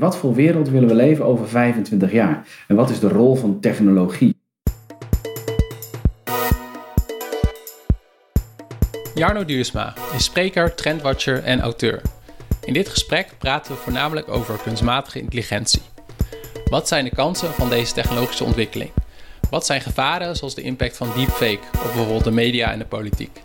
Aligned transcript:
Wat 0.00 0.16
voor 0.16 0.34
wereld 0.34 0.68
willen 0.68 0.88
we 0.88 0.94
leven 0.94 1.24
over 1.24 1.48
25 1.48 2.12
jaar? 2.12 2.46
En 2.68 2.76
wat 2.76 2.90
is 2.90 3.00
de 3.00 3.08
rol 3.08 3.34
van 3.34 3.60
technologie? 3.60 4.36
Jarno 9.14 9.44
Duursma 9.44 9.94
is 10.14 10.24
spreker, 10.24 10.74
trendwatcher 10.74 11.44
en 11.44 11.60
auteur. 11.60 12.02
In 12.64 12.72
dit 12.72 12.88
gesprek 12.88 13.34
praten 13.38 13.72
we 13.72 13.78
voornamelijk 13.78 14.28
over 14.28 14.58
kunstmatige 14.62 15.20
intelligentie. 15.20 15.82
Wat 16.70 16.88
zijn 16.88 17.04
de 17.04 17.14
kansen 17.14 17.52
van 17.52 17.68
deze 17.68 17.92
technologische 17.92 18.44
ontwikkeling? 18.44 18.90
Wat 19.50 19.66
zijn 19.66 19.80
gevaren 19.80 20.36
zoals 20.36 20.54
de 20.54 20.62
impact 20.62 20.96
van 20.96 21.08
deepfake 21.16 21.60
op 21.74 21.82
bijvoorbeeld 21.82 22.24
de 22.24 22.30
media 22.30 22.72
en 22.72 22.78
de 22.78 22.86
politiek? 22.86 23.42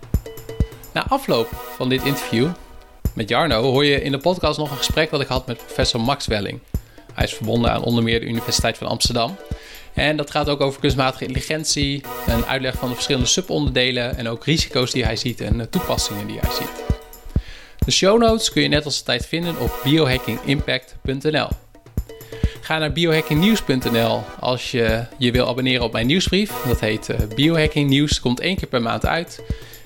Na 0.93 1.07
afloop 1.07 1.47
van 1.51 1.89
dit 1.89 2.03
interview 2.03 2.47
met 3.15 3.29
Jarno 3.29 3.61
hoor 3.61 3.85
je 3.85 4.01
in 4.01 4.11
de 4.11 4.17
podcast 4.17 4.57
nog 4.57 4.71
een 4.71 4.77
gesprek 4.77 5.09
dat 5.09 5.21
ik 5.21 5.27
had 5.27 5.47
met 5.47 5.57
professor 5.57 6.01
Max 6.01 6.27
Welling. 6.27 6.59
Hij 7.13 7.25
is 7.25 7.33
verbonden 7.33 7.71
aan 7.71 7.83
onder 7.83 8.03
meer 8.03 8.19
de 8.19 8.25
Universiteit 8.25 8.77
van 8.77 8.87
Amsterdam. 8.87 9.35
En 9.93 10.17
dat 10.17 10.31
gaat 10.31 10.49
ook 10.49 10.61
over 10.61 10.79
kunstmatige 10.79 11.25
intelligentie, 11.25 12.03
een 12.27 12.45
uitleg 12.45 12.75
van 12.75 12.87
de 12.87 12.93
verschillende 12.93 13.27
subonderdelen 13.27 14.17
en 14.17 14.27
ook 14.27 14.45
risico's 14.45 14.91
die 14.91 15.05
hij 15.05 15.15
ziet 15.15 15.41
en 15.41 15.69
toepassingen 15.69 16.27
die 16.27 16.39
hij 16.39 16.51
ziet. 16.51 16.83
De 17.85 17.91
show 17.91 18.19
notes 18.19 18.51
kun 18.51 18.61
je 18.61 18.67
net 18.67 18.85
als 18.85 19.01
tijd 19.01 19.25
vinden 19.25 19.59
op 19.59 19.79
biohackingimpact.nl. 19.83 21.47
Ga 22.61 22.77
naar 22.77 22.91
biohackingnieuws.nl 22.91 24.23
als 24.39 24.71
je 24.71 25.05
je 25.17 25.31
wil 25.31 25.47
abonneren 25.47 25.83
op 25.83 25.91
mijn 25.91 26.07
nieuwsbrief. 26.07 26.51
Dat 26.67 26.79
heet 26.79 27.09
uh, 27.09 27.17
Biohacking 27.35 27.89
Nieuws, 27.89 28.19
komt 28.19 28.39
één 28.39 28.55
keer 28.55 28.67
per 28.67 28.81
maand 28.81 29.05
uit. 29.05 29.41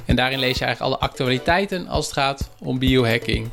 En 0.10 0.16
daarin 0.16 0.40
lees 0.40 0.58
je 0.58 0.66
eigenlijk 0.66 0.94
alle 0.94 1.10
actualiteiten 1.10 1.88
als 1.88 2.06
het 2.06 2.14
gaat 2.14 2.50
om 2.60 2.80
biohacking. 2.80 3.50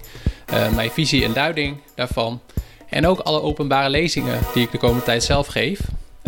Uh, 0.52 0.74
mijn 0.74 0.91
visie 0.91 1.24
en 1.24 1.32
duiding 1.32 1.77
daarvan. 1.95 2.41
En 2.88 3.06
ook 3.06 3.19
alle 3.19 3.42
openbare 3.42 3.88
lezingen 3.88 4.41
die 4.55 4.62
ik 4.65 4.70
de 4.70 4.79
komende 4.79 5.05
tijd 5.05 5.24
zelf 5.24 5.46
geef. 5.46 5.80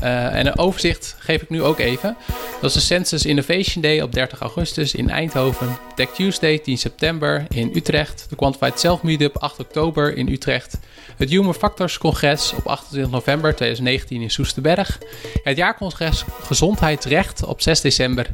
Uh, 0.02 0.34
en 0.34 0.46
een 0.46 0.58
overzicht 0.58 1.16
geef 1.18 1.42
ik 1.42 1.50
nu 1.50 1.62
ook 1.62 1.78
even. 1.78 2.16
Dat 2.60 2.70
is 2.70 2.72
de 2.72 2.80
Census 2.80 3.24
Innovation 3.24 3.82
Day 3.82 4.00
op 4.00 4.12
30 4.12 4.40
augustus 4.40 4.94
in 4.94 5.10
Eindhoven. 5.10 5.78
Tech 5.94 6.10
Tuesday 6.10 6.58
10 6.58 6.78
september 6.78 7.46
in 7.48 7.70
Utrecht. 7.74 8.26
De 8.28 8.36
Quantified 8.36 8.80
Self 8.80 9.02
Meetup 9.02 9.36
8 9.36 9.58
oktober 9.58 10.16
in 10.16 10.28
Utrecht. 10.28 10.78
Het 11.16 11.30
Human 11.30 11.54
Factors 11.54 11.98
Congres 11.98 12.52
op 12.56 12.66
28 12.66 13.12
november 13.12 13.54
2019 13.54 14.22
in 14.22 14.30
Soesterberg. 14.30 14.98
Het 15.42 15.56
jaarcongres 15.56 16.24
Gezondheidsrecht 16.42 17.44
op 17.44 17.62
6 17.62 17.80
december 17.80 18.26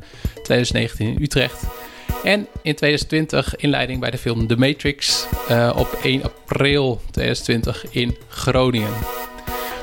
2019 0.42 1.06
in 1.06 1.22
Utrecht. 1.22 1.62
En 2.24 2.46
in 2.62 2.74
2020 2.74 3.56
inleiding 3.56 4.00
bij 4.00 4.10
de 4.10 4.18
film 4.18 4.46
The 4.46 4.56
Matrix 4.56 5.26
uh, 5.50 5.72
op 5.76 5.98
1 6.02 6.22
april 6.22 7.00
2020 7.10 7.86
in 7.90 8.16
Groningen. 8.28 8.92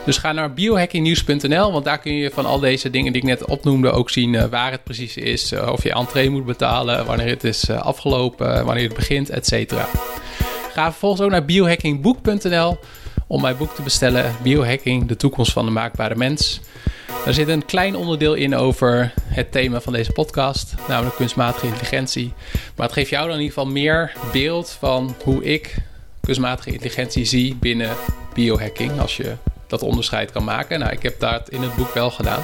Dus 0.05 0.17
ga 0.17 0.31
naar 0.31 0.53
biohackingnieuws.nl, 0.53 1.71
want 1.71 1.85
daar 1.85 1.99
kun 1.99 2.13
je 2.13 2.31
van 2.31 2.45
al 2.45 2.59
deze 2.59 2.89
dingen 2.89 3.13
die 3.13 3.21
ik 3.21 3.27
net 3.27 3.45
opnoemde 3.45 3.91
ook 3.91 4.09
zien 4.09 4.33
uh, 4.33 4.43
waar 4.43 4.71
het 4.71 4.83
precies 4.83 5.17
is. 5.17 5.51
Uh, 5.51 5.69
of 5.71 5.83
je 5.83 5.93
entree 5.93 6.29
moet 6.29 6.45
betalen, 6.45 7.05
wanneer 7.05 7.27
het 7.27 7.43
is 7.43 7.69
uh, 7.69 7.81
afgelopen, 7.81 8.65
wanneer 8.65 8.83
het 8.83 8.95
begint, 8.95 9.29
etc. 9.29 9.73
Ga 10.73 10.89
vervolgens 10.89 11.21
ook 11.21 11.29
naar 11.29 11.45
biohackingboek.nl 11.45 12.77
om 13.27 13.41
mijn 13.41 13.57
boek 13.57 13.75
te 13.75 13.81
bestellen. 13.81 14.35
Biohacking, 14.43 15.07
de 15.07 15.15
toekomst 15.15 15.51
van 15.51 15.65
de 15.65 15.71
maakbare 15.71 16.15
mens. 16.15 16.61
Er 17.25 17.33
zit 17.33 17.47
een 17.47 17.65
klein 17.65 17.95
onderdeel 17.95 18.33
in 18.33 18.55
over 18.55 19.13
het 19.23 19.51
thema 19.51 19.81
van 19.81 19.93
deze 19.93 20.11
podcast, 20.11 20.73
namelijk 20.87 21.15
kunstmatige 21.15 21.65
intelligentie. 21.67 22.33
Maar 22.75 22.85
het 22.85 22.95
geeft 22.95 23.09
jou 23.09 23.27
dan 23.27 23.35
in 23.35 23.41
ieder 23.41 23.53
geval 23.57 23.71
meer 23.71 24.13
beeld 24.31 24.77
van 24.79 25.15
hoe 25.23 25.43
ik 25.43 25.75
kunstmatige 26.21 26.71
intelligentie 26.71 27.25
zie 27.25 27.55
binnen 27.55 27.95
biohacking. 28.33 28.99
Als 28.99 29.17
je 29.17 29.35
dat 29.71 29.83
onderscheid 29.83 30.31
kan 30.31 30.43
maken. 30.43 30.79
Nou, 30.79 30.91
ik 30.91 31.03
heb 31.03 31.19
dat 31.19 31.49
in 31.49 31.61
het 31.61 31.75
boek 31.75 31.93
wel 31.93 32.11
gedaan. 32.11 32.43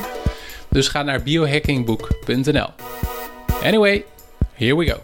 Dus 0.69 0.87
ga 0.87 1.03
naar 1.03 1.23
biohackingboek.nl. 1.23 2.69
Anyway, 3.63 4.05
here 4.53 4.75
we 4.77 4.85
go. 4.85 4.97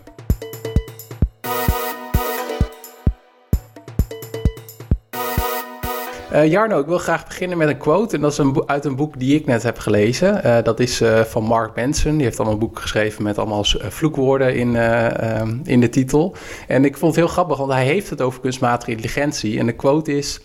Uh, 6.33 6.51
Jarno, 6.51 6.79
ik 6.79 6.85
wil 6.85 6.97
graag 6.97 7.28
beginnen 7.28 7.57
met 7.57 7.67
een 7.67 7.78
quote. 7.78 8.16
En 8.16 8.22
dat 8.22 8.31
is 8.31 8.38
een 8.38 8.63
uit 8.66 8.85
een 8.85 8.95
boek 8.95 9.19
die 9.19 9.35
ik 9.35 9.45
net 9.45 9.63
heb 9.63 9.78
gelezen. 9.78 10.41
Uh, 10.45 10.57
dat 10.63 10.79
is 10.79 11.01
uh, 11.01 11.22
van 11.22 11.44
Mark 11.44 11.75
Manson. 11.75 12.16
Die 12.16 12.23
heeft 12.23 12.38
allemaal 12.38 12.53
een 12.53 12.67
boek 12.67 12.79
geschreven 12.79 13.23
met 13.23 13.38
allemaal 13.38 13.63
vloekwoorden 13.63 14.56
in, 14.56 14.75
um, 15.39 15.62
in 15.63 15.79
de 15.79 15.89
titel. 15.89 16.35
En 16.67 16.85
ik 16.85 16.97
vond 16.97 17.16
het 17.16 17.23
heel 17.23 17.33
grappig, 17.33 17.57
want 17.57 17.72
hij 17.72 17.85
heeft 17.85 18.09
het 18.09 18.22
over 18.22 18.39
kunstmatige 18.39 18.91
intelligentie. 18.91 19.59
En 19.59 19.66
de 19.66 19.73
quote 19.73 20.17
is... 20.17 20.39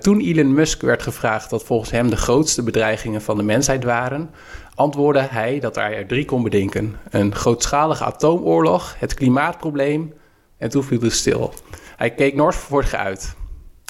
toen 0.00 0.20
Elon 0.20 0.54
Musk 0.54 0.82
werd 0.82 1.02
gevraagd 1.02 1.50
wat 1.50 1.64
volgens 1.64 1.90
hem 1.90 2.10
de 2.10 2.16
grootste 2.16 2.62
bedreigingen 2.62 3.22
van 3.22 3.36
de 3.36 3.42
mensheid 3.42 3.84
waren... 3.84 4.30
antwoordde 4.74 5.22
hij 5.22 5.60
dat 5.60 5.74
hij 5.74 5.96
er 5.96 6.06
drie 6.06 6.24
kon 6.24 6.42
bedenken. 6.42 6.96
Een 7.10 7.34
grootschalige 7.34 8.04
atoomoorlog, 8.04 8.94
het 8.98 9.14
klimaatprobleem... 9.14 10.12
en 10.58 10.70
toen 10.70 10.84
viel 10.84 11.00
het 11.00 11.12
stil. 11.12 11.52
Hij 11.96 12.10
keek 12.10 12.34
Noord 12.34 12.94
uit. 12.94 13.34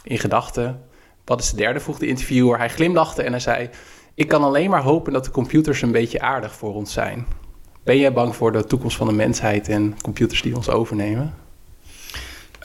In 0.02 0.18
gedachten 0.18 0.88
wat 1.30 1.40
is 1.40 1.50
de 1.50 1.56
derde? 1.56 1.80
vroeg 1.80 1.98
de 1.98 2.06
interviewer. 2.06 2.58
Hij 2.58 2.68
glimlachte 2.68 3.22
en 3.22 3.30
hij 3.30 3.40
zei: 3.40 3.70
Ik 4.14 4.28
kan 4.28 4.42
alleen 4.42 4.70
maar 4.70 4.82
hopen 4.82 5.12
dat 5.12 5.24
de 5.24 5.30
computers 5.30 5.82
een 5.82 5.92
beetje 5.92 6.20
aardig 6.20 6.52
voor 6.52 6.74
ons 6.74 6.92
zijn. 6.92 7.26
Ben 7.84 7.98
jij 7.98 8.12
bang 8.12 8.36
voor 8.36 8.52
de 8.52 8.64
toekomst 8.64 8.96
van 8.96 9.06
de 9.06 9.12
mensheid 9.12 9.68
en 9.68 9.96
computers 10.02 10.42
die 10.42 10.56
ons 10.56 10.68
overnemen? 10.68 11.34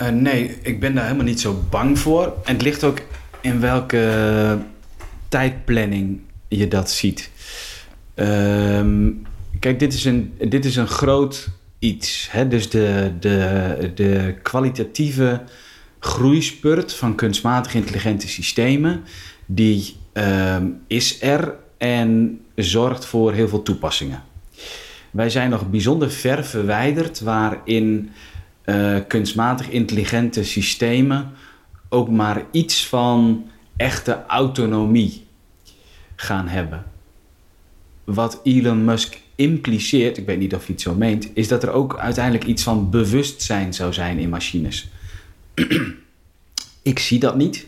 Uh, 0.02 0.10
nee, 0.10 0.58
ik 0.62 0.80
ben 0.80 0.96
daar 0.96 1.04
helemaal 1.04 1.26
niet 1.26 1.42
zo 1.42 1.64
bang 1.70 2.00
voor. 2.00 2.34
En 2.44 2.54
het 2.54 2.62
ligt 2.62 2.84
ook 2.84 3.02
in 3.42 3.60
welke 3.60 4.58
tijdplanning 5.30 6.20
je 6.48 6.68
dat 6.68 6.92
ziet. 6.92 7.30
Uh, 8.16 8.86
kijk, 9.60 9.80
dit 9.80 9.94
is 9.94 10.06
een, 10.06 10.34
dit 10.50 10.66
is 10.66 10.76
een 10.76 10.88
groot 10.88 11.48
iets. 11.80 12.28
Hè? 12.32 12.48
Dus 12.48 12.70
de, 12.70 13.12
de, 13.20 13.92
de 13.96 14.36
kwalitatieve 14.42 15.42
groeispurt 16.00 16.94
van 16.94 17.16
kunstmatig 17.16 17.74
intelligente 17.74 18.28
systemen, 18.28 19.04
die 19.46 19.96
uh, 20.14 20.58
is 20.88 21.22
er 21.22 21.54
en 21.78 22.40
zorgt 22.56 23.06
voor 23.06 23.34
heel 23.34 23.48
veel 23.48 23.62
toepassingen. 23.62 24.24
Wij 25.12 25.30
zijn 25.30 25.50
nog 25.50 25.70
bijzonder 25.70 26.12
ver 26.12 26.46
verwijderd 26.46 27.20
waarin 27.20 28.12
uh, 28.66 28.98
kunstmatig 29.08 29.70
intelligente 29.70 30.44
systemen 30.44 31.32
ook 31.90 32.10
maar 32.10 32.46
iets 32.52 32.88
van 32.88 33.46
echte 33.78 34.24
autonomie 34.28 35.26
gaan 36.16 36.48
hebben. 36.48 36.84
Wat 38.04 38.40
Elon 38.44 38.86
Musk 38.86 39.20
impliceert, 39.36 40.18
ik 40.18 40.26
weet 40.26 40.40
niet 40.40 40.56
of 40.56 40.66
hij 40.66 40.74
het 40.74 40.82
zo 40.82 40.96
meent, 40.96 41.30
is 41.34 41.48
dat 41.48 41.64
er 41.64 41.72
ook 41.72 41.98
uiteindelijk 41.98 42.46
iets 42.46 42.64
van 42.64 42.90
bewustzijn 42.90 43.74
zou 43.74 43.94
zijn 43.94 44.18
in 44.18 44.30
machines. 44.30 44.90
ik 46.82 47.00
zie 47.00 47.20
dat 47.20 47.36
niet. 47.36 47.68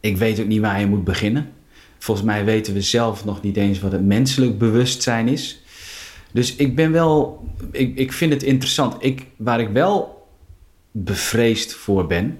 Ik 0.00 0.16
weet 0.16 0.40
ook 0.40 0.46
niet 0.46 0.60
waar 0.60 0.80
je 0.80 0.86
moet 0.86 1.04
beginnen. 1.04 1.52
Volgens 1.98 2.26
mij 2.26 2.44
weten 2.44 2.74
we 2.74 2.80
zelf 2.80 3.24
nog 3.24 3.42
niet 3.42 3.56
eens 3.56 3.80
wat 3.80 3.92
het 3.92 4.04
menselijk 4.04 4.58
bewustzijn 4.58 5.28
is. 5.28 5.62
Dus 6.32 6.56
ik 6.56 6.76
ben 6.76 6.92
wel, 6.92 7.44
ik, 7.72 7.96
ik 7.96 8.12
vind 8.12 8.32
het 8.32 8.42
interessant. 8.42 8.96
Ik, 8.98 9.26
waar 9.36 9.60
ik 9.60 9.68
wel 9.68 10.17
bevreesd 11.04 11.74
voor 11.74 12.06
ben, 12.06 12.38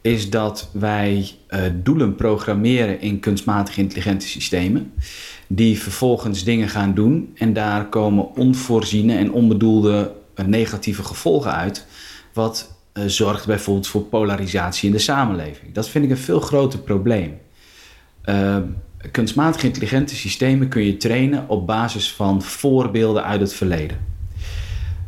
is 0.00 0.30
dat 0.30 0.70
wij 0.72 1.30
uh, 1.50 1.60
doelen 1.82 2.14
programmeren 2.14 3.00
in 3.00 3.20
kunstmatig 3.20 3.76
intelligente 3.76 4.26
systemen, 4.26 4.92
die 5.46 5.80
vervolgens 5.80 6.44
dingen 6.44 6.68
gaan 6.68 6.94
doen 6.94 7.30
en 7.34 7.52
daar 7.52 7.88
komen 7.88 8.36
onvoorziene 8.36 9.16
en 9.16 9.32
onbedoelde 9.32 10.12
uh, 10.36 10.46
negatieve 10.46 11.04
gevolgen 11.04 11.54
uit, 11.54 11.86
wat 12.32 12.78
uh, 12.94 13.04
zorgt 13.06 13.46
bijvoorbeeld 13.46 13.86
voor 13.86 14.02
polarisatie 14.02 14.86
in 14.86 14.94
de 14.94 15.00
samenleving. 15.00 15.74
Dat 15.74 15.88
vind 15.88 16.04
ik 16.04 16.10
een 16.10 16.16
veel 16.16 16.40
groter 16.40 16.78
probleem. 16.78 17.38
Uh, 18.24 18.56
kunstmatig 19.10 19.62
intelligente 19.62 20.16
systemen 20.16 20.68
kun 20.68 20.84
je 20.84 20.96
trainen 20.96 21.48
op 21.48 21.66
basis 21.66 22.12
van 22.12 22.42
voorbeelden 22.42 23.24
uit 23.24 23.40
het 23.40 23.54
verleden. 23.54 24.09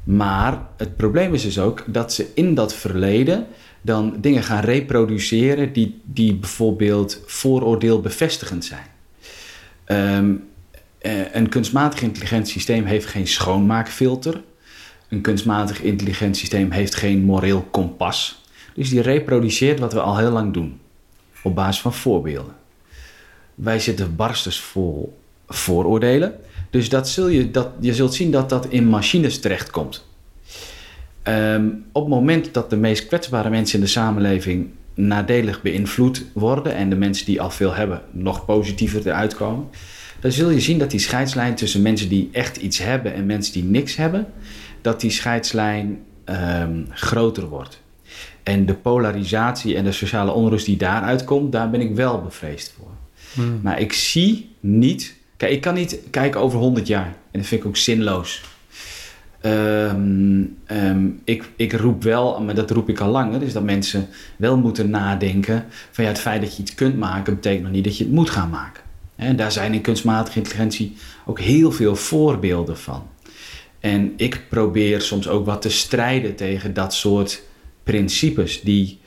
Maar 0.04 0.66
het 0.76 0.96
probleem 0.96 1.34
is 1.34 1.42
dus 1.42 1.58
ook 1.58 1.84
dat 1.86 2.12
ze 2.12 2.30
in 2.34 2.54
dat 2.54 2.74
verleden 2.74 3.46
dan 3.80 4.16
dingen 4.20 4.42
gaan 4.42 4.64
reproduceren 4.64 5.72
die, 5.72 6.00
die 6.04 6.34
bijvoorbeeld 6.34 7.20
vooroordeel 7.26 8.00
bevestigend 8.00 8.64
zijn. 8.64 8.86
Um, 9.86 10.50
een 11.32 11.48
kunstmatig 11.48 12.02
intelligent 12.02 12.48
systeem 12.48 12.84
heeft 12.84 13.06
geen 13.06 13.26
schoonmaakfilter. 13.26 14.42
Een 15.08 15.20
kunstmatig 15.20 15.80
intelligent 15.80 16.36
systeem 16.36 16.70
heeft 16.70 16.94
geen 16.94 17.24
moreel 17.24 17.62
kompas. 17.70 18.42
Dus 18.74 18.88
die 18.88 19.00
reproduceert 19.00 19.78
wat 19.78 19.92
we 19.92 20.00
al 20.00 20.16
heel 20.16 20.30
lang 20.30 20.52
doen. 20.52 20.80
Op 21.42 21.54
basis 21.54 21.80
van 21.80 21.94
voorbeelden. 21.94 22.54
Wij 23.54 23.78
zitten 23.78 24.16
barstens 24.16 24.60
vol 24.60 25.18
vooroordelen. 25.48 26.34
Dus 26.72 26.88
dat 26.88 27.08
zul 27.08 27.28
je, 27.28 27.50
dat, 27.50 27.68
je 27.80 27.94
zult 27.94 28.14
zien 28.14 28.30
dat 28.30 28.48
dat 28.48 28.66
in 28.66 28.86
machines 28.86 29.38
terechtkomt. 29.40 30.04
Um, 31.28 31.84
op 31.92 32.02
het 32.02 32.14
moment 32.14 32.54
dat 32.54 32.70
de 32.70 32.76
meest 32.76 33.06
kwetsbare 33.06 33.50
mensen 33.50 33.78
in 33.78 33.84
de 33.84 33.90
samenleving 33.90 34.68
nadelig 34.94 35.62
beïnvloed 35.62 36.24
worden 36.32 36.74
en 36.74 36.90
de 36.90 36.96
mensen 36.96 37.26
die 37.26 37.40
al 37.40 37.50
veel 37.50 37.74
hebben 37.74 38.02
nog 38.10 38.44
positiever 38.44 39.06
eruit 39.06 39.34
komen, 39.34 39.68
dan 40.20 40.32
zul 40.32 40.50
je 40.50 40.60
zien 40.60 40.78
dat 40.78 40.90
die 40.90 41.00
scheidslijn 41.00 41.54
tussen 41.54 41.82
mensen 41.82 42.08
die 42.08 42.28
echt 42.32 42.56
iets 42.56 42.78
hebben 42.78 43.14
en 43.14 43.26
mensen 43.26 43.52
die 43.52 43.64
niks 43.64 43.96
hebben, 43.96 44.26
dat 44.80 45.00
die 45.00 45.10
scheidslijn 45.10 45.98
ehm, 46.24 46.84
groter 46.90 47.48
wordt. 47.48 47.80
En 48.42 48.66
de 48.66 48.74
polarisatie 48.74 49.76
en 49.76 49.84
de 49.84 49.92
sociale 49.92 50.32
onrust 50.32 50.66
die 50.66 50.76
daaruit 50.76 51.24
komt, 51.24 51.52
daar 51.52 51.70
ben 51.70 51.80
ik 51.80 51.94
wel 51.94 52.22
bevreesd 52.22 52.74
voor. 52.78 52.90
Hmm. 53.34 53.60
Maar 53.62 53.80
ik 53.80 53.92
zie 53.92 54.50
niet. 54.60 55.20
Ik 55.50 55.60
kan 55.60 55.74
niet 55.74 55.98
kijken 56.10 56.40
over 56.40 56.58
100 56.58 56.86
jaar. 56.86 57.14
En 57.30 57.38
dat 57.38 57.46
vind 57.46 57.60
ik 57.60 57.66
ook 57.66 57.76
zinloos. 57.76 58.42
Ehm, 59.40 60.44
ehm, 60.66 61.06
ik, 61.24 61.44
ik 61.56 61.72
roep 61.72 62.02
wel, 62.02 62.40
maar 62.40 62.54
dat 62.54 62.70
roep 62.70 62.88
ik 62.88 63.00
al 63.00 63.08
langer, 63.08 63.40
dus 63.40 63.52
dat 63.52 63.62
mensen 63.62 64.08
wel 64.36 64.56
moeten 64.56 64.90
nadenken 64.90 65.64
van 65.90 66.04
ja, 66.04 66.10
het 66.10 66.20
feit 66.20 66.42
dat 66.42 66.56
je 66.56 66.62
iets 66.62 66.74
kunt 66.74 66.98
maken, 66.98 67.34
betekent 67.34 67.62
nog 67.62 67.72
niet 67.72 67.84
dat 67.84 67.96
je 67.96 68.04
het 68.04 68.12
moet 68.12 68.30
gaan 68.30 68.50
maken. 68.50 68.82
En 69.16 69.36
daar 69.36 69.52
zijn 69.52 69.74
in 69.74 69.80
kunstmatige 69.80 70.38
intelligentie 70.38 70.96
ook 71.26 71.40
heel 71.40 71.72
veel 71.72 71.96
voorbeelden 71.96 72.78
van. 72.78 73.06
En 73.80 74.12
ik 74.16 74.42
probeer 74.48 75.00
soms 75.00 75.28
ook 75.28 75.46
wat 75.46 75.62
te 75.62 75.70
strijden 75.70 76.34
tegen 76.34 76.74
dat 76.74 76.94
soort 76.94 77.42
principes 77.82 78.60
die 78.60 79.00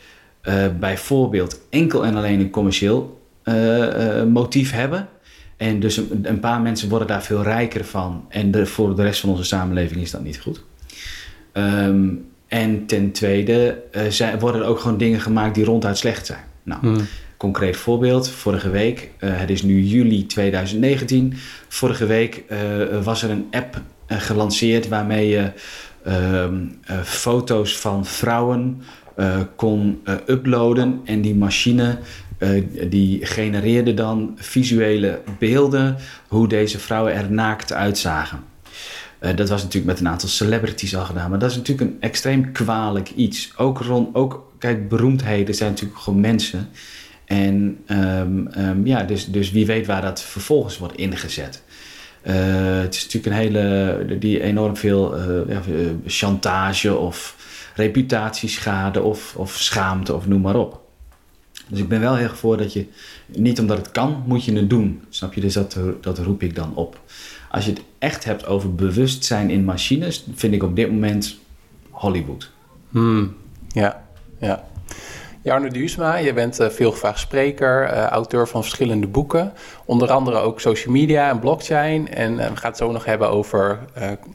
uh, 0.44 0.66
bijvoorbeeld 0.80 1.60
enkel 1.70 2.06
en 2.06 2.16
alleen 2.16 2.40
een 2.40 2.50
commercieel 2.50 3.22
uh, 3.44 4.24
motief 4.24 4.72
hebben. 4.72 5.08
En 5.58 5.80
dus 5.80 5.98
een, 5.98 6.20
een, 6.22 6.40
paar 6.40 6.62
mensen 6.62 6.90
worden 6.90 7.08
daar 7.08 7.24
veel 7.24 7.44
rijker 7.44 7.86
van. 7.86 8.26
En 8.30 8.52
de, 8.52 8.66
voor 8.66 8.96
de 8.96 9.02
rest 9.02 9.20
van 9.20 9.30
onze 9.30 9.44
samenleving 9.44 10.02
is 10.02 10.12
dat 10.12 10.24
niet 10.24 10.40
goed. 10.40 10.64
Um, 11.54 12.26
en 12.48 12.86
ten 12.86 13.12
tweede 13.12 13.84
zijn, 14.10 14.40
worden 14.40 14.62
er 14.62 14.68
ook 14.68 14.80
gewoon 14.80 14.98
dingen 14.98 15.22
gemaakt 15.22 15.56
die 15.56 15.66
ronduit 15.66 15.98
slecht 15.98 16.26
zijn. 16.26 16.44
Nou, 16.64 16.82
hmm. 16.82 17.08
concreet 17.38 17.78
voorbeeld. 17.78 18.30
Vorige 18.30 18.70
week, 18.70 19.10
het 19.18 19.50
is 19.50 19.64
nu 19.64 19.82
juli 19.82 20.26
2019. 20.26 21.34
Vorige 21.68 22.06
week 22.06 22.44
was 23.04 23.24
er 23.24 23.30
een 23.30 23.48
app 23.52 23.82
gelanceerd 24.08 24.88
waarmee 24.88 25.28
je 25.28 25.52
Ehm, 26.06 26.66
eh, 26.84 27.00
foto's 27.02 27.78
van 27.78 28.06
vrouwen 28.06 28.82
eh, 29.16 29.40
kon 29.56 30.02
eh, 30.04 30.16
uploaden. 30.26 31.02
En 31.06 31.22
die 31.22 31.36
machine 31.36 31.98
die 32.90 33.26
genereerde 33.26 33.94
dan 33.94 34.34
visuele 34.36 35.22
beelden 35.40 35.98
hoe 36.28 36.48
deze 36.48 36.80
vrouwen 36.80 37.14
er 37.14 37.32
naakt 37.32 37.74
uitzagen. 37.74 38.44
dat 39.20 39.50
was 39.50 39.64
natuurlijk 39.64 39.86
met 39.86 40.00
een 40.00 40.08
aantal 40.08 40.30
celebrities 40.30 40.96
al 40.96 41.06
gedaan. 41.06 41.30
Maar 41.30 41.40
dat 41.40 41.52
is 41.52 41.56
natuurlijk 41.56 41.92
een 41.92 42.02
extreem 42.02 42.52
kwalijk 42.52 43.10
iets. 43.10 43.54
Ook, 43.58 43.82
rond, 43.82 44.16
ook 44.16 44.52
kijk, 44.60 44.90
beroemdheden 44.90 45.56
zijn 45.56 45.70
natuurlijk 45.70 46.00
gewoon 46.00 46.20
mensen. 46.20 46.70
En 47.26 47.78
um, 47.88 48.48
um, 48.58 48.86
ja, 48.86 49.04
dus, 49.04 49.26
dus 49.26 49.52
wie 49.52 49.66
weet 49.66 49.86
waar 49.86 50.02
dat 50.02 50.22
vervolgens 50.22 50.78
wordt 50.78 50.98
ingezet. 50.98 51.64
Uh, 52.24 52.34
het 52.82 52.96
is 52.96 53.04
natuurlijk 53.04 53.26
een 53.26 53.42
hele, 53.42 54.18
die 54.20 54.42
enorm 54.42 54.78
veel 54.78 55.20
ja, 55.50 55.56
eh, 55.56 55.62
chantage 56.06 56.98
of 56.98 57.36
reputatieschade 57.76 59.02
of, 59.02 59.36
of 59.36 59.56
schaamte 59.56 60.14
of 60.14 60.28
noem 60.28 60.42
maar 60.42 60.56
op. 60.56 60.85
Dus 61.68 61.80
ik 61.80 61.88
ben 61.88 62.00
wel 62.00 62.16
heel 62.16 62.30
voor 62.30 62.58
dat 62.58 62.74
je, 62.74 62.86
niet 63.26 63.60
omdat 63.60 63.78
het 63.78 63.92
kan, 63.92 64.24
moet 64.26 64.46
je 64.46 64.54
het 64.54 64.70
doen. 64.70 65.02
Snap 65.10 65.34
je? 65.34 65.42
Dus 65.42 65.54
dat, 65.54 65.78
dat 66.02 66.18
roep 66.18 66.42
ik 66.42 66.56
dan 66.56 66.76
op. 66.76 67.00
Als 67.52 67.66
je 67.66 67.72
het 67.72 67.82
echt 68.00 68.24
hebt 68.24 68.46
over 68.46 68.76
bewustzijn 68.76 69.50
in 69.50 69.66
machines, 69.66 70.26
vind 70.34 70.54
ik 70.54 70.64
op 70.64 70.76
dit 70.76 70.92
moment 70.92 71.38
Hollywood. 71.90 72.52
Hmm, 72.90 73.36
ja, 73.68 74.04
ja. 74.40 74.64
Jarno 75.46 75.68
Duursma, 75.68 76.16
je 76.16 76.34
bent 76.34 76.60
uh, 76.60 76.70
veelgevraagd 76.70 77.20
spreker, 77.20 77.94
uh, 77.94 78.04
auteur 78.04 78.48
van 78.48 78.62
verschillende 78.62 79.08
boeken. 79.08 79.54
Onder 79.86 80.12
andere 80.12 80.38
ook 80.38 80.60
social 80.60 80.94
media 80.94 81.30
en 81.30 81.40
blockchain. 81.40 82.14
En 82.14 82.34
uh, 82.34 82.38
we 82.38 82.56
gaan 82.56 82.70
het 82.70 82.78
zo 82.78 82.92
nog 82.92 83.06
hebben 83.06 83.30
over 83.30 83.80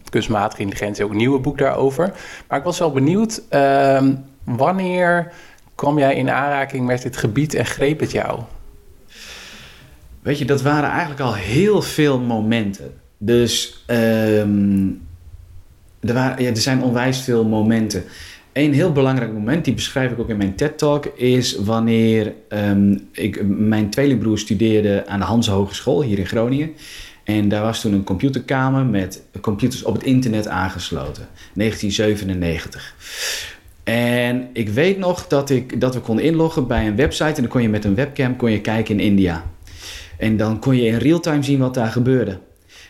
kunstmatige 0.08 0.62
intelligentie, 0.62 1.04
ook 1.04 1.10
een 1.10 1.16
nieuwe 1.16 1.38
boek 1.38 1.58
daarover. 1.58 2.12
Maar 2.48 2.58
ik 2.58 2.64
was 2.64 2.78
wel 2.78 2.92
benieuwd, 2.92 3.42
ehm, 3.48 4.14
wanneer 4.44 5.32
kwam 5.80 5.98
jij 5.98 6.14
in 6.14 6.30
aanraking 6.30 6.86
met 6.86 7.02
dit 7.02 7.16
gebied 7.16 7.54
en 7.54 7.66
greep 7.66 8.00
het 8.00 8.10
jou? 8.10 8.40
Weet 10.22 10.38
je, 10.38 10.44
dat 10.44 10.62
waren 10.62 10.90
eigenlijk 10.90 11.20
al 11.20 11.34
heel 11.34 11.82
veel 11.82 12.20
momenten. 12.20 12.92
Dus 13.18 13.84
um, 13.86 15.02
er, 16.00 16.14
waren, 16.14 16.42
ja, 16.42 16.50
er 16.50 16.56
zijn 16.56 16.82
onwijs 16.82 17.20
veel 17.20 17.44
momenten. 17.44 18.04
Een 18.52 18.74
heel 18.74 18.92
belangrijk 18.92 19.32
moment, 19.32 19.64
die 19.64 19.74
beschrijf 19.74 20.10
ik 20.10 20.18
ook 20.18 20.28
in 20.28 20.36
mijn 20.36 20.54
TED-talk, 20.54 21.06
is 21.06 21.56
wanneer 21.56 22.34
um, 22.48 23.08
ik, 23.12 23.46
mijn 23.46 23.90
tweelingbroer 23.90 24.38
studeerde 24.38 25.06
aan 25.06 25.18
de 25.18 25.24
Hans 25.24 25.48
Hogeschool 25.48 26.02
hier 26.02 26.18
in 26.18 26.26
Groningen. 26.26 26.70
En 27.24 27.48
daar 27.48 27.62
was 27.62 27.80
toen 27.80 27.92
een 27.92 28.04
computerkamer 28.04 28.84
met 28.84 29.22
computers 29.40 29.82
op 29.82 29.94
het 29.94 30.02
internet 30.02 30.48
aangesloten. 30.48 31.28
1997. 31.54 33.58
En 33.90 34.48
ik 34.52 34.68
weet 34.68 34.98
nog 34.98 35.26
dat, 35.26 35.50
ik, 35.50 35.80
dat 35.80 35.94
we 35.94 36.00
konden 36.00 36.24
inloggen 36.24 36.66
bij 36.66 36.86
een 36.86 36.96
website 36.96 37.24
en 37.24 37.34
dan 37.34 37.48
kon 37.48 37.62
je 37.62 37.68
met 37.68 37.84
een 37.84 37.94
webcam 37.94 38.36
kon 38.36 38.50
je 38.50 38.60
kijken 38.60 39.00
in 39.00 39.06
India. 39.06 39.44
En 40.18 40.36
dan 40.36 40.58
kon 40.58 40.76
je 40.76 40.86
in 40.86 40.96
real-time 40.96 41.42
zien 41.42 41.58
wat 41.58 41.74
daar 41.74 41.90
gebeurde. 41.90 42.38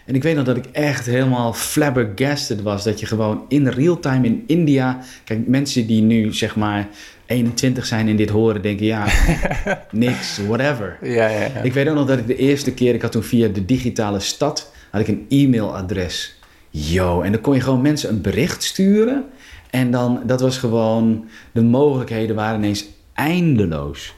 En 0.06 0.14
ik 0.14 0.22
weet 0.22 0.36
nog 0.36 0.44
dat 0.44 0.56
ik 0.56 0.64
echt 0.72 1.06
helemaal 1.06 1.52
flabbergasted 1.52 2.62
was. 2.62 2.84
Dat 2.84 3.00
je 3.00 3.06
gewoon 3.06 3.44
in 3.48 3.68
real 3.68 3.98
time 3.98 4.26
in 4.26 4.44
India. 4.46 4.98
Kijk, 5.24 5.46
mensen 5.46 5.86
die 5.86 6.02
nu 6.02 6.34
zeg 6.34 6.56
maar 6.56 6.88
21 7.26 7.86
zijn 7.86 8.08
en 8.08 8.16
dit 8.16 8.30
horen, 8.30 8.62
denken 8.62 8.86
ja, 8.86 9.06
niks, 9.90 10.40
whatever. 10.46 10.98
Ja, 11.02 11.28
ja, 11.28 11.40
ja. 11.40 11.62
Ik 11.62 11.72
weet 11.72 11.88
ook 11.88 11.94
nog 11.94 12.06
dat 12.06 12.18
ik 12.18 12.26
de 12.26 12.36
eerste 12.36 12.72
keer, 12.72 12.94
ik 12.94 13.02
had 13.02 13.12
toen 13.12 13.22
via 13.22 13.48
de 13.48 13.64
digitale 13.64 14.20
stad, 14.20 14.72
had 14.90 15.00
ik 15.00 15.08
een 15.08 15.26
e-mailadres. 15.28 16.38
Yo, 16.70 17.20
en 17.22 17.32
dan 17.32 17.40
kon 17.40 17.54
je 17.54 17.60
gewoon 17.60 17.82
mensen 17.82 18.10
een 18.10 18.20
bericht 18.20 18.62
sturen. 18.62 19.24
En 19.70 19.90
dan, 19.90 20.22
dat 20.26 20.40
was 20.40 20.58
gewoon, 20.58 21.28
de 21.52 21.62
mogelijkheden 21.62 22.36
waren 22.36 22.58
ineens 22.58 22.84
eindeloos. 23.12 24.14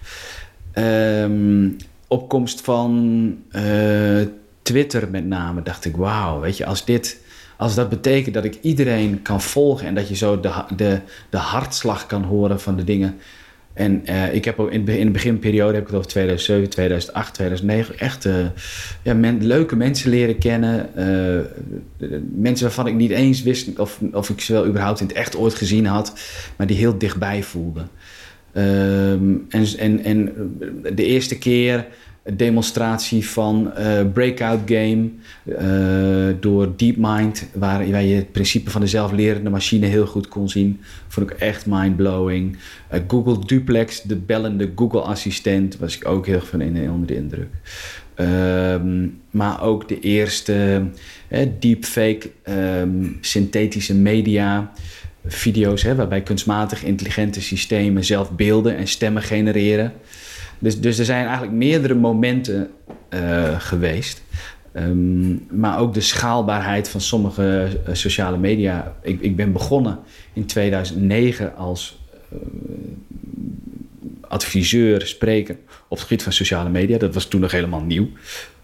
Um, 0.74 1.76
opkomst 2.08 2.60
van 2.60 3.36
uh, 3.50 4.26
Twitter 4.62 5.10
met 5.10 5.26
name, 5.26 5.62
dacht 5.62 5.84
ik, 5.84 5.96
wauw, 5.96 6.40
weet 6.40 6.56
je, 6.56 6.66
als 6.66 6.84
dit, 6.84 7.20
als 7.56 7.74
dat 7.74 7.88
betekent 7.88 8.34
dat 8.34 8.44
ik 8.44 8.58
iedereen 8.60 9.22
kan 9.22 9.40
volgen 9.40 9.86
en 9.86 9.94
dat 9.94 10.08
je 10.08 10.14
zo 10.14 10.40
de, 10.40 10.64
de, 10.76 11.00
de 11.30 11.36
hartslag 11.36 12.06
kan 12.06 12.22
horen 12.22 12.60
van 12.60 12.76
de 12.76 12.84
dingen. 12.84 13.18
En 13.74 14.02
uh, 14.08 14.34
ik 14.34 14.44
heb 14.44 14.58
ook 14.58 14.70
in, 14.70 14.88
in 14.88 15.06
de 15.06 15.12
beginperiode, 15.12 15.72
heb 15.72 15.82
ik 15.82 15.88
het 15.88 15.96
over 15.96 16.10
2007, 16.10 16.70
2008, 16.70 17.34
2009, 17.34 17.98
echt 17.98 18.24
uh, 18.24 18.46
ja, 19.02 19.14
leuke 19.40 19.76
mensen 19.76 20.10
leren 20.10 20.38
kennen. 20.38 20.88
Uh, 22.00 22.10
mensen 22.34 22.66
waarvan 22.66 22.86
ik 22.86 22.94
niet 22.94 23.10
eens 23.10 23.42
wist 23.42 23.78
of, 23.78 24.00
of 24.12 24.30
ik 24.30 24.40
ze 24.40 24.52
wel 24.52 24.66
überhaupt 24.66 25.00
in 25.00 25.06
het 25.06 25.16
echt 25.16 25.36
ooit 25.36 25.54
gezien 25.54 25.86
had, 25.86 26.12
maar 26.56 26.66
die 26.66 26.76
heel 26.76 26.98
dichtbij 26.98 27.42
voelden. 27.42 27.88
Um, 28.56 29.46
en, 29.48 29.66
en, 29.78 30.04
en 30.04 30.32
de 30.94 31.04
eerste 31.04 31.38
keer 31.38 31.86
demonstratie 32.30 33.28
van 33.28 33.72
uh, 33.78 34.00
Breakout 34.12 34.60
Game 34.66 35.08
uh, 35.44 36.36
door 36.40 36.72
DeepMind, 36.76 37.46
waar, 37.54 37.90
waar 37.90 38.02
je 38.02 38.14
het 38.14 38.32
principe 38.32 38.70
van 38.70 38.80
de 38.80 38.86
zelflerende 38.86 39.50
machine 39.50 39.86
heel 39.86 40.06
goed 40.06 40.28
kon 40.28 40.48
zien. 40.48 40.80
Vond 41.08 41.30
ik 41.30 41.36
echt 41.36 41.66
mindblowing. 41.66 42.56
Uh, 42.92 43.00
Google 43.08 43.38
Duplex, 43.46 44.02
de 44.02 44.16
bellende 44.16 44.70
Google-assistent, 44.76 45.78
was 45.78 45.96
ik 45.96 46.08
ook 46.08 46.26
heel 46.26 46.34
erg 46.34 46.48
van 46.48 46.60
in, 46.60 46.90
onder 46.90 47.06
de 47.06 47.16
indruk. 47.16 47.48
Um, 48.16 49.20
maar 49.30 49.62
ook 49.62 49.88
de 49.88 50.00
eerste 50.00 50.82
deepfake 51.58 52.30
um, 52.80 53.18
synthetische 53.20 53.94
media 53.94 54.72
video's, 55.26 55.82
hè, 55.82 55.94
waarbij 55.94 56.22
kunstmatig 56.22 56.84
intelligente 56.84 57.40
systemen 57.40 58.04
zelf 58.04 58.30
beelden 58.30 58.76
en 58.76 58.86
stemmen 58.88 59.22
genereren. 59.22 59.92
Dus, 60.62 60.80
dus 60.80 60.98
er 60.98 61.04
zijn 61.04 61.24
eigenlijk 61.24 61.56
meerdere 61.56 61.94
momenten 61.94 62.70
uh, 63.10 63.60
geweest. 63.60 64.22
Um, 64.74 65.46
maar 65.50 65.78
ook 65.78 65.94
de 65.94 66.00
schaalbaarheid 66.00 66.88
van 66.88 67.00
sommige 67.00 67.68
uh, 67.88 67.94
sociale 67.94 68.38
media. 68.38 68.96
Ik, 69.02 69.20
ik 69.20 69.36
ben 69.36 69.52
begonnen 69.52 69.98
in 70.32 70.46
2009 70.46 71.56
als 71.56 72.00
uh, 72.32 72.38
adviseur, 74.20 75.06
spreker 75.06 75.56
op 75.88 75.96
het 75.96 76.00
gebied 76.00 76.22
van 76.22 76.32
sociale 76.32 76.70
media. 76.70 76.98
Dat 76.98 77.14
was 77.14 77.26
toen 77.26 77.40
nog 77.40 77.52
helemaal 77.52 77.82
nieuw. 77.82 78.08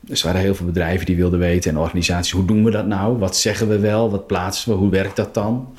Dus 0.00 0.20
er 0.20 0.26
waren 0.26 0.40
heel 0.40 0.54
veel 0.54 0.66
bedrijven 0.66 1.06
die 1.06 1.16
wilden 1.16 1.38
weten 1.38 1.70
en 1.70 1.78
organisaties. 1.78 2.32
Hoe 2.32 2.44
doen 2.44 2.64
we 2.64 2.70
dat 2.70 2.86
nou? 2.86 3.18
Wat 3.18 3.36
zeggen 3.36 3.68
we 3.68 3.78
wel? 3.78 4.10
Wat 4.10 4.26
plaatsen 4.26 4.72
we? 4.72 4.78
Hoe 4.78 4.90
werkt 4.90 5.16
dat 5.16 5.34
dan? 5.34 5.74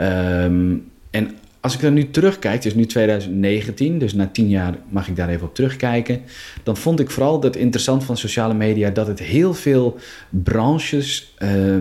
Um, 0.00 0.90
en 1.10 1.36
als 1.60 1.74
ik 1.74 1.80
dan 1.80 1.92
nu 1.92 2.10
terugkijk, 2.10 2.54
het 2.54 2.64
is 2.64 2.74
nu 2.74 2.86
2019, 2.86 3.98
dus 3.98 4.14
na 4.14 4.28
tien 4.32 4.48
jaar 4.48 4.74
mag 4.88 5.08
ik 5.08 5.16
daar 5.16 5.28
even 5.28 5.46
op 5.46 5.54
terugkijken. 5.54 6.22
Dan 6.62 6.76
vond 6.76 7.00
ik 7.00 7.10
vooral 7.10 7.40
dat 7.40 7.56
interessant 7.56 8.04
van 8.04 8.16
sociale 8.16 8.54
media 8.54 8.90
dat 8.90 9.06
het 9.06 9.18
heel 9.18 9.54
veel 9.54 9.96
branches 10.28 11.34
uh, 11.38 11.74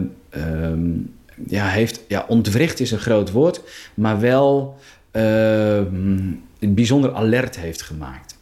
um, 0.71 1.13
ja, 1.47 1.67
heeft. 1.67 2.01
Ja, 2.07 2.25
ontwricht 2.27 2.79
is 2.79 2.91
een 2.91 2.99
groot 2.99 3.31
woord, 3.31 3.61
maar 3.93 4.19
wel. 4.19 4.77
Uh, 5.11 5.81
bijzonder 6.59 7.13
alert 7.13 7.59
heeft 7.59 7.81
gemaakt. 7.81 8.37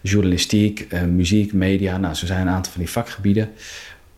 Journalistiek, 0.00 0.86
uh, 0.92 1.02
muziek, 1.02 1.52
media, 1.52 1.98
nou, 1.98 2.14
zo 2.14 2.26
zijn 2.26 2.40
een 2.40 2.52
aantal 2.52 2.72
van 2.72 2.80
die 2.80 2.90
vakgebieden. 2.90 3.50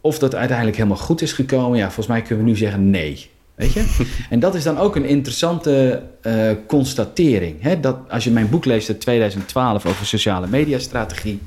Of 0.00 0.18
dat 0.18 0.34
uiteindelijk 0.34 0.76
helemaal 0.76 0.98
goed 0.98 1.22
is 1.22 1.32
gekomen, 1.32 1.78
ja, 1.78 1.84
volgens 1.84 2.06
mij 2.06 2.22
kunnen 2.22 2.44
we 2.44 2.50
nu 2.50 2.56
zeggen 2.56 2.90
nee. 2.90 3.30
Weet 3.62 3.72
je? 3.72 4.06
en 4.30 4.40
dat 4.40 4.54
is 4.54 4.62
dan 4.62 4.78
ook 4.78 4.96
een 4.96 5.04
interessante 5.04 6.02
uh, 6.22 6.50
constatering. 6.66 7.62
Hè? 7.62 7.80
Dat 7.80 7.96
als 8.08 8.24
je 8.24 8.30
mijn 8.30 8.50
boek 8.50 8.64
leest 8.64 8.88
uit 8.88 9.00
2012 9.00 9.86
over 9.86 10.06
sociale 10.06 10.46
mediastrategie, 10.46 11.40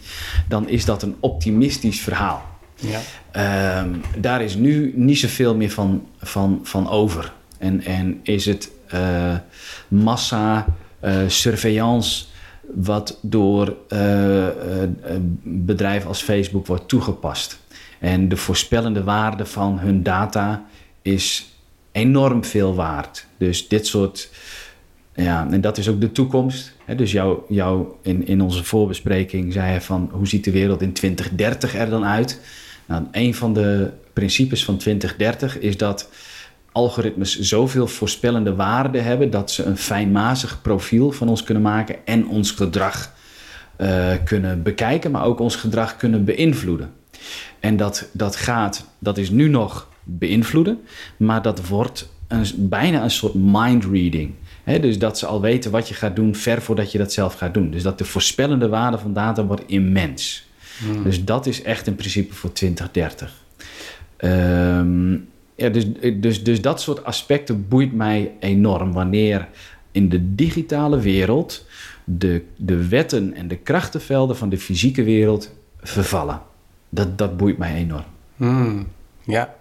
dan 0.47 0.69
is 0.69 0.85
dat 0.85 1.01
een 1.01 1.15
optimistisch 1.19 1.99
verhaal. 1.99 2.45
Ja. 2.75 2.99
Ehm, 3.31 3.89
daar 4.17 4.41
is 4.41 4.55
nu 4.55 4.93
niet 4.95 5.19
zoveel 5.19 5.55
meer 5.55 5.69
van, 5.69 6.07
van, 6.17 6.59
van 6.63 6.89
over. 6.89 7.33
En, 7.57 7.83
en 7.83 8.19
is 8.23 8.45
het 8.45 8.69
uh, 8.93 9.35
massa 9.87 10.65
uh, 11.03 11.17
surveillance 11.27 12.25
wat 12.73 13.19
door 13.21 13.75
bedrijven 15.43 16.07
als 16.07 16.21
Facebook 16.21 16.67
wordt 16.67 16.87
toegepast. 16.87 17.59
En 17.99 18.29
de 18.29 18.37
voorspellende 18.37 19.03
waarde 19.03 19.45
van 19.45 19.79
hun 19.79 20.03
data 20.03 20.65
is 21.01 21.54
enorm 21.95 22.43
veel 22.43 22.75
waard. 22.75 23.25
Dus 23.37 23.67
dit 23.67 23.87
soort. 23.87 24.29
Ja, 25.13 25.47
en 25.51 25.61
dat 25.61 25.77
is 25.77 25.89
ook 25.89 26.01
de 26.01 26.11
toekomst. 26.11 26.73
Dus 26.95 27.11
jou, 27.11 27.39
jou 27.47 27.85
in, 28.01 28.27
in 28.27 28.41
onze 28.41 28.63
voorbespreking 28.63 29.53
zei 29.53 29.73
je 29.73 29.81
van 29.81 30.09
hoe 30.11 30.27
ziet 30.27 30.43
de 30.43 30.51
wereld 30.51 30.81
in 30.81 30.93
2030 30.93 31.75
er 31.75 31.89
dan 31.89 32.05
uit? 32.05 32.41
Nou, 32.85 33.03
een 33.11 33.35
van 33.35 33.53
de 33.53 33.91
principes 34.13 34.65
van 34.65 34.77
2030 34.77 35.59
is 35.59 35.77
dat 35.77 36.09
algoritmes 36.71 37.39
zoveel 37.39 37.87
voorspellende 37.87 38.55
waarde 38.55 38.99
hebben 38.99 39.29
dat 39.29 39.51
ze 39.51 39.63
een 39.63 39.77
fijnmazig 39.77 40.61
profiel 40.61 41.11
van 41.11 41.29
ons 41.29 41.43
kunnen 41.43 41.63
maken 41.63 41.95
en 42.05 42.27
ons 42.27 42.51
gedrag 42.51 43.13
uh, 43.77 44.11
kunnen 44.23 44.63
bekijken, 44.63 45.11
maar 45.11 45.25
ook 45.25 45.39
ons 45.39 45.55
gedrag 45.55 45.97
kunnen 45.97 46.25
beïnvloeden. 46.25 46.93
En 47.59 47.77
dat, 47.77 48.09
dat 48.11 48.35
gaat, 48.35 48.85
dat 48.99 49.17
is 49.17 49.29
nu 49.29 49.47
nog 49.47 49.87
beïnvloeden, 50.05 50.79
maar 51.17 51.41
dat 51.41 51.67
wordt 51.67 52.09
een, 52.27 52.45
bijna 52.57 53.03
een 53.03 53.11
soort 53.11 53.33
mind 53.33 53.85
reading. 53.85 54.31
dus 54.63 54.99
dat 54.99 55.17
ze 55.17 55.25
al 55.25 55.41
weten 55.41 55.71
wat 55.71 55.87
je 55.87 55.93
gaat 55.93 56.15
doen 56.15 56.35
ver 56.35 56.61
voordat 56.61 56.91
je 56.91 56.97
dat 56.97 57.13
zelf 57.13 57.33
gaat 57.33 57.53
doen. 57.53 57.71
Dus 57.71 57.83
dat 57.83 57.97
de 57.97 58.05
voorspellende 58.05 58.67
waarde 58.67 58.97
van 58.97 59.13
data 59.13 59.45
wordt 59.45 59.63
immens. 59.65 60.47
Hmm. 60.79 61.03
Dus 61.03 61.25
dat 61.25 61.45
is 61.45 61.61
echt 61.61 61.87
een 61.87 61.95
principe 61.95 62.33
voor 62.33 62.51
2030. 62.51 63.43
Um, 64.19 65.27
ja, 65.55 65.69
dus, 65.69 65.85
dus, 66.15 66.43
dus 66.43 66.61
dat 66.61 66.81
soort 66.81 67.03
aspecten 67.03 67.67
boeit 67.67 67.93
mij 67.93 68.31
enorm. 68.39 68.93
Wanneer 68.93 69.47
in 69.91 70.09
de 70.09 70.35
digitale 70.35 70.99
wereld 70.99 71.65
de, 72.03 72.43
de 72.55 72.87
wetten 72.87 73.33
en 73.33 73.47
de 73.47 73.55
krachtenvelden 73.55 74.37
van 74.37 74.49
de 74.49 74.57
fysieke 74.57 75.03
wereld 75.03 75.53
vervallen. 75.81 76.41
Dat, 76.89 77.17
dat 77.17 77.37
boeit 77.37 77.57
mij 77.57 77.75
enorm. 77.75 78.05
Hmm, 78.35 78.87
ja, 79.23 79.55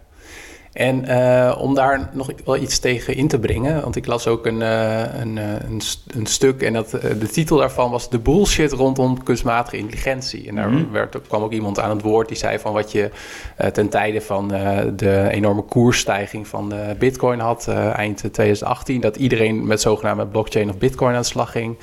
en 0.75 1.04
uh, 1.04 1.57
om 1.59 1.75
daar 1.75 2.11
nog 2.12 2.31
wel 2.45 2.57
iets 2.57 2.78
tegen 2.78 3.16
in 3.16 3.28
te 3.28 3.38
brengen, 3.38 3.83
want 3.83 3.97
ik 3.97 4.07
las 4.07 4.26
ook 4.26 4.47
een, 4.47 4.61
uh, 4.61 5.21
een, 5.21 5.37
uh, 5.37 5.52
een, 5.52 5.81
een, 6.07 6.26
stuk 6.26 6.62
en 6.62 6.73
dat, 6.73 6.90
de 6.90 7.28
titel 7.33 7.57
daarvan 7.57 7.90
was 7.90 8.11
De 8.11 8.19
bullshit 8.19 8.73
rondom 8.73 9.23
kunstmatige 9.23 9.76
intelligentie. 9.76 10.49
En 10.49 10.54
daar 10.54 10.69
mm 10.69 10.76
-hmm. 10.76 10.93
werd, 10.93 11.16
kwam 11.26 11.43
ook 11.43 11.52
iemand 11.52 11.81
aan 11.81 11.90
het 11.90 12.02
woord 12.02 12.28
die 12.28 12.37
zei 12.37 12.59
van 12.59 12.73
wat 12.73 12.93
je 12.93 13.11
ten 13.73 13.88
tijde 13.88 14.21
van 14.21 14.49
de 14.97 15.28
enorme 15.31 15.62
koersstijging 15.62 16.47
van 16.49 16.73
Bitcoin 16.99 17.38
had 17.38 17.69
eind 17.69 18.16
2018, 18.16 19.00
dat 19.00 19.16
iedereen 19.16 19.66
met 19.66 19.81
zogenaamde 19.81 20.26
blockchain 20.26 20.69
of 20.69 20.78
Bitcoin 20.78 21.14
aan 21.14 21.21
de 21.21 21.26
slag 21.26 21.50
ging. 21.50 21.76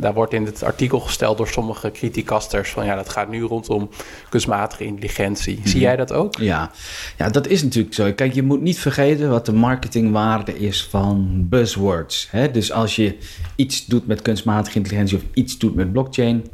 Daar 0.00 0.14
wordt 0.14 0.32
in 0.32 0.44
het 0.44 0.62
artikel 0.62 1.00
gesteld 1.00 1.36
door 1.36 1.48
sommige 1.48 1.90
criticasters 1.90 2.70
van 2.70 2.84
ja, 2.84 2.94
dat 2.94 3.08
gaat 3.08 3.28
nu 3.28 3.42
rondom 3.42 3.90
kunstmatige 4.28 4.84
intelligentie. 4.84 5.60
Zie 5.64 5.74
mhm. 5.74 5.84
jij 5.84 5.96
dat 5.96 6.12
ook? 6.12 6.38
Ja. 6.38 6.70
ja, 7.16 7.28
dat 7.28 7.46
is 7.46 7.62
natuurlijk 7.62 7.94
zo. 7.94 8.12
Kijk, 8.12 8.34
je 8.34 8.42
moet 8.42 8.60
niet 8.60 8.78
vergeten 8.78 9.30
wat 9.30 9.46
de 9.46 9.52
marketingwaarde 9.52 10.58
is 10.58 10.84
van 10.84 11.46
buzzwords. 11.48 12.28
Hè? 12.30 12.50
Dus 12.50 12.72
als 12.72 12.96
je 12.96 13.16
iets 13.56 13.86
doet 13.86 14.06
met 14.06 14.22
kunstmatige 14.22 14.76
intelligentie 14.76 15.16
of 15.16 15.22
iets 15.34 15.58
doet 15.58 15.74
met 15.74 15.92
blockchain. 15.92 16.44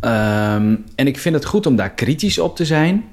Um, 0.00 0.84
en 0.94 1.06
ik 1.06 1.18
vind 1.18 1.34
het 1.34 1.44
goed 1.44 1.66
om 1.66 1.76
daar 1.76 1.90
kritisch 1.90 2.38
op 2.38 2.56
te 2.56 2.64
zijn. 2.64 3.04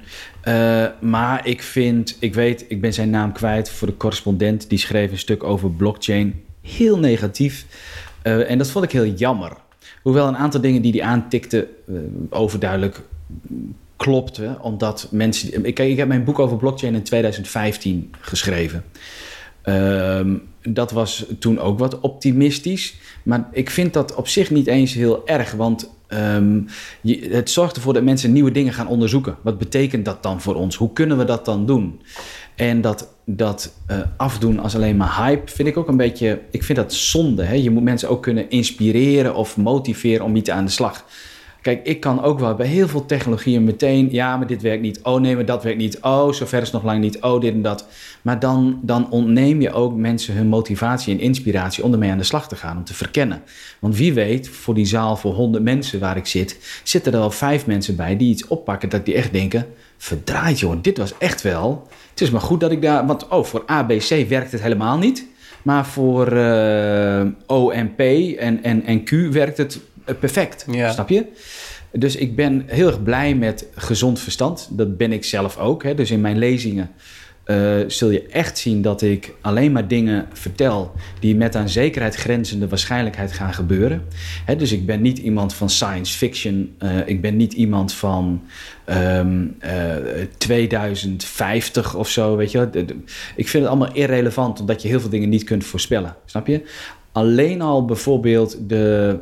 Uh, 0.44 0.86
maar 1.00 1.46
ik 1.46 1.62
vind, 1.62 2.16
ik 2.20 2.34
weet, 2.34 2.64
ik 2.68 2.80
ben 2.80 2.92
zijn 2.92 3.10
naam 3.10 3.32
kwijt 3.32 3.70
voor 3.70 3.88
de 3.88 3.96
correspondent 3.96 4.68
die 4.68 4.78
schreef 4.78 5.10
een 5.10 5.18
stuk 5.18 5.44
over 5.44 5.70
blockchain. 5.70 6.42
Heel 6.60 6.98
negatief. 6.98 7.66
Uh, 8.24 8.50
en 8.50 8.58
dat 8.58 8.70
vond 8.70 8.84
ik 8.84 8.92
heel 8.92 9.06
jammer. 9.06 9.52
Hoewel 10.02 10.28
een 10.28 10.36
aantal 10.36 10.60
dingen 10.60 10.82
die 10.82 10.92
hij 10.92 11.02
aantikte 11.02 11.68
uh, 11.88 11.98
overduidelijk 12.30 13.00
klopten. 13.96 14.60
Omdat 14.60 15.08
mensen... 15.10 15.64
Ik, 15.64 15.78
ik 15.78 15.96
heb 15.96 16.08
mijn 16.08 16.24
boek 16.24 16.38
over 16.38 16.56
blockchain 16.56 16.94
in 16.94 17.02
2015 17.02 18.14
geschreven. 18.20 18.84
Uh, 19.64 20.20
dat 20.62 20.90
was 20.90 21.26
toen 21.38 21.58
ook 21.58 21.78
wat 21.78 22.00
optimistisch. 22.00 22.94
Maar 23.22 23.48
ik 23.52 23.70
vind 23.70 23.92
dat 23.92 24.14
op 24.14 24.28
zich 24.28 24.50
niet 24.50 24.66
eens 24.66 24.94
heel 24.94 25.26
erg. 25.26 25.52
Want 25.52 25.90
je, 27.00 27.28
het 27.30 27.50
zorgt 27.50 27.76
ervoor 27.76 27.92
dat 27.92 28.02
mensen 28.02 28.32
nieuwe 28.32 28.50
dingen 28.50 28.72
gaan 28.72 28.86
onderzoeken. 28.86 29.36
Wat 29.42 29.58
betekent 29.58 30.04
dat 30.04 30.22
dan 30.22 30.40
voor 30.40 30.54
ons? 30.54 30.76
Hoe 30.76 30.92
kunnen 30.92 31.18
we 31.18 31.24
dat 31.24 31.44
dan 31.44 31.66
doen? 31.66 32.00
En 32.54 32.80
dat, 32.80 33.11
dat 33.24 33.72
uh, 33.90 33.98
afdoen 34.16 34.58
als 34.58 34.74
alleen 34.74 34.96
maar 34.96 35.16
hype 35.16 35.52
vind 35.52 35.68
ik 35.68 35.76
ook 35.76 35.88
een 35.88 35.96
beetje. 35.96 36.40
Ik 36.50 36.62
vind 36.62 36.78
dat 36.78 36.92
zonde. 36.92 37.42
Hè? 37.42 37.54
Je 37.54 37.70
moet 37.70 37.82
mensen 37.82 38.08
ook 38.08 38.22
kunnen 38.22 38.50
inspireren 38.50 39.34
of 39.34 39.56
motiveren 39.56 40.24
om 40.24 40.36
iets 40.36 40.50
aan 40.50 40.64
de 40.64 40.70
slag. 40.70 41.04
Kijk, 41.62 41.86
ik 41.86 42.00
kan 42.00 42.22
ook 42.22 42.38
wel 42.38 42.54
bij 42.54 42.66
heel 42.66 42.88
veel 42.88 43.06
technologieën 43.06 43.64
meteen, 43.64 44.08
ja, 44.10 44.36
maar 44.36 44.46
dit 44.46 44.62
werkt 44.62 44.82
niet. 44.82 45.02
Oh 45.02 45.20
nee, 45.20 45.34
maar 45.34 45.44
dat 45.44 45.62
werkt 45.62 45.78
niet. 45.78 45.98
Oh, 46.00 46.32
zover 46.32 46.62
is 46.62 46.70
nog 46.70 46.84
lang 46.84 47.00
niet. 47.00 47.20
Oh, 47.20 47.40
dit 47.40 47.54
en 47.54 47.62
dat. 47.62 47.86
Maar 48.22 48.38
dan, 48.38 48.80
dan 48.82 49.10
ontneem 49.10 49.60
je 49.60 49.72
ook 49.72 49.96
mensen 49.96 50.34
hun 50.34 50.46
motivatie 50.46 51.14
en 51.14 51.20
inspiratie 51.20 51.84
om 51.84 51.92
ermee 51.92 52.10
aan 52.10 52.18
de 52.18 52.24
slag 52.24 52.48
te 52.48 52.56
gaan, 52.56 52.76
om 52.76 52.84
te 52.84 52.94
verkennen. 52.94 53.42
Want 53.78 53.96
wie 53.96 54.12
weet, 54.12 54.48
voor 54.48 54.74
die 54.74 54.86
zaal 54.86 55.16
voor 55.16 55.34
honderd 55.34 55.64
mensen 55.64 56.00
waar 56.00 56.16
ik 56.16 56.26
zit, 56.26 56.80
zitten 56.82 57.12
er 57.12 57.20
al 57.20 57.30
vijf 57.30 57.66
mensen 57.66 57.96
bij 57.96 58.16
die 58.16 58.30
iets 58.30 58.46
oppakken 58.46 58.88
dat 58.88 59.04
die 59.04 59.14
echt 59.14 59.32
denken: 59.32 59.66
verdraaid 60.02 60.58
joh, 60.58 60.82
dit 60.82 60.98
was 60.98 61.18
echt 61.18 61.42
wel. 61.42 61.88
Het 62.10 62.20
is 62.20 62.30
maar 62.30 62.40
goed 62.40 62.60
dat 62.60 62.70
ik 62.70 62.82
daar, 62.82 63.06
want 63.06 63.28
oh, 63.28 63.44
voor 63.44 63.62
ABC 63.66 64.28
werkt 64.28 64.52
het 64.52 64.62
helemaal 64.62 64.98
niet. 64.98 65.26
Maar 65.62 65.86
voor 65.86 66.32
uh, 66.32 67.20
eh, 67.20 67.28
OMP 67.46 68.00
en, 68.38 68.62
en, 68.62 68.84
en 68.84 69.04
Q 69.04 69.10
werkt 69.10 69.58
het 69.58 69.80
eh, 70.04 70.14
perfect. 70.20 70.66
Snap 70.90 71.08
je? 71.08 71.26
Dus 71.92 72.16
ik 72.16 72.36
ben 72.36 72.62
heel 72.66 72.86
erg 72.86 73.02
blij 73.02 73.34
met 73.34 73.66
gezond 73.74 74.20
verstand. 74.20 74.68
Dat 74.70 74.96
ben 74.96 75.12
ik 75.12 75.24
zelf 75.24 75.58
ook. 75.58 75.82
Hè. 75.82 75.94
Dus 75.94 76.10
in 76.10 76.20
mijn 76.20 76.38
lezingen 76.38 76.90
uh, 77.46 77.80
zul 77.86 78.10
je 78.10 78.26
echt 78.26 78.58
zien 78.58 78.82
dat 78.82 79.02
ik 79.02 79.34
alleen 79.40 79.72
maar 79.72 79.88
dingen 79.88 80.26
vertel 80.32 80.92
die 81.20 81.36
met 81.36 81.56
aan 81.56 81.68
zekerheid 81.68 82.14
grenzende 82.14 82.68
waarschijnlijkheid 82.68 83.32
gaan 83.32 83.54
gebeuren. 83.54 84.02
Hè, 84.44 84.56
dus 84.56 84.72
ik 84.72 84.86
ben 84.86 85.00
niet 85.02 85.18
iemand 85.18 85.54
van 85.54 85.70
science 85.70 86.16
fiction. 86.16 86.74
Uh, 86.78 87.08
ik 87.08 87.20
ben 87.20 87.36
niet 87.36 87.52
iemand 87.52 87.94
van 87.94 88.42
um, 88.86 89.56
uh, 89.64 89.94
2050 90.38 91.94
of 91.94 92.08
zo. 92.08 92.36
Weet 92.36 92.50
je. 92.50 92.68
Ik 93.36 93.48
vind 93.48 93.62
het 93.64 93.72
allemaal 93.72 93.94
irrelevant 93.94 94.60
omdat 94.60 94.82
je 94.82 94.88
heel 94.88 95.00
veel 95.00 95.10
dingen 95.10 95.28
niet 95.28 95.44
kunt 95.44 95.64
voorspellen. 95.64 96.16
Snap 96.24 96.46
je? 96.46 96.62
Alleen 97.12 97.60
al 97.60 97.84
bijvoorbeeld 97.84 98.58
de, 98.68 99.18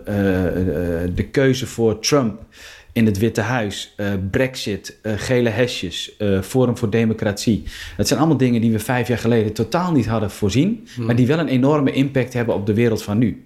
de 1.14 1.28
keuze 1.30 1.66
voor 1.66 1.98
Trump 1.98 2.42
in 2.92 3.06
het 3.06 3.18
Witte 3.18 3.40
Huis, 3.40 3.94
uh, 3.96 4.06
Brexit, 4.30 4.98
uh, 5.02 5.12
gele 5.16 5.48
hesjes, 5.48 6.16
Forum 6.42 6.76
voor 6.76 6.90
Democratie. 6.90 7.62
Dat 7.96 8.06
zijn 8.08 8.18
allemaal 8.18 8.38
dingen 8.38 8.60
die 8.60 8.72
we 8.72 8.78
vijf 8.78 9.08
jaar 9.08 9.18
geleden 9.18 9.52
totaal 9.52 9.92
niet 9.92 10.06
hadden 10.06 10.30
voorzien, 10.30 10.88
hmm. 10.94 11.06
maar 11.06 11.16
die 11.16 11.26
wel 11.26 11.38
een 11.38 11.48
enorme 11.48 11.92
impact 11.92 12.32
hebben 12.32 12.54
op 12.54 12.66
de 12.66 12.74
wereld 12.74 13.02
van 13.02 13.18
nu. 13.18 13.44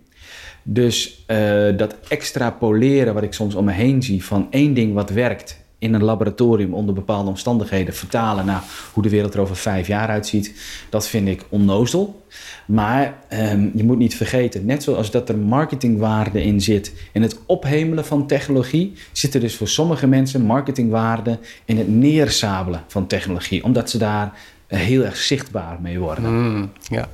Dus 0.62 1.24
dat 1.76 1.96
extrapoleren 2.08 3.14
wat 3.14 3.22
ik 3.22 3.32
soms 3.32 3.54
om 3.54 3.64
me 3.64 3.72
heen 3.72 4.02
zie 4.02 4.24
van 4.24 4.46
één 4.50 4.74
ding 4.74 4.94
wat 4.94 5.10
werkt 5.10 5.63
in 5.84 5.94
een 5.94 6.04
laboratorium 6.04 6.74
onder 6.74 6.94
bepaalde 6.94 7.28
omstandigheden 7.28 7.94
vertalen 7.94 8.46
naar 8.46 8.64
hoe 8.92 9.02
de 9.02 9.08
wereld 9.08 9.34
er 9.34 9.40
over 9.40 9.56
vijf 9.56 9.86
jaar 9.86 10.08
uitziet, 10.08 10.54
dat 10.88 11.08
vind 11.08 11.28
ik 11.28 11.44
onnozel. 11.48 12.22
Maar 12.66 13.18
um, 13.32 13.70
je 13.74 13.84
moet 13.84 13.98
niet 13.98 14.16
vergeten, 14.16 14.64
net 14.64 14.82
zoals 14.82 15.10
dat 15.10 15.28
er 15.28 15.38
marketingwaarde 15.38 16.42
in 16.42 16.60
zit 16.60 16.92
in 17.12 17.22
het 17.22 17.38
ophemelen 17.46 18.04
van 18.04 18.26
technologie, 18.26 18.92
zit 19.12 19.34
er 19.34 19.40
dus 19.40 19.56
voor 19.56 19.68
sommige 19.68 20.06
mensen 20.06 20.42
marketingwaarde 20.42 21.38
in 21.64 21.78
het 21.78 21.88
neersabelen 21.88 22.82
van 22.86 23.06
technologie, 23.06 23.64
omdat 23.64 23.90
ze 23.90 23.98
daar 23.98 24.32
heel 24.66 25.04
erg 25.04 25.16
zichtbaar 25.16 25.78
mee 25.80 25.98
worden. 25.98 26.34
Mm, 26.34 26.70
ja. 26.88 27.08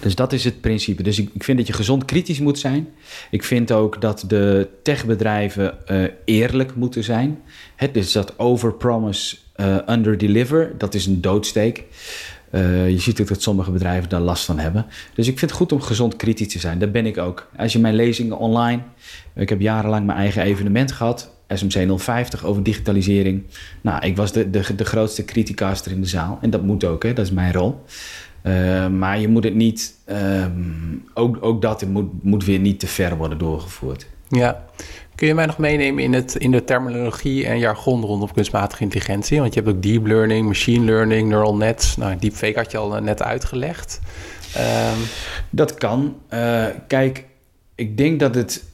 Dus 0.00 0.14
dat 0.14 0.32
is 0.32 0.44
het 0.44 0.60
principe. 0.60 1.02
Dus 1.02 1.18
ik, 1.18 1.30
ik, 1.34 1.44
vind 1.44 1.58
dat 1.58 1.66
je 1.66 1.72
gezond 1.72 2.04
kritisch 2.04 2.40
moet 2.40 2.58
zijn. 2.58 2.88
Ik 3.30 3.42
vind 3.42 3.72
ook 3.72 4.00
dat 4.00 4.24
de 4.26 4.68
techbedrijven 4.82 5.74
uh, 5.90 6.04
eerlijk 6.24 6.74
moeten 6.74 7.04
zijn. 7.04 7.38
Het, 7.76 7.94
dus 7.94 8.12
dat 8.12 8.38
overpromise, 8.38 9.36
uh, 9.56 9.76
underdeliver, 9.88 10.72
dat 10.78 10.94
is 10.94 11.06
een 11.06 11.20
doodsteek. 11.20 11.84
Uh, 12.50 12.90
je 12.90 12.98
ziet 12.98 13.20
ook 13.20 13.28
dat 13.28 13.42
sommige 13.42 13.70
bedrijven 13.70 14.08
daar 14.08 14.20
last 14.20 14.44
van 14.44 14.58
hebben. 14.58 14.86
Dus 15.14 15.26
ik 15.26 15.38
vind 15.38 15.50
het 15.50 15.60
goed 15.60 15.72
om 15.72 15.80
gezond 15.80 16.16
kritisch 16.16 16.52
te 16.52 16.58
zijn. 16.58 16.78
Dat 16.78 16.92
ben 16.92 17.06
ik 17.06 17.18
ook. 17.18 17.50
Als 17.56 17.72
je 17.72 17.78
mijn 17.78 17.94
lezingen 17.94 18.38
online... 18.38 18.82
Ik 19.34 19.48
heb 19.48 19.60
jarenlang 19.60 20.06
mijn 20.06 20.18
eigen 20.18 20.42
evenement 20.42 20.92
gehad. 20.92 21.35
SMC 21.48 21.98
050 21.98 22.44
over 22.44 22.62
digitalisering. 22.62 23.42
Nou, 23.80 24.06
ik 24.06 24.16
was 24.16 24.32
de, 24.32 24.50
de, 24.50 24.74
de 24.74 24.84
grootste 24.84 25.24
criticaster 25.24 25.92
in 25.92 26.00
de 26.00 26.06
zaal. 26.06 26.38
En 26.40 26.50
dat 26.50 26.62
moet 26.62 26.84
ook, 26.84 27.02
hè? 27.02 27.12
dat 27.12 27.24
is 27.24 27.32
mijn 27.32 27.52
rol. 27.52 27.84
Uh, 28.42 28.88
maar 28.88 29.20
je 29.20 29.28
moet 29.28 29.44
het 29.44 29.54
niet... 29.54 29.94
Um, 30.06 31.04
ook, 31.14 31.38
ook 31.40 31.62
dat 31.62 31.86
moet, 31.86 32.22
moet 32.22 32.44
weer 32.44 32.58
niet 32.58 32.80
te 32.80 32.86
ver 32.86 33.16
worden 33.16 33.38
doorgevoerd. 33.38 34.06
Ja. 34.28 34.64
Kun 35.14 35.26
je 35.26 35.34
mij 35.34 35.46
nog 35.46 35.58
meenemen 35.58 36.02
in, 36.02 36.12
het, 36.12 36.34
in 36.34 36.50
de 36.50 36.64
terminologie 36.64 37.46
en 37.46 37.58
jargon 37.58 38.04
rondom 38.04 38.32
kunstmatige 38.32 38.82
intelligentie? 38.82 39.40
Want 39.40 39.54
je 39.54 39.60
hebt 39.60 39.74
ook 39.74 39.82
deep 39.82 40.06
learning, 40.06 40.46
machine 40.46 40.84
learning, 40.84 41.28
neural 41.28 41.56
nets. 41.56 41.96
Nou, 41.96 42.16
deepfake 42.18 42.58
had 42.58 42.70
je 42.70 42.78
al 42.78 43.02
net 43.02 43.22
uitgelegd. 43.22 44.00
Um... 44.56 45.02
Dat 45.50 45.74
kan. 45.74 46.16
Uh, 46.30 46.66
kijk, 46.86 47.24
ik 47.74 47.96
denk 47.96 48.20
dat 48.20 48.34
het... 48.34 48.64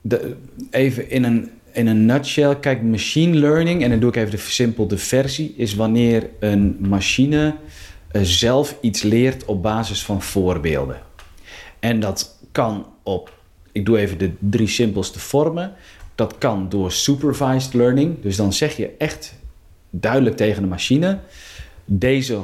De, 0.00 0.36
even 0.70 1.10
in 1.10 1.24
een, 1.24 1.50
in 1.74 1.86
een 1.86 2.06
nutshell. 2.06 2.56
Kijk, 2.56 2.82
machine 2.82 3.36
learning, 3.36 3.82
en 3.82 3.90
dan 3.90 4.00
doe 4.00 4.08
ik 4.08 4.16
even 4.16 4.30
de 4.30 4.38
versimpelde 4.38 4.98
versie... 4.98 5.54
is 5.56 5.74
wanneer 5.74 6.30
een 6.38 6.76
machine 6.80 7.54
uh, 8.12 8.22
zelf 8.22 8.76
iets 8.80 9.02
leert 9.02 9.44
op 9.44 9.62
basis 9.62 10.04
van 10.04 10.22
voorbeelden. 10.22 11.00
En 11.80 12.00
dat 12.00 12.38
kan 12.52 12.86
op 13.02 13.32
ik 13.74 13.86
doe 13.86 13.98
even 13.98 14.18
de 14.18 14.30
drie 14.38 14.68
simpelste 14.68 15.18
vormen. 15.18 15.72
Dat 16.14 16.38
kan 16.38 16.68
door 16.68 16.92
supervised 16.92 17.74
learning. 17.74 18.22
Dus 18.22 18.36
dan 18.36 18.52
zeg 18.52 18.76
je 18.76 18.90
echt 18.98 19.34
duidelijk 19.90 20.36
tegen 20.36 20.62
de 20.62 20.68
machine: 20.68 21.18
deze 21.84 22.40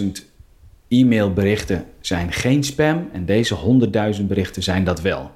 100.000 0.00 0.06
e-mailberichten 0.88 1.84
zijn 2.00 2.32
geen 2.32 2.64
spam 2.64 3.08
en 3.12 3.24
deze 3.24 3.56
100.000 4.18 4.24
berichten 4.24 4.62
zijn 4.62 4.84
dat 4.84 5.00
wel. 5.00 5.30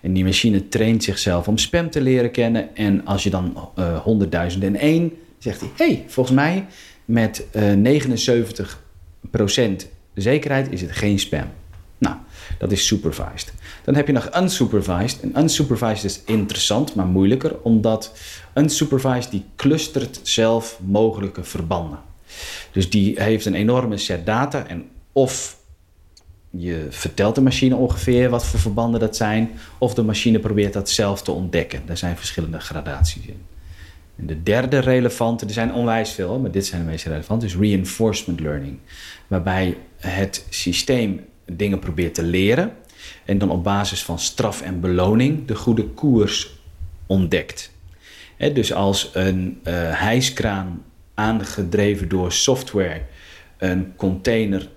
En 0.00 0.12
die 0.12 0.24
machine 0.24 0.68
traint 0.68 1.04
zichzelf 1.04 1.48
om 1.48 1.58
spam 1.58 1.90
te 1.90 2.00
leren 2.00 2.30
kennen. 2.30 2.76
En 2.76 3.06
als 3.06 3.22
je 3.22 3.30
dan 3.30 3.70
uh, 3.78 4.06
100.001 4.06 5.16
zegt 5.38 5.60
hij: 5.60 5.70
hey, 5.76 6.04
volgens 6.06 6.36
mij 6.36 6.66
met 7.04 7.46
uh, 7.52 8.00
79% 8.00 9.86
zekerheid 10.14 10.72
is 10.72 10.80
het 10.80 10.92
geen 10.92 11.18
spam. 11.18 11.46
Nou, 11.98 12.16
dat 12.58 12.72
is 12.72 12.86
supervised. 12.86 13.52
Dan 13.84 13.94
heb 13.94 14.06
je 14.06 14.12
nog 14.12 14.36
unsupervised. 14.36 15.20
En 15.20 15.38
unsupervised 15.38 16.04
is 16.04 16.20
interessant, 16.24 16.94
maar 16.94 17.06
moeilijker, 17.06 17.56
omdat 17.62 18.12
unsupervised 18.54 19.30
die 19.30 19.44
clustert 19.56 20.20
zelf 20.22 20.78
mogelijke 20.82 21.44
verbanden. 21.44 21.98
Dus 22.72 22.90
die 22.90 23.22
heeft 23.22 23.46
een 23.46 23.54
enorme 23.54 23.96
set 23.96 24.26
data 24.26 24.66
en 24.66 24.88
of 25.12 25.56
je 26.56 26.86
vertelt 26.90 27.34
de 27.34 27.40
machine 27.40 27.76
ongeveer 27.76 28.30
wat 28.30 28.46
voor 28.46 28.60
verbanden 28.60 29.00
dat 29.00 29.16
zijn, 29.16 29.50
of 29.78 29.94
de 29.94 30.02
machine 30.02 30.38
probeert 30.38 30.72
dat 30.72 30.90
zelf 30.90 31.22
te 31.22 31.32
ontdekken. 31.32 31.82
Daar 31.86 31.96
zijn 31.96 32.16
verschillende 32.16 32.60
gradaties 32.60 33.26
in. 33.26 33.42
En 34.16 34.26
de 34.26 34.42
derde 34.42 34.78
relevante, 34.78 35.46
er 35.46 35.52
zijn 35.52 35.72
onwijs 35.72 36.10
veel, 36.10 36.38
maar 36.38 36.50
dit 36.50 36.66
zijn 36.66 36.84
de 36.84 36.90
meest 36.90 37.06
relevante, 37.06 37.46
is 37.46 37.56
reinforcement 37.56 38.40
learning. 38.40 38.78
Waarbij 39.26 39.76
het 39.96 40.46
systeem 40.48 41.20
dingen 41.46 41.78
probeert 41.78 42.14
te 42.14 42.22
leren 42.22 42.72
en 43.24 43.38
dan 43.38 43.50
op 43.50 43.64
basis 43.64 44.02
van 44.02 44.18
straf 44.18 44.62
en 44.62 44.80
beloning 44.80 45.46
de 45.46 45.54
goede 45.54 45.84
koers 45.84 46.58
ontdekt. 47.06 47.72
dus 48.36 48.72
als 48.72 49.10
een 49.12 49.60
uh, 49.64 49.72
hijskraan 50.00 50.82
aangedreven 51.14 52.08
door 52.08 52.32
software 52.32 53.02
een 53.58 53.92
container 53.96 54.68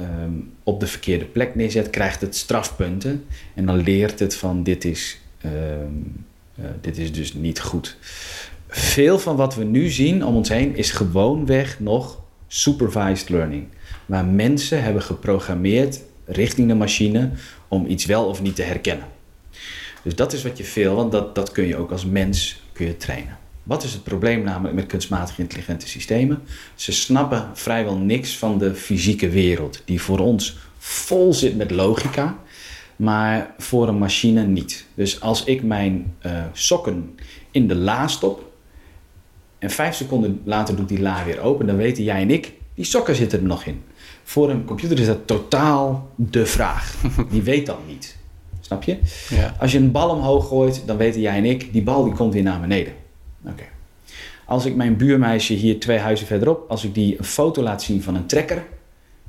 ehm, 0.00 0.32
op 0.62 0.80
de 0.80 0.86
verkeerde 0.86 1.24
plek 1.24 1.54
neerzet, 1.54 1.90
krijgt 1.90 2.20
het 2.20 2.36
strafpunten 2.36 3.24
en 3.54 3.66
dan 3.66 3.76
leert 3.76 4.18
het 4.18 4.34
van 4.34 4.62
dit 4.62 4.84
is, 4.84 5.20
ehm, 5.40 5.54
eh, 6.54 6.64
dit 6.80 6.98
is 6.98 7.12
dus 7.12 7.34
niet 7.34 7.60
goed. 7.60 7.96
Veel 8.68 9.18
van 9.18 9.36
wat 9.36 9.54
we 9.54 9.64
nu 9.64 9.88
zien 9.88 10.24
om 10.24 10.36
ons 10.36 10.48
heen 10.48 10.76
is 10.76 10.90
gewoonweg 10.90 11.80
nog 11.80 12.22
supervised 12.46 13.28
learning. 13.28 13.66
Waar 14.06 14.24
mensen 14.24 14.82
hebben 14.82 15.02
geprogrammeerd 15.02 16.00
richting 16.24 16.68
de 16.68 16.74
machine 16.74 17.30
om 17.68 17.86
iets 17.86 18.04
wel 18.04 18.24
of 18.24 18.42
niet 18.42 18.56
te 18.56 18.62
herkennen. 18.62 19.06
Dus 20.02 20.14
dat 20.14 20.32
is 20.32 20.42
wat 20.42 20.58
je 20.58 20.64
veel, 20.64 20.94
want 20.94 21.12
dat, 21.12 21.34
dat 21.34 21.52
kun 21.52 21.66
je 21.66 21.76
ook 21.76 21.90
als 21.90 22.06
mens 22.06 22.62
kun 22.72 22.86
je 22.86 22.96
trainen. 22.96 23.39
Wat 23.62 23.84
is 23.84 23.92
het 23.92 24.02
probleem 24.02 24.42
namelijk 24.42 24.74
met 24.74 24.86
kunstmatig 24.86 25.38
intelligente 25.38 25.88
systemen? 25.88 26.42
Ze 26.74 26.92
snappen 26.92 27.50
vrijwel 27.52 27.96
niks 27.96 28.38
van 28.38 28.58
de 28.58 28.74
fysieke 28.74 29.28
wereld, 29.28 29.82
die 29.84 30.00
voor 30.00 30.18
ons 30.18 30.58
vol 30.78 31.34
zit 31.34 31.56
met 31.56 31.70
logica, 31.70 32.38
maar 32.96 33.54
voor 33.58 33.88
een 33.88 33.98
machine 33.98 34.42
niet. 34.42 34.86
Dus 34.94 35.20
als 35.20 35.44
ik 35.44 35.62
mijn 35.62 36.14
uh, 36.26 36.44
sokken 36.52 37.18
in 37.50 37.68
de 37.68 37.74
la 37.74 38.08
stop 38.08 38.52
en 39.58 39.70
vijf 39.70 39.94
seconden 39.94 40.40
later 40.44 40.74
doe 40.74 40.82
ik 40.82 40.88
die 40.88 41.00
la 41.00 41.24
weer 41.24 41.40
open, 41.40 41.66
dan 41.66 41.76
weten 41.76 42.04
jij 42.04 42.20
en 42.20 42.30
ik, 42.30 42.52
die 42.74 42.84
sokken 42.84 43.14
zitten 43.14 43.38
er 43.38 43.46
nog 43.46 43.64
in. 43.64 43.82
Voor 44.22 44.50
een 44.50 44.64
computer 44.64 44.98
is 44.98 45.06
dat 45.06 45.26
totaal 45.26 46.10
de 46.14 46.46
vraag. 46.46 46.94
Die 47.30 47.42
weet 47.42 47.66
dat 47.66 47.78
niet. 47.86 48.16
Snap 48.60 48.82
je? 48.82 48.98
Ja. 49.28 49.56
Als 49.58 49.72
je 49.72 49.78
een 49.78 49.90
bal 49.90 50.10
omhoog 50.10 50.48
gooit, 50.48 50.82
dan 50.86 50.96
weten 50.96 51.20
jij 51.20 51.36
en 51.36 51.44
ik, 51.44 51.72
die 51.72 51.82
bal 51.82 52.04
die 52.04 52.12
komt 52.12 52.32
weer 52.32 52.42
naar 52.42 52.60
beneden. 52.60 52.92
Oké. 53.44 53.64
Als 54.44 54.64
ik 54.64 54.74
mijn 54.74 54.96
buurmeisje 54.96 55.54
hier 55.54 55.80
twee 55.80 55.98
huizen 55.98 56.26
verderop, 56.26 56.70
als 56.70 56.84
ik 56.84 56.94
die 56.94 57.18
een 57.18 57.24
foto 57.24 57.62
laat 57.62 57.82
zien 57.82 58.02
van 58.02 58.14
een 58.14 58.26
trekker, 58.26 58.64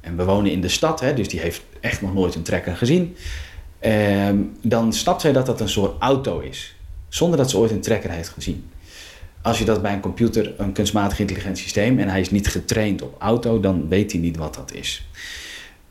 en 0.02 0.18
we 0.18 0.26
wonen 0.26 0.52
in 0.52 0.62
de 0.62 0.70
stad, 0.70 1.00
hè, 1.00 1.14
dus 1.14 1.28
die 1.28 1.40
heeft 1.40 1.62
echt 1.80 2.02
nog 2.02 2.14
nooit 2.14 2.36
een 2.36 2.44
trekker 2.44 2.78
gezien, 2.78 3.16
ehm, 3.80 4.38
dan 4.62 4.94
snapt 4.94 5.22
zij 5.22 5.32
dat 5.32 5.46
dat 5.46 5.62
een 5.62 5.70
soort 5.70 6.02
auto 6.02 6.40
is, 6.40 6.76
zonder 7.10 7.38
dat 7.38 7.50
ze 7.50 7.58
ooit 7.58 7.72
een 7.72 7.82
trekker 7.82 8.10
heeft 8.10 8.30
gezien 8.30 8.70
als 9.42 9.60
je 9.60 9.66
dat 9.66 9.82
bij 9.82 9.94
een 9.94 10.00
computer, 10.00 10.54
een 10.58 10.72
kunstmatig 10.72 11.20
intelligent 11.20 11.58
systeem, 11.58 12.00
en 12.00 12.10
hij 12.10 12.20
is 12.20 12.32
niet 12.32 12.48
getraind 12.48 13.02
op 13.02 13.16
auto, 13.20 13.60
dan 13.60 13.88
weet 13.90 14.12
hij 14.12 14.22
niet 14.22 14.38
wat 14.38 14.56
dat 14.56 14.74
is. 14.74 15.08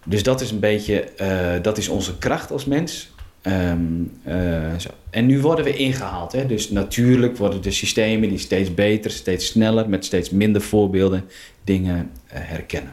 Dus 0.04 0.22
dat 0.22 0.40
is 0.40 0.50
een 0.50 0.58
beetje, 0.58 1.08
uh, 1.20 1.62
dat 1.62 1.78
is 1.78 1.88
onze 1.88 2.18
kracht 2.18 2.50
als 2.50 2.64
mens. 2.64 3.10
Um, 3.42 4.12
uh, 4.28 4.78
zo. 4.78 4.88
En 5.10 5.26
nu 5.26 5.40
worden 5.40 5.64
we 5.64 5.76
ingehaald. 5.76 6.32
Hè? 6.32 6.46
Dus 6.46 6.70
natuurlijk 6.70 7.36
worden 7.36 7.62
de 7.62 7.70
systemen 7.70 8.28
die 8.28 8.38
steeds 8.38 8.74
beter, 8.74 9.10
steeds 9.10 9.46
sneller, 9.46 9.88
met 9.88 10.04
steeds 10.04 10.30
minder 10.30 10.62
voorbeelden 10.62 11.24
dingen 11.64 11.96
uh, 11.96 12.32
herkennen. 12.32 12.92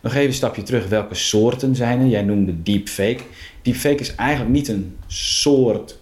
Nog 0.00 0.14
even 0.14 0.26
een 0.26 0.34
stapje 0.34 0.62
terug. 0.62 0.88
Welke 0.88 1.14
soorten 1.14 1.76
zijn 1.76 2.00
er? 2.00 2.06
Jij 2.06 2.22
noemde 2.22 2.62
deepfake. 2.62 3.22
Deepfake 3.62 4.00
is 4.00 4.14
eigenlijk 4.14 4.50
niet 4.50 4.68
een 4.68 4.96
soort 5.06 5.98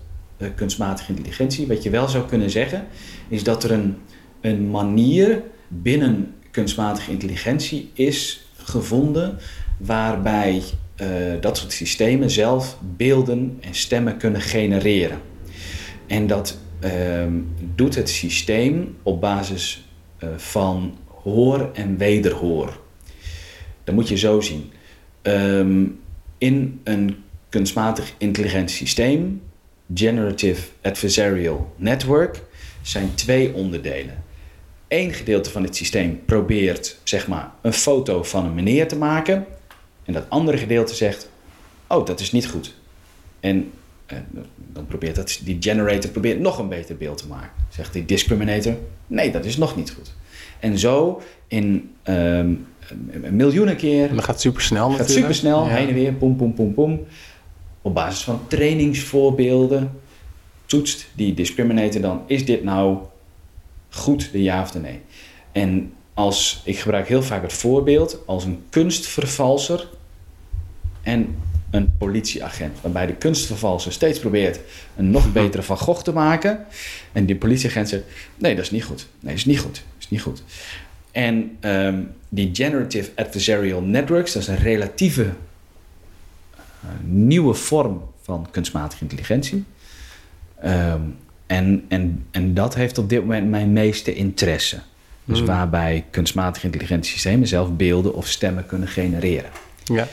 kunstmatige 0.54 1.12
intelligentie. 1.12 1.66
Wat 1.66 1.83
je 1.83 1.90
wel 1.90 2.09
zou 2.09 2.26
kunnen 2.26 2.50
zeggen, 2.50 2.87
is 3.28 3.44
dat 3.44 3.64
er 3.64 3.70
een, 3.70 3.96
een 4.40 4.70
manier 4.70 5.42
binnen 5.68 6.35
kunstmatige 6.50 7.11
intelligentie 7.11 7.90
is 7.92 8.48
gevonden 8.56 9.38
waarbij 9.76 10.62
uh, 11.03 11.07
dat 11.41 11.59
soort 11.59 11.73
systemen 11.73 12.31
zelf 12.31 12.77
beelden 12.97 13.59
en 13.61 13.75
stemmen 13.75 14.17
kunnen 14.17 14.41
genereren. 14.41 15.21
En 16.07 16.27
dat 16.27 16.59
uh, 16.85 16.91
doet 17.75 17.95
het 17.95 18.09
systeem 18.09 18.97
op 19.03 19.21
basis 19.21 19.89
uh, 20.25 20.29
van 20.37 20.99
hoor 21.23 21.71
en 21.73 21.97
wederhoor. 21.97 22.81
Dat 23.85 23.95
moet 23.95 24.09
je 24.09 24.17
zo 24.17 24.41
zien. 24.41 24.73
Um, 25.23 26.01
in 26.39 26.81
een 26.85 27.17
kunstmatig 27.49 28.15
intelligent 28.19 28.71
systeem, 28.71 29.43
Generative 29.95 30.63
Adversarial 30.83 31.75
Network, 31.77 32.43
zijn 32.83 33.15
twee 33.15 33.55
onderdelen. 33.55 34.25
Eén 34.89 35.13
gedeelte 35.13 35.51
van 35.51 35.63
het 35.63 35.77
systeem 35.77 36.21
probeert 36.25 36.99
zeg 37.03 37.29
maar, 37.29 37.51
een 37.63 37.73
foto 37.73 38.23
van 38.23 38.45
een 38.45 38.55
meneer 38.55 38.89
te 38.89 38.97
maken. 38.97 39.47
En 40.11 40.16
dat 40.16 40.31
andere 40.31 40.57
gedeelte 40.57 40.94
zegt: 40.94 41.31
Oh, 41.87 42.07
dat 42.07 42.20
is 42.20 42.33
niet 42.33 42.49
goed. 42.49 42.75
En 43.40 43.70
eh, 44.07 44.18
dan 44.73 44.87
probeert 44.87 45.16
dat, 45.16 45.40
die 45.44 45.57
generator 45.61 46.11
probeert 46.11 46.40
nog 46.40 46.59
een 46.59 46.68
beter 46.68 46.96
beeld 46.96 47.18
te 47.18 47.27
maken. 47.27 47.51
Zegt 47.68 47.92
die 47.92 48.05
discriminator: 48.05 48.77
Nee, 49.07 49.31
dat 49.31 49.44
is 49.44 49.57
nog 49.57 49.77
niet 49.77 49.90
goed. 49.90 50.14
En 50.61 50.79
zo 50.79 51.23
in 51.49 51.90
um, 52.05 52.66
miljoenen 53.31 53.77
keer. 53.77 54.09
En 54.09 54.14
dat 54.14 54.25
gaat 54.25 54.40
super 54.40 54.62
snel. 54.62 54.90
Gaat 54.90 55.11
super 55.11 55.35
snel, 55.35 55.66
heen 55.66 55.88
en 55.88 55.94
weer, 55.94 56.12
pom, 56.12 56.37
pom, 56.37 56.55
pom, 56.55 56.75
pom. 56.75 57.07
Op 57.83 57.94
basis 57.94 58.23
van 58.23 58.40
trainingsvoorbeelden 58.46 60.01
toetst 60.66 61.07
die 61.14 61.35
discriminator 61.35 62.01
dan, 62.01 62.23
is 62.27 62.44
dit 62.44 62.64
nou 62.64 62.99
goed, 63.90 64.33
de 64.33 64.42
ja 64.42 64.62
of 64.62 64.70
de 64.70 64.79
nee? 64.79 65.01
En 65.53 65.92
als, 66.14 66.62
ik 66.64 66.79
gebruik 66.79 67.09
heel 67.09 67.23
vaak 67.23 67.42
het 67.42 67.53
voorbeeld 67.53 68.18
als 68.27 68.44
een 68.44 68.62
kunstvervalser 68.70 69.88
en 71.03 71.37
een 71.71 71.93
politieagent. 71.99 72.81
Waarbij 72.81 73.07
de 73.07 73.15
kunstvervalser 73.15 73.93
steeds 73.93 74.19
probeert 74.19 74.61
een 74.97 75.11
nog 75.11 75.33
betere 75.33 75.63
Van 75.63 75.79
Gogh 75.79 76.03
te 76.03 76.13
maken. 76.13 76.65
En 77.13 77.27
die 77.27 77.37
politieagent 77.37 77.89
zegt, 77.89 78.03
nee, 78.37 78.55
dat 78.55 78.65
is 78.65 78.71
niet 78.71 78.85
goed. 78.85 79.07
Nee, 79.21 79.33
dat 79.35 79.41
is 79.41 79.45
niet 79.45 79.61
goed. 79.61 79.75
Dat 79.75 79.99
is 79.99 80.11
niet 80.11 80.23
goed. 80.23 80.43
En 81.11 81.57
ehm, 81.61 82.03
die 82.29 82.51
Generative 82.53 83.11
Adversarial 83.15 83.81
Networks, 83.81 84.33
dat 84.33 84.43
is 84.43 84.49
een 84.49 84.59
relatieve 84.59 85.23
uh, 85.23 86.91
nieuwe 87.03 87.55
vorm 87.55 88.03
van 88.23 88.47
kunstmatige 88.51 89.03
intelligentie. 89.03 89.65
Ehm, 90.61 91.01
en, 91.47 91.85
en, 91.89 92.27
en 92.31 92.55
dat 92.55 92.75
heeft 92.75 92.99
op 92.99 93.09
dit 93.09 93.21
moment 93.21 93.49
mijn 93.49 93.73
meeste 93.73 94.15
interesse. 94.15 94.79
Dus 95.25 95.39
Hmm. 95.39 95.47
waarbij 95.47 96.05
kunstmatige 96.11 96.67
intelligentie 96.67 97.13
systemen 97.13 97.49
zelf 97.49 97.77
beelden 97.77 98.15
of 98.15 98.27
stemmen 98.29 98.67
kunnen 98.67 98.89
genereren. 98.89 99.51
Ja. 99.85 100.09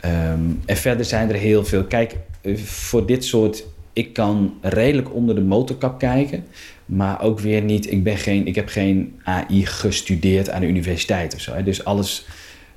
Ehm, 0.00 0.40
en 0.66 0.76
verder 0.76 1.04
zijn 1.04 1.28
er 1.28 1.34
heel 1.34 1.64
veel. 1.64 1.84
Kijk, 1.84 2.16
eh, 2.40 2.56
voor 2.56 3.06
dit 3.06 3.24
soort. 3.24 3.64
Ik 3.92 4.12
kan 4.12 4.54
redelijk 4.60 5.14
onder 5.14 5.34
de 5.34 5.40
motorkap 5.40 5.98
kijken. 5.98 6.44
Maar 6.86 7.22
ook 7.22 7.40
weer 7.40 7.62
niet. 7.62 7.90
Ik, 7.90 8.02
ben 8.02 8.16
geen, 8.16 8.46
ik 8.46 8.54
heb 8.54 8.68
geen 8.68 9.20
AI 9.22 9.66
gestudeerd 9.66 10.50
aan 10.50 10.60
de 10.60 10.66
universiteit 10.66 11.34
of 11.34 11.40
zo. 11.40 11.54
Hè. 11.54 11.62
Dus 11.62 11.84
alles 11.84 12.26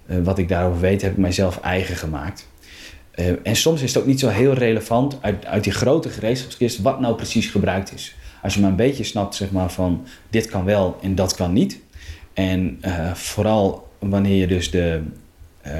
eh, 0.05 0.17
wat 0.23 0.37
ik 0.37 0.47
daarover 0.47 0.81
weet, 0.81 1.01
heb 1.01 1.11
ik 1.11 1.17
mijzelf 1.17 1.59
eigen 1.59 1.95
gemaakt. 1.95 2.47
Eh, 3.11 3.25
en 3.43 3.55
soms 3.55 3.81
is 3.81 3.93
het 3.93 4.01
ook 4.01 4.07
niet 4.07 4.19
zo 4.19 4.27
heel 4.27 4.53
relevant 4.53 5.17
uit, 5.21 5.45
uit 5.45 5.63
die 5.63 5.73
grote 5.73 6.09
gereedschapskist 6.09 6.81
wat 6.81 6.99
nou 6.99 7.15
precies 7.15 7.47
gebruikt 7.47 7.93
is. 7.93 8.15
Als 8.41 8.53
je 8.53 8.61
maar 8.61 8.69
een 8.69 8.75
beetje 8.75 9.03
snapt, 9.03 9.35
zeg 9.35 9.51
maar, 9.51 9.71
van 9.71 10.05
dit 10.29 10.45
kan 10.45 10.65
wel 10.65 10.97
en 11.01 11.15
dat 11.15 11.35
kan 11.35 11.53
niet. 11.53 11.79
En 12.33 12.77
eh, 12.81 13.13
vooral 13.13 13.87
wanneer 13.99 14.35
je 14.35 14.47
dus 14.47 14.71
de 14.71 15.01
eh, 15.61 15.73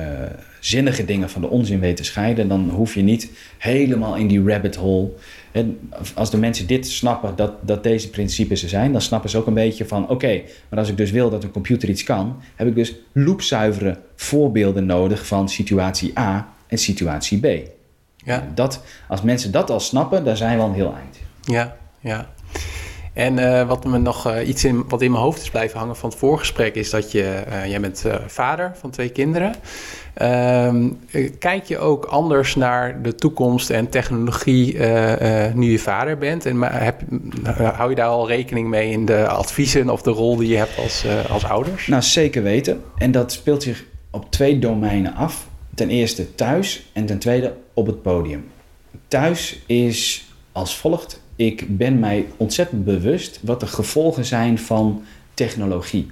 zinnige 0.60 1.06
dingen 1.06 1.30
van 1.30 1.41
de 1.41 1.48
onzin 1.48 1.80
weet 1.80 1.98
te 1.98 2.04
scheiden, 2.04 2.48
dan 2.48 2.70
hoef 2.70 2.94
je 2.94 3.02
niet 3.02 3.32
helemaal 3.58 4.15
in 4.15 4.28
die 4.28 4.44
rabbit 4.44 4.76
hole. 4.76 5.10
En 5.52 5.80
als 6.13 6.32
de 6.32 6.38
mensen 6.38 6.67
dit 6.67 6.88
snappen, 6.88 7.36
dat, 7.36 7.54
dat 7.62 7.84
deze 7.84 8.10
principes 8.10 8.63
er 8.63 8.70
zijn, 8.70 8.91
dan 8.91 9.02
snappen 9.02 9.30
ze 9.30 9.38
ook 9.38 9.48
een 9.48 9.54
beetje 9.54 9.86
van: 9.86 10.10
oké, 10.10 10.41
maar 10.70 10.80
als 10.80 10.89
ik 10.89 10.98
dus 10.98 11.12
wil 11.12 11.30
dat 11.30 11.44
een 11.44 11.52
computer 11.52 11.89
iets 11.89 12.04
kan, 12.04 12.41
heb 12.56 12.67
ik 12.67 12.76
dus 12.76 12.96
loopzuivere 13.12 13.98
voorbeelden 14.15 14.86
nodig 14.86 15.26
van 15.26 15.50
situatie 15.50 16.20
A 16.20 16.54
en 16.67 16.78
situatie 16.78 17.39
B. 17.39 17.70
Ja. 18.17 18.52
Dat, 18.56 18.84
als 19.08 19.22
mensen 19.22 19.52
dat 19.52 19.70
al 19.70 19.80
snappen, 19.80 20.24
dan 20.24 20.38
zijn 20.38 20.58
we 20.58 20.63
al 20.63 20.70
een 20.70 20.76
heel 20.76 20.96
eind. 20.96 21.17
Ja, 21.41 21.78
ja. 22.00 22.30
En 23.13 23.39
eh, 23.39 23.67
wat 23.67 23.86
me 23.86 23.97
nog 23.97 24.28
eh, 24.28 24.47
iets 24.47 24.63
in, 24.63 24.84
wat 24.88 25.02
in 25.02 25.12
mijn 25.12 25.24
hoofd 25.24 25.41
is 25.41 25.50
blijven 25.50 25.80
hangen 25.80 25.95
van 25.95 26.10
het 26.10 26.17
voorgesprek 26.17 26.76
is 26.76 26.89
dat 26.89 27.12
je, 27.12 27.24
eh, 27.24 27.65
jij 27.65 27.80
bent 27.80 28.06
vader 28.28 28.71
van 28.80 28.89
twee 28.89 29.10
kinderen. 29.10 29.56
Ehm, 30.13 30.89
eh, 31.12 31.32
kijk 31.39 31.65
je 31.65 31.78
ook 31.78 32.06
anders 32.06 32.56
naar 32.56 33.02
de 33.02 33.15
toekomst 33.15 33.69
en 33.69 33.89
technologie 33.89 34.80
nu 35.54 35.71
je 35.71 35.80
vader 35.80 36.17
bent? 36.17 36.45
En 36.45 36.62
heb, 36.62 37.02
hou 37.76 37.89
je 37.89 37.95
daar 37.95 38.08
al 38.08 38.28
rekening 38.28 38.67
mee 38.67 38.91
in 38.91 39.06
de 39.06 39.28
adviezen 39.28 39.89
of 39.89 40.02
de 40.02 40.12
rol 40.12 40.36
die 40.36 40.50
je 40.50 40.58
hebt 40.58 40.78
als, 40.78 41.06
als 41.30 41.45
ouders? 41.45 41.88
Nou, 41.88 42.02
zeker 42.02 42.43
weten. 42.43 42.82
En 42.97 43.12
dat 43.12 43.32
speelt 43.32 43.63
zich 43.63 43.86
op 44.10 44.32
twee 44.32 44.60
domeinen 44.60 45.13
af. 45.15 45.47
Ten 45.76 45.89
eerste 45.89 46.36
thuis 46.36 46.89
en 46.93 47.06
ten 47.06 47.19
tweede 47.19 47.54
op 47.74 47.86
het 47.86 48.02
podium. 48.02 48.47
Thuis 49.08 49.60
is 49.65 50.30
als 50.52 50.78
volgt. 50.78 51.21
Ik 51.41 51.77
ben 51.77 51.99
mij 51.99 52.25
ontzettend 52.38 52.86
bewust 52.86 53.39
wat 53.43 53.60
de 53.60 53.67
gevolgen 53.67 54.25
zijn 54.25 54.60
van 54.60 55.04
technologie. 55.34 56.08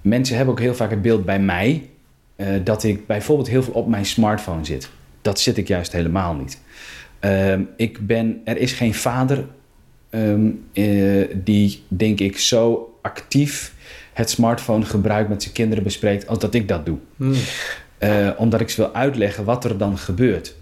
Mensen 0.00 0.36
hebben 0.36 0.54
ook 0.54 0.60
heel 0.60 0.74
vaak 0.74 0.90
het 0.90 1.02
beeld 1.02 1.24
bij 1.24 1.40
mij 1.40 1.88
eh, 2.36 2.48
dat 2.64 2.84
ik 2.84 3.06
bijvoorbeeld 3.06 3.48
heel 3.48 3.62
veel 3.62 3.72
op 3.72 3.88
mijn 3.88 4.06
smartphone 4.06 4.64
zit. 4.64 4.90
Dat 5.22 5.40
zit 5.40 5.56
ik 5.56 5.68
juist 5.68 5.92
helemaal 5.92 6.34
niet. 6.34 6.60
Ehm, 7.18 7.62
ik 7.76 8.06
ben, 8.06 8.40
er 8.44 8.56
is 8.56 8.72
geen 8.72 8.94
vader 8.94 9.44
ehm, 10.10 10.50
eh, 10.72 11.28
die, 11.34 11.82
denk 11.88 12.20
ik, 12.20 12.38
zo 12.38 12.94
actief 13.02 13.74
het 14.12 14.30
smartphone 14.30 14.84
gebruik 14.84 15.28
met 15.28 15.42
zijn 15.42 15.54
kinderen 15.54 15.84
bespreekt 15.84 16.26
als 16.26 16.38
dat 16.38 16.54
ik 16.54 16.68
dat 16.68 16.86
doe. 16.86 16.98
Hmm. 17.16 17.34
Eh, 17.98 18.30
omdat 18.36 18.60
ik 18.60 18.70
ze 18.70 18.80
wil 18.80 18.94
uitleggen 18.94 19.44
wat 19.44 19.64
er 19.64 19.78
dan 19.78 19.98
gebeurt. 19.98 20.54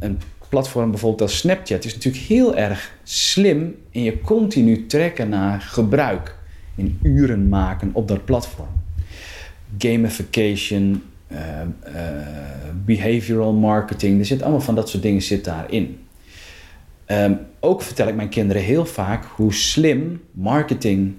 Een 0.00 0.20
platform 0.48 0.90
bijvoorbeeld 0.90 1.22
als 1.22 1.38
Snapchat 1.38 1.84
is 1.84 1.94
natuurlijk 1.94 2.24
heel 2.24 2.56
erg 2.56 2.94
slim 3.02 3.76
in 3.90 4.02
je 4.02 4.20
continu 4.20 4.86
trekken 4.86 5.28
naar 5.28 5.60
gebruik. 5.60 6.34
In 6.74 6.98
uren 7.02 7.48
maken 7.48 7.90
op 7.92 8.08
dat 8.08 8.24
platform. 8.24 8.68
Gamification, 9.78 11.02
eh, 11.26 11.38
behavioral 12.84 13.52
marketing, 13.52 14.18
er 14.18 14.26
zit 14.26 14.42
allemaal 14.42 14.60
van 14.60 14.74
dat 14.74 14.88
soort 14.88 15.02
dingen 15.02 15.22
zit 15.22 15.44
daarin. 15.44 15.98
Ehm, 17.04 17.34
ook 17.60 17.82
vertel 17.82 18.08
ik 18.08 18.14
mijn 18.14 18.28
kinderen 18.28 18.62
heel 18.62 18.86
vaak 18.86 19.24
hoe 19.24 19.54
slim 19.54 20.22
marketing 20.32 21.14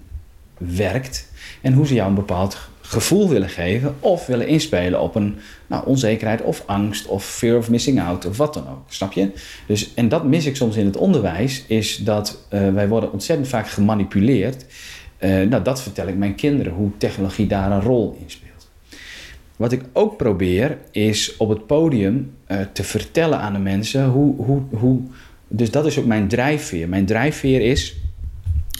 werkt 0.57 1.31
en 1.61 1.73
hoe 1.73 1.87
ze 1.87 1.93
jou 1.93 2.09
een 2.09 2.15
bepaald 2.15 2.57
gevoel 2.87 3.29
willen 3.29 3.49
geven 3.49 3.95
of 3.99 4.25
willen 4.25 4.47
inspelen 4.47 5.01
op 5.01 5.15
een 5.15 5.37
nou, 5.67 5.85
onzekerheid 5.85 6.41
of 6.41 6.63
angst 6.65 7.05
of 7.05 7.25
fear 7.25 7.57
of 7.57 7.69
missing 7.69 8.01
out 8.01 8.25
of 8.25 8.37
wat 8.37 8.53
dan 8.53 8.69
ook. 8.69 8.83
Snap 8.87 9.11
je? 9.11 9.31
Dus, 9.65 9.93
en 9.93 10.09
dat 10.09 10.23
mis 10.23 10.45
ik 10.45 10.55
soms 10.55 10.75
in 10.75 10.85
het 10.85 10.97
onderwijs, 10.97 11.63
is 11.67 11.97
dat 11.97 12.45
eh, 12.49 12.73
wij 12.73 12.87
worden 12.87 13.11
ontzettend 13.11 13.47
vaak 13.47 13.67
gemanipuleerd. 13.67 14.65
Eh, 15.17 15.29
nou, 15.29 15.63
dat 15.63 15.81
vertel 15.81 16.07
ik 16.07 16.15
mijn 16.15 16.35
kinderen, 16.35 16.73
hoe 16.73 16.91
technologie 16.97 17.47
daar 17.47 17.71
een 17.71 17.81
rol 17.81 18.17
in 18.19 18.29
speelt. 18.29 18.69
Wat 19.55 19.71
ik 19.71 19.81
ook 19.93 20.17
probeer, 20.17 20.77
is 20.91 21.37
op 21.37 21.49
het 21.49 21.67
podium 21.67 22.33
eh, 22.45 22.59
te 22.73 22.83
vertellen 22.83 23.39
aan 23.39 23.53
de 23.53 23.59
mensen 23.59 24.05
hoe, 24.05 24.35
hoe, 24.35 24.61
hoe. 24.69 25.01
Dus 25.47 25.71
dat 25.71 25.85
is 25.85 25.99
ook 25.99 26.05
mijn 26.05 26.27
drijfveer. 26.27 26.89
Mijn 26.89 27.05
drijfveer 27.05 27.61
is 27.61 27.95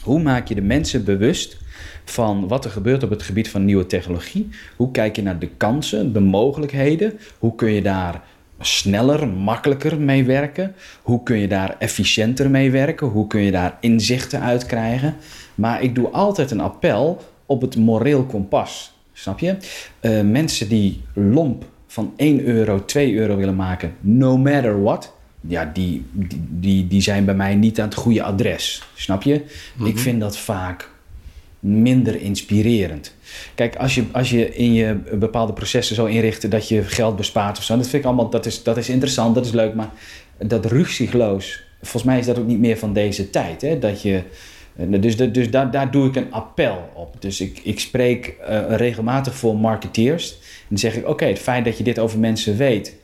hoe 0.02 0.22
maak 0.22 0.48
je 0.48 0.56
de 0.56 0.62
mensen 0.62 1.04
bewust 1.04 1.58
van 2.06 2.48
wat 2.48 2.66
er 2.66 2.72
gebeurt 2.72 3.04
op 3.04 3.10
het 3.10 3.24
gebied 3.24 3.50
van 3.50 3.66
nieuwe 3.66 3.86
technologie? 3.86 4.50
Hoe 4.76 4.92
kijk 4.92 5.16
je 5.16 5.22
naar 5.22 5.40
de 5.40 5.50
kansen, 5.58 6.14
de 6.14 6.20
mogelijkheden? 6.20 7.20
Hoe 7.40 7.56
kun 7.56 7.72
je 7.72 7.82
daar 7.82 8.22
sneller, 8.60 9.28
makkelijker 9.28 10.00
mee 10.00 10.24
werken? 10.24 10.76
Hoe 11.02 11.24
kun 11.24 11.38
je 11.38 11.48
daar 11.48 11.76
efficiënter 11.80 12.50
mee 12.50 12.72
werken? 12.72 13.08
Hoe 13.08 13.28
kun 13.28 13.42
je 13.42 13.52
daar 13.52 13.78
inzichten 13.80 14.42
uit 14.42 14.66
krijgen? 14.66 15.16
Maar 15.56 15.82
ik 15.82 15.96
doe 15.96 16.10
altijd 16.10 16.52
een 16.52 16.60
appel 16.60 17.22
op 17.46 17.62
het 17.62 17.76
moreel 17.76 18.24
kompas. 18.24 18.96
Snap 19.14 19.40
je? 19.40 19.58
Uh, 20.02 20.22
mensen 20.22 20.70
die 20.70 21.02
lomp 21.14 21.66
van 21.88 22.14
1 22.16 22.46
euro, 22.46 22.86
2 22.86 23.16
euro 23.16 23.36
willen 23.36 23.56
maken, 23.56 23.96
no 24.00 24.38
matter 24.38 24.82
what 24.84 25.16
ja, 25.42 25.72
die, 25.74 26.06
die, 26.50 26.88
die 26.88 27.02
zijn 27.02 27.26
bij 27.26 27.36
mij 27.36 27.56
niet 27.56 27.80
aan 27.80 27.88
het 27.88 27.96
goede 27.96 28.24
adres. 28.24 28.84
Snap 28.96 29.24
je? 29.24 29.46
Ik 29.84 29.98
vind 29.98 30.20
dat 30.20 30.38
vaak 30.38 30.90
minder 31.60 32.22
inspirerend. 32.22 33.16
Kijk, 33.56 33.76
als 33.76 33.96
je, 33.96 34.04
als 34.12 34.30
je 34.30 34.56
in 34.56 34.74
je 34.74 34.98
bepaalde 35.14 35.54
processen 35.54 35.96
zo 35.96 36.06
inricht 36.06 36.52
dat 36.52 36.68
je 36.68 36.84
geld 36.84 37.16
bespaart 37.16 37.58
of 37.58 37.64
zo, 37.64 37.76
dat 37.76 37.88
vind 37.88 38.04
ik 38.04 38.08
allemaal, 38.08 38.30
dat 38.30 38.46
is, 38.46 38.64
dat 38.64 38.78
is 38.78 38.90
interessant, 38.90 39.36
dat 39.36 39.46
is 39.46 39.52
leuk, 39.52 39.74
maar 39.74 39.90
dat 40.38 40.66
rugzieloos, 40.66 41.64
volgens 41.82 42.04
mij 42.04 42.20
is 42.20 42.26
dat 42.26 42.40
ook 42.40 42.48
niet 42.48 42.60
meer 42.60 42.78
van 42.78 42.94
deze 42.94 43.30
tijd. 43.30 43.62
Hè? 43.62 43.80
Dat 43.80 44.02
je, 44.02 44.24
dus 44.76 45.18
dus 45.18 45.52
daar, 45.52 45.72
daar 45.72 45.92
doe 45.92 46.08
ik 46.08 46.16
een 46.16 46.32
appel 46.32 46.90
op. 46.94 47.16
Dus 47.20 47.42
ik, 47.42 47.60
ik 47.64 47.80
spreek 47.80 48.36
uh, 48.50 48.76
regelmatig 48.76 49.36
voor 49.36 49.58
marketeers. 49.58 50.32
En 50.32 50.66
dan 50.68 50.78
zeg 50.78 50.96
ik, 50.96 51.08
oké, 51.08 51.26
het 51.26 51.40
feit 51.40 51.66
dat 51.66 51.78
je 51.78 51.84
dit 51.84 52.00
over 52.00 52.20
mensen 52.20 52.58
weet, 52.58 52.96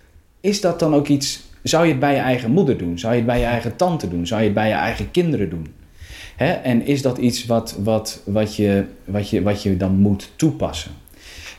is 0.41 0.61
dat 0.61 0.79
dan 0.79 0.95
ook 0.95 1.07
iets 1.07 1.51
zou 1.63 1.83
je 1.83 1.91
het 1.91 1.99
bij 1.99 2.13
je 2.13 2.19
eigen 2.19 2.51
moeder 2.51 2.77
doen? 2.77 2.99
Zou 2.99 3.13
je 3.13 3.17
het 3.17 3.27
bij 3.27 3.39
je 3.39 3.45
eigen 3.45 3.75
tante 3.75 4.09
doen? 4.09 4.27
Zou 4.27 4.39
je 4.39 4.45
het 4.45 4.55
bij 4.55 4.67
je 4.67 4.73
eigen 4.73 5.11
kinderen 5.11 5.49
doen? 5.49 5.67
Hè? 6.35 6.51
En 6.51 6.85
is 6.85 7.01
dat 7.01 7.17
iets 7.17 7.45
wat, 7.45 7.77
wat, 7.83 8.21
wat, 8.25 8.55
je, 8.55 8.85
wat, 9.05 9.29
je, 9.29 9.41
wat 9.41 9.63
je 9.63 9.77
dan 9.77 9.95
moet 9.95 10.29
toepassen? 10.35 10.91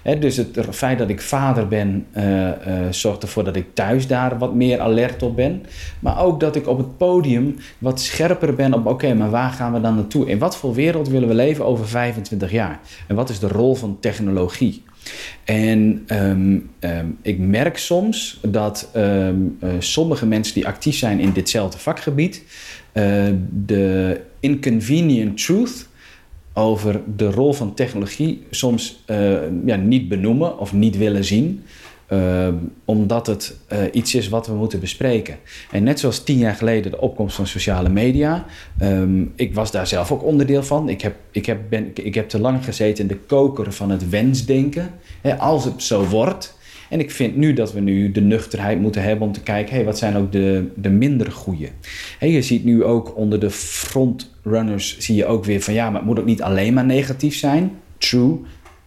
Hè? 0.05 0.19
Dus 0.19 0.37
het 0.37 0.59
feit 0.71 0.99
dat 0.99 1.09
ik 1.09 1.21
vader 1.21 1.69
ben, 1.69 2.07
uh, 2.17 2.25
uh, 2.47 2.53
zorgt 2.91 3.23
ervoor 3.23 3.45
dat 3.45 3.57
ik 3.57 3.67
thuis 3.75 4.07
daar 4.07 4.39
wat 4.39 4.55
meer 4.55 4.81
alert 4.81 5.23
op 5.23 5.37
ben. 5.37 5.67
Maar 5.99 6.21
ook 6.21 6.41
dat 6.41 6.57
ik 6.57 6.67
op 6.67 6.79
het 6.79 6.97
podium 6.97 7.57
wat 7.79 8.01
scherper 8.01 8.55
ben 8.55 8.75
op: 8.75 8.87
oké, 8.87 9.15
maar 9.15 9.31
waar 9.31 9.51
gaan 9.51 9.73
we 9.73 9.81
dan 9.81 9.95
naartoe? 9.95 10.27
In 10.27 10.39
wat 10.39 10.57
voor 10.57 10.75
wereld 10.75 11.09
willen 11.09 11.29
we 11.29 11.35
leven 11.35 11.65
over 11.65 11.89
25 11.89 12.51
jaar? 12.51 12.81
En 13.07 13.17
wat 13.17 13.31
is 13.31 13.39
de 13.39 13.49
rol 13.49 13.75
van 13.75 13.97
technologie? 14.01 14.83
En 15.45 16.05
um, 16.09 16.71
um, 16.81 17.19
ik 17.23 17.39
merk 17.39 17.79
soms 17.79 18.41
dat 18.43 18.91
um, 18.97 19.57
uh, 19.61 19.71
sommige 19.79 20.27
mensen 20.27 20.55
die 20.55 20.67
actief 20.67 20.97
zijn 20.97 21.21
in 21.21 21.33
ditzelfde 21.33 21.79
vakgebied, 21.79 22.43
de 23.51 24.21
inconvenient 24.45 25.45
truth 25.45 25.89
over 26.53 27.01
de 27.17 27.31
rol 27.31 27.53
van 27.53 27.75
technologie 27.75 28.47
soms 28.51 29.03
uh, 29.07 29.37
ja, 29.65 29.77
niet 29.77 30.09
benoemen 30.09 30.59
of 30.59 30.73
niet 30.73 30.97
willen 30.97 31.25
zien. 31.25 31.63
Uh, 32.09 32.49
omdat 32.85 33.27
het 33.27 33.57
uh, 33.73 33.79
iets 33.93 34.15
is 34.15 34.29
wat 34.29 34.47
we 34.47 34.53
moeten 34.53 34.81
bespreken. 34.81 35.39
En 35.71 35.83
net 35.83 36.01
zoals 36.01 36.23
tien 36.23 36.39
jaar 36.39 36.55
geleden 36.55 36.91
de 36.91 37.01
opkomst 37.01 37.37
van 37.37 37.47
sociale 37.47 37.89
media. 37.89 38.45
Um, 38.83 39.33
ik 39.37 39.55
was 39.55 39.71
daar 39.71 39.87
zelf 39.87 40.13
ook 40.13 40.25
onderdeel 40.25 40.63
van. 40.63 40.89
Ik 40.89 41.01
heb, 41.01 41.15
ik, 41.31 41.47
heb, 41.47 41.59
ben, 41.69 41.91
ik 41.95 42.15
heb 42.15 42.29
te 42.29 42.39
lang 42.39 42.65
gezeten 42.65 43.03
in 43.03 43.09
de 43.09 43.21
koker 43.27 43.73
van 43.73 43.91
het 43.91 44.09
wensdenken. 44.09 44.91
Als 45.39 45.65
het 45.65 45.83
zo 45.83 46.05
wordt. 46.05 46.54
En 46.95 47.01
ik 47.01 47.11
vind 47.11 47.37
nu 47.37 47.53
dat 47.53 47.73
we 47.73 47.81
nu 47.81 48.13
de 48.13 48.21
nuchterheid 48.21 48.81
moeten 48.81 49.03
hebben 49.03 49.27
om 49.27 49.33
te 49.33 49.41
kijken... 49.41 49.75
Hey, 49.75 49.85
wat 49.85 49.99
zijn 49.99 50.17
ook 50.17 50.33
de, 50.33 50.71
de 50.77 50.89
minder 50.89 51.33
goede. 51.33 51.69
Hey, 52.19 52.31
je 52.31 52.43
ziet 52.43 52.65
nu 52.65 52.85
ook 52.85 53.17
onder 53.17 53.41
de 53.41 53.51
frontrunners... 53.51 54.99
zie 54.99 55.17
je 55.17 55.27
ook 55.27 55.45
weer 55.45 55.61
van 55.61 55.75
ja, 55.75 55.91
maar 55.91 56.01
het 56.01 56.05
moet 56.05 56.19
ook 56.19 56.25
niet 56.25 56.43
alleen 56.43 56.75
maar 56.75 56.85
negatief 56.85 57.37
zijn. 57.37 57.71
true, 57.99 58.39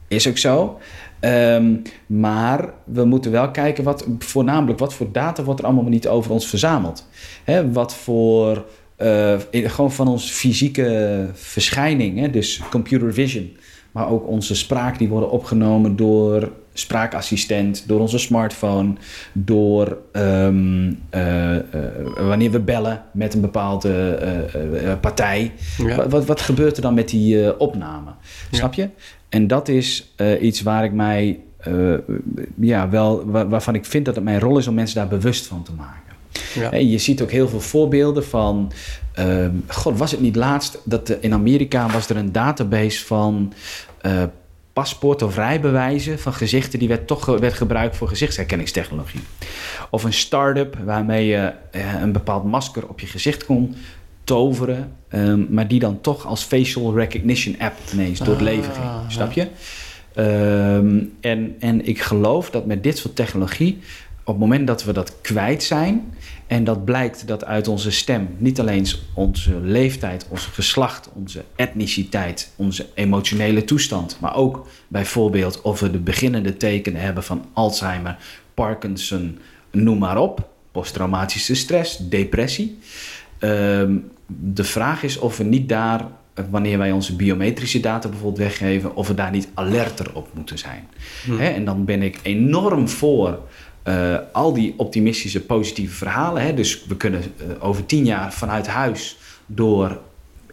is 0.07 0.27
ook 0.27 0.37
zo. 0.37 0.77
Ehm, 1.19 1.75
maar 2.05 2.73
we 2.83 3.05
moeten 3.05 3.31
wel 3.31 3.51
kijken 3.51 3.83
wat, 3.83 4.07
voornamelijk 4.19 4.79
wat 4.79 4.93
voor 4.93 5.11
data 5.11 5.43
wordt 5.43 5.59
er 5.59 5.65
allemaal 5.65 5.83
niet 5.83 6.07
over 6.07 6.31
ons 6.31 6.47
verzameld. 6.47 7.07
Hè, 7.43 7.71
wat 7.71 7.95
voor, 7.95 8.65
uh, 8.97 9.35
gewoon 9.51 9.91
van 9.91 10.07
onze 10.07 10.33
fysieke 10.33 11.29
verschijning, 11.33 12.19
hè, 12.19 12.29
dus 12.29 12.61
computer 12.69 13.13
vision. 13.13 13.57
Maar 13.91 14.09
ook 14.09 14.27
onze 14.27 14.55
spraak 14.55 14.97
die 14.97 15.07
worden 15.07 15.31
opgenomen 15.31 15.95
door 15.95 16.51
spraakassistent, 16.79 17.83
door 17.87 17.99
onze 17.99 18.17
smartphone, 18.17 18.93
door 19.33 19.97
um, 20.11 20.87
uh, 21.15 21.53
uh, 21.53 21.61
wanneer 22.17 22.51
we 22.51 22.59
bellen 22.59 23.01
met 23.11 23.33
een 23.33 23.41
bepaalde 23.41 24.19
uh, 24.83 24.93
partij. 25.01 25.51
Ja. 25.77 26.07
Wat, 26.07 26.25
wat 26.25 26.41
gebeurt 26.41 26.75
er 26.75 26.81
dan 26.81 26.93
met 26.93 27.09
die 27.09 27.59
opname? 27.59 28.09
Ja. 28.51 28.57
Snap 28.57 28.73
je? 28.73 28.89
En 29.29 29.47
dat 29.47 29.67
is 29.67 30.13
iets 30.41 30.61
waar 30.61 30.83
ik 30.83 30.93
mij, 30.93 31.39
ja, 32.59 32.89
wel, 32.89 33.25
waar, 33.25 33.49
waarvan 33.49 33.75
ik 33.75 33.85
vind 33.85 34.05
dat 34.05 34.15
het 34.15 34.23
mijn 34.23 34.39
rol 34.39 34.57
is 34.57 34.67
om 34.67 34.73
mensen 34.73 34.95
daar 34.95 35.07
bewust 35.07 35.45
van 35.45 35.63
te 35.63 35.71
maken. 35.71 36.13
Ja. 36.53 36.71
En 36.71 36.89
je 36.89 36.97
ziet 36.97 37.21
ook 37.21 37.31
heel 37.31 37.49
veel 37.49 37.61
voorbeelden 37.61 38.25
van. 38.25 38.71
Uh, 39.19 39.45
God, 39.67 39.97
was 39.97 40.11
het 40.11 40.19
niet 40.19 40.35
laatst 40.35 40.77
dat 40.83 41.09
in 41.09 41.33
Amerika 41.33 41.89
was 41.89 42.09
er 42.09 42.17
een 42.17 42.31
database 42.31 43.05
van 43.05 43.53
uh, 44.05 44.23
paspoort 44.77 45.21
of 45.21 45.35
rijbewijzen 45.35 46.19
van 46.19 46.33
gezichten 46.33 46.79
die 46.79 46.87
werd 46.87 47.07
toch 47.07 47.25
werd 47.25 47.53
gebruikt 47.53 47.95
voor 47.95 48.07
gezichtsherkenningstechnologie. 48.07 49.21
Of 49.89 50.03
een 50.03 50.13
start-up 50.13 50.77
waarmee 50.83 51.25
je 51.25 51.53
uh, 51.71 52.01
een 52.01 52.11
bepaald 52.11 52.43
masker 52.43 52.87
op 52.87 52.99
je 52.99 53.07
gezicht 53.07 53.45
kon 53.45 53.75
toveren, 54.23 54.91
um, 55.11 55.47
maar 55.49 55.67
die 55.67 55.79
dan 55.79 56.01
toch 56.01 56.25
als 56.25 56.43
facial 56.43 56.95
recognition 56.95 57.55
app 57.59 57.75
ineens 57.93 58.19
door 58.19 58.33
het 58.33 58.41
leven 58.41 58.73
ging. 58.73 58.85
Ah, 58.85 58.99
Snap 59.07 59.31
je? 59.31 59.47
Um, 60.17 61.13
en, 61.21 61.55
en 61.59 61.85
ik 61.87 62.01
geloof 62.01 62.49
dat 62.49 62.65
met 62.65 62.83
dit 62.83 62.97
soort 62.97 63.15
technologie 63.15 63.79
op 64.23 64.33
het 64.33 64.37
moment 64.37 64.67
dat 64.67 64.83
we 64.83 64.93
dat 64.93 65.13
kwijt 65.21 65.63
zijn 65.63 66.13
en 66.47 66.63
dat 66.63 66.85
blijkt 66.85 67.27
dat 67.27 67.45
uit 67.45 67.67
onze 67.67 67.91
stem 67.91 68.27
niet 68.37 68.59
alleen 68.59 68.87
onze 69.13 69.59
leeftijd, 69.59 70.27
ons 70.29 70.45
geslacht, 70.45 71.09
onze 71.13 71.43
etniciteit, 71.55 72.51
onze 72.55 72.85
emotionele 72.93 73.63
toestand, 73.63 74.17
maar 74.19 74.35
ook 74.35 74.67
bijvoorbeeld 74.87 75.61
of 75.61 75.79
we 75.79 75.91
de 75.91 75.99
beginnende 75.99 76.57
tekenen 76.57 77.01
hebben 77.01 77.23
van 77.23 77.45
Alzheimer, 77.53 78.17
Parkinson, 78.53 79.39
noem 79.71 79.97
maar 79.97 80.17
op, 80.17 80.49
posttraumatische 80.71 81.55
stress, 81.55 81.97
depressie. 81.97 82.79
Um, 83.39 84.11
de 84.27 84.63
vraag 84.63 85.03
is 85.03 85.17
of 85.17 85.37
we 85.37 85.43
niet 85.43 85.69
daar, 85.69 86.05
wanneer 86.49 86.77
wij 86.77 86.91
onze 86.91 87.15
biometrische 87.15 87.79
data 87.79 88.09
bijvoorbeeld 88.09 88.41
weggeven, 88.41 88.95
of 88.95 89.07
we 89.07 89.13
daar 89.13 89.31
niet 89.31 89.47
alerter 89.53 90.09
op 90.13 90.27
moeten 90.33 90.57
zijn. 90.57 90.87
Hmm. 91.25 91.39
en 91.39 91.65
dan 91.65 91.85
ben 91.85 92.01
ik 92.01 92.19
enorm 92.21 92.89
voor 92.89 93.39
uh, 93.87 94.17
al 94.31 94.53
die 94.53 94.73
optimistische, 94.77 95.41
positieve 95.41 95.95
verhalen. 95.95 96.43
Hè? 96.43 96.53
Dus 96.53 96.85
we 96.85 96.97
kunnen 96.97 97.21
uh, 97.23 97.47
over 97.59 97.85
tien 97.85 98.05
jaar 98.05 98.33
vanuit 98.33 98.67
huis 98.67 99.17
door 99.45 99.99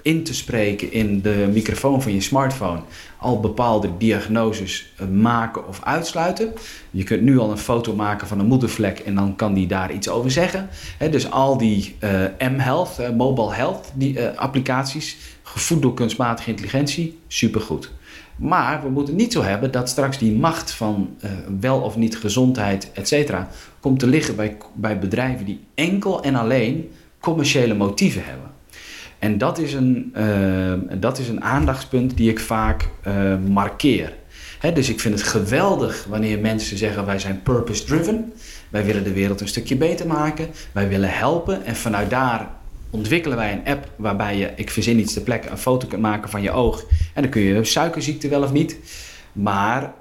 in 0.02 0.22
te 0.22 0.34
spreken 0.34 0.92
in 0.92 1.20
de 1.20 1.48
microfoon 1.52 2.02
van 2.02 2.14
je 2.14 2.20
smartphone 2.20 2.80
al 3.18 3.40
bepaalde 3.40 3.90
diagnoses 3.98 4.92
uh, 5.00 5.08
maken 5.08 5.68
of 5.68 5.80
uitsluiten. 5.82 6.52
Je 6.90 7.02
kunt 7.02 7.22
nu 7.22 7.38
al 7.38 7.50
een 7.50 7.58
foto 7.58 7.94
maken 7.94 8.26
van 8.26 8.38
een 8.38 8.46
moedervlek 8.46 8.98
en 8.98 9.14
dan 9.14 9.36
kan 9.36 9.54
die 9.54 9.66
daar 9.66 9.92
iets 9.92 10.08
over 10.08 10.30
zeggen. 10.30 10.68
Dus 11.10 11.30
al 11.30 11.58
die 11.58 11.96
M-Health, 12.38 13.14
mobile 13.16 13.54
health 13.54 13.92
die, 13.94 14.28
applicaties, 14.28 15.16
gevoed 15.42 15.82
door 15.82 15.94
kunstmatige 15.94 16.50
intelligentie, 16.50 17.18
supergoed. 17.26 17.90
Maar 18.36 18.82
we 18.82 18.88
moeten 18.88 19.16
niet 19.16 19.32
zo 19.32 19.42
hebben 19.42 19.70
dat 19.70 19.88
straks 19.88 20.18
die 20.18 20.32
macht 20.32 20.70
van 20.70 21.16
uh, 21.24 21.30
wel 21.60 21.80
of 21.80 21.96
niet 21.96 22.16
gezondheid, 22.16 22.90
et 22.92 23.08
cetera, 23.08 23.48
komt 23.80 23.98
te 23.98 24.06
liggen 24.06 24.36
bij, 24.36 24.56
bij 24.74 24.98
bedrijven 24.98 25.44
die 25.44 25.60
enkel 25.74 26.22
en 26.22 26.34
alleen 26.34 26.90
commerciële 27.20 27.74
motieven 27.74 28.24
hebben. 28.24 28.50
En 29.18 29.38
dat 29.38 29.58
is 29.58 29.74
een, 29.74 30.14
uh, 30.16 30.72
dat 31.00 31.18
is 31.18 31.28
een 31.28 31.42
aandachtspunt 31.42 32.16
die 32.16 32.30
ik 32.30 32.40
vaak 32.40 32.88
uh, 33.06 33.34
markeer. 33.48 34.12
Dus 34.74 34.88
ik 34.88 35.00
vind 35.00 35.14
het 35.18 35.28
geweldig 35.28 36.06
wanneer 36.08 36.38
mensen 36.40 36.76
zeggen 36.78 37.06
wij 37.06 37.18
zijn 37.18 37.42
purpose-driven. 37.42 38.32
Wij 38.68 38.84
willen 38.84 39.04
de 39.04 39.12
wereld 39.12 39.40
een 39.40 39.48
stukje 39.48 39.76
beter 39.76 40.06
maken. 40.06 40.48
Wij 40.72 40.88
willen 40.88 41.10
helpen. 41.10 41.64
En 41.64 41.76
vanuit 41.76 42.10
daar 42.10 42.48
ontwikkelen 42.94 43.36
wij 43.36 43.52
een 43.52 43.72
app 43.72 43.88
waarbij 43.96 44.36
je, 44.36 44.50
ik 44.56 44.70
verzin 44.70 44.98
iets 44.98 45.12
ter 45.12 45.22
plekke, 45.22 45.48
een 45.48 45.58
foto 45.58 45.86
kunt 45.86 46.02
maken 46.02 46.30
van 46.30 46.42
je 46.42 46.50
oog. 46.50 46.84
En 47.14 47.22
dan 47.22 47.30
kun 47.30 47.42
je 47.42 47.64
suikerziekte 47.64 48.28
wel 48.28 48.42
of 48.42 48.52
niet. 48.52 48.76
Maar 49.32 49.92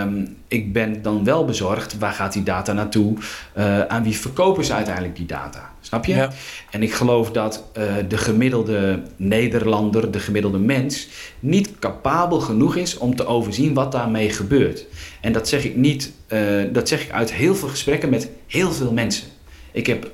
um, 0.00 0.36
ik 0.48 0.72
ben 0.72 1.02
dan 1.02 1.24
wel 1.24 1.44
bezorgd, 1.44 1.98
waar 1.98 2.12
gaat 2.12 2.32
die 2.32 2.42
data 2.42 2.72
naartoe? 2.72 3.16
Uh, 3.58 3.80
aan 3.80 4.02
wie 4.02 4.16
verkopen 4.16 4.64
ze 4.64 4.72
uiteindelijk 4.72 5.16
die 5.16 5.26
data? 5.26 5.72
Snap 5.80 6.04
je? 6.04 6.14
Ja. 6.14 6.30
En 6.70 6.82
ik 6.82 6.92
geloof 6.92 7.30
dat 7.30 7.64
uh, 7.78 7.82
de 8.08 8.18
gemiddelde 8.18 9.02
Nederlander, 9.16 10.10
de 10.10 10.18
gemiddelde 10.18 10.58
mens, 10.58 11.08
niet 11.40 11.78
capabel 11.78 12.40
genoeg 12.40 12.76
is 12.76 12.98
om 12.98 13.16
te 13.16 13.26
overzien 13.26 13.74
wat 13.74 13.92
daarmee 13.92 14.30
gebeurt. 14.30 14.86
En 15.20 15.32
dat 15.32 15.48
zeg 15.48 15.64
ik 15.64 15.76
niet, 15.76 16.12
uh, 16.28 16.40
dat 16.72 16.88
zeg 16.88 17.02
ik 17.02 17.10
uit 17.10 17.32
heel 17.32 17.54
veel 17.54 17.68
gesprekken 17.68 18.08
met 18.08 18.28
heel 18.46 18.72
veel 18.72 18.92
mensen. 18.92 19.26
Ik 19.72 19.86
heb 19.86 20.10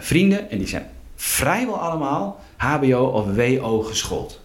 vrienden 0.00 0.50
en 0.50 0.58
die 0.58 0.68
zijn 0.68 0.86
vrijwel 1.22 1.78
allemaal 1.78 2.40
HBO 2.56 3.04
of 3.04 3.34
WO 3.34 3.82
geschoold. 3.82 4.40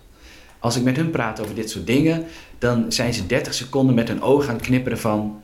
Als 0.60 0.76
ik 0.76 0.84
met 0.84 0.96
hun 0.96 1.10
praat 1.10 1.40
over 1.40 1.56
dit 1.56 1.70
soort 1.70 1.88
dingen, 1.88 2.26
dan 2.58 2.92
zijn 2.92 3.14
ze 3.14 3.26
30 3.26 3.54
seconden 3.54 3.96
met 3.96 4.08
hun 4.08 4.22
ogen 4.22 4.50
aan 4.50 4.56
het 4.56 4.66
knipperen 4.66 5.00
van. 5.00 5.42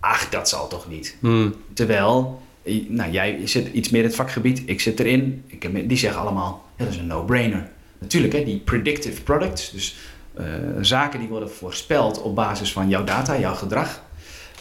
Ach, 0.00 0.28
dat 0.28 0.48
zal 0.48 0.68
toch 0.68 0.88
niet. 0.88 1.16
Hmm. 1.20 1.54
Terwijl, 1.72 2.42
nou, 2.88 3.10
jij 3.10 3.40
zit 3.44 3.68
iets 3.72 3.88
meer 3.90 4.00
in 4.00 4.06
het 4.06 4.16
vakgebied, 4.16 4.62
ik 4.66 4.80
zit 4.80 5.00
erin. 5.00 5.44
Ik 5.46 5.62
heb, 5.62 5.88
die 5.88 5.98
zeggen 5.98 6.20
allemaal: 6.20 6.64
ja, 6.76 6.84
dat 6.84 6.92
is 6.92 7.00
een 7.00 7.06
no-brainer. 7.06 7.70
Natuurlijk, 7.98 8.32
hè, 8.32 8.44
die 8.44 8.58
predictive 8.58 9.22
products, 9.22 9.70
dus 9.70 9.96
uh, 10.38 10.44
zaken 10.80 11.18
die 11.18 11.28
worden 11.28 11.50
voorspeld 11.50 12.22
op 12.22 12.34
basis 12.34 12.72
van 12.72 12.88
jouw 12.88 13.04
data, 13.04 13.38
jouw 13.38 13.54
gedrag. 13.54 14.02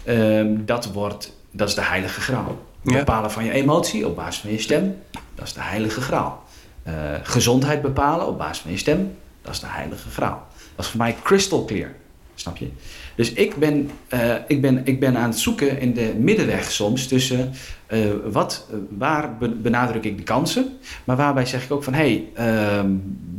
Um, 0.07 0.65
dat, 0.65 0.91
wordt, 0.91 1.36
dat 1.51 1.67
is 1.67 1.75
de 1.75 1.81
heilige 1.81 2.21
graal. 2.21 2.57
Bepalen 2.82 3.32
van 3.32 3.46
je 3.46 3.52
emotie 3.52 4.08
op 4.08 4.15
basis 4.15 4.41
van 4.41 4.52
je 4.52 4.60
stem, 4.60 4.98
dat 5.36 5.46
is 5.46 5.54
de 5.54 5.62
heilige 5.62 6.02
graal. 6.02 6.44
Uh, 6.88 6.94
gezondheid 7.24 7.82
bepalen 7.82 8.28
op 8.28 8.38
basis 8.38 8.58
van 8.58 8.72
je 8.72 8.78
stem, 8.78 9.15
dat 9.41 9.54
is 9.54 9.60
de 9.60 9.67
heilige 9.70 10.10
graal. 10.10 10.48
Dat 10.76 10.86
is 10.86 10.91
voor 10.91 11.00
mij 11.00 11.15
crystal 11.24 11.65
clear. 11.65 11.91
Snap 12.36 12.58
je? 12.58 12.67
Dus 13.15 13.34
ik 13.34 13.56
ben, 13.56 13.89
uh, 14.13 14.34
ik 14.48 14.62
ben, 14.62 14.82
ik 14.84 15.00
ben 15.00 15.17
aan 15.17 15.30
het 15.30 15.39
zoeken 15.39 15.80
in 15.80 15.94
de 15.94 16.13
middenweg 16.17 16.72
soms 16.72 17.08
tussen 17.08 17.52
uh, 17.89 18.00
wat, 18.32 18.67
waar 18.98 19.38
benadruk 19.38 20.04
ik 20.04 20.17
de 20.17 20.24
kansen, 20.24 20.78
maar 21.04 21.15
waarbij 21.15 21.46
zeg 21.46 21.63
ik 21.63 21.72
ook 21.72 21.84
van 21.84 21.94
hé, 21.94 22.28
hey, 22.36 22.84
uh, 22.84 22.89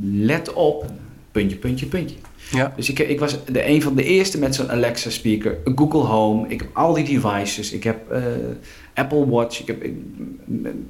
let 0.03 0.53
op, 0.53 0.87
puntje, 1.33 1.57
puntje, 1.57 1.87
puntje. 1.87 2.17
Ja. 2.51 2.73
Dus 2.77 2.91
ik, 2.91 2.99
ik 2.99 3.21
was 3.21 3.45
de, 3.45 3.69
een 3.69 3.83
van 3.83 3.95
de 3.95 4.05
eerste 4.05 4.39
met 4.39 4.55
zo'n 4.55 4.71
Alexa 4.71 5.11
speaker, 5.11 5.59
Google 5.65 6.01
Home, 6.01 6.49
ik 6.49 6.61
heb 6.61 6.69
al 6.73 6.93
die 6.93 7.21
devices, 7.21 7.73
ik 7.73 7.85
heb 7.85 8.15
Apple 8.95 9.29
Watch, 9.29 9.61
ik 9.61 9.67
heb 9.67 9.87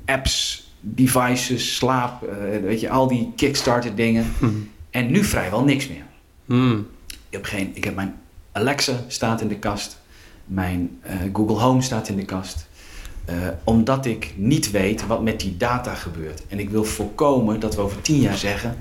apps, 0.04 0.66
devices, 0.80 1.76
slaap, 1.76 2.26
weet 2.62 2.80
je, 2.80 2.90
al 2.90 3.08
die 3.08 3.32
Kickstarter 3.36 3.94
dingen. 3.94 4.32
Mm. 4.40 4.70
En 4.90 5.10
nu 5.10 5.24
vrijwel 5.24 5.64
niks 5.64 5.88
meer. 5.88 6.04
Hmm. 6.44 6.86
Ik, 7.06 7.14
heb 7.30 7.44
geen, 7.44 7.70
ik 7.74 7.84
heb 7.84 7.94
mijn 7.94 8.14
Alexa 8.52 8.92
staat 9.08 9.40
in 9.40 9.48
de 9.48 9.58
kast. 9.58 10.00
Mijn 10.44 11.00
uh, 11.06 11.12
Google 11.32 11.56
Home 11.56 11.82
staat 11.82 12.08
in 12.08 12.16
de 12.16 12.24
kast. 12.24 12.66
Uh, 13.30 13.34
omdat 13.64 14.06
ik 14.06 14.32
niet 14.36 14.70
weet 14.70 15.06
wat 15.06 15.22
met 15.22 15.40
die 15.40 15.56
data 15.56 15.94
gebeurt. 15.94 16.42
En 16.48 16.58
ik 16.58 16.70
wil 16.70 16.84
voorkomen 16.84 17.60
dat 17.60 17.74
we 17.74 17.80
over 17.80 18.00
tien 18.00 18.20
jaar 18.20 18.36
zeggen... 18.36 18.76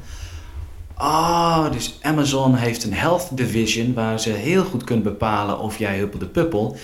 Ah, 0.94 1.64
oh, 1.66 1.72
dus 1.72 2.00
Amazon 2.02 2.56
heeft 2.56 2.84
een 2.84 2.94
health 2.94 3.38
division... 3.38 3.94
waar 3.94 4.20
ze 4.20 4.30
heel 4.30 4.64
goed 4.64 4.84
kunnen 4.84 5.04
bepalen 5.04 5.60
of 5.60 5.78
jij 5.78 5.98
huppel 5.98 6.20
de 6.20 6.28
puppel. 6.28 6.78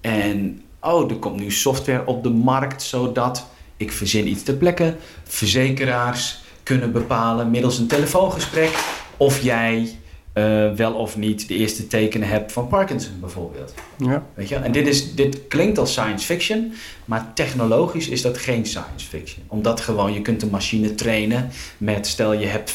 En 0.00 0.62
oh, 0.82 1.10
er 1.10 1.16
komt 1.16 1.40
nu 1.40 1.50
software 1.50 2.06
op 2.06 2.22
de 2.22 2.30
markt... 2.30 2.82
zodat, 2.82 3.46
ik 3.76 3.92
verzin 3.92 4.28
iets 4.28 4.42
ter 4.42 4.54
plekke... 4.54 4.96
verzekeraars 5.24 6.40
kunnen 6.62 6.92
bepalen 6.92 7.50
middels 7.50 7.78
een 7.78 7.86
telefoongesprek 7.86 8.78
of 9.16 9.42
jij 9.42 9.96
uh, 10.34 10.72
wel 10.72 10.92
of 10.92 11.16
niet 11.16 11.48
de 11.48 11.54
eerste 11.54 11.86
tekenen 11.86 12.28
hebt 12.28 12.52
van 12.52 12.68
Parkinson 12.68 13.20
bijvoorbeeld. 13.20 13.74
Ja. 13.98 14.26
Weet 14.34 14.48
je? 14.48 14.56
En 14.56 14.72
dit, 14.72 14.86
is, 14.86 15.14
dit 15.14 15.48
klinkt 15.48 15.78
als 15.78 15.90
science 15.90 16.26
fiction, 16.26 16.72
maar 17.04 17.32
technologisch 17.34 18.08
is 18.08 18.22
dat 18.22 18.38
geen 18.38 18.66
science 18.66 19.06
fiction. 19.08 19.44
Omdat 19.46 19.80
gewoon 19.80 20.12
je 20.12 20.22
kunt 20.22 20.42
een 20.42 20.50
machine 20.50 20.94
trainen 20.94 21.50
met, 21.78 22.06
stel 22.06 22.32
je 22.32 22.46
hebt 22.46 22.74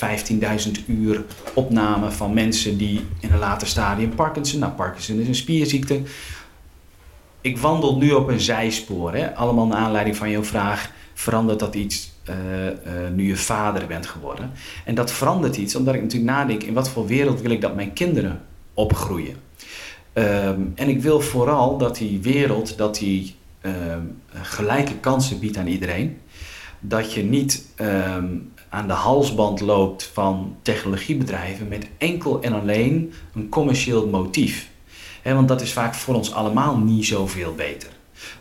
15.000 0.67 0.71
uur 0.85 1.25
opname 1.53 2.11
van 2.11 2.33
mensen 2.33 2.77
die 2.77 3.05
in 3.19 3.31
een 3.31 3.39
later 3.39 3.67
stadium 3.67 4.15
Parkinson, 4.15 4.59
nou 4.59 4.71
Parkinson 4.71 5.19
is 5.19 5.27
een 5.27 5.35
spierziekte. 5.35 6.01
Ik 7.47 7.57
wandel 7.57 7.97
nu 7.97 8.11
op 8.11 8.27
een 8.27 8.39
zijspoor, 8.39 9.13
hè? 9.13 9.35
allemaal 9.35 9.67
naar 9.67 9.77
aanleiding 9.77 10.15
van 10.15 10.29
jouw 10.29 10.43
vraag, 10.43 10.91
verandert 11.13 11.59
dat 11.59 11.75
iets 11.75 12.11
eh, 12.23 12.67
eh, 12.67 12.75
nu 13.13 13.27
je 13.27 13.35
vader 13.35 13.87
bent 13.87 14.05
geworden. 14.05 14.51
En 14.85 14.95
dat 14.95 15.11
verandert 15.11 15.57
iets, 15.57 15.75
omdat 15.75 15.95
ik 15.95 16.01
natuurlijk 16.01 16.31
nadenk 16.31 16.63
in 16.63 16.73
wat 16.73 16.89
voor 16.89 17.07
wereld 17.07 17.41
wil 17.41 17.51
ik 17.51 17.61
dat 17.61 17.75
mijn 17.75 17.93
kinderen 17.93 18.41
opgroeien. 18.73 19.35
Ehm, 20.13 20.61
en 20.75 20.89
ik 20.89 21.01
wil 21.01 21.21
vooral 21.21 21.77
dat 21.77 21.97
die 21.97 22.19
wereld 22.21 22.77
dat 22.77 22.97
die, 22.97 23.35
ehm, 23.61 24.01
gelijke 24.41 24.95
kansen 24.99 25.39
biedt 25.39 25.57
aan 25.57 25.67
iedereen. 25.67 26.17
Dat 26.79 27.13
je 27.13 27.23
niet 27.23 27.65
ehm, 27.75 28.27
aan 28.69 28.87
de 28.87 28.93
halsband 28.93 29.59
loopt 29.59 30.09
van 30.13 30.55
technologiebedrijven 30.61 31.67
met 31.67 31.87
enkel 31.97 32.41
en 32.41 32.53
alleen 32.53 33.13
een 33.33 33.49
commercieel 33.49 34.07
motief. 34.07 34.69
Want 35.35 35.47
dat 35.47 35.61
is 35.61 35.73
vaak 35.73 35.95
voor 35.95 36.15
ons 36.15 36.33
allemaal 36.33 36.77
niet 36.77 37.05
zoveel 37.05 37.53
beter. 37.55 37.89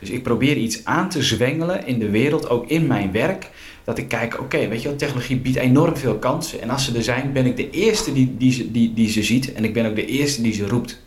Dus 0.01 0.11
ik 0.11 0.22
probeer 0.22 0.57
iets 0.57 0.85
aan 0.85 1.09
te 1.09 1.22
zwengelen 1.22 1.87
in 1.87 1.99
de 1.99 2.11
wereld, 2.11 2.49
ook 2.49 2.68
in 2.68 2.87
mijn 2.87 3.12
werk. 3.12 3.51
Dat 3.85 3.99
ik 3.99 4.09
kijk, 4.09 4.40
oké, 4.40 4.68
weet 4.68 4.83
je 4.83 4.88
wel, 4.88 4.96
technologie 4.96 5.37
biedt 5.37 5.57
enorm 5.57 5.96
veel 5.96 6.18
kansen. 6.18 6.62
En 6.62 6.70
als 6.70 6.85
ze 6.85 6.96
er 6.96 7.03
zijn, 7.03 7.33
ben 7.33 7.46
ik 7.46 7.57
de 7.57 7.70
eerste 7.70 8.12
die, 8.12 8.35
die, 8.38 8.53
ze, 8.53 8.70
die, 8.70 8.94
die 8.94 9.11
ze 9.11 9.22
ziet. 9.22 9.53
En 9.53 9.64
ik 9.64 9.72
ben 9.72 9.87
ook 9.87 9.96
de 9.96 10.07
eerste 10.07 10.42
die 10.42 10.53
ze 10.53 10.68
roept. 10.68 11.05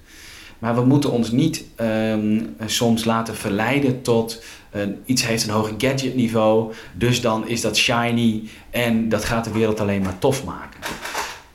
Maar 0.59 0.75
we 0.75 0.85
moeten 0.85 1.11
ons 1.11 1.31
niet 1.31 1.63
ehm, 1.75 2.41
soms 2.65 3.05
laten 3.05 3.35
verleiden 3.35 4.01
tot 4.01 4.43
iets 5.05 5.25
heeft 5.25 5.43
een 5.43 5.49
hoger 5.49 5.73
gadgetniveau. 5.77 6.73
Dus 6.93 7.21
dan 7.21 7.47
is 7.47 7.61
dat 7.61 7.77
shiny 7.77 8.43
en 8.69 9.09
dat 9.09 9.25
gaat 9.25 9.43
de 9.43 9.51
wereld 9.51 9.79
alleen 9.79 10.01
maar 10.01 10.19
tof 10.19 10.45
maken. 10.45 10.79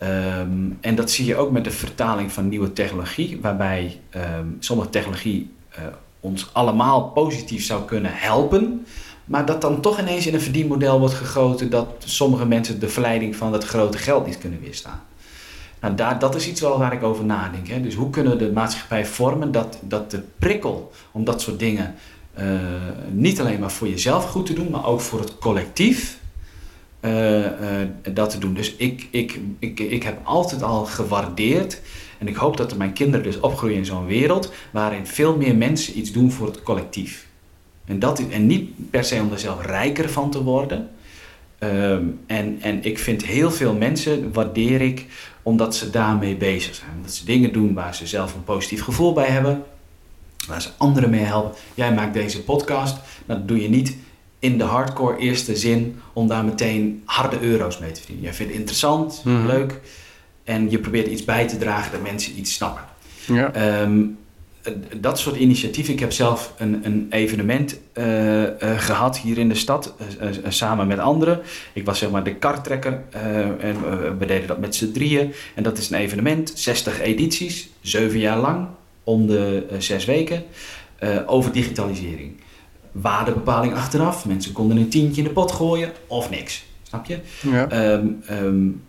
Ehm, 0.05 0.71
en 0.81 0.95
dat 0.95 1.11
zie 1.11 1.27
je 1.27 1.37
ook 1.37 1.51
met 1.51 1.65
de 1.65 1.71
vertaling 1.71 2.33
van 2.33 2.49
nieuwe 2.49 2.73
technologie, 2.73 3.39
waarbij 3.41 4.01
ehm, 4.11 4.47
sommige 4.59 4.91
technologie 4.91 5.51
uh, 5.79 5.85
ons 6.21 6.49
allemaal 6.53 7.03
positief 7.09 7.65
zou 7.65 7.85
kunnen 7.85 8.11
helpen. 8.15 8.87
Maar 9.25 9.47
dat 9.47 9.61
dan 9.61 9.81
toch 9.81 10.01
ineens 10.01 10.27
in 10.27 10.35
een 10.35 10.41
verdienmodel 10.41 10.99
wordt 10.99 11.15
gegoten 11.15 11.71
dat 11.71 11.87
sommige 11.99 12.47
mensen 12.47 12.81
de 12.81 12.89
verleiding 12.89 13.37
van 13.37 13.53
dat 13.53 13.65
grote 13.65 13.99
geld 13.99 14.27
niet 14.27 14.39
kunnen 14.39 14.61
weerstaan. 14.61 15.03
Nou, 15.81 15.95
daar, 15.95 16.19
dat 16.19 16.35
is 16.35 16.49
iets 16.49 16.61
wel 16.61 16.79
waar 16.79 16.93
ik 16.93 17.03
over 17.03 17.25
nadenk. 17.25 17.69
Hè. 17.69 17.81
Dus 17.81 17.95
hoe 17.95 18.11
kunnen 18.11 18.33
we 18.33 18.39
de 18.39 18.53
maatschappij 18.53 19.07
vormen 19.07 19.53
dat, 19.53 19.79
dat 19.81 20.11
de 20.11 20.23
prikkel 20.39 20.93
om 21.13 21.25
dat 21.25 21.41
soort 21.41 21.59
dingen 21.59 21.95
uh, 22.39 22.45
niet 23.11 23.41
alleen 23.41 23.61
maar 23.61 23.73
voor 23.73 23.89
jezelf 23.89 24.31
goed 24.31 24.47
te 24.47 24.53
doen, 24.53 24.71
maar 24.71 24.87
ook 24.87 25.01
voor 25.01 25.21
het 25.21 25.39
collectief 25.39 26.19
uh, 27.05 27.39
uh, 27.39 27.49
dat 28.13 28.31
te 28.31 28.39
doen. 28.39 28.55
Dus 28.55 28.75
ik, 28.77 29.07
ik, 29.11 29.41
ik, 29.59 29.81
ik 29.81 30.03
heb 30.03 30.19
altijd 30.23 30.63
al 30.63 30.85
gewaardeerd 30.85 31.81
en 32.19 32.29
ik 32.29 32.37
hoop 32.37 32.57
dat 32.57 32.77
mijn 32.77 32.93
kinderen 32.93 33.27
dus 33.27 33.41
opgroeien 33.41 33.77
in 33.77 33.85
zo'n 33.85 34.07
wereld 34.07 34.53
waarin 34.71 35.07
veel 35.07 35.37
meer 35.37 35.57
mensen 35.57 35.99
iets 35.99 36.13
doen 36.13 36.33
voor 36.33 36.47
het 36.47 36.63
collectief. 36.63 37.27
En, 37.85 37.99
dat, 37.99 38.29
en 38.29 38.47
niet 38.47 38.91
per 38.91 39.05
se 39.05 39.21
om 39.21 39.33
er 39.33 39.39
zelf 39.39 39.67
rijker 39.67 40.11
van 40.11 40.31
te 40.31 40.43
worden. 40.43 40.91
Um, 41.59 42.21
en, 42.27 42.59
en 42.61 42.85
ik 42.85 42.99
vind 42.99 43.25
heel 43.25 43.51
veel 43.51 43.75
mensen, 43.75 44.33
waardeer 44.33 44.81
ik, 44.81 45.07
omdat 45.43 45.77
ze 45.77 45.91
daarmee 45.91 46.37
bezig 46.37 46.75
zijn. 46.75 46.91
Omdat 46.97 47.15
ze 47.15 47.25
dingen 47.25 47.53
doen 47.53 47.75
waar 47.75 47.95
ze 47.95 48.07
zelf 48.07 48.35
een 48.35 48.45
positief 48.45 48.83
gevoel 48.83 49.13
bij 49.13 49.29
hebben. 49.29 49.63
Waar 50.49 50.63
ze 50.63 50.69
anderen 50.77 51.11
mee 51.11 51.25
helpen. 51.25 51.53
Jij 51.75 51.95
maakt 51.95 52.15
deze 52.15 52.43
podcast. 52.43 52.99
Dat 53.27 53.49
doe 53.49 53.63
je 53.63 53.69
niet 53.69 53.97
in 54.45 54.59
de 54.59 54.65
hardcore 54.65 55.17
eerste 55.17 55.57
zin 55.57 56.01
om 56.13 56.29
daar 56.29 56.45
meteen 56.45 57.03
harde 57.05 57.41
euro's 57.41 57.79
mee 57.79 57.91
te 57.91 57.99
verdienen. 57.99 58.25
Jij 58.25 58.35
vindt 58.35 58.51
het 58.53 58.61
interessant, 58.61 59.23
mm. 59.25 59.47
leuk. 59.47 59.81
En 60.45 60.71
je 60.71 60.79
probeert 60.79 61.07
iets 61.07 61.25
bij 61.25 61.49
te 61.49 61.59
dragen 61.59 61.93
dat 61.93 62.03
mensen 62.03 62.39
iets 62.39 62.55
snappen. 62.55 62.85
Ja. 63.27 63.81
Um, 63.83 64.19
dat 64.97 65.19
soort 65.19 65.37
initiatieven. 65.37 65.93
Ik 65.93 66.01
heb 66.01 66.13
zelf 66.13 66.55
een, 66.59 66.81
een 66.85 67.07
evenement 67.11 67.79
uh, 67.95 68.43
uh, 68.43 68.49
gehad 68.77 69.19
hier 69.19 69.39
in 69.39 69.49
de 69.49 69.55
stad, 69.55 69.95
uh, 70.23 70.29
samen 70.49 70.87
met 70.87 70.99
anderen. 70.99 71.41
Ik 71.73 71.85
was 71.85 71.99
zeg 71.99 72.11
maar 72.11 72.25
de 72.25 72.35
kartrekker 72.35 73.03
en 73.61 73.77
we 74.19 74.27
deden 74.27 74.47
dat 74.47 74.59
met 74.59 74.75
z'n 74.75 74.93
drieën. 74.93 75.33
En 75.55 75.63
dat 75.63 75.79
is 75.79 75.91
een 75.91 75.99
evenement, 75.99 76.53
60 76.55 77.01
edities, 77.01 77.69
7 77.81 78.19
jaar 78.19 78.39
lang, 78.39 78.67
om 79.05 79.27
de 79.27 79.67
6 79.79 80.05
weken, 80.05 80.45
over 81.27 81.53
digitalisering. 81.53 82.33
Waardebepaling 82.95 83.75
achteraf, 83.75 84.27
mensen 84.27 84.53
konden 84.53 84.77
een 84.77 84.89
tientje 84.89 85.23
in 85.23 85.27
de 85.27 85.33
pot 85.33 85.53
gooien 85.53 85.93
of 86.07 86.31
niks, 86.31 86.65
snap 86.83 87.07
je? 87.07 87.19
Ja. 87.41 87.93
Um, 87.93 88.23
um, 88.31 88.83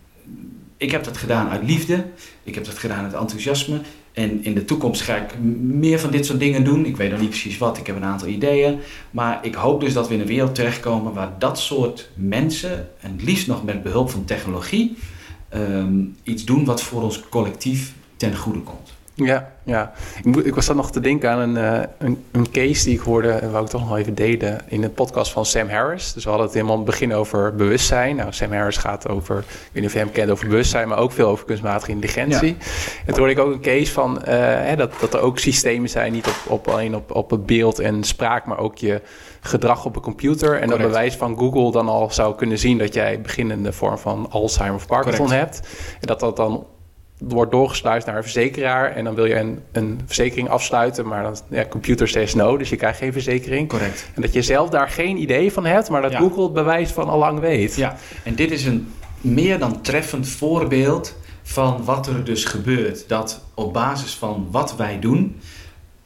ik 0.76 0.90
heb 0.90 1.04
dat 1.04 1.16
gedaan 1.16 1.48
uit 1.48 1.62
liefde. 1.62 2.04
Ik 2.42 2.54
heb 2.54 2.64
dat 2.64 2.78
gedaan 2.78 3.04
uit 3.04 3.14
enthousiasme. 3.14 3.80
En 4.12 4.44
in 4.44 4.54
de 4.54 4.64
toekomst 4.64 5.00
ga 5.00 5.16
ik 5.16 5.38
meer 5.60 6.00
van 6.00 6.10
dit 6.10 6.26
soort 6.26 6.38
dingen 6.38 6.64
doen. 6.64 6.86
Ik 6.86 6.96
weet 6.96 7.10
nog 7.10 7.20
niet 7.20 7.28
precies 7.28 7.58
wat, 7.58 7.78
ik 7.78 7.86
heb 7.86 7.96
een 7.96 8.04
aantal 8.04 8.28
ideeën. 8.28 8.78
Maar 9.10 9.38
ik 9.42 9.54
hoop 9.54 9.80
dus 9.80 9.92
dat 9.92 10.08
we 10.08 10.14
in 10.14 10.20
een 10.20 10.26
wereld 10.26 10.54
terechtkomen 10.54 11.12
waar 11.12 11.32
dat 11.38 11.58
soort 11.58 12.10
mensen, 12.14 12.88
en 13.00 13.12
het 13.12 13.22
liefst 13.22 13.46
nog 13.46 13.64
met 13.64 13.82
behulp 13.82 14.10
van 14.10 14.24
technologie, 14.24 14.96
um, 15.54 16.16
iets 16.22 16.44
doen 16.44 16.64
wat 16.64 16.82
voor 16.82 17.02
ons 17.02 17.28
collectief 17.28 17.94
ten 18.16 18.36
goede 18.36 18.60
komt. 18.60 18.95
Ja, 19.24 19.52
ja. 19.62 19.92
Ik, 20.24 20.36
ik 20.36 20.54
was 20.54 20.66
dan 20.66 20.76
nog 20.76 20.90
te 20.90 21.00
denken 21.00 21.30
aan 21.30 21.38
een, 21.38 21.56
uh, 21.56 21.86
een, 21.98 22.24
een, 22.32 22.50
case 22.50 22.84
die 22.84 22.94
ik 22.94 23.00
hoorde 23.00 23.30
en 23.30 23.50
wou 23.50 23.64
ik 23.64 23.70
toch 23.70 23.88
nog 23.88 23.98
even 23.98 24.14
delen 24.14 24.60
in 24.68 24.82
het 24.82 24.94
podcast 24.94 25.32
van 25.32 25.46
Sam 25.46 25.68
Harris. 25.68 26.12
Dus 26.12 26.22
we 26.22 26.28
hadden 26.28 26.46
het 26.46 26.56
helemaal 26.56 26.76
in 26.76 26.82
het 26.82 26.90
begin 26.90 27.14
over 27.14 27.54
bewustzijn. 27.54 28.16
Nou, 28.16 28.32
Sam 28.32 28.52
Harris 28.52 28.76
gaat 28.76 29.08
over, 29.08 29.38
ik 29.38 29.44
weet 29.44 29.72
niet 29.72 29.84
of 29.84 29.92
je 29.92 29.98
hem 29.98 30.12
kent, 30.12 30.30
over 30.30 30.48
bewustzijn, 30.48 30.88
maar 30.88 30.98
ook 30.98 31.12
veel 31.12 31.28
over 31.28 31.44
kunstmatige 31.44 31.90
intelligentie. 31.90 32.48
Ja. 32.48 32.64
En 32.98 33.06
toen 33.06 33.16
hoorde 33.16 33.32
ik 33.32 33.38
ook 33.38 33.52
een 33.52 33.60
case 33.60 33.92
van 33.92 34.16
uh, 34.16 34.24
hè, 34.38 34.76
dat, 34.76 34.92
dat 35.00 35.14
er 35.14 35.20
ook 35.20 35.38
systemen 35.38 35.88
zijn, 35.88 36.12
niet 36.12 36.26
op, 36.26 36.36
op, 36.46 36.68
alleen 36.68 36.96
op, 36.96 37.14
op 37.14 37.30
het 37.30 37.46
beeld 37.46 37.78
en 37.78 38.04
spraak, 38.04 38.46
maar 38.46 38.58
ook 38.58 38.78
je 38.78 39.00
gedrag 39.40 39.84
op 39.84 39.96
een 39.96 40.02
computer. 40.02 40.52
En 40.52 40.60
Correct. 40.60 40.78
dat 40.78 40.90
bewijs 40.90 41.14
van 41.14 41.38
Google 41.38 41.72
dan 41.72 41.88
al 41.88 42.10
zou 42.10 42.34
kunnen 42.34 42.58
zien 42.58 42.78
dat 42.78 42.94
jij 42.94 43.20
beginnende 43.20 43.72
vorm 43.72 43.98
van 43.98 44.26
Alzheimer 44.30 44.78
of 44.78 44.86
Parkinson 44.86 45.26
Correct. 45.26 45.54
hebt. 45.54 45.68
En 46.00 46.06
dat 46.06 46.20
dat 46.20 46.36
dan 46.36 46.66
wordt 47.18 47.50
doorgesluist 47.50 48.06
naar 48.06 48.16
een 48.16 48.22
verzekeraar 48.22 48.90
en 48.90 49.04
dan 49.04 49.14
wil 49.14 49.24
je 49.24 49.34
een, 49.34 49.60
een 49.72 50.00
verzekering 50.06 50.48
afsluiten, 50.48 51.06
maar 51.06 51.22
dan 51.22 51.36
ja, 51.48 51.64
computer 51.68 52.08
says 52.08 52.34
no, 52.34 52.56
dus 52.56 52.70
je 52.70 52.76
krijgt 52.76 52.98
geen 52.98 53.12
verzekering. 53.12 53.68
Correct. 53.68 54.10
En 54.14 54.22
dat 54.22 54.32
je 54.32 54.42
zelf 54.42 54.70
daar 54.70 54.88
geen 54.88 55.16
idee 55.16 55.52
van 55.52 55.64
hebt, 55.64 55.90
maar 55.90 56.02
dat 56.02 56.12
ja. 56.12 56.18
Google 56.18 56.42
het 56.42 56.52
bewijs 56.52 56.90
van 56.90 57.08
al 57.08 57.18
lang 57.18 57.40
weet. 57.40 57.76
Ja, 57.76 57.96
en 58.22 58.34
dit 58.34 58.50
is 58.50 58.64
een 58.64 58.92
meer 59.20 59.58
dan 59.58 59.80
treffend 59.82 60.28
voorbeeld 60.28 61.16
van 61.42 61.84
wat 61.84 62.06
er 62.06 62.24
dus 62.24 62.44
gebeurt. 62.44 63.08
Dat 63.08 63.44
op 63.54 63.72
basis 63.72 64.14
van 64.14 64.48
wat 64.50 64.76
wij 64.76 64.98
doen, 64.98 65.40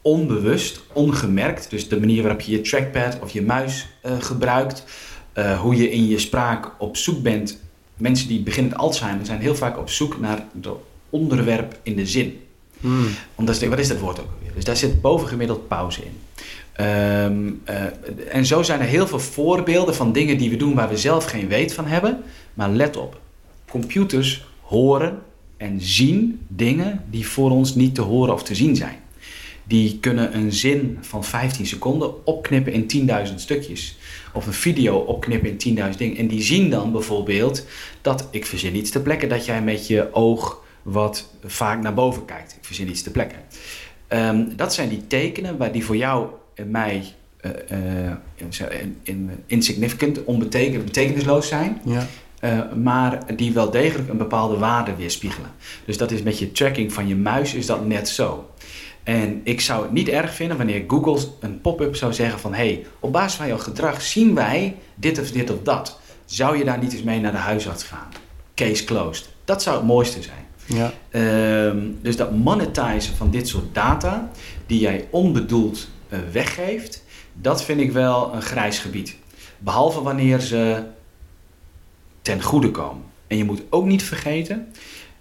onbewust, 0.03 0.81
ongemerkt, 0.93 1.71
dus 1.71 1.89
de 1.89 2.01
manier 2.01 2.23
waarop 2.23 2.41
je 2.41 2.53
je 2.53 2.61
trackpad 2.61 3.19
of 3.23 3.31
je 3.31 3.43
muis 3.43 3.89
uh, 4.07 4.13
gebruikt, 4.21 4.85
uh, 5.35 5.61
hoe 5.61 5.77
je 5.77 5.91
in 5.91 6.09
je 6.09 6.19
spraak 6.19 6.73
op 6.79 6.97
zoek 6.97 7.23
bent. 7.23 7.61
Mensen 7.97 8.29
die 8.29 8.43
beginnen 8.43 8.77
Alzheimer 8.77 9.27
zijn 9.27 9.41
heel 9.41 9.55
vaak 9.55 9.79
op 9.79 9.91
zoek 9.91 10.21
naar 10.21 10.45
de 10.53 10.73
onderwerp 11.11 11.79
in 11.83 11.97
de 11.97 12.07
zin. 12.07 12.41
Hmm. 12.81 13.09
Omdat, 13.35 13.63
wat 13.63 13.79
is 13.79 13.89
dat 13.89 13.99
woord 13.99 14.21
ook 14.21 14.29
alweer? 14.39 14.55
Dus 14.55 14.65
daar 14.65 14.77
zit 14.77 15.01
bovengemiddeld 15.01 15.69
pauze 15.69 16.01
in. 16.03 16.19
Um, 16.85 17.63
uh, 17.69 18.35
en 18.35 18.47
zo 18.47 18.63
zijn 18.63 18.81
er 18.81 18.87
heel 18.87 19.07
veel 19.07 19.19
voorbeelden 19.19 19.95
van 19.95 20.13
dingen 20.13 20.39
die 20.39 20.51
we 20.51 20.57
doen 20.57 20.75
waar 20.75 20.89
we 20.89 20.97
zelf 20.97 21.25
geen 21.25 21.49
weet 21.49 21.75
van 21.75 21.87
hebben. 21.87 22.23
Maar 22.55 22.71
let 22.71 22.97
op, 22.97 23.21
computers 23.69 24.45
horen 24.61 25.19
en 25.57 25.81
zien 25.81 26.41
dingen 26.49 27.05
die 27.11 27.27
voor 27.27 27.51
ons 27.51 27.75
niet 27.75 27.95
te 27.95 28.01
horen 28.01 28.35
of 28.35 28.43
te 28.43 28.55
zien 28.55 28.77
zijn. 28.77 28.97
Die 29.65 29.99
kunnen 29.99 30.37
een 30.37 30.53
zin 30.53 30.99
van 31.01 31.25
15 31.25 31.67
seconden 31.67 32.27
opknippen 32.27 32.73
in 32.73 33.09
10.000 33.29 33.35
stukjes. 33.35 33.99
Of 34.33 34.47
een 34.47 34.53
video 34.53 34.97
opknippen 34.97 35.59
in 35.59 35.79
10.000 35.93 35.97
dingen. 35.97 36.17
En 36.17 36.29
die 36.29 36.43
zien 36.43 36.71
dan 36.71 36.93
bijvoorbeeld 36.93 37.67
dat, 38.01 38.29
ik 38.31 38.47
verzin 38.47 38.77
iets 38.77 38.91
te 38.91 39.01
plekken, 39.01 39.29
dat 39.29 39.45
jij 39.45 39.63
met 39.63 39.87
je 39.87 40.15
oog 40.15 40.63
wat 40.83 41.31
vaak 41.45 41.83
naar 41.83 41.95
boven 41.95 42.25
kijkt. 42.25 42.53
Ik 42.53 42.65
verzin 42.65 42.89
iets 42.89 43.03
te 43.03 43.11
plekken. 43.11 43.39
Um, 44.09 44.57
dat 44.57 44.75
zijn 44.75 44.89
die 44.89 45.07
tekenen 45.07 45.57
waar 45.57 45.73
die 45.73 45.85
voor 45.85 45.97
jou 45.97 46.29
en 46.55 46.71
mij 46.71 47.05
uh, 47.43 48.11
uh, 48.51 48.71
in, 49.03 49.31
insignificant, 49.47 50.25
onbetekend, 50.25 50.85
betekenisloos 50.85 51.49
zijn. 51.49 51.81
Ja. 51.85 52.07
Uh, 52.45 52.73
maar 52.73 53.37
die 53.37 53.53
wel 53.53 53.71
degelijk 53.71 54.09
een 54.09 54.17
bepaalde 54.17 54.59
waarde 54.59 54.95
weerspiegelen. 54.95 55.51
Dus 55.85 55.97
dat 55.97 56.11
is 56.11 56.23
met 56.23 56.39
je 56.39 56.53
tracking 56.53 56.93
van 56.93 57.09
je 57.09 57.17
muis 57.17 57.55
is 57.55 57.67
dat 57.67 57.87
net 57.87 58.09
zo. 58.09 58.51
En 59.03 59.41
ik 59.45 59.61
zou 59.61 59.83
het 59.83 59.93
niet 59.93 60.09
erg 60.09 60.35
vinden 60.35 60.57
wanneer 60.57 60.85
Google 60.87 61.19
een 61.41 61.61
pop-up 61.61 61.97
zou 61.97 62.13
zeggen 62.13 62.41
van... 62.41 62.55
hé, 62.55 62.67
hey, 62.67 62.87
op 63.01 63.13
basis 63.13 63.35
van 63.35 63.47
jouw 63.47 63.59
gedrag 63.59 64.03
zien 64.03 64.35
wij 64.35 64.77
dit 64.95 65.21
of 65.21 65.31
dit 65.31 65.51
of 65.51 65.63
dat. 65.63 66.01
Zou 66.25 66.59
je 66.59 66.65
daar 66.65 66.79
niet 66.79 66.93
eens 66.93 67.03
mee 67.03 67.21
naar 67.21 67.33
de 67.33 67.39
huisarts 67.39 67.85
gaan? 67.85 68.09
Case 68.55 68.85
closed. 68.85 69.29
Dat 69.45 69.63
zou 69.63 69.77
het 69.77 69.87
mooiste 69.87 70.23
zijn. 70.23 70.47
Ja. 70.75 70.93
Um, 71.67 71.99
dus 72.03 72.17
dat 72.17 72.37
monetizen 72.37 73.17
van 73.17 73.31
dit 73.31 73.49
soort 73.49 73.75
data, 73.75 74.31
die 74.67 74.81
jij 74.81 75.09
onbedoeld 75.11 75.89
uh, 76.09 76.19
weggeeft, 76.33 77.05
dat 77.33 77.65
vind 77.65 77.81
ik 77.81 77.93
wel 77.93 78.35
een 78.35 78.43
grijs 78.43 78.79
gebied. 78.79 79.17
Behalve 79.59 80.03
wanneer 80.03 80.41
ze 80.41 80.83
ten 82.23 82.43
goede 82.43 82.71
komen. 82.71 83.03
En 83.27 83.37
je 83.37 83.45
moet 83.45 83.63
ook 83.71 83.87
niet 83.87 84.03
vergeten, 84.03 84.73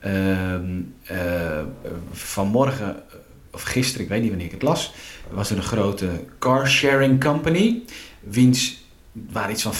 uh, 0.06 0.54
uh, 0.54 1.64
vanmorgen, 2.12 3.04
of 3.52 3.62
gisteren, 3.62 4.04
ik 4.04 4.10
weet 4.10 4.20
niet 4.20 4.30
wanneer 4.30 4.48
ik 4.48 4.54
het 4.54 4.62
las, 4.62 4.94
was 5.32 5.50
er 5.50 5.58
een 5.58 5.64
grote 5.64 6.10
car 6.40 6.68
sharing 6.68 7.24
company, 7.24 7.82
wiens 8.20 8.84
waar 9.12 9.52
iets 9.52 9.62
van 9.62 9.74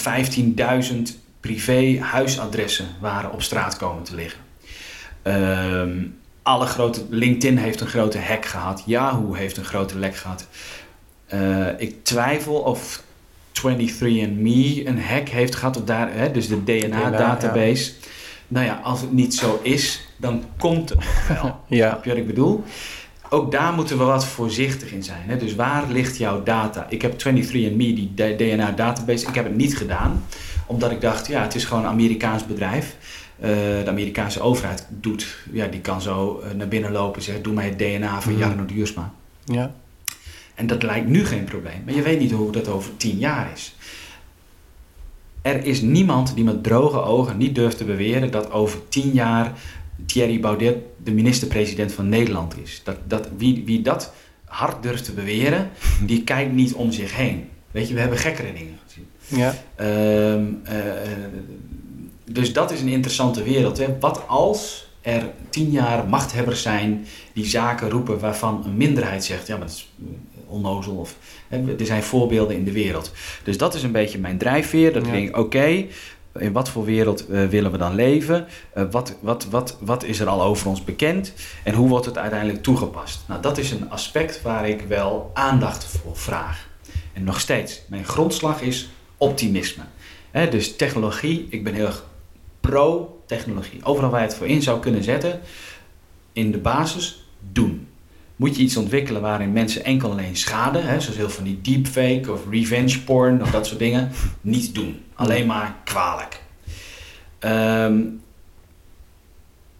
15.000 0.92 0.96
privé 1.40 1.98
huisadressen 2.00 2.86
waren 3.00 3.32
op 3.32 3.42
straat 3.42 3.76
komen 3.76 4.02
te 4.02 4.14
liggen. 4.14 4.49
Ehm, 5.22 5.98
alle 6.42 6.66
grote, 6.66 7.04
LinkedIn 7.08 7.56
heeft 7.56 7.80
een 7.80 7.86
grote 7.86 8.18
hack 8.18 8.46
gehad. 8.46 8.82
Yahoo 8.86 9.32
heeft 9.32 9.56
een 9.56 9.64
grote 9.64 9.98
lek 9.98 10.16
gehad. 10.16 10.46
Uh, 11.34 11.66
ik 11.80 12.04
twijfel 12.04 12.54
of 12.54 13.02
23andMe 13.52 14.86
een 14.86 15.02
hack 15.02 15.28
heeft 15.28 15.54
gehad. 15.54 15.76
Of 15.76 15.84
daar, 15.84 16.12
hè, 16.12 16.30
dus 16.30 16.48
de 16.48 16.64
DNA-database. 16.64 17.92
Nou 18.48 18.66
ja, 18.66 18.80
als 18.82 19.00
het 19.00 19.12
niet 19.12 19.34
zo 19.34 19.60
is, 19.62 20.08
dan 20.16 20.44
komt 20.58 20.88
het 20.88 20.98
wel. 21.28 21.60
ja. 21.78 21.88
Snap 21.88 22.04
je 22.04 22.10
wat 22.10 22.18
ik 22.18 22.26
bedoel? 22.26 22.64
Ook 23.32 23.50
daar 23.52 23.72
moeten 23.72 23.98
we 23.98 24.04
wat 24.04 24.26
voorzichtig 24.26 24.92
in 24.92 25.02
zijn. 25.02 25.22
Hè? 25.26 25.36
Dus 25.36 25.54
waar 25.54 25.84
ligt 25.88 26.16
jouw 26.16 26.42
data? 26.42 26.86
Ik 26.88 27.02
heb 27.02 27.12
23andMe, 27.12 27.76
die 27.76 28.12
DNA-database. 28.14 29.26
Ik 29.26 29.34
heb 29.34 29.44
het 29.44 29.56
niet 29.56 29.76
gedaan, 29.76 30.24
omdat 30.66 30.90
ik 30.90 31.00
dacht, 31.00 31.26
ja, 31.26 31.42
het 31.42 31.54
is 31.54 31.64
gewoon 31.64 31.82
een 31.82 31.90
Amerikaans 31.90 32.46
bedrijf. 32.46 32.96
Uh, 33.40 33.46
de 33.84 33.88
Amerikaanse 33.88 34.40
overheid 34.40 34.86
doet, 34.88 35.26
ja, 35.52 35.66
die 35.66 35.80
kan 35.80 36.00
zo 36.00 36.42
uh, 36.44 36.50
naar 36.50 36.68
binnen 36.68 36.92
lopen 36.92 37.16
en 37.16 37.22
zeggen: 37.22 37.42
Doe 37.42 37.54
mij 37.54 37.64
het 37.64 37.78
DNA 37.78 38.20
van 38.20 38.32
mm. 38.32 38.38
Jarno 38.38 38.64
Duursma. 38.64 39.12
Ja. 39.44 39.74
En 40.54 40.66
dat 40.66 40.82
lijkt 40.82 41.06
nu 41.06 41.24
geen 41.24 41.44
probleem, 41.44 41.82
maar 41.84 41.94
je 41.94 42.02
weet 42.02 42.18
niet 42.18 42.30
hoe 42.30 42.52
dat 42.52 42.68
over 42.68 42.96
tien 42.96 43.18
jaar 43.18 43.50
is. 43.54 43.74
Er 45.42 45.64
is 45.64 45.80
niemand 45.80 46.34
die 46.34 46.44
met 46.44 46.62
droge 46.62 47.02
ogen 47.02 47.36
niet 47.36 47.54
durft 47.54 47.76
te 47.76 47.84
beweren 47.84 48.30
dat 48.30 48.50
over 48.50 48.78
tien 48.88 49.10
jaar 49.12 49.52
Thierry 50.06 50.40
Baudet 50.40 50.76
de 50.96 51.10
minister-president 51.10 51.92
van 51.92 52.08
Nederland 52.08 52.54
is. 52.62 52.80
Dat, 52.84 52.96
dat, 53.04 53.28
wie, 53.36 53.62
wie 53.64 53.82
dat 53.82 54.12
hard 54.44 54.82
durft 54.82 55.04
te 55.04 55.12
beweren, 55.12 55.70
die 56.06 56.24
kijkt 56.24 56.52
niet 56.52 56.72
om 56.72 56.92
zich 56.92 57.16
heen. 57.16 57.48
Weet 57.70 57.88
je, 57.88 57.94
we 57.94 58.00
hebben 58.00 58.18
gekkere 58.18 58.52
dingen 58.52 58.78
gezien. 58.86 59.06
Ja. 59.26 59.54
Uh, 59.80 60.46
dus 62.32 62.52
dat 62.52 62.70
is 62.70 62.80
een 62.80 62.88
interessante 62.88 63.42
wereld. 63.42 63.78
Hè? 63.78 63.98
Wat 64.00 64.22
als 64.26 64.88
er 65.00 65.30
tien 65.48 65.70
jaar 65.70 66.08
machthebbers 66.08 66.62
zijn 66.62 67.06
die 67.32 67.46
zaken 67.46 67.90
roepen 67.90 68.18
waarvan 68.18 68.62
een 68.64 68.76
minderheid 68.76 69.24
zegt: 69.24 69.46
ja, 69.46 69.56
maar 69.56 69.66
dat 69.66 69.76
is 69.76 69.90
onnozel. 70.46 70.94
Of, 70.94 71.16
hè, 71.48 71.76
er 71.78 71.86
zijn 71.86 72.02
voorbeelden 72.02 72.56
in 72.56 72.64
de 72.64 72.72
wereld. 72.72 73.12
Dus 73.44 73.58
dat 73.58 73.74
is 73.74 73.82
een 73.82 73.92
beetje 73.92 74.18
mijn 74.18 74.38
drijfveer. 74.38 74.92
Dat 74.92 75.06
ik 75.06 75.12
denk: 75.12 75.36
oké, 75.36 75.86
in 76.38 76.52
wat 76.52 76.68
voor 76.68 76.84
wereld 76.84 77.30
uh, 77.30 77.46
willen 77.46 77.72
we 77.72 77.78
dan 77.78 77.94
leven? 77.94 78.46
Uh, 78.74 78.84
wat, 78.90 79.16
wat, 79.20 79.46
wat, 79.50 79.76
wat 79.80 80.04
is 80.04 80.20
er 80.20 80.28
al 80.28 80.42
over 80.42 80.68
ons 80.68 80.84
bekend? 80.84 81.32
En 81.64 81.74
hoe 81.74 81.88
wordt 81.88 82.06
het 82.06 82.18
uiteindelijk 82.18 82.62
toegepast? 82.62 83.20
Nou, 83.26 83.42
dat 83.42 83.58
is 83.58 83.70
een 83.70 83.90
aspect 83.90 84.42
waar 84.42 84.68
ik 84.68 84.80
wel 84.80 85.30
aandacht 85.34 85.84
voor 85.84 86.16
vraag. 86.16 86.68
En 87.12 87.24
nog 87.24 87.40
steeds, 87.40 87.82
mijn 87.88 88.04
grondslag 88.04 88.62
is 88.62 88.88
optimisme. 89.16 89.82
dus 90.50 90.76
technologie, 90.76 91.46
ik 91.50 91.64
ben 91.64 91.74
heel 91.74 91.86
erg 91.86 92.04
pro-technologie. 92.60 93.84
Overal 93.84 94.10
waar 94.10 94.20
je 94.20 94.26
het 94.26 94.36
voor 94.36 94.46
in 94.46 94.62
zou 94.62 94.80
kunnen 94.80 95.02
zetten, 95.02 95.40
in 96.32 96.50
de 96.50 96.58
basis 96.58 97.24
doen. 97.52 97.88
Moet 98.36 98.56
je 98.56 98.62
iets 98.62 98.76
ontwikkelen 98.76 99.22
waarin 99.22 99.52
mensen 99.52 99.84
enkel 99.84 100.10
alleen 100.10 100.36
schade, 100.36 100.78
hè, 100.78 101.00
zoals 101.00 101.16
heel 101.16 101.30
van 101.30 101.44
die 101.44 101.60
deepfake 101.60 102.32
of 102.32 102.40
revenge 102.50 103.00
porn 103.00 103.42
of 103.42 103.50
dat 103.50 103.66
soort 103.66 103.78
dingen, 103.78 104.10
niet 104.40 104.74
doen. 104.74 105.02
Alleen 105.14 105.46
maar 105.46 105.76
kwalijk. 105.84 106.42
Ehm, 107.38 108.02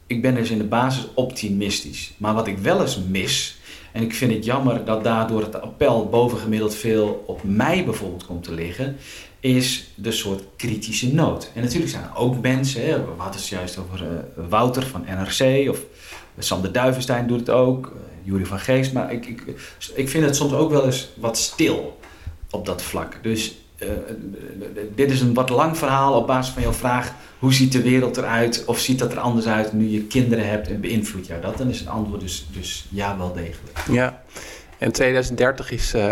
ik 0.07 0.22
ben 0.22 0.35
dus 0.35 0.51
in 0.51 0.59
de 0.59 0.64
basis 0.64 1.07
optimistisch. 1.14 2.12
Maar 2.16 2.35
wat 2.35 2.47
ik 2.47 2.59
wel 2.59 2.81
eens 2.81 2.99
mis, 3.09 3.59
en 3.93 4.03
ik 4.03 4.14
vind 4.14 4.33
het 4.33 4.45
jammer 4.45 4.85
dat 4.85 5.05
daardoor 5.05 5.43
het 5.43 5.61
appel 5.61 6.09
bovengemiddeld 6.09 6.74
veel 6.74 7.24
op 7.26 7.43
mij 7.43 7.85
bijvoorbeeld 7.85 8.26
komt 8.26 8.45
te 8.45 8.55
liggen, 8.55 8.97
is 9.41 9.91
de 9.95 10.12
soort 10.12 10.43
kritische 10.57 11.14
noot. 11.14 11.51
En 11.55 11.62
natuurlijk 11.62 11.91
zijn 11.91 12.05
er 12.05 12.16
ook 12.16 12.41
mensen, 12.41 12.86
hè, 12.86 13.05
we 13.05 13.11
hadden 13.16 13.41
het 13.41 13.49
juist 13.49 13.78
over 13.78 14.03
uh, 14.03 14.09
Wouter 14.49 14.86
van 14.86 15.05
NRC 15.07 15.70
of 15.70 15.78
Sander 16.38 16.72
Duivenstein 16.72 17.26
doet 17.26 17.41
het 17.41 17.51
ook, 17.51 17.86
uh, 17.86 17.93
Jury 18.22 18.47
van 18.47 18.59
Geest, 18.59 18.93
maar 18.93 19.12
ik, 19.12 19.26
ik, 19.26 19.45
ik 19.95 20.09
vind 20.09 20.24
het 20.24 20.36
soms 20.36 20.53
ook 20.53 20.70
wel 20.70 20.84
eens 20.84 21.09
wat 21.16 21.38
stil 21.38 21.99
op 22.51 22.66
dat 22.66 22.82
vlak. 22.82 23.18
Dus 23.22 23.55
dit 24.95 25.11
is 25.11 25.20
een 25.20 25.34
wat 25.34 25.51
lang 25.51 25.78
verhaal 25.78 26.14
op 26.14 26.26
basis 26.26 26.53
van 26.53 26.62
jouw 26.62 26.72
vraag: 26.72 27.12
hoe 27.38 27.53
ziet 27.53 27.72
de 27.72 27.82
wereld 27.82 28.16
eruit? 28.16 28.64
Of 28.66 28.78
ziet 28.78 28.99
dat 28.99 29.12
er 29.12 29.18
anders 29.18 29.47
uit 29.47 29.72
nu 29.72 29.88
je 29.88 30.03
kinderen 30.03 30.49
hebt 30.49 30.68
en 30.68 30.80
beïnvloedt 30.80 31.26
jou 31.26 31.41
dat? 31.41 31.59
Dan 31.59 31.68
is 31.68 31.78
het 31.78 31.88
antwoord 31.88 32.20
dus, 32.20 32.47
dus 32.53 32.86
ja, 32.88 33.18
wel 33.18 33.32
degelijk. 33.32 33.78
Ja. 33.91 34.22
En 34.81 34.93
2030 34.93 35.70
is, 35.70 35.95
uh, 35.95 36.03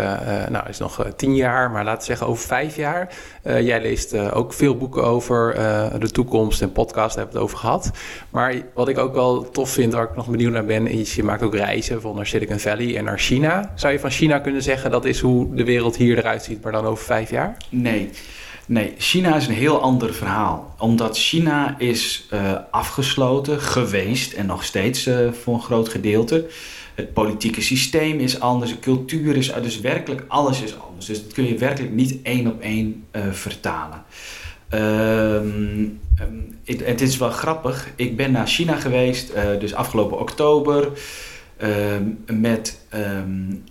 nou, 0.49 0.69
is 0.69 0.77
nog 0.77 1.05
tien 1.15 1.35
jaar, 1.35 1.71
maar 1.71 1.83
laten 1.83 1.99
we 1.99 2.05
zeggen 2.05 2.27
over 2.27 2.47
vijf 2.47 2.75
jaar. 2.75 3.13
Jij 3.43 3.81
leest 3.81 4.17
ook 4.31 4.53
veel 4.53 4.77
boeken 4.77 5.03
over 5.03 5.53
de 5.99 6.11
toekomst 6.11 6.61
en 6.61 6.71
podcast 6.71 7.15
hebben 7.15 7.33
we 7.33 7.39
het 7.39 7.49
over 7.49 7.59
gehad. 7.59 7.91
Maar 8.29 8.55
wat 8.73 8.87
ik 8.87 8.97
ook 8.97 9.13
wel 9.13 9.49
tof 9.49 9.69
vind, 9.69 9.93
waar 9.93 10.03
ik 10.03 10.15
nog 10.15 10.27
benieuwd 10.27 10.51
naar 10.51 10.65
ben, 10.65 10.87
is 10.87 11.15
je 11.15 11.23
maakt 11.23 11.43
ook 11.43 11.55
reizen 11.55 12.01
van 12.01 12.15
naar 12.15 12.25
Silicon 12.25 12.59
Valley 12.59 12.97
en 12.97 13.03
naar 13.03 13.19
China. 13.19 13.71
Zou 13.75 13.93
je 13.93 13.99
van 13.99 14.11
China 14.11 14.39
kunnen 14.39 14.63
zeggen 14.63 14.91
dat 14.91 15.05
is 15.05 15.19
hoe 15.19 15.55
de 15.55 15.63
wereld 15.63 15.95
hier 15.95 16.17
eruit 16.17 16.43
ziet, 16.43 16.63
maar 16.63 16.71
dan 16.71 16.85
over 16.85 17.05
vijf 17.05 17.29
jaar? 17.29 17.57
Nee. 17.69 18.09
Nee, 18.65 18.93
China 18.97 19.35
is 19.35 19.47
een 19.47 19.53
heel 19.53 19.81
ander 19.81 20.13
verhaal. 20.13 20.75
Omdat 20.77 21.17
China 21.17 21.75
is 21.77 22.29
afgesloten 22.71 23.61
geweest 23.61 24.33
en 24.33 24.45
nog 24.45 24.63
steeds 24.63 25.09
voor 25.41 25.53
een 25.53 25.61
groot 25.61 25.89
gedeelte 25.89 26.45
het 26.99 27.13
politieke 27.13 27.61
systeem 27.61 28.19
is 28.19 28.39
anders, 28.39 28.71
de 28.71 28.79
cultuur 28.79 29.35
is 29.35 29.51
dus 29.61 29.79
werkelijk 29.79 30.23
alles 30.27 30.61
is 30.61 30.79
anders. 30.79 31.05
Dus 31.05 31.23
dat 31.23 31.33
kun 31.33 31.47
je 31.47 31.57
werkelijk 31.57 31.93
niet 31.93 32.21
één 32.23 32.47
op 32.47 32.61
één 32.61 33.03
uh, 33.11 33.21
vertalen. 33.31 34.03
Um, 34.73 35.99
het, 36.63 36.85
het, 36.85 37.01
is 37.01 37.17
wel 37.17 37.29
grappig. 37.29 37.89
Ik 37.95 38.15
ben 38.15 38.31
naar 38.31 38.47
China 38.47 38.75
geweest, 38.75 39.31
uh, 39.35 39.59
dus 39.59 39.73
afgelopen 39.73 40.19
oktober, 40.19 40.91
um, 41.61 42.23
met 42.25 42.79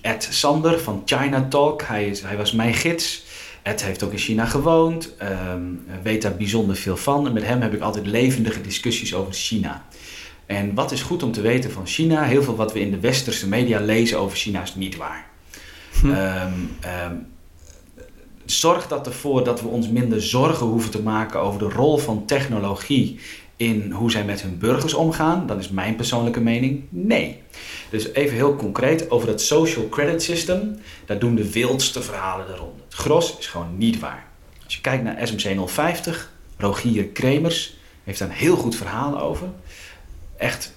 Ed 0.00 0.28
Sander 0.30 0.80
van 0.80 1.02
China 1.04 1.46
Talk. 1.48 1.82
Hij, 1.82 2.06
is, 2.06 2.22
hij 2.22 2.36
was 2.36 2.52
mijn 2.52 2.74
gids. 2.74 3.26
Ed 3.62 3.84
heeft 3.84 4.02
ook 4.02 4.12
in 4.12 4.18
China 4.18 4.44
gewoond, 4.44 5.14
weet 6.02 6.22
daar 6.22 6.36
bijzonder 6.36 6.76
veel 6.76 6.96
van. 6.96 7.26
En 7.26 7.32
met 7.32 7.44
hem 7.44 7.60
heb 7.60 7.74
ik 7.74 7.80
altijd 7.80 8.06
levendige 8.06 8.60
discussies 8.60 9.14
over 9.14 9.32
China. 9.32 9.86
En 10.48 10.74
wat 10.74 10.92
is 10.92 11.02
goed 11.02 11.22
om 11.22 11.32
te 11.32 11.40
weten 11.40 11.70
van 11.70 11.86
China? 11.86 12.22
Heel 12.22 12.42
veel 12.42 12.56
wat 12.56 12.72
we 12.72 12.80
in 12.80 12.90
de 12.90 13.00
westerse 13.00 13.48
media 13.48 13.80
lezen 13.80 14.18
over 14.18 14.36
China 14.36 14.62
is 14.62 14.74
niet 14.74 14.96
waar. 14.96 15.26
Hm. 16.00 16.06
Um, 16.06 16.76
um, 17.06 17.26
zorg 18.44 18.86
dat 18.86 19.06
ervoor 19.06 19.44
dat 19.44 19.60
we 19.60 19.68
ons 19.68 19.88
minder 19.88 20.22
zorgen 20.22 20.66
hoeven 20.66 20.90
te 20.90 21.02
maken 21.02 21.40
over 21.40 21.58
de 21.58 21.68
rol 21.68 21.98
van 21.98 22.24
technologie 22.24 23.20
in 23.56 23.90
hoe 23.90 24.10
zij 24.10 24.24
met 24.24 24.42
hun 24.42 24.58
burgers 24.58 24.94
omgaan. 24.94 25.46
Dat 25.46 25.58
is 25.58 25.68
mijn 25.68 25.96
persoonlijke 25.96 26.40
mening. 26.40 26.82
Nee. 26.88 27.42
Dus 27.90 28.12
even 28.12 28.36
heel 28.36 28.56
concreet 28.56 29.10
over 29.10 29.26
dat 29.26 29.40
social 29.40 29.88
credit 29.88 30.22
system. 30.22 30.78
Daar 31.06 31.18
doen 31.18 31.34
de 31.34 31.50
wildste 31.50 32.02
verhalen 32.02 32.46
de 32.46 32.54
ronde. 32.54 32.82
Het 32.84 32.94
gros 32.94 33.38
is 33.38 33.46
gewoon 33.46 33.78
niet 33.78 33.98
waar. 33.98 34.26
Als 34.64 34.74
je 34.74 34.80
kijkt 34.80 35.04
naar 35.04 35.26
SMC 35.26 35.68
050, 35.68 36.32
Rogier 36.56 37.04
Kremers 37.04 37.76
heeft 38.04 38.18
daar 38.18 38.28
een 38.28 38.34
heel 38.34 38.56
goed 38.56 38.76
verhaal 38.76 39.20
over 39.20 39.48
echt 40.38 40.72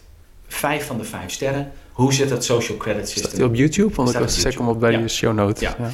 vijf 0.47 0.85
van 0.85 0.97
de 0.97 1.03
vijf 1.03 1.31
sterren. 1.31 1.71
Hoe 1.91 2.13
zit 2.13 2.29
het 2.29 2.43
social 2.43 2.77
credit 2.77 3.09
system? 3.09 3.31
Staat 3.31 3.47
op 3.47 3.55
YouTube? 3.55 3.95
Want 3.95 4.15
ik 4.15 4.29
check 4.29 4.57
hem 4.57 4.67
op 4.67 4.79
bij 4.79 4.97
de 4.97 5.07
show 5.07 5.33
notes. 5.33 5.61
Ja. 5.61 5.75
ja. 5.79 5.91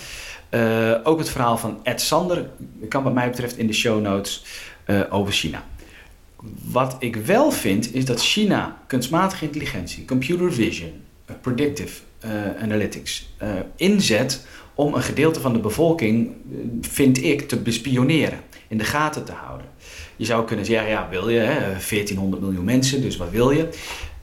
Uh, 0.49 0.99
ook 1.03 1.19
het 1.19 1.29
verhaal 1.29 1.57
van 1.57 1.79
Ed 1.83 2.01
Sander 2.01 2.49
kan 2.89 3.03
wat 3.03 3.13
mij 3.13 3.29
betreft 3.29 3.57
in 3.57 3.67
de 3.67 3.73
show 3.73 4.01
notes 4.01 4.45
uh, 4.85 5.01
over 5.09 5.33
China. 5.33 5.63
Wat 6.63 6.95
ik 6.99 7.15
wel 7.15 7.51
vind 7.51 7.93
is 7.93 8.05
dat 8.05 8.21
China 8.21 8.77
kunstmatige 8.87 9.45
intelligentie, 9.45 10.05
computer 10.05 10.53
vision, 10.53 10.91
uh, 11.29 11.35
predictive 11.41 12.01
analytics 12.61 13.29
inzet 13.75 14.45
om 14.73 14.93
een 14.93 15.01
gedeelte 15.01 15.39
van 15.39 15.53
de 15.53 15.59
bevolking, 15.59 16.35
vind 16.81 17.23
ik, 17.23 17.47
te 17.47 17.57
bespioneren, 17.57 18.39
in 18.67 18.77
de 18.77 18.83
gaten 18.83 19.25
te 19.25 19.31
houden. 19.31 19.67
Je 20.17 20.25
zou 20.25 20.45
kunnen 20.45 20.65
zeggen, 20.65 20.89
ja, 20.89 21.07
wil 21.09 21.29
je, 21.29 21.39
hè, 21.39 21.59
1400 21.59 22.41
miljoen 22.41 22.63
mensen, 22.63 23.01
dus 23.01 23.17
wat 23.17 23.29
wil 23.29 23.51
je? 23.51 23.69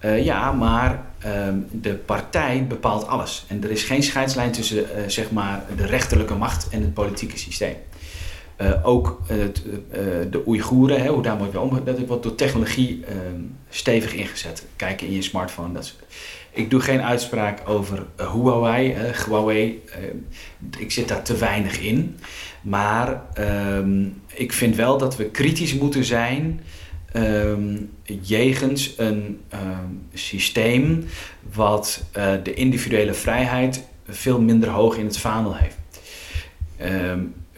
Uh, 0.04 0.24
ja, 0.24 0.52
maar 0.52 1.02
ehm, 1.18 1.58
de 1.70 1.94
partij 1.94 2.66
bepaalt 2.68 3.06
alles. 3.06 3.44
En 3.48 3.64
er 3.64 3.70
is 3.70 3.82
geen 3.82 4.02
scheidslijn 4.02 4.52
tussen 4.52 4.78
uh, 4.78 4.84
zeg 5.06 5.30
maar 5.30 5.64
de 5.76 5.86
rechterlijke 5.86 6.34
macht 6.34 6.68
en 6.68 6.80
het 6.80 6.94
politieke 6.94 7.38
systeem. 7.38 7.74
Uh, 8.60 8.86
ook 8.86 9.20
het, 9.26 9.62
de 10.30 10.42
Oeigoeren, 10.46 11.02
hè, 11.02 11.08
hoe 11.08 11.22
daar 11.22 11.38
wordt 11.38 11.56
om, 11.56 11.84
dat 11.84 11.98
wordt 12.06 12.22
door 12.22 12.34
technologie 12.34 13.04
ehm, 13.08 13.40
stevig 13.68 14.14
ingezet. 14.14 14.66
Kijken 14.76 15.06
in 15.06 15.12
je 15.12 15.22
smartphone. 15.22 15.72
Dat. 15.72 15.94
Ik 16.50 16.70
doe 16.70 16.80
geen 16.80 17.02
uitspraak 17.02 17.68
over 17.68 18.06
Huawei. 18.16 18.96
Huawei 19.26 19.82
ik 20.78 20.90
zit 20.90 21.08
daar 21.08 21.22
te 21.22 21.36
weinig 21.36 21.80
in. 21.80 22.16
Maar 22.64 23.22
um, 23.78 24.22
ik 24.34 24.52
vind 24.52 24.76
wel 24.76 24.98
dat 24.98 25.16
we 25.16 25.24
kritisch 25.24 25.74
moeten 25.74 26.04
zijn 26.04 26.60
um, 27.16 27.90
jegens 28.22 28.94
een 28.96 29.40
um, 29.54 30.02
systeem 30.14 31.04
wat 31.52 32.04
uh, 32.16 32.32
de 32.42 32.54
individuele 32.54 33.14
vrijheid 33.14 33.84
veel 34.08 34.40
minder 34.40 34.68
hoog 34.68 34.96
in 34.96 35.04
het 35.04 35.18
vaandel 35.18 35.56
heeft. 35.56 35.76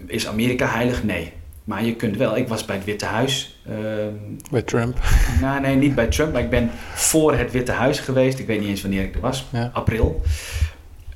is 0.07 0.27
Amerika 0.27 0.67
heilig? 0.67 1.05
Nee. 1.05 1.33
Maar 1.65 1.85
je 1.85 1.95
kunt 1.95 2.17
wel, 2.17 2.37
ik 2.37 2.49
was 2.49 2.65
bij 2.65 2.77
het 2.77 2.85
Witte 2.85 3.05
Huis. 3.05 3.61
ehm, 3.69 4.15
Bij 4.51 4.63
Trump. 4.63 4.99
nou, 5.41 5.61
nee, 5.61 5.77
niet 5.77 5.95
bij 5.95 6.07
Trump, 6.07 6.33
maar 6.33 6.43
ik 6.43 6.51
ben 6.51 6.71
voor 6.95 7.35
het 7.35 7.53
Witte 7.53 7.73
Huis 7.73 8.01
geweest. 8.01 8.39
Ik 8.39 8.47
weet 8.47 8.61
niet 8.61 8.69
eens 8.69 8.83
wanneer 8.83 9.03
ik 9.03 9.15
er 9.15 9.21
was. 9.21 9.47
Ja. 9.53 9.71
April 9.73 10.23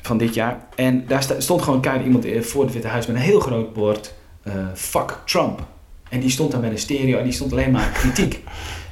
van 0.02 0.18
dit 0.18 0.34
jaar. 0.34 0.58
En 0.74 1.06
daar 1.06 1.26
stond 1.38 1.62
gewoon 1.62 1.80
keihard 1.80 2.06
iemand 2.06 2.24
eh, 2.24 2.42
voor 2.42 2.64
het 2.64 2.72
Witte 2.72 2.88
Huis 2.88 3.06
met 3.06 3.16
een 3.16 3.22
heel 3.22 3.40
groot 3.40 3.72
bord. 3.72 4.14
eh, 4.42 4.52
fuck 4.74 5.18
Trump. 5.24 5.66
En 6.08 6.20
die 6.20 6.30
stond 6.30 6.52
daar 6.52 6.60
met 6.60 6.70
een 6.70 6.78
stereo 6.78 7.18
en 7.18 7.24
die 7.24 7.32
stond 7.32 7.52
alleen 7.52 7.70
maar 7.70 7.90
kritiek. 7.90 8.40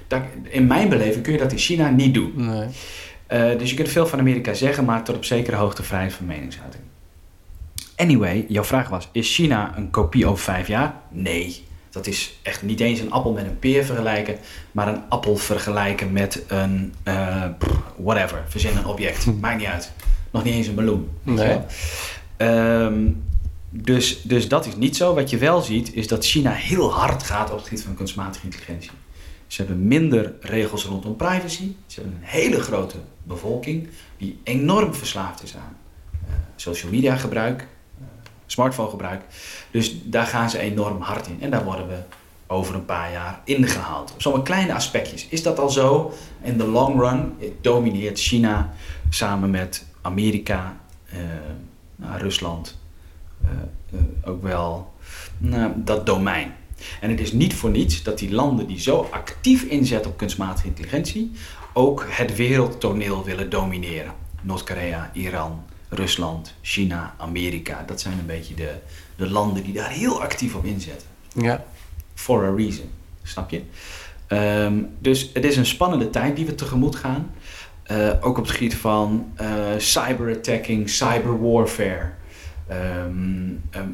Dat, 0.09 0.23
in 0.43 0.67
mijn 0.67 0.89
beleving 0.89 1.23
kun 1.23 1.33
je 1.33 1.39
dat 1.39 1.53
in 1.53 1.59
China 1.59 1.91
niet 1.91 2.15
doen. 2.15 2.33
Nee. 2.37 2.67
Eh, 3.27 3.59
dus 3.59 3.71
je 3.71 3.77
kunt 3.77 3.89
veel 3.89 4.07
van 4.07 4.19
Amerika 4.19 4.55
zeggen, 4.55 4.85
maar 4.85 5.03
tot 5.03 5.17
op 5.17 5.25
zekere 5.25 5.57
hoogte 5.57 5.83
vrijheid 5.83 6.13
van 6.13 6.27
meningsuiting. 6.27 6.83
Anyway, 7.97 8.45
jouw 8.49 8.65
vraag 8.65 8.89
was: 8.89 9.09
is 9.13 9.35
China 9.35 9.77
een 9.77 9.91
kopie 9.91 10.27
over 10.27 10.45
vijf 10.45 10.69
jaar? 10.69 10.95
Nee. 11.11 11.65
Dat 11.91 12.07
is 12.07 12.39
echt 12.43 12.63
niet 12.63 12.81
eens 12.81 13.01
een 13.01 13.11
appel 13.11 13.33
met 13.33 13.45
een 13.45 13.59
peer 13.59 13.85
vergelijken, 13.85 14.37
maar 14.73 14.89
een 14.89 15.03
appel 15.09 15.37
vergelijken 15.37 16.13
met 16.13 16.43
een 16.47 16.95
whatever, 17.97 18.45
verzin 18.49 18.77
een 18.77 18.87
object. 18.87 19.27
Maakt 19.41 19.59
niet 19.59 19.67
uit. 19.67 19.93
Nog 20.39 20.47
niet 20.47 20.55
eens 20.55 20.67
een 20.67 21.09
Nee. 21.23 21.47
wel. 21.47 21.67
Ehm, 22.37 23.11
dus, 23.71 24.23
dus 24.23 24.49
dat 24.49 24.67
is 24.67 24.77
niet 24.77 24.97
zo. 24.97 25.15
Wat 25.15 25.31
je 25.31 25.39
wel 25.39 25.61
ziet, 25.61 25.95
is 25.95 26.09
dat 26.09 26.27
China 26.27 26.51
heel 26.51 26.93
hard 26.93 27.23
gaat 27.23 27.51
op 27.51 27.57
het 27.57 27.67
gebied 27.67 27.85
van 27.85 27.95
kunstmatige 27.95 28.45
intelligentie. 28.45 28.91
Ze 29.47 29.63
hebben 29.63 29.87
minder 29.89 30.35
regels 30.41 30.85
rondom 30.85 31.17
privacy. 31.17 31.73
Ze 31.87 32.01
hebben 32.01 32.19
een 32.21 32.29
hele 32.29 32.61
grote 32.61 32.97
bevolking 33.23 33.89
die 34.17 34.39
enorm 34.43 34.95
verslaafd 34.95 35.43
is 35.43 35.57
aan 35.57 35.77
eh, 36.13 36.35
social 36.57 36.91
media 36.91 37.17
gebruik, 37.17 37.61
eh, 37.61 38.05
smartphone 38.47 38.91
gebruik. 38.91 39.23
Dus 39.71 39.95
daar 40.05 40.27
gaan 40.27 40.51
ze 40.51 40.59
enorm 40.59 41.01
hard 41.01 41.27
in. 41.27 41.37
En 41.41 41.51
daar 41.51 41.65
worden 41.65 41.89
we 41.89 41.99
over 42.47 42.75
een 42.75 42.85
paar 42.85 43.13
jaar 43.13 43.41
ingehaald. 43.45 44.13
Op 44.13 44.23
zo'n 44.23 44.43
kleine 44.43 44.75
aspectjes. 44.75 45.27
Is 45.29 45.43
dat 45.43 45.59
al 45.59 45.71
zo? 45.71 46.13
In 46.43 46.59
de 46.59 46.67
long 46.67 47.01
run 47.01 47.35
domineert 47.61 48.19
China 48.19 48.73
samen 49.11 49.51
met 49.51 49.85
Amerika, 50.01 50.81
eh, 51.05 51.19
nou, 51.97 52.19
Rusland, 52.19 52.79
eh, 53.43 53.51
eh, 53.93 54.05
ook 54.25 54.43
wel 54.43 54.93
nou, 55.39 55.73
dat 55.77 56.07
domein. 56.07 56.55
En 57.01 57.11
het 57.11 57.21
is 57.21 57.33
niet 57.33 57.55
voor 57.55 57.71
niets 57.71 58.03
dat 58.03 58.19
die 58.19 58.33
landen 58.33 58.67
die 58.67 58.81
zo 58.81 59.09
actief 59.11 59.63
inzetten 59.63 60.11
op 60.11 60.17
kunstmatige 60.17 60.67
intelligentie 60.67 61.31
ook 61.73 62.07
het 62.09 62.37
wereldtoneel 62.37 63.25
willen 63.25 63.51
domineren. 63.51 64.13
Noord-Korea, 64.43 65.11
Iran, 65.13 65.65
Rusland, 65.89 66.55
China, 66.61 67.15
Amerika. 67.19 67.85
Dat 67.87 68.01
zijn 68.01 68.19
een 68.19 68.27
beetje 68.27 68.55
de, 68.55 68.75
de 69.17 69.31
landen 69.31 69.63
die 69.63 69.73
daar 69.73 69.91
heel 69.91 70.23
actief 70.23 70.55
op 70.55 70.65
inzetten. 70.65 71.09
Ja. 71.35 71.65
For 72.15 72.45
a 72.45 72.55
reason. 72.55 72.91
Snap 73.23 73.51
je? 73.51 73.63
Ehm, 74.27 74.83
dus 74.99 75.31
het 75.33 75.45
is 75.45 75.57
een 75.57 75.67
spannende 75.67 76.11
tijd 76.11 76.37
die 76.37 76.47
we 76.47 76.55
tegemoet 76.55 76.97
gaan. 76.97 77.31
Eh, 77.89 78.11
ook 78.21 78.39
op 78.39 78.45
het 78.45 78.55
gebied 78.55 78.77
van 78.77 79.33
eh, 79.37 79.49
cyberattacking, 79.79 80.91
cyberwarfare. 80.91 82.11
Ehm, 82.67 83.51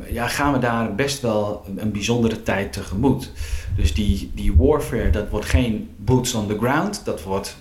ja, 0.09 0.29
gaan 0.29 0.53
we 0.53 0.59
daar 0.59 0.95
best 0.95 1.21
wel 1.21 1.65
een, 1.77 1.93
bijzondere 1.93 2.43
tijd 2.43 2.73
tegemoet. 2.73 3.33
Dus 3.77 3.95
die, 3.95 4.31
die 4.35 4.55
warfare, 4.57 5.11
dat 5.11 5.31
wordt 5.31 5.47
geen 5.47 5.91
boots 5.97 6.35
on 6.35 6.47
the 6.47 6.59
ground. 6.59 7.05
Dat, 7.05 7.23
wordt, 7.23 7.57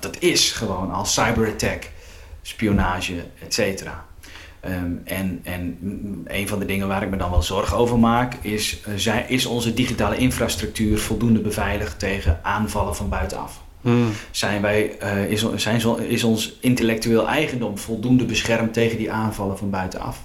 dat 0.00 0.18
is 0.18 0.52
gewoon 0.52 0.92
al 0.92 1.04
cyberattack, 1.04 1.90
spionage, 2.42 3.24
et 3.42 3.54
cetera. 3.54 4.04
Ehm, 4.60 4.92
en, 5.04 5.40
en 5.42 5.78
een 6.26 6.48
van 6.48 6.58
de 6.58 6.64
dingen 6.64 6.88
waar 6.88 7.02
ik 7.02 7.10
me 7.10 7.16
dan 7.16 7.30
wel 7.30 7.42
zorgen 7.42 7.76
over 7.76 7.98
maak, 7.98 8.34
is, 8.34 8.80
eh, 9.04 9.30
is 9.30 9.46
onze 9.46 9.74
digitale 9.74 10.16
infrastructuur 10.16 10.98
voldoende 10.98 11.40
beveiligd 11.40 11.98
tegen 11.98 12.40
aanvallen 12.42 12.96
van 12.96 13.08
buitenaf? 13.08 13.60
Hmm. 13.80 14.10
Zijn 14.30 14.62
wij, 14.62 14.98
eh, 14.98 15.30
is, 15.30 15.46
zijn, 15.54 15.82
is 16.08 16.24
ons 16.24 16.58
intellectueel 16.60 17.28
eigendom 17.28 17.78
voldoende 17.78 18.24
beschermd 18.24 18.72
tegen 18.72 18.98
die 18.98 19.12
aanvallen 19.12 19.58
van 19.58 19.70
buitenaf? 19.70 20.22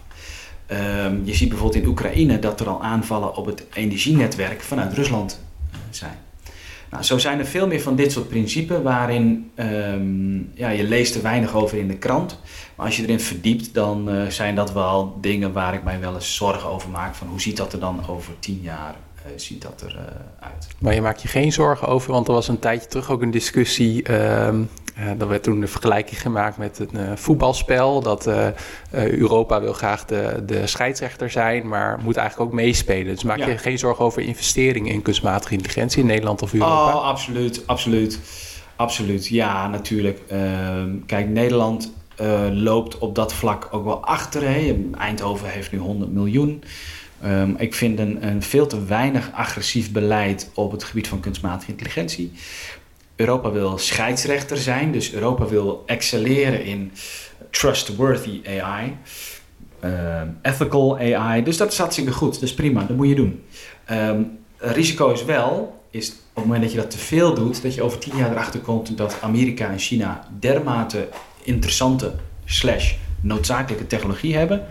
Ehm, 0.66 1.16
je 1.24 1.36
ziet 1.36 1.49
bijvoorbeeld 1.49 1.84
in 1.84 1.89
Oekraïne 1.89 2.39
dat 2.39 2.60
er 2.60 2.70
al 2.70 2.84
aanvallen 2.84 3.36
op 3.36 3.45
het 3.45 3.64
energienetwerk 3.74 4.62
vanuit 4.62 4.93
Rusland 4.93 5.41
eh, 5.72 5.78
zijn. 5.89 6.18
Nou, 6.89 7.03
zo 7.03 7.18
zijn 7.18 7.39
er 7.39 7.45
veel 7.45 7.68
meer 7.68 7.82
van 7.82 7.95
dit 7.95 8.12
soort 8.12 8.30
principes 8.30 8.82
waarin 8.82 9.51
ehm, 9.56 10.36
ja, 10.53 10.70
je 10.70 10.84
leest 10.84 11.16
er 11.16 11.22
weinig 11.22 11.53
over 11.53 11.78
in 11.78 11.88
de 11.88 11.97
krant. 11.97 12.39
Maar 12.76 12.86
als 12.86 12.97
je 12.97 13.03
erin 13.03 13.20
verdiept, 13.20 13.74
dan 13.74 14.10
eh, 14.10 14.28
zijn 14.28 14.56
dat 14.56 14.74
wel 14.74 15.18
dingen 15.22 15.53
waar 15.53 15.74
ik 15.74 15.84
mij 15.84 15.99
wel 15.99 16.14
eens 16.14 16.36
zorgen 16.36 16.70
over 16.70 16.89
maak. 16.89 17.16
Van 17.16 17.28
hoe 17.28 17.41
ziet 17.41 17.58
dat 17.58 17.74
er 17.74 17.80
dan 17.80 18.08
over 18.08 18.34
tien 18.39 18.60
jaar 18.62 18.95
ziet 19.36 19.62
dat 19.62 19.82
er, 19.82 19.96
eh, 19.96 20.48
uit? 20.48 20.68
Maar 20.80 20.94
je 20.94 21.02
maakt 21.02 21.22
je 21.22 21.28
geen 21.28 21.52
zorgen 21.52 21.88
over, 21.88 22.12
want 22.12 22.28
er 22.28 22.34
was 22.34 22.48
een 22.48 22.60
tijdje 22.60 22.88
terug 22.88 23.10
ook 23.12 23.22
een 23.22 23.32
discussie. 23.32 24.04
ehm 24.04 24.62
eh, 24.96 25.22
er 25.22 25.28
werd 25.28 25.44
toen 25.44 25.62
een 25.62 25.68
vergelijking 25.68 26.22
gemaakt 26.22 26.58
met 26.58 26.80
een 26.80 27.00
eh, 27.00 27.16
voetbalspel. 27.16 28.02
Dat 28.02 28.28
eh, 28.28 28.48
eh, 28.48 28.54
Europa 29.12 29.62
wil 29.62 29.74
graag 29.74 30.06
de, 30.06 30.44
de 30.46 30.68
scheidsrechter 30.68 31.30
zijn, 31.30 31.68
maar 31.68 32.00
moet 32.04 32.18
eigenlijk 32.18 32.50
ook 32.50 32.56
meespelen. 32.56 33.14
Dus 33.14 33.24
maak 33.24 33.38
Ja. 33.38 33.48
je 33.48 33.58
geen 33.58 33.78
zorgen 33.80 34.06
over 34.06 34.22
investeringen 34.22 34.94
in 34.94 35.02
kunstmatige 35.02 35.54
intelligentie 35.54 36.02
in 36.02 36.06
Nederland 36.08 36.42
of 36.42 36.54
Europa? 36.54 36.96
Oh, 36.96 37.04
absoluut, 37.04 37.64
absoluut. 37.68 38.20
Absoluut, 38.76 39.28
ja, 39.28 39.68
natuurlijk. 39.68 40.20
Ehm, 40.28 40.90
kijk, 41.06 41.28
Nederland 41.28 41.94
eh, 42.16 42.42
loopt 42.52 42.98
op 42.98 43.16
dat 43.16 43.34
vlak 43.34 43.68
ook 43.72 43.84
wel 43.84 44.06
achter. 44.06 44.42
Hè. 44.42 44.88
Eindhoven 44.98 45.50
heeft 45.50 45.72
nu 45.72 45.78
100 45.78 46.12
miljoen. 46.12 46.64
Ehm, 47.22 47.53
ik 47.57 47.74
vind 47.74 47.99
een, 47.99 48.28
een 48.28 48.41
veel 48.41 48.68
te 48.68 48.86
weinig 48.86 49.32
agressief 49.34 49.91
beleid 49.91 50.49
op 50.53 50.72
het 50.72 50.84
gebied 50.84 51.07
van 51.07 51.20
kunstmatige 51.20 51.72
intelligentie. 51.72 52.32
Europa 53.16 53.51
wil 53.51 53.78
scheidsrechter 53.78 54.57
zijn, 54.57 54.91
dus 54.91 55.13
Europa 55.13 55.45
wil 55.45 55.84
excelleren 55.86 56.66
in 56.66 56.91
trustworthy 57.49 58.41
AI, 58.59 58.97
ehm, 59.80 60.28
ethical 60.41 60.97
AI. 60.97 61.43
Dus 61.43 61.57
dat 61.57 61.72
is 61.72 61.78
hartstikke 61.78 62.11
goed, 62.11 62.34
dat 62.34 62.43
is 62.43 62.53
prima, 62.53 62.84
dat 62.84 62.95
moet 62.97 63.07
je 63.07 63.16
doen. 63.16 63.43
Ehm, 63.86 64.22
risico 64.57 65.11
is 65.11 65.26
wel, 65.26 65.82
is 65.89 66.09
op 66.09 66.16
het 66.34 66.45
moment 66.45 66.61
dat 66.61 66.72
je 66.72 66.78
dat 66.78 66.91
te 66.91 66.97
veel 66.97 67.34
doet, 67.34 67.61
dat 67.61 67.74
je 67.74 67.82
over 67.82 67.99
tien 67.99 68.18
jaar 68.18 68.32
erachter 68.32 68.59
komt 68.59 68.97
dat 68.97 69.18
Amerika 69.22 69.70
en 69.70 69.80
China 69.80 70.28
dermate 70.39 71.07
interessante 71.43 72.13
slash 72.45 72.93
noodzakelijke 73.22 73.88
technologie 73.88 74.36
hebben, 74.36 74.66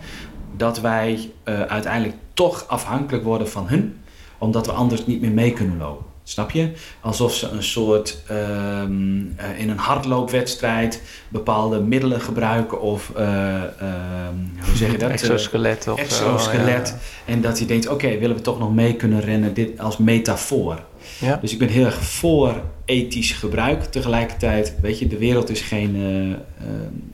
dat 0.57 0.79
wij 0.79 1.31
eh, 1.43 1.61
uiteindelijk 1.61 2.15
toch 2.33 2.67
afhankelijk 2.67 3.23
worden 3.23 3.49
van 3.49 3.67
hun, 3.67 3.97
omdat 4.37 4.65
we 4.65 4.71
anders 4.71 5.05
niet 5.05 5.21
meer 5.21 5.31
mee 5.31 5.53
kunnen 5.53 5.77
lopen. 5.77 6.05
Snap 6.27 6.51
je? 6.51 6.71
Alsof 7.01 7.33
ze 7.33 7.47
een 7.47 7.63
soort 7.63 8.17
ehm, 8.27 9.21
eh, 9.35 9.59
in 9.59 9.69
een 9.69 9.77
hardloopwedstrijd 9.77 11.01
bepaalde 11.27 11.79
middelen 11.79 12.21
gebruiken 12.21 12.81
of 12.81 13.11
eh, 13.15 13.55
ehm, 13.63 14.35
hoe 14.65 14.75
zeg 14.75 14.91
je 14.91 14.97
dat? 14.97 15.09
Exoskelet 15.09 15.87
of 15.87 15.99
zo, 15.99 16.03
exoskelet. 16.03 16.95
En 17.25 17.41
dat 17.41 17.57
hij 17.57 17.67
denkt, 17.67 17.87
oké, 17.87 18.17
willen 18.17 18.35
we 18.35 18.41
toch 18.41 18.59
nog 18.59 18.73
mee 18.73 18.95
kunnen 18.95 19.21
rennen, 19.21 19.53
dit 19.53 19.79
als 19.79 19.97
metafoor. 19.97 20.79
Ja. 21.19 21.37
Dus 21.41 21.51
ik 21.51 21.59
ben 21.59 21.67
heel 21.67 21.85
erg 21.85 22.03
voor 22.03 22.61
ethisch 22.85 23.31
gebruik. 23.31 23.83
Tegelijkertijd, 23.83 24.75
weet 24.81 24.99
je, 24.99 25.07
de 25.07 25.17
wereld 25.17 25.49
is 25.49 25.61
geen, 25.61 25.95
eh, 25.95 26.31
eh, 26.31 26.37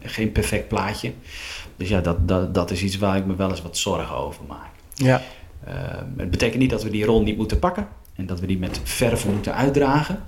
geen 0.01 0.31
perfect 0.31 0.67
plaatje. 0.67 1.11
Dus 1.81 1.89
ja, 1.89 2.01
dat, 2.01 2.27
dat, 2.27 2.53
dat 2.53 2.71
is 2.71 2.83
iets 2.83 2.97
waar 2.97 3.17
ik 3.17 3.25
me 3.25 3.35
wel 3.35 3.49
eens 3.49 3.61
wat 3.61 3.77
zorgen 3.77 4.15
over 4.15 4.41
maak. 4.47 4.69
ja. 4.95 5.21
Eh, 5.63 5.73
het 6.17 6.31
betekent 6.31 6.59
niet 6.59 6.69
dat 6.69 6.83
we 6.83 6.89
die 6.89 7.05
rol 7.05 7.21
niet 7.21 7.37
moeten 7.37 7.59
pakken. 7.59 7.87
En 8.15 8.25
dat 8.25 8.39
we 8.39 8.47
die 8.47 8.57
met 8.57 8.79
verve 8.83 9.29
moeten 9.29 9.55
uitdragen. 9.55 10.23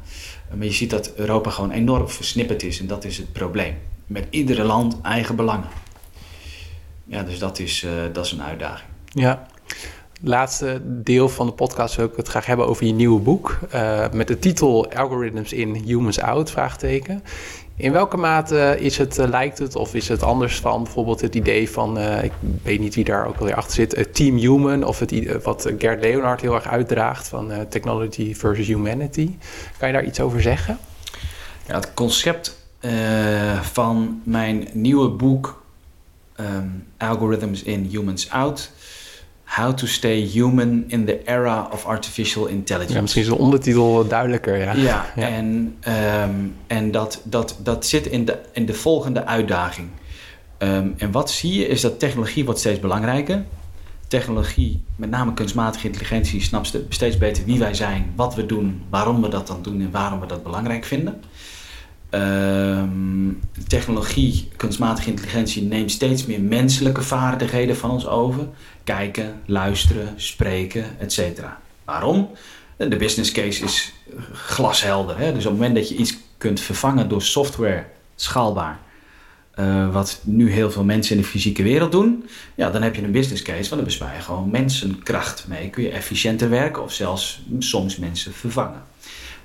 Eh, 0.50 0.56
maar 0.56 0.66
je 0.66 0.72
ziet 0.72 0.90
dat 0.90 1.14
Europa 1.16 1.50
gewoon 1.50 1.72
enorm 1.72 2.10
versnipperd 2.10 2.64
is. 2.64 2.80
En 2.80 2.88
dat 2.88 3.04
is 3.04 3.18
het 3.18 3.34
probleem. 3.34 3.76
Met 4.08 4.28
iedere 4.30 4.64
land 4.64 5.02
eigen 5.02 5.36
belangen. 5.36 5.68
Ja, 7.06 7.24
dus 7.24 7.40
dat 7.40 7.60
is, 7.60 7.84
eh, 7.84 7.92
dat 8.14 8.26
is 8.26 8.32
een 8.32 8.44
uitdaging. 8.44 8.90
Ja. 9.06 9.48
Laatste 10.22 10.82
deel 10.84 11.30
van 11.30 11.46
de 11.46 11.54
podcast 11.54 11.96
wil 11.96 12.06
ik 12.06 12.16
het 12.16 12.28
graag 12.28 12.46
hebben 12.46 12.68
over 12.68 12.86
je 12.86 12.94
nieuwe 12.94 13.20
boek. 13.20 13.60
met 14.12 14.28
de 14.28 14.40
titel 14.40 14.92
Algorithms 14.92 15.54
in, 15.54 15.76
Humans 15.76 16.20
Out? 16.20 16.52
Vraagteken. 16.52 17.24
In 17.76 17.92
welke 17.92 18.18
mate 18.18 18.76
is 18.80 18.98
het, 18.98 19.18
eh, 19.18 19.28
lijkt 19.28 19.58
het 19.58 19.76
of 19.76 19.94
is 19.94 20.08
het 20.08 20.24
anders 20.24 20.60
van 20.60 20.84
bijvoorbeeld 20.84 21.22
het 21.22 21.36
idee 21.36 21.70
van, 21.70 21.98
eh, 21.98 22.24
ik 22.24 22.32
weet 22.64 22.80
niet 22.80 22.96
wie 22.96 23.04
daar 23.04 23.28
ook 23.28 23.38
alweer 23.38 23.56
achter 23.56 23.74
zit, 23.74 23.94
eh, 23.94 24.04
Team 24.04 24.38
Human 24.38 24.84
of 24.84 25.00
het, 25.00 25.42
wat 25.44 25.72
Gerd 25.78 26.02
Leonard 26.02 26.42
heel 26.42 26.54
erg 26.54 26.68
uitdraagt 26.68 27.28
van 27.28 27.52
Technology 27.70 28.36
versus 28.36 28.68
Humanity. 28.68 29.36
Kan 29.78 29.88
je 29.88 29.94
daar 29.94 30.06
iets 30.06 30.20
over 30.20 30.42
zeggen? 30.42 30.78
Ja, 31.68 31.76
het 31.76 31.94
concept 31.94 32.62
van 33.62 34.22
mijn 34.24 34.68
nieuwe 34.74 35.10
boek 35.10 35.62
ehm, 36.36 36.68
Algorithms 36.98 37.64
in 37.64 37.84
Humans 37.84 38.30
Out. 38.30 38.72
How 39.56 39.74
to 39.74 39.88
stay 39.88 40.28
human 40.28 40.84
in 40.88 41.06
the 41.06 41.22
era 41.26 41.68
of 41.72 41.86
artificial 41.86 42.46
intelligence. 42.46 42.94
Ja, 42.96 43.02
misschien 43.02 43.22
is 43.22 43.28
de 43.30 43.38
ondertitel 43.38 44.08
duidelijker. 44.08 44.58
Ja. 44.58 44.74
Ja, 44.74 45.06
Ja. 45.16 45.28
en, 45.28 45.76
ehm, 45.80 46.32
en 46.68 46.92
dat, 46.92 47.22
dat, 47.24 47.58
dat 47.64 47.86
zit 47.86 48.06
in 48.06 48.26
de, 48.26 48.40
in 48.54 48.66
de 48.66 48.74
volgende 48.74 49.26
uitdaging. 49.26 49.88
Ehm, 50.58 50.88
en 50.98 51.12
wat 51.12 51.32
zie 51.32 51.54
je 51.60 51.68
is 51.68 51.82
dat 51.82 52.00
technologie 52.00 52.46
wordt 52.46 52.60
steeds 52.60 52.80
belangrijker. 52.80 53.44
technologie, 54.08 54.84
met 54.96 55.10
name 55.10 55.34
kunstmatige 55.34 55.86
intelligentie, 55.88 56.42
snapt 56.42 56.78
steeds 56.90 57.18
beter 57.18 57.46
wie 57.46 57.60
wij 57.60 57.74
zijn, 57.74 58.12
wat 58.16 58.36
we 58.36 58.46
doen, 58.46 58.82
waarom 58.90 59.22
we 59.22 59.28
dat 59.30 59.48
dan 59.48 59.62
doen 59.62 59.82
en 59.82 59.92
waarom 59.92 60.20
we 60.20 60.26
dat 60.26 60.44
belangrijk 60.44 60.86
vinden. 60.86 61.22
Ehm, 62.10 63.32
technologie, 63.68 64.48
kunstmatige 64.56 65.10
intelligentie 65.10 65.64
neemt 65.64 65.92
steeds 65.92 66.26
meer 66.26 66.42
menselijke 66.42 67.02
vaardigheden 67.02 67.78
van 67.78 67.92
ons 67.92 68.08
over. 68.08 68.48
Kijken, 68.84 69.42
luisteren, 69.46 70.14
spreken, 70.16 71.00
etc. 71.00 71.20
Waarom? 71.86 72.30
De 72.78 72.98
business 72.98 73.32
case 73.32 73.64
is 73.64 73.94
glashelder. 74.34 75.18
Hè? 75.18 75.34
Dus 75.34 75.46
op 75.46 75.52
het 75.52 75.60
moment 75.60 75.76
dat 75.76 75.90
je 75.90 75.96
iets 75.96 76.18
kunt 76.38 76.60
vervangen 76.60 77.10
door 77.10 77.22
software, 77.22 77.86
schaalbaar, 78.16 78.80
uh, 79.56 79.94
wat 79.94 80.20
nu 80.24 80.52
heel 80.52 80.72
veel 80.72 80.84
mensen 80.84 81.16
in 81.16 81.22
de 81.22 81.28
fysieke 81.28 81.64
wereld 81.64 81.92
doen, 81.92 82.26
ja, 82.56 82.70
dan 82.70 82.82
heb 82.82 82.96
je 82.96 83.04
een 83.04 83.12
business 83.12 83.42
case, 83.42 83.70
want 83.70 83.70
dan 83.70 83.84
bespaar 83.84 84.16
je 84.16 84.22
gewoon 84.22 84.50
mensenkracht 84.50 85.46
mee. 85.48 85.70
Kun 85.70 85.84
je 85.84 85.90
efficiënter 85.90 86.50
werken 86.50 86.84
of 86.84 86.94
zelfs 86.94 87.42
soms 87.60 87.98
mensen 87.98 88.34
vervangen. 88.34 88.84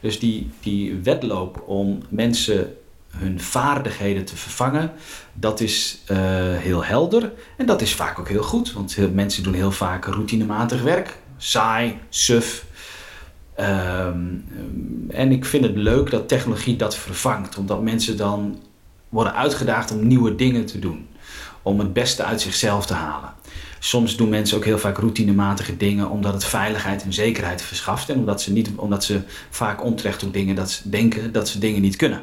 Dus 0.00 0.18
die, 0.18 0.50
die 0.60 0.94
wedloop 0.94 1.62
om 1.66 2.02
mensen 2.08 2.76
hun 3.18 3.40
vaardigheden 3.40 4.24
te 4.24 4.36
vervangen, 4.36 4.92
dat 5.32 5.60
is 5.60 5.98
uh, 6.10 6.18
heel 6.56 6.84
helder. 6.84 7.32
En 7.56 7.66
dat 7.66 7.82
is 7.82 7.94
vaak 7.94 8.18
ook 8.18 8.28
heel 8.28 8.42
goed, 8.42 8.72
want 8.72 9.14
mensen 9.14 9.42
doen 9.42 9.54
heel 9.54 9.72
vaak 9.72 10.04
routinematig 10.04 10.82
werk. 10.82 11.16
Saai, 11.36 11.98
suf. 12.08 12.64
Um, 13.60 14.44
en 15.08 15.32
ik 15.32 15.44
vind 15.44 15.64
het 15.64 15.76
leuk 15.76 16.10
dat 16.10 16.28
technologie 16.28 16.76
dat 16.76 16.96
vervangt, 16.96 17.58
omdat 17.58 17.82
mensen 17.82 18.16
dan 18.16 18.58
worden 19.08 19.34
uitgedaagd 19.34 19.90
om 19.90 20.06
nieuwe 20.06 20.34
dingen 20.34 20.66
te 20.66 20.78
doen. 20.78 21.08
Om 21.62 21.78
het 21.78 21.92
beste 21.92 22.24
uit 22.24 22.40
zichzelf 22.40 22.86
te 22.86 22.94
halen. 22.94 23.32
Soms 23.78 24.16
doen 24.16 24.28
mensen 24.28 24.56
ook 24.56 24.64
heel 24.64 24.78
vaak 24.78 24.98
routinematige 24.98 25.76
dingen 25.76 26.10
omdat 26.10 26.32
het 26.32 26.44
veiligheid 26.44 27.02
en 27.02 27.12
zekerheid 27.12 27.62
verschaft. 27.62 28.08
En 28.08 28.18
omdat 28.18 28.42
ze, 28.42 28.52
niet, 28.52 28.70
omdat 28.76 29.04
ze 29.04 29.20
vaak 29.50 29.84
onterecht 29.84 30.20
doen 30.20 30.30
dingen 30.30 30.54
dat 30.54 30.70
ze 30.70 30.90
denken 30.90 31.32
dat 31.32 31.48
ze 31.48 31.58
dingen 31.58 31.80
niet 31.80 31.96
kunnen. 31.96 32.20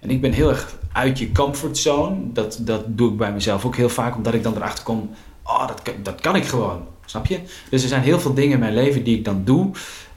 En 0.00 0.10
ik 0.10 0.20
ben 0.20 0.32
heel 0.32 0.48
erg 0.48 0.76
uit 0.92 1.18
je 1.18 1.32
comfortzone. 1.32 2.32
Dat, 2.32 2.58
dat 2.60 2.82
doe 2.86 3.10
ik 3.10 3.16
bij 3.16 3.32
mezelf 3.32 3.64
ook 3.64 3.76
heel 3.76 3.88
vaak, 3.88 4.16
omdat 4.16 4.34
ik 4.34 4.42
dan 4.42 4.56
erachter 4.56 4.84
kom: 4.84 5.10
oh, 5.42 5.66
dat, 5.66 5.82
dat 6.02 6.20
kan 6.20 6.36
ik 6.36 6.44
gewoon. 6.44 6.86
Snap 7.04 7.26
je? 7.26 7.40
Dus 7.70 7.82
er 7.82 7.88
zijn 7.88 8.02
heel 8.02 8.20
veel 8.20 8.34
dingen 8.34 8.52
in 8.52 8.58
mijn 8.58 8.74
leven 8.74 9.04
die 9.04 9.16
ik 9.16 9.24
dan 9.24 9.44
doe. 9.44 9.70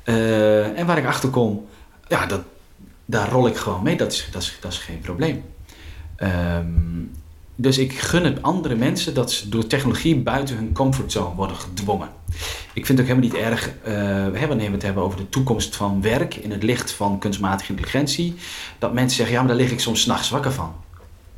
Uh, 0.06 0.80
en 0.80 0.86
waar 0.86 0.98
ik 0.98 1.06
achter 1.06 1.30
kom, 1.30 1.66
ja, 2.08 2.26
dat, 2.26 2.42
daar 3.06 3.30
rol 3.30 3.48
ik 3.48 3.56
gewoon 3.58 3.84
mee. 3.84 3.98
Dat 3.98 4.12
is, 4.12 4.28
dat 4.32 4.42
is, 4.42 4.58
dat 4.62 4.72
is 4.72 4.78
geen 4.78 5.00
probleem. 5.00 5.44
Um, 6.18 7.12
dus 7.62 7.78
ik 7.78 8.00
gun 8.00 8.24
het 8.24 8.42
andere 8.42 8.76
mensen 8.76 9.14
dat 9.14 9.32
ze 9.32 9.50
door 9.50 9.68
technologie 9.68 10.18
buiten 10.18 10.56
hun 10.56 10.74
comfortzone 10.74 11.36
worden 11.36 11.58
gedwongen. 11.58 12.10
Ik 12.74 12.86
vind 12.86 12.98
het 12.98 13.00
ook 13.00 13.16
helemaal 13.16 13.30
niet 13.30 13.46
erg, 13.46 13.72
uh, 13.88 14.48
wanneer 14.48 14.68
we 14.68 14.74
het 14.74 14.82
hebben 14.82 15.04
over 15.04 15.18
de 15.18 15.30
toekomst 15.30 15.76
van 15.76 16.02
werk 16.02 16.36
in 16.36 16.52
het 16.52 16.64
licht 16.64 16.92
van 16.92 17.20
kunstmatige 17.20 17.72
intelligentie, 17.72 18.36
dat 18.80 18.94
mensen 18.94 19.18
zeggen, 19.18 19.36
ja, 19.36 19.42
maar 19.42 19.52
daar 19.52 19.62
lig 19.62 19.72
ik 19.72 19.80
soms 19.80 20.02
s'nachts 20.02 20.30
wakker 20.30 20.52
van. 20.52 20.74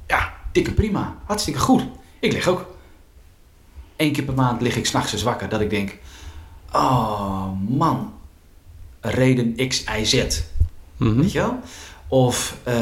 Ja, 0.08 0.34
dikke 0.52 0.72
prima, 0.72 1.18
hartstikke 1.26 1.60
goed. 1.60 1.84
Ik 2.20 2.32
lig 2.34 2.48
ook. 2.48 2.66
Eén 3.96 4.12
keer 4.12 4.24
per 4.24 4.34
maand 4.34 4.62
lig 4.62 4.76
ik 4.76 4.86
s'nachts 4.86 5.14
eens 5.14 5.24
wakker, 5.24 5.50
dat 5.50 5.62
ik 5.62 5.70
denk, 5.70 5.98
oh 6.72 7.48
man, 7.68 8.14
reden 9.02 9.68
X, 9.68 9.84
Y, 10.00 10.04
Z. 10.04 10.42
Mm 10.98 11.16
Weet 11.16 11.32
je 11.32 11.40
wel? 11.40 11.60
Of... 12.08 12.58
Uh, 12.68 12.74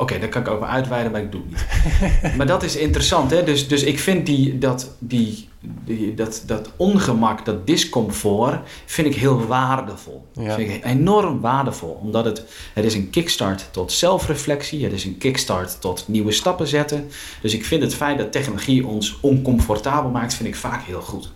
Oké, 0.00 0.18
daar 0.18 0.28
kan 0.28 0.42
ik 0.42 0.48
over 0.48 0.66
uitweiden, 0.66 1.12
maar 1.12 1.20
ik 1.20 1.32
doe 1.32 1.40
het 1.50 1.50
niet. 1.50 2.36
maar 2.36 2.46
dat 2.46 2.62
is 2.62 2.76
interessant, 2.76 3.30
hè? 3.30 3.44
Dus, 3.44 3.68
dus 3.68 3.82
ik 3.82 3.98
vind 3.98 4.26
die, 4.26 4.58
dat, 4.58 4.90
die, 4.98 5.48
die, 5.60 6.14
dat, 6.14 6.42
dat 6.46 6.70
ongemak, 6.76 7.44
dat 7.44 7.66
discomfort, 7.66 8.68
vind 8.86 9.06
ik 9.06 9.14
heel 9.14 9.46
waardevol. 9.46 10.26
Ja. 10.32 10.54
Vind 10.54 10.70
ik 10.70 10.84
enorm 10.84 11.40
waardevol, 11.40 11.98
omdat 12.02 12.24
het, 12.24 12.44
het 12.74 12.84
is 12.84 12.94
een 12.94 13.10
kickstart 13.10 13.68
tot 13.70 13.92
zelfreflectie, 13.92 14.84
het 14.84 14.92
is 14.92 15.04
een 15.04 15.18
kickstart 15.18 15.80
tot 15.80 16.04
nieuwe 16.08 16.32
stappen 16.32 16.66
zetten. 16.66 17.08
Dus 17.42 17.54
ik 17.54 17.64
vind 17.64 17.82
het 17.82 17.94
feit 17.94 18.18
dat 18.18 18.32
technologie 18.32 18.86
ons 18.86 19.18
oncomfortabel 19.20 20.10
maakt, 20.10 20.34
vind 20.34 20.48
ik 20.48 20.56
vaak 20.56 20.82
heel 20.82 21.02
goed. 21.02 21.32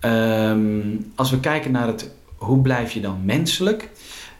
Um, 0.00 1.12
als 1.14 1.30
we 1.30 1.40
kijken 1.40 1.70
naar 1.70 1.86
het, 1.86 2.10
hoe 2.36 2.60
blijf 2.60 2.92
je 2.92 3.00
dan 3.00 3.24
menselijk? 3.24 3.90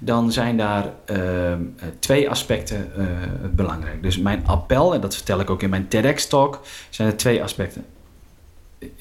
Dan 0.04 0.32
zijn 0.32 0.56
daar 0.56 0.92
ehm, 1.04 1.62
twee 1.98 2.30
aspecten 2.30 2.92
uh, 2.98 3.06
belangrijk. 3.50 4.02
Dus 4.02 4.18
mijn 4.18 4.46
appel, 4.46 4.94
en 4.94 5.00
dat 5.00 5.14
vertel 5.14 5.40
ik 5.40 5.50
ook 5.50 5.62
in 5.62 5.70
mijn 5.70 5.88
TEDx-talk, 5.88 6.60
zijn 6.90 7.08
er 7.08 7.16
twee 7.16 7.42
aspecten. 7.42 7.84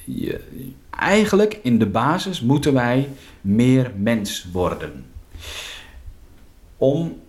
Je, 0.06 0.42
eigenlijk 0.90 1.60
in 1.62 1.80
de 1.80 1.86
basis 1.86 2.42
moeten 2.42 2.74
wij 2.74 3.10
meer 3.42 3.92
mens 3.96 4.48
worden. 4.52 5.06
Om 6.78 7.22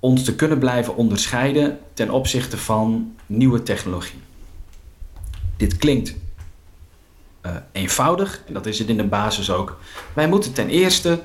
ons 0.00 0.24
te 0.24 0.34
kunnen 0.34 0.58
blijven 0.58 0.96
onderscheiden 0.96 1.78
ten 1.92 2.10
opzichte 2.10 2.58
van 2.58 3.14
nieuwe 3.26 3.62
technologie. 3.62 4.20
Dit 5.56 5.76
klinkt 5.76 6.14
uh, 7.46 7.56
eenvoudig, 7.72 8.42
en 8.46 8.54
dat 8.54 8.66
is 8.66 8.78
het 8.78 8.88
in 8.88 8.96
de 8.96 9.04
basis 9.04 9.50
ook. 9.50 9.78
Wij 10.12 10.28
moeten 10.28 10.52
ten 10.52 10.68
eerste 10.68 11.20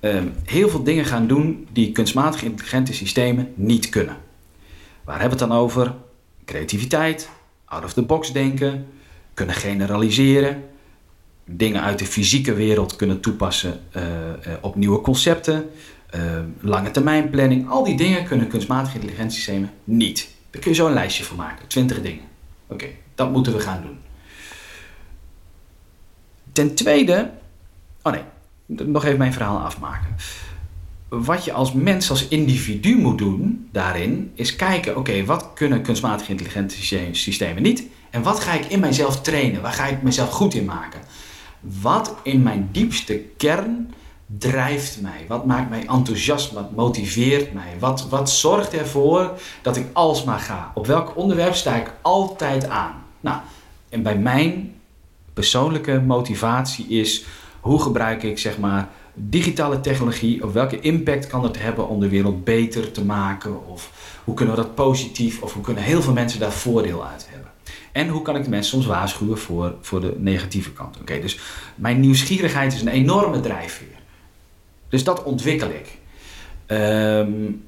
um, 0.00 0.32
heel 0.44 0.68
veel 0.68 0.82
dingen 0.82 1.04
gaan 1.04 1.26
doen 1.26 1.66
die 1.72 1.92
kunstmatig 1.92 2.42
intelligente 2.42 2.92
systemen 2.92 3.52
niet 3.54 3.88
kunnen. 3.88 4.16
Waar 5.04 5.20
hebben 5.20 5.38
we 5.38 5.44
het 5.44 5.52
dan 5.52 5.62
over? 5.62 5.94
Creativiteit, 6.44 7.28
out 7.64 7.84
of 7.84 7.92
the 7.92 8.02
box 8.02 8.32
denken, 8.32 8.86
kunnen 9.34 9.54
generaliseren, 9.54 10.64
dingen 11.44 11.82
uit 11.82 11.98
de 11.98 12.06
fysieke 12.06 12.54
wereld 12.54 12.96
kunnen 12.96 13.20
toepassen 13.20 13.80
uh, 13.96 14.02
uh, 14.02 14.52
op 14.60 14.76
nieuwe 14.76 15.00
concepten, 15.00 15.70
uh, 16.14 16.20
lange 16.60 16.90
termijn 16.90 17.30
planning. 17.30 17.68
Al 17.68 17.84
die 17.84 17.96
dingen 17.96 18.24
kunnen 18.24 18.48
kunstmatige 18.48 18.94
intelligentiesystemen 18.94 19.70
niet. 19.84 20.28
Daar 20.50 20.62
kun 20.62 20.70
je 20.70 20.76
zo 20.76 20.86
een 20.86 20.92
lijstje 20.92 21.24
van 21.24 21.36
maken, 21.36 21.66
20 21.66 22.00
dingen. 22.00 22.24
Oké, 22.66 22.86
dat 23.14 23.30
moeten 23.30 23.52
we 23.52 23.60
gaan 23.60 23.82
doen. 23.82 23.98
Ten 26.52 26.74
tweede, 26.74 27.30
oh 28.02 28.12
nee, 28.12 28.22
nog 28.68 29.04
even 29.04 29.18
mijn 29.18 29.32
verhaal 29.32 29.58
afmaken. 29.58 30.16
Wat 31.08 31.44
je 31.44 31.52
als 31.52 31.72
mens, 31.72 32.10
als 32.10 32.28
individu 32.28 32.96
moet 32.96 33.18
doen 33.18 33.68
daarin, 33.72 34.30
is 34.34 34.56
kijken: 34.56 34.96
oké, 34.96 35.24
wat 35.24 35.50
kunnen 35.54 35.82
kunstmatige 35.82 36.30
intelligente 36.30 36.74
systemen 37.12 37.62
niet? 37.62 37.86
En 38.10 38.22
wat 38.22 38.40
ga 38.40 38.52
ik 38.52 38.64
in 38.64 38.80
mijzelf 38.80 39.20
trainen? 39.20 39.62
Waar 39.62 39.72
ga 39.72 39.86
ik 39.86 40.02
mezelf 40.02 40.30
goed 40.30 40.54
in 40.54 40.64
maken? 40.64 41.00
Wat 41.60 42.14
in 42.22 42.42
mijn 42.42 42.68
diepste 42.72 43.22
kern 43.36 43.94
drijft 44.26 45.00
mij? 45.00 45.24
Wat 45.28 45.46
maakt 45.46 45.70
mij 45.70 45.86
enthousiast? 45.86 46.52
Wat 46.52 46.74
motiveert 46.74 47.52
mij? 47.52 47.74
Wat, 47.78 48.08
wat 48.08 48.30
zorgt 48.30 48.72
ervoor 48.72 49.32
dat 49.62 49.76
ik 49.76 49.86
alsmaar 49.92 50.38
ga? 50.38 50.72
Op 50.74 50.86
welk 50.86 51.16
onderwerp 51.16 51.54
sta 51.54 51.76
ik 51.76 51.92
altijd 52.02 52.68
aan? 52.68 52.94
Nou, 53.20 53.38
en 53.88 54.02
bij 54.02 54.18
mijn 54.18 54.74
persoonlijke 55.34 56.00
motivatie 56.06 56.86
is 56.88 57.24
hoe 57.60 57.82
gebruik 57.82 58.22
ik 58.22 58.38
zeg 58.38 58.58
maar 58.58 58.88
digitale 59.14 59.80
technologie? 59.80 60.44
Of 60.44 60.52
welke 60.52 60.80
impact 60.80 61.26
kan 61.26 61.42
het 61.42 61.60
hebben 61.62 61.88
om 61.88 62.00
de 62.00 62.08
wereld 62.08 62.44
beter 62.44 62.92
te 62.92 63.04
maken? 63.04 63.66
Of 63.66 63.92
hoe 64.24 64.34
kunnen 64.34 64.54
we 64.54 64.60
dat 64.60 64.74
positief? 64.74 65.42
Of 65.42 65.52
hoe 65.52 65.62
kunnen 65.62 65.82
heel 65.82 66.02
veel 66.02 66.12
mensen 66.12 66.40
daar 66.40 66.52
voordeel 66.52 67.06
uit 67.06 67.26
hebben? 67.30 67.50
En 67.92 68.08
hoe 68.08 68.22
kan 68.22 68.36
ik 68.36 68.44
de 68.44 68.50
mensen 68.50 68.70
soms 68.70 68.86
waarschuwen 68.86 69.38
voor, 69.38 69.74
voor 69.80 70.00
de 70.00 70.14
negatieve 70.18 70.72
kant? 70.72 71.00
Oké, 71.00 71.20
dus 71.20 71.38
mijn 71.74 72.00
nieuwsgierigheid 72.00 72.72
is 72.72 72.80
een 72.80 72.88
enorme 72.88 73.40
drijfveer. 73.40 73.86
Dus 74.88 75.04
dat 75.04 75.22
ontwikkel 75.22 75.68
ik. 75.68 75.98
Um, 76.66 77.64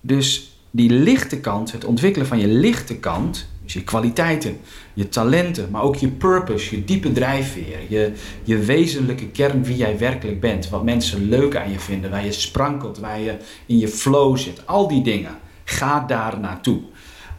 dus 0.00 0.56
die 0.70 0.90
lichte 0.90 1.40
kant, 1.40 1.72
het 1.72 1.84
ontwikkelen 1.84 2.26
van 2.26 2.38
je 2.38 2.48
lichte 2.48 2.96
kant, 2.96 3.48
dus 3.64 3.72
je 3.72 3.84
kwaliteiten, 3.84 4.60
je 4.94 5.08
talenten, 5.08 5.70
maar 5.70 5.82
ook 5.82 5.96
je 5.96 6.08
purpose, 6.08 6.76
je 6.76 6.84
diepe 6.84 7.12
drijfveer, 7.12 7.78
je, 7.88 8.12
je 8.42 8.58
wezenlijke 8.58 9.26
kern 9.26 9.64
wie 9.64 9.76
jij 9.76 9.98
werkelijk 9.98 10.40
bent, 10.40 10.68
wat 10.68 10.84
mensen 10.84 11.28
leuk 11.28 11.56
aan 11.56 11.70
je 11.70 11.78
vinden, 11.78 12.10
waar 12.10 12.24
je 12.24 12.32
sprankelt, 12.32 12.98
waar 12.98 13.20
je 13.20 13.36
in 13.66 13.78
je 13.78 13.88
flow 13.88 14.36
zit, 14.36 14.66
al 14.66 14.88
die 14.88 15.02
dingen. 15.02 15.38
Ga 15.64 16.00
daar 16.00 16.40
naartoe. 16.40 16.80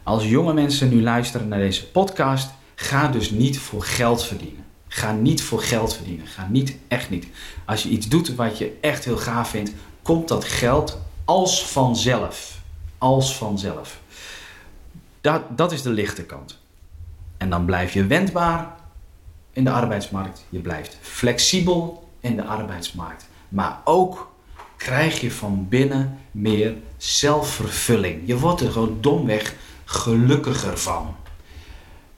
Als 0.03 0.29
jonge 0.29 0.53
mensen 0.53 0.89
nu 0.89 1.01
luisteren 1.01 1.47
naar 1.47 1.59
deze 1.59 1.87
podcast, 1.87 2.49
ga 2.75 3.07
dus 3.07 3.29
niet 3.29 3.59
voor 3.59 3.83
geld 3.83 4.23
verdienen. 4.23 4.63
Ga 4.87 5.11
niet 5.11 5.41
voor 5.43 5.61
geld 5.61 5.95
verdienen. 5.95 6.27
Ga 6.27 6.47
niet, 6.51 6.77
echt 6.87 7.09
niet. 7.09 7.27
Als 7.65 7.83
je 7.83 7.89
iets 7.89 8.07
doet 8.07 8.35
wat 8.35 8.57
je 8.57 8.77
echt 8.81 9.05
heel 9.05 9.17
gaaf 9.17 9.49
vindt, 9.49 9.71
komt 10.01 10.27
dat 10.27 10.43
geld 10.43 10.99
als 11.25 11.65
vanzelf. 11.65 12.59
Als 12.97 13.37
vanzelf. 13.37 13.99
Dat, 15.25 15.57
dat 15.57 15.71
is 15.71 15.81
de 15.81 15.89
lichte 15.89 16.23
kant. 16.23 16.59
En 17.37 17.49
dan 17.49 17.65
blijf 17.65 17.93
je 17.93 18.05
wendbaar 18.05 18.75
in 19.51 19.63
de 19.63 19.69
arbeidsmarkt. 19.69 20.45
Je 20.49 20.59
blijft 20.59 20.97
flexibel 21.01 22.09
in 22.19 22.35
de 22.35 22.43
arbeidsmarkt. 22.43 23.27
Maar 23.49 23.81
ook 23.83 24.31
krijg 24.77 25.21
je 25.21 25.31
van 25.31 25.65
binnen 25.69 26.19
meer 26.31 26.75
zelfvervulling. 26.97 28.21
Je 28.25 28.37
wordt 28.37 28.61
er 28.61 28.71
gewoon 28.71 28.97
domweg 29.01 29.55
gelukkiger 29.85 30.77
van. 30.77 31.15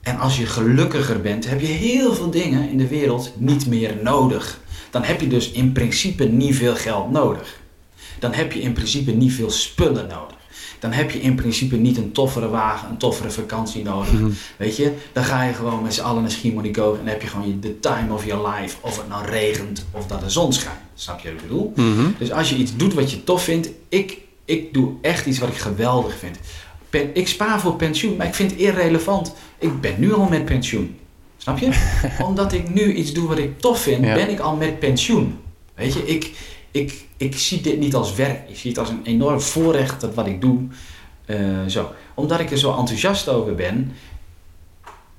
En 0.00 0.18
als 0.18 0.38
je 0.38 0.46
gelukkiger 0.46 1.20
bent, 1.20 1.48
heb 1.48 1.60
je 1.60 1.66
heel 1.66 2.14
veel 2.14 2.30
dingen 2.30 2.70
in 2.70 2.78
de 2.78 2.88
wereld 2.88 3.32
niet 3.36 3.66
meer 3.66 3.96
nodig. 4.02 4.60
Dan 4.90 5.02
heb 5.02 5.20
je 5.20 5.28
dus 5.28 5.50
in 5.50 5.72
principe 5.72 6.24
niet 6.24 6.56
veel 6.56 6.76
geld 6.76 7.10
nodig. 7.10 7.60
Dan 8.18 8.32
heb 8.32 8.52
je 8.52 8.60
in 8.60 8.72
principe 8.72 9.10
niet 9.10 9.32
veel 9.32 9.50
spullen 9.50 10.08
nodig. 10.08 10.37
Dan 10.78 10.92
heb 10.92 11.10
je 11.10 11.20
in 11.20 11.34
principe 11.34 11.76
niet 11.76 11.96
een 11.96 12.12
toffere 12.12 12.48
wagen, 12.48 12.88
een 12.88 12.96
toffere 12.96 13.30
vakantie 13.30 13.82
nodig. 13.82 14.12
Mhm. 14.12 14.30
Weet 14.56 14.76
je, 14.76 14.92
dan 15.12 15.24
ga 15.24 15.42
je 15.42 15.52
gewoon 15.52 15.82
met 15.82 15.94
z'n 15.94 16.00
allen 16.00 16.22
naar 16.22 16.30
Schiermonnikoog 16.30 16.92
en 16.92 16.98
dan 17.04 17.12
heb 17.12 17.22
je 17.22 17.28
gewoon 17.28 17.58
de 17.60 17.80
time 17.80 18.12
of 18.12 18.24
your 18.26 18.48
life. 18.48 18.76
Of 18.80 18.96
het 18.96 19.08
nou 19.08 19.26
regent 19.26 19.86
of 19.90 20.06
dat 20.06 20.20
de 20.20 20.30
zon 20.30 20.52
schijnt. 20.52 20.78
Snap 20.94 21.20
je 21.20 21.28
wat 21.32 21.40
ik 21.42 21.48
bedoel? 21.48 21.72
Mhm. 21.76 22.06
Dus 22.18 22.32
als 22.32 22.50
je 22.50 22.56
iets 22.56 22.76
doet 22.76 22.94
wat 22.94 23.10
je 23.10 23.24
tof 23.24 23.42
vindt, 23.44 23.68
ik, 23.88 24.18
ik 24.44 24.74
doe 24.74 24.92
echt 25.02 25.26
iets 25.26 25.38
wat 25.38 25.48
ik 25.48 25.56
geweldig 25.56 26.18
vind. 26.18 26.36
Pen- 26.90 27.10
ik 27.14 27.28
spaar 27.28 27.60
voor 27.60 27.76
pensioen, 27.76 28.16
maar 28.16 28.26
ik 28.26 28.34
vind 28.34 28.50
het 28.50 28.60
irrelevant. 28.60 29.34
Ik 29.58 29.80
ben 29.80 29.94
nu 29.98 30.12
al 30.14 30.24
met 30.28 30.44
pensioen. 30.44 30.96
Snap 31.36 31.58
je? 31.58 31.70
Omdat 32.28 32.52
ik 32.52 32.74
nu 32.74 32.94
iets 32.94 33.12
doe 33.12 33.28
wat 33.28 33.38
ik 33.38 33.60
tof 33.60 33.80
vind, 33.80 34.04
Ja. 34.04 34.14
ben 34.14 34.30
ik 34.30 34.38
al 34.40 34.56
met 34.56 34.78
pensioen. 34.78 35.38
Weet 35.74 35.92
je, 35.94 36.06
ik, 36.06 36.30
ik, 36.78 37.04
ik 37.16 37.38
zie 37.38 37.60
dit 37.60 37.78
niet 37.78 37.94
als 37.94 38.14
werk. 38.14 38.48
Ik 38.48 38.56
zie 38.56 38.70
het 38.70 38.78
als 38.78 38.88
een 38.88 39.04
enorm 39.04 39.40
voorrecht 39.40 40.00
dat 40.00 40.14
wat 40.14 40.26
ik 40.26 40.40
doe. 40.40 40.60
eh, 41.26 41.64
zo. 41.66 41.92
Omdat 42.14 42.40
ik 42.40 42.50
er 42.50 42.58
zo 42.58 42.76
enthousiast 42.76 43.28
over 43.28 43.54
ben, 43.54 43.92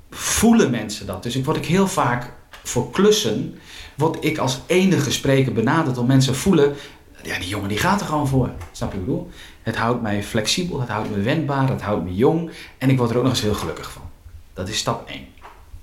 voelen 0.10 0.72
mensen 0.72 1.05
dat. 1.05 1.24
Dus 1.24 1.36
ik 1.36 1.45
word 1.45 1.57
ik 1.57 1.66
heel 1.66 1.88
vaak 1.88 2.32
voor 2.64 2.89
klussen, 2.91 3.60
word 3.95 4.18
ik 4.26 4.38
als 4.38 4.60
enige 4.66 5.12
spreker 5.12 5.53
benaderd 5.53 5.97
om 5.97 6.07
mensen 6.07 6.36
voelen, 6.36 6.76
ja 7.24 7.39
die 7.39 7.47
jongen 7.47 7.70
die 7.70 7.78
gaat 7.78 8.01
er 8.01 8.07
gewoon 8.07 8.28
voor. 8.28 8.49
Snap 8.72 8.91
je 8.91 8.97
wat 8.97 9.07
ik 9.07 9.14
bedoel? 9.14 9.30
Het 9.64 9.76
houdt 9.76 10.01
mij 10.01 10.24
flexibel, 10.24 10.80
het 10.80 10.89
houdt 10.89 11.10
me 11.16 11.22
wendbaar, 11.22 11.70
het 11.70 11.82
houdt 11.82 12.03
me 12.03 12.16
jong 12.16 12.51
en 12.78 12.89
ik 12.89 12.97
word 12.97 13.10
er 13.10 13.18
ook 13.18 13.24
nog 13.24 13.32
eens 13.32 13.41
heel 13.41 13.53
gelukkig 13.53 13.91
van. 13.91 14.01
Dat 14.53 14.70
is 14.70 14.78
stap 14.78 15.10
1. 15.10 15.26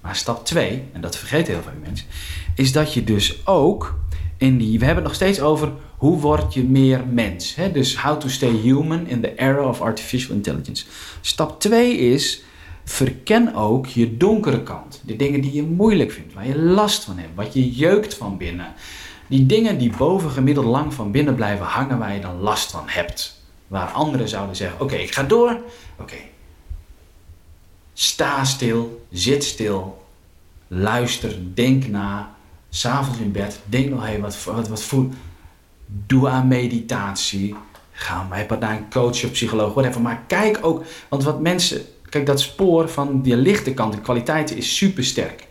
Maar 0.01 0.17
stap 0.17 0.45
2, 0.45 0.85
en 0.93 1.01
dat 1.01 1.17
vergeten 1.17 1.53
heel 1.55 1.63
veel 1.63 1.73
mensen, 1.83 2.07
is 2.55 2.73
dat 2.73 2.95
je 2.95 3.05
dus 3.05 3.47
ook 3.47 3.99
die, 4.39 4.79
we 4.79 4.85
hebben 4.85 5.05
het 5.05 5.05
nog 5.05 5.15
steeds 5.15 5.41
over 5.41 5.73
hoe 5.97 6.21
word 6.21 6.55
je 6.55 6.65
meer 6.65 7.07
mens. 7.07 7.55
Hè? 7.55 7.73
Dus 7.73 7.97
how 7.97 8.21
to 8.21 8.29
stay 8.29 8.51
human 8.51 9.07
in 9.07 9.21
the 9.21 9.35
era 9.37 9.69
of 9.69 9.81
artificial 9.81 10.35
intelligence. 10.35 10.85
Stap 11.21 11.61
2 11.61 11.97
is 11.97 12.43
verken 12.85 13.55
ook 13.55 13.87
je 13.87 14.17
donkere 14.17 14.63
kant. 14.63 15.03
De 15.05 15.17
dingen 15.17 15.41
die 15.41 15.53
je 15.53 15.63
moeilijk 15.63 16.13
vindt, 16.13 16.35
waar 16.35 16.47
je 16.47 16.59
last 16.59 17.05
van 17.05 17.19
hebt, 17.19 17.35
wat 17.35 17.55
je 17.55 17.71
jeukt 17.71 18.15
van 18.15 18.37
binnen. 18.37 18.75
Die 19.27 19.47
dingen 19.47 19.79
die 19.79 19.97
bovengemiddeld 19.97 20.67
lang 20.67 20.95
van 20.95 21.11
binnen 21.11 21.35
blijven 21.35 21.67
hangen, 21.67 21.99
waar 21.99 22.15
je 22.15 22.21
dan 22.21 22.41
last 22.41 22.71
van 22.71 22.85
hebt. 22.87 23.41
Waar 23.67 23.89
anderen 23.89 24.29
zouden 24.29 24.57
zeggen: 24.57 24.81
Oké, 24.81 24.95
ik 24.95 25.13
ga 25.15 25.23
door. 25.23 25.61
Oké. 25.99 26.17
Sta 27.93 28.45
stil, 28.45 29.07
zit 29.11 29.45
stil, 29.45 30.05
luister, 30.69 31.37
denk 31.55 31.87
na. 31.87 32.36
S'avonds 32.71 33.19
in 33.19 33.33
bed, 33.33 33.61
denk 33.65 33.91
nog 33.91 34.07
even 34.07 34.21
wat, 34.21 34.45
wat, 34.45 34.69
wat 34.69 34.83
voel. 34.83 35.11
Doe 36.07 36.29
aan 36.29 36.49
meditatie. 36.49 37.55
Ga 37.93 38.27
bij 38.29 38.47
naar 38.61 38.77
een 38.77 38.91
coach 38.91 39.25
of 39.25 39.31
psycholoog, 39.31 39.75
whatever. 39.75 40.01
Maar 40.01 40.23
kijk 40.27 40.59
ook, 40.61 40.85
want 41.09 41.25
wat 41.25 41.41
mensen. 41.41 41.81
Kijk, 42.09 42.27
dat 42.27 42.41
spoor 42.41 42.89
van 42.89 43.23
die 43.23 43.37
lichte 43.37 43.75
kant, 43.75 43.93
de 43.93 44.01
kwaliteit 44.01 44.57
is 44.57 44.77
super 44.77 45.05
sterk. 45.05 45.47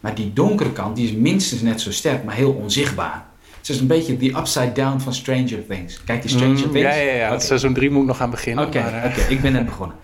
Maar 0.00 0.14
die 0.14 0.32
donkere 0.32 0.72
kant, 0.72 0.96
die 0.96 1.06
is 1.06 1.12
minstens 1.12 1.60
net 1.60 1.80
zo 1.80 1.92
sterk, 1.92 2.24
maar 2.24 2.34
heel 2.34 2.52
onzichtbaar. 2.52 3.27
Het 3.68 3.76
is 3.76 3.82
een 3.82 3.88
beetje 3.88 4.16
die 4.16 4.36
upside 4.36 4.72
down 4.72 4.98
van 4.98 5.14
Stranger 5.14 5.66
Things. 5.66 6.04
Kijk 6.04 6.22
die 6.22 6.30
Stranger 6.30 6.66
Mm, 6.66 6.72
Things? 6.72 6.96
Ja, 6.96 7.02
ja, 7.02 7.12
ja. 7.12 7.32
Oké. 7.32 7.44
Seizoen 7.44 7.74
3 7.74 7.90
moet 7.90 8.00
ik 8.00 8.06
nog 8.06 8.20
aan 8.20 8.30
beginnen. 8.30 8.66
Oké, 8.66 8.78
eh, 8.78 9.10
oké, 9.10 9.20
ik 9.20 9.40
ben 9.40 9.52
net 9.52 9.64
begonnen. 9.64 9.96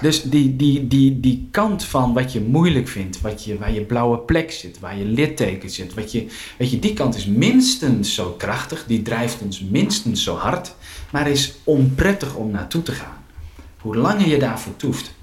Dus 0.00 0.22
die, 0.22 0.56
die, 0.56 0.86
die, 0.86 1.20
die 1.20 1.48
kant 1.50 1.84
van 1.84 2.12
wat 2.12 2.32
je 2.32 2.40
moeilijk 2.40 2.88
vindt, 2.88 3.20
wat 3.20 3.44
je, 3.44 3.58
waar 3.58 3.72
je 3.72 3.80
blauwe 3.80 4.18
plek 4.18 4.50
zit, 4.50 4.78
waar 4.78 4.98
je 4.98 5.04
litteken 5.04 5.70
zit, 5.70 5.94
wat 5.94 6.12
je, 6.12 6.26
weet 6.58 6.70
je, 6.70 6.78
die 6.78 6.92
kant 6.92 7.16
is 7.16 7.26
minstens 7.26 8.14
zo 8.14 8.34
krachtig, 8.38 8.84
die 8.86 9.02
drijft 9.02 9.42
ons 9.42 9.60
minstens 9.60 10.22
zo 10.22 10.36
hard, 10.36 10.74
maar 11.10 11.28
is 11.28 11.54
onprettig 11.64 12.34
om 12.34 12.50
naartoe 12.50 12.82
te 12.82 12.92
gaan. 12.92 13.24
Hoe 13.80 13.96
langer 13.96 14.28
je 14.28 14.38
daarvoor 14.38 14.76
toeft, 14.76 15.14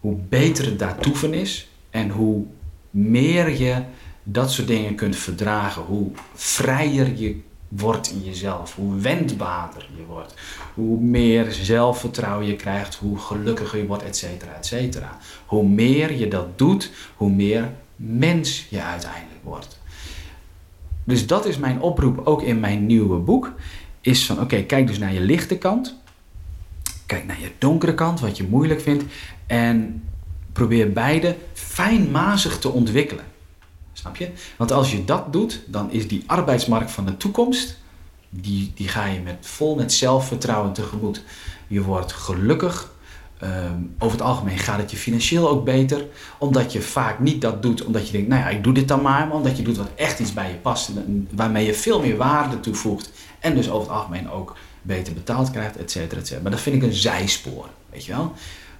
hoe 0.00 0.16
beter 0.28 0.64
het 0.64 0.78
daar 0.78 0.98
toeven 0.98 1.34
is 1.34 1.68
en 1.90 2.10
hoe 2.10 2.44
meer 2.90 3.62
je 3.62 3.82
dat 4.24 4.52
soort 4.52 4.68
dingen 4.68 4.94
kunt 4.94 5.16
verdragen, 5.16 5.82
hoe 5.82 6.10
vrijer 6.34 7.16
je 7.16 7.40
wordt 7.68 8.10
in 8.10 8.24
jezelf, 8.24 8.74
hoe 8.74 9.00
wendbaarder 9.00 9.88
je 9.96 10.04
wordt, 10.04 10.34
hoe 10.74 11.00
meer 11.00 11.52
zelfvertrouwen 11.52 12.46
je 12.46 12.56
krijgt, 12.56 12.94
hoe 12.94 13.18
gelukkiger 13.18 13.78
je 13.78 13.86
wordt, 13.86 14.02
et 14.02 14.16
cetera, 14.16 14.52
et 14.52 14.66
cetera. 14.66 15.18
Hoe 15.46 15.68
meer 15.68 16.12
je 16.12 16.28
dat 16.28 16.58
doet, 16.58 16.90
hoe 17.16 17.30
meer 17.30 17.72
mens 17.96 18.66
je 18.68 18.82
uiteindelijk 18.82 19.42
wordt. 19.42 19.78
Dus 21.04 21.26
dat 21.26 21.46
is 21.46 21.58
mijn 21.58 21.80
oproep 21.80 22.26
ook 22.26 22.42
in 22.42 22.60
mijn 22.60 22.86
nieuwe 22.86 23.18
boek. 23.18 23.52
Is 24.00 24.26
van 24.26 24.40
oké, 24.40 24.62
kijk 24.62 24.86
dus 24.86 24.98
naar 24.98 25.12
je 25.12 25.20
lichte 25.20 25.58
kant. 25.58 25.96
Kijk 27.06 27.26
naar 27.26 27.40
je 27.40 27.50
donkere 27.58 27.94
kant, 27.94 28.20
wat 28.20 28.36
je 28.36 28.48
moeilijk 28.48 28.80
vindt. 28.80 29.04
En 29.46 30.02
probeer 30.52 30.92
beide 30.92 31.36
fijnmazig 31.52 32.58
te 32.58 32.68
ontwikkelen. 32.68 33.24
Snap 33.94 34.16
je? 34.16 34.30
Want 34.56 34.72
als 34.72 34.92
je 34.92 35.04
dat 35.04 35.32
doet, 35.32 35.62
dan 35.66 35.90
is 35.90 36.08
die 36.08 36.22
arbeidsmarkt 36.26 36.90
van 36.90 37.06
de 37.06 37.16
toekomst, 37.16 37.76
die, 38.30 38.72
die 38.74 38.88
ga 38.88 39.06
je 39.06 39.20
met, 39.20 39.36
vol 39.40 39.74
met 39.74 39.92
zelfvertrouwen 39.92 40.72
tegemoet. 40.72 41.22
Je 41.66 41.82
wordt 41.82 42.12
gelukkig. 42.12 42.92
Ehm, 43.38 43.78
over 43.98 44.18
het 44.18 44.26
algemeen 44.26 44.58
gaat 44.58 44.78
het 44.78 44.90
je 44.90 44.96
financieel 44.96 45.48
ook 45.48 45.64
beter. 45.64 46.06
Omdat 46.38 46.72
je 46.72 46.80
vaak 46.80 47.18
niet 47.18 47.40
dat 47.40 47.62
doet 47.62 47.84
omdat 47.84 48.06
je 48.06 48.12
denkt, 48.12 48.28
nou 48.28 48.40
ja, 48.42 48.48
ik 48.48 48.64
doe 48.64 48.72
dit 48.72 48.88
dan 48.88 49.02
maar. 49.02 49.26
Maar 49.26 49.36
omdat 49.36 49.56
je 49.56 49.62
doet 49.62 49.76
wat 49.76 49.90
echt 49.94 50.20
iets 50.20 50.32
bij 50.32 50.48
je 50.48 50.56
past. 50.56 50.90
Waarmee 51.30 51.66
je 51.66 51.74
veel 51.74 52.00
meer 52.00 52.16
waarde 52.16 52.60
toevoegt. 52.60 53.10
En 53.40 53.54
dus 53.54 53.70
over 53.70 53.88
het 53.88 53.98
algemeen 53.98 54.30
ook 54.30 54.56
beter 54.82 55.14
betaald 55.14 55.50
krijgt, 55.50 55.76
et 55.76 55.90
cetera. 55.90 56.40
Maar 56.42 56.50
dat 56.50 56.60
vind 56.60 56.76
ik 56.76 56.82
een 56.82 56.92
zijspoor, 56.92 57.68
weet 57.90 58.04
je 58.04 58.12
wel. 58.12 58.32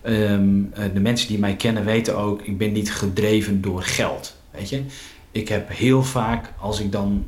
Ehm, 0.02 0.62
eh, 0.72 0.84
de 0.94 1.00
mensen 1.00 1.28
die 1.28 1.38
mij 1.38 1.56
kennen 1.56 1.84
weten 1.84 2.16
ook, 2.16 2.42
ik 2.42 2.58
ben 2.58 2.72
niet 2.72 2.92
gedreven 2.92 3.60
door 3.60 3.82
geld, 3.82 4.36
weet 4.54 4.68
je. 4.68 4.82
Ik 5.30 5.48
heb 5.48 5.68
heel 5.68 6.02
vaak, 6.02 6.52
als 6.60 6.80
ik 6.80 6.92
dan... 6.92 7.24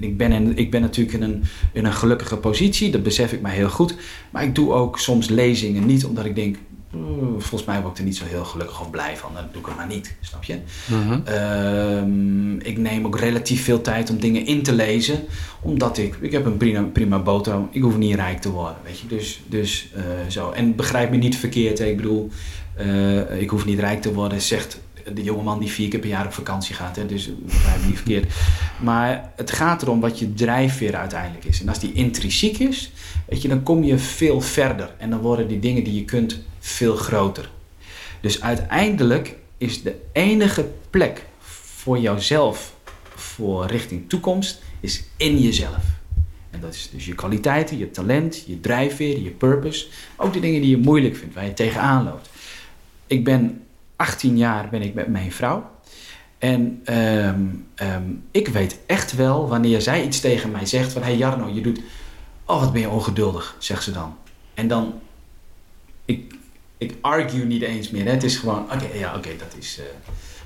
Ik 0.00 0.16
ben, 0.16 0.32
in, 0.32 0.56
ik 0.56 0.70
ben 0.70 0.80
natuurlijk 0.80 1.16
in 1.16 1.22
een, 1.22 1.44
in 1.72 1.84
een 1.84 1.92
gelukkige 1.92 2.36
positie, 2.36 2.90
dat 2.90 3.02
besef 3.02 3.32
ik 3.32 3.40
mij 3.40 3.54
heel 3.54 3.68
goed. 3.68 3.94
Maar 4.30 4.42
ik 4.42 4.54
doe 4.54 4.72
ook 4.72 4.98
soms 4.98 5.28
lezingen 5.28 5.86
niet 5.86 6.04
omdat 6.04 6.24
ik 6.24 6.34
denk... 6.34 6.56
"Oeh, 6.94 7.28
volgens 7.38 7.64
mij 7.64 7.80
word 7.80 7.92
ik 7.92 7.98
er 7.98 8.04
niet 8.04 8.16
zo 8.16 8.24
heel 8.24 8.44
gelukkig 8.44 8.80
of 8.80 8.90
blij 8.90 9.16
van. 9.16 9.34
Dan 9.34 9.44
doe 9.52 9.60
ik 9.60 9.66
het 9.66 9.76
maar 9.76 9.86
niet, 9.86 10.16
snap 10.20 10.44
je? 10.44 10.58
mhm. 10.86 11.20
Ehm, 11.24 12.58
ik 12.58 12.78
neem 12.78 13.06
ook 13.06 13.18
relatief 13.18 13.64
veel 13.64 13.80
tijd 13.80 14.10
om 14.10 14.20
dingen 14.20 14.46
in 14.46 14.62
te 14.62 14.72
lezen. 14.72 15.20
Omdat 15.60 15.98
ik, 15.98 16.16
ik 16.20 16.32
heb 16.32 16.46
een 16.46 16.56
prima, 16.56 16.82
prima 16.82 17.18
boterham. 17.18 17.68
Ik 17.70 17.82
hoef 17.82 17.96
niet 17.96 18.14
rijk 18.14 18.40
te 18.40 18.50
worden, 18.50 18.76
weet 18.84 18.98
je. 18.98 19.06
Dus, 19.06 19.40
dus 19.46 19.88
eh, 19.94 20.02
zo. 20.28 20.50
En 20.50 20.74
begrijp 20.74 21.10
me 21.10 21.16
niet 21.16 21.36
verkeerd. 21.36 21.78
Hè. 21.78 21.84
Ik 21.84 21.96
bedoel, 21.96 22.30
eh, 22.74 23.40
ik 23.40 23.50
hoef 23.50 23.64
niet 23.64 23.78
rijk 23.78 24.02
te 24.02 24.12
worden, 24.12 24.40
zegt 24.40 24.80
de 25.14 25.22
jongeman 25.22 25.58
die 25.58 25.70
vier 25.70 25.88
keer 25.88 26.00
per 26.00 26.08
jaar 26.08 26.26
op 26.26 26.32
vakantie 26.32 26.74
gaat. 26.74 26.96
Hè. 26.96 27.06
Dus 27.06 27.30
begrijp 27.38 27.80
me 27.80 27.86
niet 27.86 27.96
verkeerd. 27.96 28.32
Maar 28.82 29.32
het 29.36 29.50
gaat 29.50 29.82
erom 29.82 30.00
wat 30.00 30.18
je 30.18 30.34
drijfveer 30.34 30.96
uiteindelijk 30.96 31.44
is. 31.44 31.60
En 31.60 31.68
als 31.68 31.78
die 31.78 31.92
intrinsiek 31.92 32.58
is, 32.58 32.92
weet 33.28 33.42
je, 33.42 33.48
dan 33.48 33.62
kom 33.62 33.84
je 33.84 33.98
veel 33.98 34.40
verder. 34.40 34.94
En 34.98 35.10
dan 35.10 35.20
worden 35.20 35.48
die 35.48 35.58
dingen 35.58 35.84
die 35.84 35.94
je 35.94 36.04
kunt 36.04 36.38
veel 36.58 36.96
groter. 36.96 37.50
Dus 38.20 38.42
uiteindelijk 38.42 39.36
is 39.58 39.82
de 39.82 39.94
enige 40.12 40.68
plek 40.90 41.24
voor 41.38 41.98
jouzelf, 41.98 42.74
voor 43.14 43.66
richting 43.66 44.08
toekomst, 44.08 44.62
is 44.80 45.04
in 45.16 45.40
jezelf. 45.40 45.84
En 46.50 46.60
dat 46.60 46.74
is 46.74 46.90
dus 46.92 47.06
je 47.06 47.14
kwaliteiten, 47.14 47.78
je 47.78 47.90
talent, 47.90 48.44
je 48.46 48.60
drijfveer, 48.60 49.20
je 49.20 49.30
purpose. 49.30 49.86
Ook 50.16 50.32
de 50.32 50.40
dingen 50.40 50.60
die 50.60 50.70
je 50.70 50.76
moeilijk 50.76 51.16
vindt, 51.16 51.34
waar 51.34 51.44
je 51.44 51.54
tegenaan 51.54 52.04
loopt. 52.04 52.30
Ik 53.06 53.24
ben 53.24 53.65
18 53.96 54.36
jaar 54.36 54.68
ben 54.68 54.82
ik 54.82 54.94
met 54.94 55.08
mijn 55.08 55.32
vrouw. 55.32 55.70
En 56.38 56.80
ehm, 56.84 57.40
ehm, 57.74 58.02
ik 58.30 58.48
weet 58.48 58.78
echt 58.86 59.14
wel 59.14 59.48
wanneer 59.48 59.80
zij 59.80 60.04
iets 60.04 60.20
tegen 60.20 60.50
mij 60.50 60.66
zegt 60.66 60.92
van... 60.92 61.02
Hé 61.02 61.08
hey 61.08 61.16
Jarno, 61.16 61.48
je 61.48 61.60
doet... 61.60 61.80
Oh, 62.44 62.60
wat 62.60 62.72
ben 62.72 62.80
je 62.80 62.88
ongeduldig, 62.88 63.56
zegt 63.58 63.82
ze 63.82 63.92
dan. 63.92 64.16
En 64.54 64.68
dan... 64.68 64.94
Ik, 66.04 66.34
ik 66.78 66.94
argue 67.00 67.44
niet 67.44 67.62
eens 67.62 67.90
meer. 67.90 68.04
Hè. 68.04 68.10
Het 68.10 68.22
is 68.22 68.36
gewoon... 68.36 68.62
Oké, 68.72 68.86
ja, 68.94 69.16
oké, 69.16 69.28
dat 69.38 69.54
is... 69.58 69.78
eh, 69.78 69.84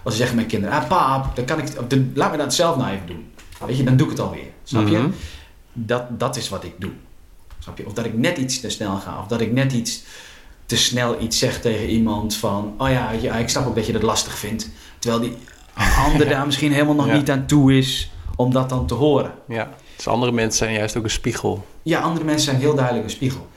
als 0.03 0.13
ze 0.13 0.19
zeggen 0.19 0.37
mijn 0.37 0.49
kinderen... 0.49 0.77
Ah, 0.77 0.89
pap, 0.89 1.37
dan 1.37 1.45
kan 1.45 1.59
ik... 1.59 1.91
de- 1.91 2.11
laat 2.15 2.31
me 2.31 2.37
dat 2.37 2.55
zelf 2.55 2.77
nou 2.77 2.91
even 2.91 3.07
doen. 3.07 3.33
Weet 3.67 3.77
je, 3.77 3.85
dan 3.85 3.97
doe 3.97 4.07
ik 4.07 4.13
het 4.13 4.21
alweer. 4.21 4.51
Snap 4.65 4.89
je? 4.89 4.99
Mhm. 4.99 5.11
Dat, 5.73 6.21
dat 6.21 6.37
is 6.37 6.49
wat 6.49 6.65
ik 6.65 6.75
doe. 6.79 6.93
Snap 7.59 7.79
je? 7.79 7.87
Of 7.87 7.93
dat 7.93 8.05
ik 8.05 8.15
net 8.15 8.39
iets 8.39 8.61
te 8.61 8.71
snel 8.71 8.97
ga. 8.97 9.19
Of 9.19 9.27
dat 9.27 9.41
ik 9.41 9.53
net 9.53 9.73
iets 9.73 10.03
te 10.71 10.77
snel 10.77 11.21
iets 11.23 11.39
zeg 11.39 11.61
tegen 11.61 11.89
iemand 11.89 12.37
van... 12.37 12.75
Oh 12.79 12.91
ja, 12.91 13.11
ja 13.11 13.35
ik 13.35 13.49
snap 13.49 13.67
ook 13.67 13.75
dat 13.75 13.87
je 13.87 13.93
dat 13.93 14.03
lastig 14.03 14.39
vindt. 14.39 14.71
Terwijl 14.99 15.23
die 15.23 15.37
ander 16.07 16.29
daar 16.35 16.47
misschien 16.47 16.73
helemaal 16.73 16.95
nog 16.95 17.07
Ja. 17.07 17.17
niet 17.17 17.31
aan 17.31 17.47
toe 17.47 17.77
is 17.77 18.11
om 18.37 18.53
dat 18.53 18.69
dan 18.69 18.87
te 18.87 18.95
horen. 18.95 19.33
Ja, 19.49 19.71
dus 19.97 20.07
andere 20.07 20.33
mensen 20.33 20.59
zijn 20.59 20.79
juist 20.79 20.97
ook 20.97 21.05
een 21.05 21.11
spiegel. 21.11 21.67
Ja, 21.83 22.01
andere 22.01 22.25
mensen 22.25 22.45
zijn 22.45 22.61
heel 22.61 22.75
duidelijk 22.75 23.05
een 23.05 23.11
spiegel. 23.11 23.49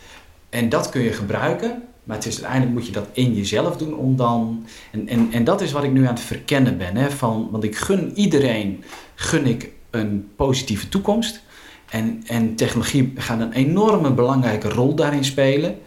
En 0.50 0.70
dat 0.70 0.90
kun 0.90 1.02
je 1.02 1.14
gebruiken 1.14 1.84
Maar 2.04 2.16
het 2.16 2.26
is, 2.26 2.34
uiteindelijk 2.34 2.74
moet 2.74 2.86
je 2.86 2.92
dat 2.92 3.08
in 3.12 3.34
jezelf 3.34 3.78
doen 3.78 3.96
om 3.96 4.16
dan... 4.16 4.66
En, 4.92 5.08
en, 5.08 5.28
en 5.32 5.44
dat 5.44 5.62
is 5.62 5.72
wat 5.72 5.84
ik 5.84 5.92
nu 5.92 6.02
aan 6.08 6.14
het 6.14 6.24
verkennen 6.24 6.78
ben. 6.78 6.96
Hè, 6.96 7.12
van, 7.12 7.48
want 7.52 7.64
ik 7.64 7.76
gun 7.76 8.12
iedereen 8.16 8.84
gun 9.16 9.46
ik 9.46 9.70
een 9.90 10.32
positieve 10.36 10.90
toekomst. 10.90 11.42
En, 11.90 12.24
en 12.28 12.56
technologie 12.56 13.14
gaat 13.16 13.40
een 13.40 13.54
enorme 13.54 14.12
belangrijke 14.12 14.70
rol 14.70 14.96
daarin 14.96 15.24
spelen. 15.26 15.78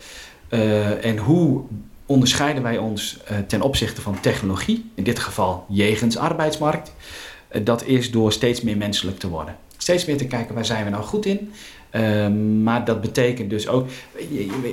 Uh, 0.50 1.04
en 1.04 1.18
hoe 1.18 1.62
onderscheiden 2.06 2.62
wij 2.62 2.78
ons 2.78 3.18
uh, 3.30 3.38
ten 3.38 3.60
opzichte 3.60 4.00
van 4.00 4.20
technologie? 4.20 4.90
In 4.94 5.04
dit 5.04 5.18
geval 5.18 5.64
jegens 5.68 6.16
arbeidsmarkt. 6.16 6.92
Uh, 7.52 7.64
dat 7.64 7.84
is 7.84 8.10
door 8.10 8.32
steeds 8.32 8.60
meer 8.60 8.76
menselijk 8.76 9.18
te 9.18 9.28
worden. 9.28 9.56
Steeds 9.76 10.04
meer 10.04 10.16
te 10.16 10.26
kijken 10.26 10.54
waar 10.54 10.64
zijn 10.64 10.84
we 10.84 10.90
nou 10.90 11.04
goed 11.04 11.26
in 11.26 11.52
uh, 11.96 12.28
maar 12.62 12.84
dat 12.84 13.00
betekent 13.00 13.50
dus 13.50 13.68
ook, 13.68 13.88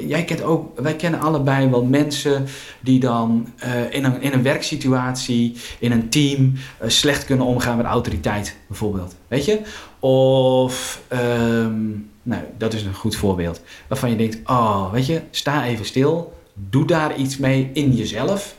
jij 0.08 0.24
kent 0.24 0.42
ook, 0.42 0.80
wij 0.80 0.96
kennen 0.96 1.20
allebei 1.20 1.70
wel 1.70 1.84
mensen 1.84 2.46
die 2.80 3.00
dan 3.00 3.48
in, 3.90 4.04
een, 4.04 4.22
in 4.22 4.34
een 4.34 4.44
werksituatie, 4.44 5.56
in 5.80 5.92
een 5.92 6.10
team, 6.10 6.54
slecht 6.86 7.26
kunnen 7.26 7.46
omgaan 7.46 7.78
met 7.78 7.86
autoriteit, 7.86 8.56
bijvoorbeeld. 8.68 9.16
Weet 9.28 9.46
je? 9.46 9.60
Of, 10.00 11.02
um, 11.14 12.10
nou, 12.24 12.44
dat 12.58 12.74
is 12.74 12.84
een 12.84 12.94
goed 12.94 13.16
voorbeeld. 13.16 13.62
Waarvan 13.88 14.10
je 14.10 14.16
denkt, 14.16 14.50
oh, 14.50 14.92
weet 14.92 15.06
je, 15.06 15.22
sta 15.32 15.66
even 15.66 15.86
stil, 15.86 16.34
doe 16.54 16.86
daar 16.86 17.16
iets 17.16 17.38
mee 17.38 17.70
in 17.74 17.96
jezelf 17.96 18.56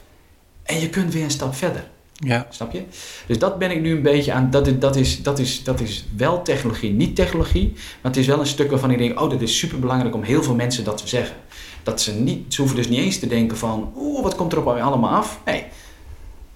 en 0.62 0.80
je 0.80 0.88
kunt 0.88 1.12
weer 1.12 1.24
een 1.24 1.30
stap 1.30 1.54
verder. 1.54 1.88
Ja. 2.12 2.46
Snap 2.50 2.72
je? 2.72 2.82
Dus 3.26 3.38
dat 3.38 3.58
ben 3.58 3.70
ik 3.70 3.80
nu 3.80 3.92
een 3.96 4.02
beetje 4.02 4.32
aan. 4.32 4.50
Dat, 4.50 4.66
is, 4.66 4.78
dat, 4.78 4.96
is, 4.96 5.22
dat, 5.22 5.38
is, 5.38 5.64
dat 5.64 5.80
is 5.80 6.06
wel 6.16 6.42
technologie, 6.42 6.92
niet 6.92 7.16
technologie. 7.16 7.72
Maar 7.72 8.12
het 8.12 8.16
is 8.16 8.26
wel 8.26 8.40
een 8.40 8.46
stuk 8.46 8.70
waarvan 8.70 8.90
ik 8.90 8.98
denk: 8.98 9.20
oh, 9.20 9.30
dit 9.30 9.42
is 9.42 9.58
super 9.58 9.78
belangrijk 9.78 10.14
om 10.14 10.22
heel 10.22 10.42
veel 10.42 10.54
mensen 10.54 10.84
dat 10.84 10.98
te 10.98 11.08
zeggen. 11.08 11.36
Dat 11.82 12.00
ze 12.00 12.12
niet, 12.12 12.54
ze 12.54 12.60
hoeven 12.60 12.78
dus 12.78 12.88
niet 12.88 12.98
eens 12.98 13.18
te 13.18 13.26
denken 13.26 13.56
van: 13.56 13.92
oeh, 13.96 14.22
wat 14.22 14.34
komt 14.34 14.52
er 14.52 14.58
op 14.58 14.64
mij 14.64 14.82
allemaal 14.82 15.10
af? 15.10 15.40
Nee. 15.44 15.64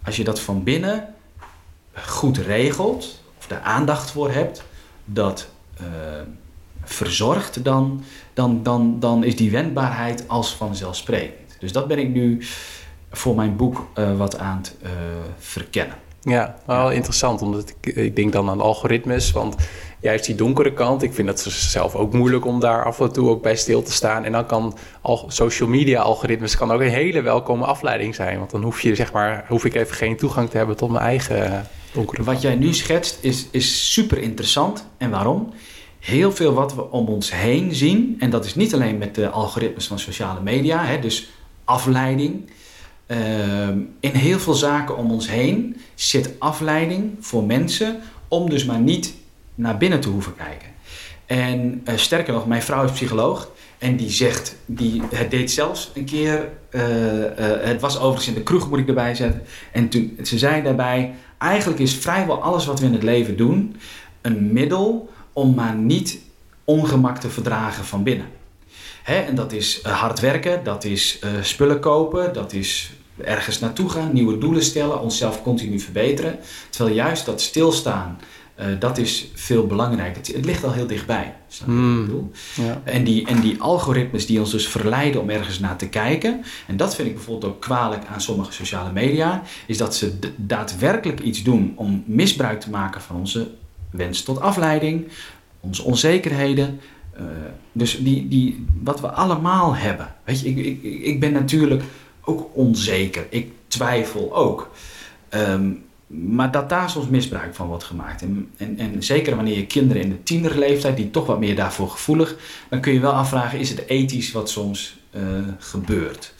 Als 0.05 0.17
je 0.17 0.25
dat 0.25 0.41
van 0.41 0.63
binnen 0.63 1.15
goed 1.95 2.39
regelt, 2.39 3.21
of 3.39 3.47
daar 3.47 3.61
aandacht 3.61 4.11
voor 4.11 4.31
hebt, 4.31 4.63
dat 5.05 5.49
uh, 5.81 5.87
verzorgt, 6.89 7.65
dan, 7.65 8.03
dan, 8.35 8.63
dan, 8.63 8.97
dan 9.01 9.25
is 9.25 9.37
die 9.37 9.51
wendbaarheid 9.51 10.25
als 10.27 10.55
vanzelfsprekend. 10.55 11.57
Dus 11.59 11.73
dat 11.73 11.89
ben 11.89 11.99
ik 11.99 12.09
nu 12.09 12.43
voor 13.11 13.35
mijn 13.35 13.57
boek 13.57 13.87
uh, 13.99 14.17
wat 14.17 14.39
aan 14.39 14.57
het 14.57 14.77
uh, 14.83 14.91
verkennen. 15.39 15.97
Ja, 16.23 16.59
wel 16.67 16.91
interessant, 16.91 17.43
omdat 17.43 17.75
ik, 17.81 17.95
ik 17.95 18.17
denk 18.17 18.33
dan 18.33 18.49
aan 18.49 18.61
algoritmes, 18.61 19.31
want 19.31 19.57
juist 20.01 20.25
die 20.25 20.35
donkere 20.35 20.73
kant, 20.73 21.03
ik 21.03 21.13
vind 21.13 21.29
dat 21.29 21.41
zelf 21.41 21.95
ook 21.95 22.13
moeilijk 22.13 22.47
om 22.47 22.61
daar 22.61 22.85
af 22.85 23.01
en 23.01 23.13
toe 23.13 23.29
ook 23.29 23.43
bij 23.43 23.57
stil 23.57 23.83
te 23.83 23.93
staan. 23.93 24.25
En 24.25 24.33
dan 24.33 24.47
kan 24.47 24.77
al, 25.01 25.25
social 25.29 25.69
media 25.69 26.01
algoritmes 26.01 26.57
kan 26.57 26.71
ook 26.71 26.81
een 26.81 26.89
hele 26.89 27.23
welkome 27.23 27.65
afleiding 27.65 28.15
zijn, 28.15 28.39
want 28.39 28.51
dan 28.51 28.63
hoef 28.63 28.81
je 28.81 28.95
zeg 28.95 29.13
maar, 29.13 29.45
hoef 29.49 29.65
ik 29.65 29.75
even 29.75 29.97
geen 29.97 30.17
toegang 30.17 30.51
te 30.51 30.57
hebben 30.57 30.77
tot 30.77 30.91
mijn 30.91 31.05
eigen 31.05 31.67
donkere 31.93 32.23
Wat 32.23 32.43
jij 32.43 32.55
nu 32.55 32.75
schetst 32.75 33.19
is, 33.21 33.47
is 33.51 33.93
super 33.93 34.19
interessant. 34.19 34.87
En 34.97 35.11
waarom? 35.11 35.53
Heel 36.09 36.33
veel 36.33 36.53
wat 36.53 36.75
we 36.75 36.91
om 36.91 37.07
ons 37.07 37.33
heen 37.33 37.75
zien, 37.75 38.17
en 38.19 38.31
dat 38.31 38.45
is 38.45 38.55
niet 38.55 38.75
alleen 38.75 38.99
met 38.99 39.15
de 39.15 39.29
algoritmes 39.29 39.87
van 39.87 39.99
sociale 39.99 40.41
media, 40.41 40.85
hè, 40.85 41.01
dus 41.01 41.29
afleiding. 41.65 42.51
Uh, 43.07 43.69
in 44.01 44.15
heel 44.15 44.39
veel 44.39 44.55
zaken 44.55 44.97
om 44.97 45.11
ons 45.11 45.31
heen 45.31 45.77
zit 45.95 46.31
afleiding 46.39 47.17
voor 47.21 47.45
mensen 47.45 48.01
om 48.29 48.51
dus 48.51 48.65
maar 48.65 48.81
niet 48.81 49.15
naar 49.55 49.79
binnen 49.79 50.01
te 50.01 50.09
hoeven 50.09 50.35
kijken. 50.37 50.69
En 51.27 51.83
uh, 51.85 51.97
sterker 51.97 52.33
nog, 52.33 52.47
mijn 52.47 52.63
vrouw 52.63 52.85
is 52.85 52.91
psycholoog 52.91 53.51
en 53.79 53.97
die 53.97 54.11
zegt, 54.11 54.57
die, 54.67 55.03
het 55.15 55.31
deed 55.31 55.51
zelfs 55.51 55.91
een 55.95 56.05
keer, 56.05 56.49
uh, 56.71 56.83
het 57.61 57.81
was 57.81 57.97
overigens 57.99 58.29
in 58.29 58.35
de 58.35 58.43
kroeg 58.43 58.71
moet 58.71 58.79
ik 58.79 58.89
erbij 58.89 59.15
zetten. 59.15 59.43
En 59.73 59.89
toen, 59.89 60.19
ze 60.23 60.39
zei 60.39 60.63
daarbij, 60.63 61.15
eigenlijk 61.39 61.81
is 61.81 61.95
vrijwel 61.95 62.43
alles 62.43 62.67
wat 62.67 62.81
we 62.81 62.87
in 62.87 62.93
het 62.93 63.03
leven 63.03 63.37
doen 63.37 63.77
een 64.21 64.53
middel 64.53 65.11
om 65.39 65.55
maar 65.55 65.75
niet 65.75 66.19
ongemak 66.65 67.19
te 67.19 67.31
verdragen 67.31 67.85
van 67.85 68.03
binnen. 68.03 68.27
Hè, 69.03 69.21
en 69.21 69.35
dat 69.35 69.53
is 69.53 69.83
hard 69.83 70.21
werken, 70.21 70.65
dat 70.65 70.85
is 70.85 71.19
spullen 71.43 71.81
kopen, 71.81 72.33
dat 72.33 72.53
is 72.53 72.91
ergens 73.25 73.59
naartoe 73.59 73.89
gaan, 73.89 74.13
nieuwe 74.13 74.39
doelen 74.39 74.63
stellen, 74.63 75.01
onszelf 75.01 75.43
continu 75.43 75.81
verbeteren. 75.81 76.39
Terwijl 76.71 76.97
juist 76.97 77.27
dat 77.27 77.41
stilstaan, 77.41 78.19
uh, 78.61 78.67
dat 78.79 78.99
is 78.99 79.29
veel 79.35 79.67
belangrijker. 79.67 80.17
Het, 80.17 80.35
het, 80.35 80.45
ligt 80.45 80.65
al 80.65 80.73
heel 80.73 80.87
dichtbij. 80.87 81.35
Snap 81.49 81.69
je 81.69 81.75
wat 81.75 81.99
ik 81.99 82.07
bedoel? 82.07 82.31
Ja. 82.55 82.81
En, 82.85 83.05
die, 83.05 83.27
en 83.27 83.41
die 83.41 83.61
algoritmes 83.61 84.27
die 84.27 84.41
ons 84.41 84.51
dus 84.51 84.69
verleiden 84.69 85.21
om 85.21 85.31
ergens 85.31 85.59
naar 85.59 85.77
te 85.77 85.89
kijken, 85.89 86.45
en 86.67 86.77
dat 86.77 86.95
vind 86.95 87.09
ik 87.09 87.15
bijvoorbeeld 87.15 87.53
ook 87.53 87.61
kwalijk 87.61 88.03
aan 88.13 88.21
sommige 88.21 88.53
sociale 88.53 88.93
media, 88.93 89.43
is 89.67 89.79
dat 89.79 89.97
ze 89.97 90.19
daadwerkelijk 90.37 91.21
iets 91.21 91.43
doen 91.43 91.73
om 91.77 92.03
misbruik 92.07 92.61
te 92.61 92.71
maken 92.71 93.01
van 93.01 93.17
onze 93.17 93.51
wens 93.91 94.23
tot 94.23 94.41
afleiding, 94.41 95.09
onze 95.61 95.83
onzekerheden. 95.83 96.81
Uh, 97.17 97.25
dus 97.73 97.99
die, 97.99 98.29
die, 98.29 98.67
wat 98.83 99.01
we 99.01 99.11
allemaal 99.11 99.77
hebben. 99.77 100.15
Weet 100.25 100.41
je, 100.41 100.49
ik, 100.49 100.83
ik, 100.83 101.03
ik 101.03 101.21
ben 101.21 101.33
natuurlijk 101.33 101.83
ook 102.21 102.51
onzeker. 102.53 103.27
Ik 103.31 103.53
twijfel 103.69 104.35
ook. 104.35 104.71
Um, 105.31 105.87
maar 106.09 106.51
dat 106.51 106.69
daar 106.69 106.91
soms 106.91 107.09
misbruik 107.09 107.55
van 107.55 107.67
wordt 107.67 107.85
gemaakt. 107.85 108.23
En, 108.23 108.51
en, 108.57 108.79
en, 108.79 109.03
zeker 109.03 109.37
wanneer 109.37 109.57
je 109.57 109.67
kinderen 109.67 110.03
in 110.03 110.09
de 110.09 110.23
tienerleeftijd, 110.23 110.97
die 110.97 111.11
toch 111.11 111.27
wat 111.27 111.39
meer 111.39 111.57
daarvoor 111.57 111.91
gevoelig, 111.91 112.37
dan 112.69 112.81
kun 112.81 112.93
je 112.93 113.01
wel 113.01 113.13
afvragen: 113.13 113.59
is 113.59 113.71
het 113.71 113.87
ethisch 113.87 114.33
wat 114.33 114.51
soms 114.51 114.99
uh, 115.17 115.23
gebeurt? 115.59 116.35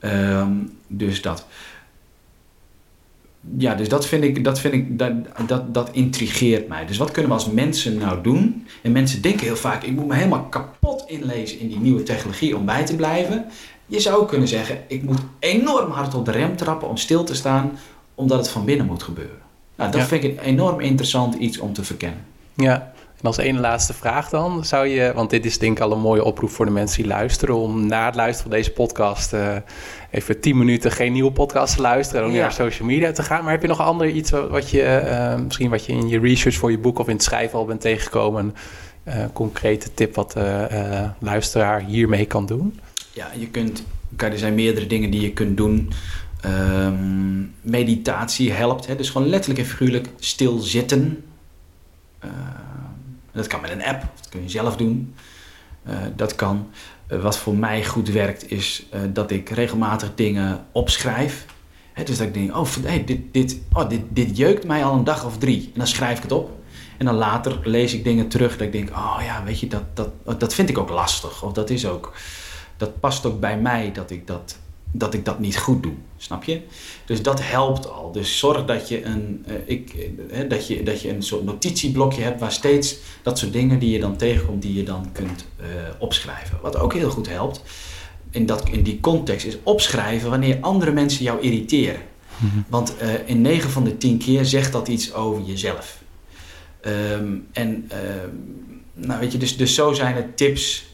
Um, 0.00 0.78
dus 0.86 1.22
dat. 1.22 1.46
Ja, 3.58 3.74
dus 3.74 3.88
dat 3.88 4.06
vind 4.06 4.24
ik, 4.24 4.44
dat, 4.44 4.60
vind 4.60 4.74
ik 4.74 4.98
dat, 4.98 5.12
dat, 5.46 5.74
dat 5.74 5.88
intrigeert 5.92 6.68
mij. 6.68 6.86
Dus 6.86 6.96
wat 6.96 7.10
kunnen 7.10 7.30
we 7.30 7.36
als 7.36 7.50
mensen 7.50 7.98
nou 7.98 8.22
doen? 8.22 8.66
En 8.82 8.92
mensen 8.92 9.22
denken 9.22 9.46
heel 9.46 9.56
vaak: 9.56 9.82
ik 9.82 9.92
moet 9.92 10.06
me 10.06 10.14
helemaal 10.14 10.44
kapot 10.44 11.04
inlezen 11.06 11.58
in 11.58 11.68
die 11.68 11.78
nieuwe 11.78 12.02
technologie 12.02 12.56
om 12.56 12.64
bij 12.64 12.86
te 12.86 12.96
blijven. 12.96 13.44
Je 13.86 14.00
zou 14.00 14.26
kunnen 14.26 14.48
zeggen, 14.48 14.78
ik 14.88 15.02
moet 15.02 15.20
enorm 15.38 15.90
hard 15.90 16.14
op 16.14 16.24
de 16.24 16.30
rem 16.30 16.56
trappen 16.56 16.88
om 16.88 16.96
stil 16.96 17.24
te 17.24 17.34
staan, 17.34 17.78
omdat 18.14 18.38
het 18.38 18.48
van 18.48 18.64
binnen 18.64 18.86
moet 18.86 19.02
gebeuren. 19.02 19.38
Nou, 19.76 19.90
dat 19.90 20.00
ja. 20.00 20.06
vind 20.06 20.24
ik 20.24 20.30
een 20.30 20.44
enorm 20.44 20.80
interessant 20.80 21.34
iets 21.34 21.58
om 21.58 21.72
te 21.72 21.84
verkennen. 21.84 22.24
Ja, 22.54 22.92
en 23.20 23.26
als 23.26 23.36
ene 23.36 23.60
laatste 23.60 23.92
vraag 23.92 24.28
dan, 24.28 24.64
zou 24.64 24.86
je, 24.86 25.12
want 25.14 25.30
dit 25.30 25.44
is 25.44 25.58
denk 25.58 25.76
ik 25.76 25.82
al 25.82 25.92
een 25.92 26.00
mooie 26.00 26.24
oproep 26.24 26.50
voor 26.50 26.64
de 26.64 26.70
mensen 26.70 27.02
die 27.02 27.12
luisteren, 27.12 27.54
om 27.54 27.86
na 27.86 28.06
het 28.06 28.14
luisteren 28.14 28.50
van 28.50 28.58
deze 28.60 28.72
podcast 28.72 29.32
uh, 29.32 29.56
even 30.10 30.40
10 30.40 30.58
minuten 30.58 30.92
geen 30.92 31.12
nieuwe 31.12 31.32
podcast 31.32 31.76
te 31.76 31.82
luisteren 31.82 32.22
en 32.22 32.28
ook 32.28 32.34
ja. 32.34 32.40
naar 32.40 32.52
social 32.52 32.88
media 32.88 33.12
te 33.12 33.22
gaan. 33.22 33.42
Maar 33.42 33.52
heb 33.52 33.62
je 33.62 33.68
nog 33.68 33.80
ander 33.80 34.08
iets 34.08 34.30
wat 34.30 34.70
je, 34.70 35.02
uh, 35.04 35.44
misschien 35.44 35.70
wat 35.70 35.84
je 35.84 35.92
in 35.92 36.08
je 36.08 36.20
research 36.20 36.56
voor 36.56 36.70
je 36.70 36.78
boek 36.78 36.98
of 36.98 37.08
in 37.08 37.14
het 37.14 37.22
schrijven 37.22 37.58
al 37.58 37.64
bent 37.64 37.80
tegengekomen, 37.80 38.54
een 39.04 39.14
uh, 39.14 39.24
concrete 39.32 39.94
tip 39.94 40.14
wat 40.14 40.32
de 40.32 41.10
luisteraar 41.18 41.80
hiermee 41.80 42.26
kan 42.26 42.46
doen? 42.46 42.80
Ja, 43.12 43.30
je 43.38 43.46
kunt, 43.46 43.84
er 44.16 44.38
zijn 44.38 44.54
meerdere 44.54 44.86
dingen 44.86 45.10
die 45.10 45.20
je 45.20 45.32
kunt 45.32 45.56
doen. 45.56 45.92
Um, 46.46 47.54
meditatie 47.60 48.52
helpt, 48.52 48.86
hè? 48.86 48.96
dus 48.96 49.10
gewoon 49.10 49.28
letterlijk 49.28 49.60
en 49.60 49.66
figuurlijk 49.66 50.08
stilzitten. 50.18 51.24
Uh, 52.24 52.30
dat 53.32 53.46
kan 53.46 53.60
met 53.60 53.70
een 53.70 53.84
app, 53.84 54.00
dat 54.16 54.28
kun 54.28 54.42
je 54.42 54.48
zelf 54.48 54.76
doen. 54.76 55.14
Uh, 55.88 55.94
dat 56.16 56.34
kan. 56.34 56.70
Uh, 57.08 57.22
wat 57.22 57.38
voor 57.38 57.56
mij 57.56 57.84
goed 57.84 58.08
werkt 58.08 58.50
is 58.50 58.86
dat 59.12 59.30
ik 59.30 59.50
regelmatig 59.50 60.14
dingen 60.14 60.64
opschrijf. 60.72 61.46
Dus 62.04 62.18
dat 62.18 62.26
ik 62.26 62.34
denk, 62.34 62.56
oh, 62.56 62.66
hey, 62.82 63.04
dit, 63.04 63.20
dit, 63.32 63.60
oh 63.72 63.88
dit, 63.88 64.02
dit 64.08 64.36
jeukt 64.36 64.66
mij 64.66 64.84
al 64.84 64.94
een 64.94 65.04
dag 65.04 65.24
of 65.24 65.38
drie. 65.38 65.64
En 65.64 65.78
dan 65.78 65.86
schrijf 65.86 66.16
ik 66.16 66.22
het 66.22 66.32
op. 66.32 66.50
En 66.98 67.06
dan 67.06 67.14
later 67.14 67.60
lees 67.62 67.94
ik 67.94 68.04
dingen 68.04 68.28
terug 68.28 68.50
dat 68.50 68.60
ik 68.60 68.72
denk, 68.72 68.90
oh 68.90 69.20
ja, 69.22 69.44
weet 69.44 69.60
je, 69.60 69.66
dat, 69.66 69.82
dat, 69.94 70.40
dat 70.40 70.54
vind 70.54 70.68
ik 70.68 70.78
ook 70.78 70.90
lastig. 70.90 71.42
Of 71.42 71.52
dat 71.52 71.70
is 71.70 71.86
ook 71.86 72.12
dat 72.76 73.00
past 73.00 73.26
ook 73.26 73.40
bij 73.40 73.58
mij 73.58 73.92
dat 73.92 74.10
ik 74.10 74.26
dat, 74.26 74.58
dat 74.92 75.14
ik 75.14 75.24
dat 75.24 75.38
niet 75.38 75.58
goed 75.58 75.82
doe. 75.82 75.92
Snap 76.16 76.44
je? 76.44 76.60
Dus 77.04 77.22
dat 77.22 77.40
helpt 77.42 77.90
al. 77.90 78.12
Dus 78.12 78.38
zorg 78.38 78.64
dat 78.64 78.88
je 78.88 79.04
een, 79.04 79.44
uh, 79.48 79.54
ik, 79.64 79.94
uh, 80.30 80.48
dat 80.48 80.66
je, 80.66 80.82
dat 80.82 81.00
je 81.00 81.08
een 81.08 81.22
soort 81.22 81.44
notitieblokje 81.44 82.22
hebt 82.22 82.40
waar 82.40 82.52
steeds 82.52 82.96
dat 83.22 83.38
soort 83.38 83.52
dingen 83.52 83.78
die 83.78 83.90
je 83.90 84.00
dan 84.00 84.16
tegenkomt, 84.16 84.62
die 84.62 84.74
je 84.74 84.82
dan 84.82 85.08
kunt 85.12 85.46
uh, 85.60 85.66
opschrijven. 85.98 86.58
Wat 86.62 86.76
ook 86.76 86.94
heel 86.94 87.10
goed 87.10 87.28
helpt 87.28 87.62
in, 88.30 88.46
dat, 88.46 88.68
in 88.68 88.82
die 88.82 89.00
context 89.00 89.46
is 89.46 89.56
opschrijven 89.62 90.30
wanneer 90.30 90.58
andere 90.60 90.92
mensen 90.92 91.24
jou 91.24 91.40
irriteren. 91.40 92.00
Mm-hmm. 92.36 92.64
Want 92.68 92.94
in 93.26 93.40
9 93.40 93.70
van 93.70 93.84
de 93.84 93.96
10 93.96 94.18
keer 94.18 94.44
zegt 94.44 94.72
dat 94.72 94.88
iets 94.88 95.14
over 95.14 95.42
jezelf. 95.42 96.02
Um, 96.86 97.46
en 97.52 97.88
nou 98.94 99.20
weet 99.20 99.32
je, 99.32 99.38
dus, 99.38 99.56
dus 99.56 99.74
zo 99.74 99.92
zijn 99.92 100.14
het 100.14 100.36
tips 100.36 100.89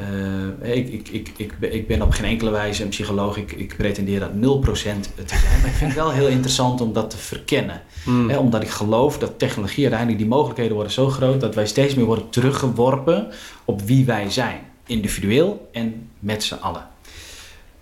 uh, 0.00 0.76
ik, 0.76 0.88
ik, 0.88 1.08
ik, 1.08 1.32
ik, 1.36 1.52
ik 1.60 1.86
ben 1.86 2.02
op 2.02 2.10
geen 2.10 2.24
enkele 2.24 2.50
wijze 2.50 2.82
een 2.82 2.88
psycholoog. 2.88 3.36
Ik, 3.36 3.52
ik 3.52 3.76
pretendeer 3.76 4.20
dat 4.20 4.30
0% 4.30 4.34
te 4.34 4.78
zijn. 5.26 5.60
Maar 5.60 5.70
ik 5.70 5.76
vind 5.76 5.90
het 5.90 6.00
wel 6.00 6.10
heel 6.10 6.28
interessant 6.28 6.80
om 6.80 6.92
dat 6.92 7.10
te 7.10 7.16
verkennen. 7.16 7.82
Mm. 8.04 8.30
He, 8.30 8.38
omdat 8.38 8.62
ik 8.62 8.68
geloof 8.68 9.18
dat 9.18 9.38
technologie 9.38 9.82
uiteindelijk 9.82 10.20
die 10.20 10.28
mogelijkheden 10.28 10.74
worden 10.74 10.92
zo 10.92 11.08
groot 11.08 11.40
dat 11.40 11.54
wij 11.54 11.66
steeds 11.66 11.94
meer 11.94 12.04
worden 12.04 12.30
teruggeworpen 12.30 13.28
op 13.64 13.82
wie 13.82 14.04
wij 14.04 14.30
zijn. 14.30 14.60
Individueel 14.86 15.68
en 15.72 16.08
met 16.18 16.42
z'n 16.42 16.54
allen. 16.54 16.88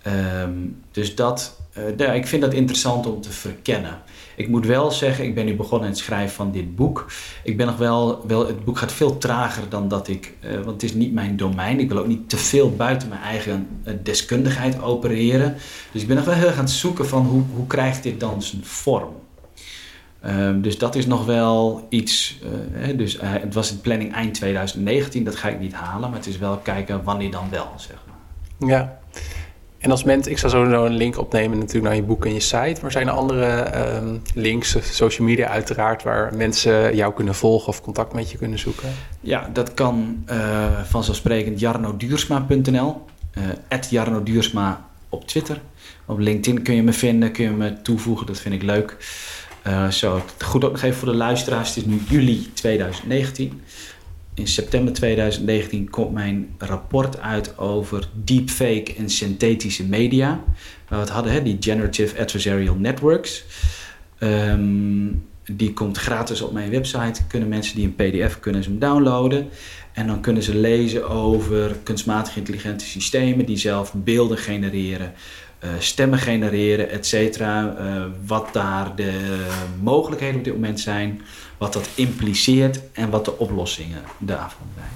Ehm, 0.02 0.52
dus 0.90 1.14
dat, 1.14 1.60
uh, 1.98 2.14
ik 2.14 2.26
vind 2.26 2.42
dat 2.42 2.52
interessant 2.52 3.06
om 3.06 3.20
te 3.20 3.30
verkennen. 3.30 4.02
Ik 4.36 4.48
moet 4.48 4.66
wel 4.66 4.90
zeggen, 4.90 5.24
ik 5.24 5.34
ben 5.34 5.44
nu 5.44 5.54
begonnen 5.54 5.88
in 5.88 5.94
het 5.94 6.02
schrijven 6.02 6.34
van 6.34 6.52
dit 6.52 6.76
boek. 6.76 7.06
Ik 7.42 7.56
ben 7.56 7.66
nog 7.66 7.76
wel, 7.76 8.26
wel 8.26 8.46
het 8.46 8.64
boek 8.64 8.78
gaat 8.78 8.92
veel 8.92 9.18
trager 9.18 9.68
dan 9.68 9.88
dat 9.88 10.08
ik, 10.08 10.34
uh, 10.40 10.54
want 10.54 10.66
het 10.66 10.82
is 10.82 10.94
niet 10.94 11.12
mijn 11.12 11.36
domein. 11.36 11.80
Ik 11.80 11.88
wil 11.88 11.98
ook 11.98 12.06
niet 12.06 12.28
te 12.28 12.36
veel 12.36 12.70
buiten 12.76 13.08
mijn 13.08 13.20
eigen 13.20 13.68
uh, 13.84 13.94
deskundigheid 14.02 14.82
opereren. 14.82 15.56
Dus 15.92 16.02
ik 16.02 16.08
ben 16.08 16.16
nog 16.16 16.24
wel 16.24 16.34
heel 16.34 16.46
erg 16.46 16.56
aan 16.56 16.64
het 16.64 16.72
zoeken 16.72 17.06
van 17.06 17.26
hoe, 17.26 17.42
hoe 17.54 17.66
krijgt 17.66 18.02
dit 18.02 18.20
dan 18.20 18.42
zijn 18.42 18.64
vorm. 18.64 19.20
Um, 20.26 20.62
dus 20.62 20.78
dat 20.78 20.94
is 20.94 21.06
nog 21.06 21.24
wel 21.24 21.86
iets. 21.88 22.38
Hè, 22.72 22.96
dus 22.96 23.18
het 23.20 23.54
was 23.54 23.70
in 23.70 23.80
planning 23.80 24.14
eind 24.14 24.34
2019, 24.34 25.24
dat 25.24 25.36
ga 25.36 25.48
ik 25.48 25.60
niet 25.60 25.72
halen, 25.72 26.10
maar 26.10 26.18
het 26.18 26.28
is 26.28 26.38
wel 26.38 26.56
kijken 26.56 27.04
wanneer 27.04 27.30
dan 27.30 27.50
wel, 27.50 27.72
zeg 27.76 27.96
maar. 28.06 28.68
Ja. 28.68 29.01
En 29.82 29.90
als 29.90 30.04
mens, 30.04 30.26
ik 30.26 30.38
zal 30.38 30.50
zo 30.50 30.84
een 30.84 30.94
link 30.94 31.18
opnemen 31.18 31.58
natuurlijk 31.58 31.84
naar 31.84 31.94
je 31.94 32.02
boek 32.02 32.24
en 32.24 32.34
je 32.34 32.40
site. 32.40 32.76
Maar 32.82 32.92
zijn 32.92 33.06
er 33.06 33.12
andere 33.12 33.76
um, 33.96 34.22
links, 34.34 34.76
social 34.96 35.26
media 35.26 35.48
uiteraard, 35.48 36.02
waar 36.02 36.34
mensen 36.34 36.96
jou 36.96 37.14
kunnen 37.14 37.34
volgen 37.34 37.68
of 37.68 37.82
contact 37.82 38.12
met 38.12 38.30
je 38.30 38.38
kunnen 38.38 38.58
zoeken? 38.58 38.88
Ja, 39.20 39.50
dat 39.52 39.74
kan 39.74 40.24
uh, 40.30 40.80
vanzelfsprekend 40.84 41.60
jarnoduursma.nl, 41.60 43.04
uh, 43.38 43.80
Jarno 43.90 44.22
Duursma 44.22 44.88
op 45.08 45.26
Twitter. 45.26 45.60
Op 46.06 46.18
LinkedIn 46.18 46.62
kun 46.62 46.74
je 46.74 46.82
me 46.82 46.92
vinden, 46.92 47.32
kun 47.32 47.44
je 47.44 47.50
me 47.50 47.82
toevoegen, 47.82 48.26
dat 48.26 48.40
vind 48.40 48.54
ik 48.54 48.62
leuk. 48.62 48.96
Uh, 49.66 49.88
zo, 49.88 50.22
goed 50.38 50.64
ook 50.64 50.72
nog 50.72 50.82
even 50.82 50.98
voor 50.98 51.08
de 51.08 51.16
luisteraars. 51.16 51.68
Het 51.68 51.76
is 51.76 51.84
nu 51.84 52.00
juli 52.08 52.50
2019 52.54 53.62
in 54.34 54.46
september 54.46 54.92
2019 54.92 55.90
komt 55.90 56.12
mijn 56.12 56.54
rapport 56.58 57.20
uit 57.20 57.58
over 57.58 58.08
deepfake 58.24 58.94
en 58.96 59.10
synthetische 59.10 59.84
media. 59.84 60.28
Waar 60.88 60.98
we 60.98 61.04
het 61.04 61.08
hadden, 61.08 61.32
hè, 61.32 61.42
die 61.42 61.56
Generative 61.60 62.20
Adversarial 62.20 62.74
Networks. 62.74 63.44
Um, 64.20 65.30
die 65.44 65.72
komt 65.72 65.98
gratis 65.98 66.40
op 66.40 66.52
mijn 66.52 66.70
website. 66.70 67.26
Kunnen 67.28 67.48
mensen 67.48 67.76
die 67.76 67.84
een 67.84 67.94
PDF 67.94 68.40
kunnen 68.40 68.62
ze 68.62 68.68
hem 68.68 68.78
downloaden. 68.78 69.48
En 69.92 70.06
dan 70.06 70.20
kunnen 70.20 70.42
ze 70.42 70.56
lezen 70.56 71.08
over 71.08 71.76
kunstmatig 71.82 72.36
intelligente 72.36 72.84
systemen 72.84 73.46
die 73.46 73.56
zelf 73.56 73.92
beelden 73.96 74.38
genereren, 74.38 75.12
stemmen 75.78 76.18
genereren, 76.18 76.90
et 76.90 77.06
cetera. 77.06 77.76
Uh, 77.80 78.04
wat 78.26 78.48
daar 78.52 78.96
de 78.96 79.44
mogelijkheden 79.82 80.38
op 80.38 80.44
dit 80.44 80.54
moment 80.54 80.80
zijn 80.80 81.20
wat 81.58 81.72
dat 81.72 81.88
impliceert 81.94 82.80
en 82.92 83.10
wat 83.10 83.24
de 83.24 83.38
oplossingen 83.38 84.02
daarvan 84.18 84.66
zijn. 84.74 84.90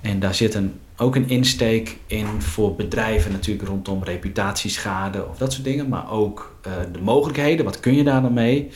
En 0.00 0.20
daar 0.20 0.34
zit 0.34 0.54
een, 0.54 0.72
ook 0.96 1.16
een 1.16 1.28
insteek 1.28 1.96
in 2.06 2.26
voor 2.38 2.74
bedrijven 2.74 3.32
natuurlijk 3.32 3.68
rondom 3.68 4.04
reputatieschade 4.04 5.28
of 5.28 5.38
dat 5.38 5.52
soort 5.52 5.64
dingen, 5.64 5.88
maar 5.88 6.10
ook 6.10 6.56
uh, 6.66 6.72
de 6.92 7.00
mogelijkheden, 7.00 7.64
wat 7.64 7.80
kun 7.80 7.94
je 7.94 8.04
daar 8.04 8.22
dan 8.22 8.32
mee? 8.32 8.70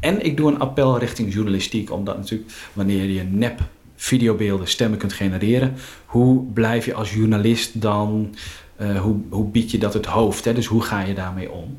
En 0.00 0.24
ik 0.24 0.36
doe 0.36 0.50
een 0.50 0.58
appel 0.58 0.98
richting 0.98 1.32
journalistiek, 1.32 1.92
omdat 1.92 2.16
natuurlijk 2.16 2.50
wanneer 2.72 3.04
je 3.04 3.22
nep 3.22 3.60
videobeelden, 3.96 4.68
stemmen 4.68 4.98
kunt 4.98 5.12
genereren, 5.12 5.74
hoe 6.04 6.44
blijf 6.52 6.84
je 6.84 6.94
als 6.94 7.14
journalist 7.14 7.80
dan, 7.80 8.34
uh, 8.80 9.00
hoe, 9.00 9.16
hoe 9.30 9.44
bied 9.44 9.70
je 9.70 9.78
dat 9.78 9.94
het 9.94 10.06
hoofd? 10.06 10.44
Hè? 10.44 10.52
Dus 10.52 10.66
hoe 10.66 10.82
ga 10.82 11.00
je 11.00 11.14
daarmee 11.14 11.50
om? 11.50 11.78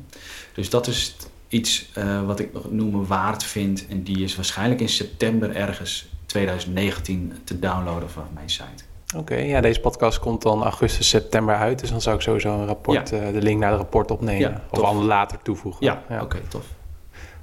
Dus 0.54 0.70
dat 0.70 0.86
is 0.86 1.16
iets 1.48 1.90
uh, 1.98 2.22
wat 2.26 2.40
ik 2.40 2.52
nog 2.52 2.70
noemen 2.70 3.06
waard 3.06 3.44
vind. 3.44 3.86
En 3.88 4.02
die 4.02 4.22
is 4.24 4.36
waarschijnlijk 4.36 4.80
in 4.80 4.88
september 4.88 5.56
ergens 5.56 6.08
2019 6.26 7.32
te 7.44 7.58
downloaden 7.58 8.10
vanaf 8.10 8.28
mijn 8.34 8.50
site. 8.50 8.84
Oké, 9.16 9.34
ja, 9.34 9.60
deze 9.60 9.80
podcast 9.80 10.18
komt 10.18 10.42
dan 10.42 10.62
augustus, 10.62 11.08
september 11.08 11.54
uit. 11.54 11.80
Dus 11.80 11.90
dan 11.90 12.00
zou 12.00 12.16
ik 12.16 12.22
sowieso 12.22 12.60
een 12.60 12.66
rapport, 12.66 13.08
ja. 13.08 13.26
uh, 13.26 13.32
de 13.32 13.42
link 13.42 13.60
naar 13.60 13.70
het 13.70 13.80
rapport 13.80 14.10
opnemen. 14.10 14.50
Ja, 14.50 14.62
of 14.70 14.80
al 14.80 14.94
later 14.94 15.38
toevoegen. 15.42 15.86
Ja, 15.86 16.02
ja. 16.08 16.14
oké, 16.14 16.24
okay, 16.24 16.40
tof. 16.48 16.64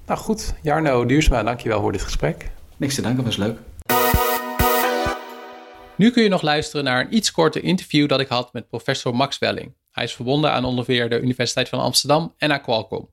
Nou 0.06 0.20
goed, 0.20 0.54
Jarno 0.62 1.06
Duursma, 1.06 1.44
dankjewel 1.44 1.82
voor 1.82 1.92
dit 1.92 2.02
gesprek. 2.02 2.52
Niks 2.78 2.96
te 2.96 3.02
danken, 3.02 3.24
was 3.24 3.38
leuk. 3.38 3.60
Nu 5.98 6.12
kun 6.12 6.24
je 6.24 6.30
nog 6.30 6.42
luisteren 6.42 6.86
naar 6.86 7.02
een 7.02 7.16
iets 7.16 7.32
korter 7.32 7.64
interview 7.64 8.08
dat 8.08 8.20
ik 8.20 8.28
had 8.28 8.54
met 8.54 8.68
professor 8.68 9.16
Max 9.16 9.38
Welling. 9.38 9.76
Hij 9.92 10.04
is 10.04 10.14
verbonden 10.14 10.52
aan 10.52 10.66
ongeveer 10.66 11.10
de 11.10 11.20
Universiteit 11.20 11.70
van 11.70 11.80
Amsterdam 11.80 12.34
en 12.38 12.52
aan 12.52 12.62
Qualcomm. 12.62 13.10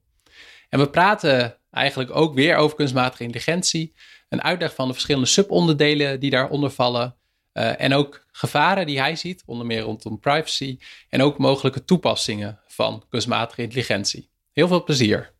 En 0.68 0.78
we 0.78 0.90
praten 0.90 1.58
eigenlijk 1.70 2.16
ook 2.16 2.34
weer 2.34 2.56
over 2.56 2.76
kunstmatige 2.76 3.22
intelligentie. 3.22 3.94
Een 4.28 4.42
uitleg 4.42 4.74
van 4.74 4.86
de 4.86 4.92
verschillende 4.92 5.28
subonderdelen 5.28 6.20
die 6.20 6.30
daaronder 6.30 6.70
vallen. 6.70 7.16
Uh, 7.52 7.80
en 7.80 7.94
ook 7.94 8.26
gevaren 8.32 8.86
die 8.86 9.00
hij 9.00 9.16
ziet, 9.16 9.42
onder 9.46 9.66
meer 9.66 9.80
rondom 9.80 10.20
privacy. 10.20 10.78
En 11.08 11.22
ook 11.22 11.38
mogelijke 11.38 11.84
toepassingen 11.84 12.60
van 12.66 13.04
kunstmatige 13.08 13.62
intelligentie. 13.62 14.30
Heel 14.52 14.68
veel 14.68 14.84
plezier. 14.84 15.32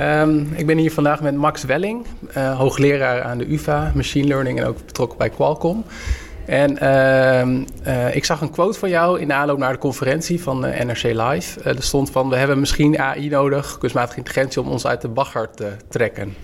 Um, 0.00 0.52
ik 0.54 0.66
ben 0.66 0.78
hier 0.78 0.92
vandaag 0.92 1.20
met 1.20 1.34
Max 1.34 1.64
Welling, 1.64 2.06
uh, 2.36 2.58
hoogleraar 2.58 3.22
aan 3.22 3.38
de 3.38 3.52
UvA, 3.52 3.92
machine 3.94 4.26
learning 4.26 4.58
en 4.58 4.66
ook 4.66 4.86
betrokken 4.86 5.18
bij 5.18 5.30
Qualcomm. 5.30 5.84
En 6.46 6.78
uh, 6.82 7.94
uh, 7.94 8.16
ik 8.16 8.24
zag 8.24 8.40
een 8.40 8.50
quote 8.50 8.78
van 8.78 8.88
jou 8.88 9.20
in 9.20 9.28
de 9.28 9.34
aanloop 9.34 9.58
naar 9.58 9.72
de 9.72 9.78
conferentie 9.78 10.42
van 10.42 10.66
uh, 10.66 10.80
NRC 10.80 11.02
Live. 11.02 11.60
Er 11.60 11.82
stond 11.82 12.10
van, 12.10 12.28
we 12.28 12.36
hebben 12.36 12.60
misschien 12.60 12.98
AI 12.98 13.28
nodig, 13.28 13.78
kunstmatige 13.78 14.18
intelligentie, 14.18 14.62
om 14.62 14.68
ons 14.68 14.86
uit 14.86 15.00
de 15.00 15.08
bagger 15.08 15.50
te 15.50 15.72
trekken. 15.88 16.34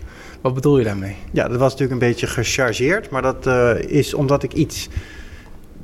Wat 0.41 0.55
bedoel 0.55 0.79
je 0.79 0.85
daarmee? 0.85 1.17
Ja, 1.33 1.49
dat 1.49 1.59
was 1.59 1.73
natuurlijk 1.73 2.01
een 2.01 2.09
beetje 2.09 2.27
gechargeerd, 2.27 3.11
maar 3.11 3.23
dat 3.23 3.47
is 3.87 4.15
omdat 4.15 4.43
ik 4.43 4.53
iets 4.53 4.89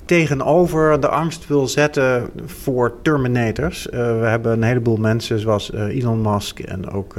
tegenover 0.05 1.01
de 1.01 1.09
angst 1.09 1.47
wil 1.47 1.67
zetten 1.67 2.31
voor 2.47 2.95
Terminators. 3.03 3.87
we 3.91 4.27
hebben 4.27 4.53
een 4.53 4.63
heleboel 4.63 4.97
mensen 4.97 5.39
zoals 5.39 5.73
Elon 5.73 6.21
Musk 6.23 6.59
en 6.59 6.91
ook 6.91 7.17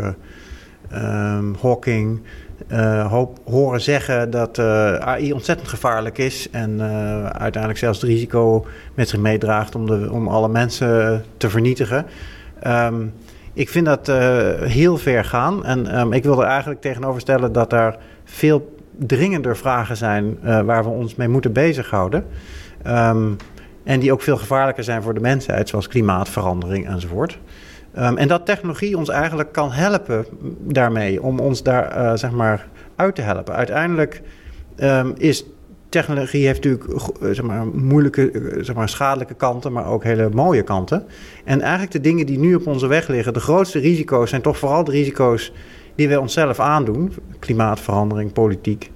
um, 0.95 1.55
Hawking 1.61 2.21
hoop, 3.09 3.39
horen 3.45 3.81
zeggen 3.81 4.29
dat 4.29 4.57
uh, 4.57 4.95
AI 4.95 5.33
ontzettend 5.33 5.69
gevaarlijk 5.69 6.17
is. 6.17 6.49
En 6.51 6.71
uh, 6.71 7.25
uiteindelijk 7.25 7.77
zelfs 7.77 8.01
het 8.01 8.09
risico 8.09 8.65
met 8.93 9.09
zich 9.09 9.19
meedraagt 9.19 9.75
om, 9.75 9.85
de, 9.85 10.09
om 10.11 10.27
alle 10.27 10.49
mensen 10.49 11.23
te 11.37 11.49
vernietigen. 11.49 12.05
Um, 12.67 13.13
ik 13.53 13.69
vind 13.69 13.85
dat 13.85 14.07
heel 14.61 14.97
ver 14.97 15.25
gaan. 15.25 15.65
En 15.65 15.99
um, 15.99 16.13
ik 16.13 16.23
wil 16.23 16.41
er 16.41 16.47
eigenlijk 16.47 16.81
tegenover 16.81 17.21
stellen 17.21 17.51
dat 17.51 17.73
er 17.73 17.97
veel 18.23 18.75
dringender 18.97 19.57
vragen 19.57 19.97
zijn 19.97 20.37
waar 20.41 20.83
we 20.83 20.89
ons 20.89 21.15
mee 21.15 21.27
moeten 21.27 21.53
bezighouden. 21.53 22.25
En 23.83 23.99
die 23.99 24.11
ook 24.11 24.21
veel 24.21 24.37
gevaarlijker 24.37 24.83
zijn 24.83 25.01
voor 25.01 25.13
de 25.13 25.19
mensheid, 25.19 25.69
zoals 25.69 25.87
klimaatverandering 25.87 26.87
enzovoort. 26.87 27.37
Um, 27.99 28.17
en 28.17 28.27
dat 28.27 28.45
technologie 28.45 28.97
ons 28.97 29.09
eigenlijk 29.09 29.51
kan 29.51 29.71
helpen 29.71 30.25
daarmee, 30.59 31.21
om 31.21 31.39
ons 31.39 31.63
daar 31.63 31.97
uh, 31.97 32.13
zeg 32.15 32.31
maar 32.31 32.67
uit 32.95 33.15
te 33.15 33.21
helpen. 33.21 33.55
Uiteindelijk 33.55 34.21
um, 34.77 35.13
is 35.17 35.45
technologie 35.89 36.45
heeft 36.45 36.63
natuurlijk 36.63 36.93
uh, 37.21 37.29
zeg 37.31 37.41
maar, 37.41 37.67
moeilijke, 37.67 38.31
uh, 38.31 38.63
zeg 38.63 38.75
maar, 38.75 38.89
schadelijke 38.89 39.33
kanten, 39.33 39.71
maar 39.71 39.87
ook 39.87 40.03
hele 40.03 40.29
mooie 40.29 40.63
kanten. 40.63 41.05
En 41.43 41.61
eigenlijk 41.61 41.91
de 41.91 42.01
dingen 42.01 42.25
die 42.25 42.39
nu 42.39 42.55
op 42.55 42.67
onze 42.67 42.87
weg 42.87 43.07
liggen, 43.07 43.33
de 43.33 43.39
grootste 43.39 43.79
risico's 43.79 44.29
zijn 44.29 44.41
toch 44.41 44.57
vooral 44.57 44.83
de 44.83 44.91
risico's 44.91 45.51
die 45.95 46.07
wij 46.07 46.17
onszelf 46.17 46.59
aandoen. 46.59 47.13
Klimaatverandering, 47.39 48.33
politiek. 48.33 48.91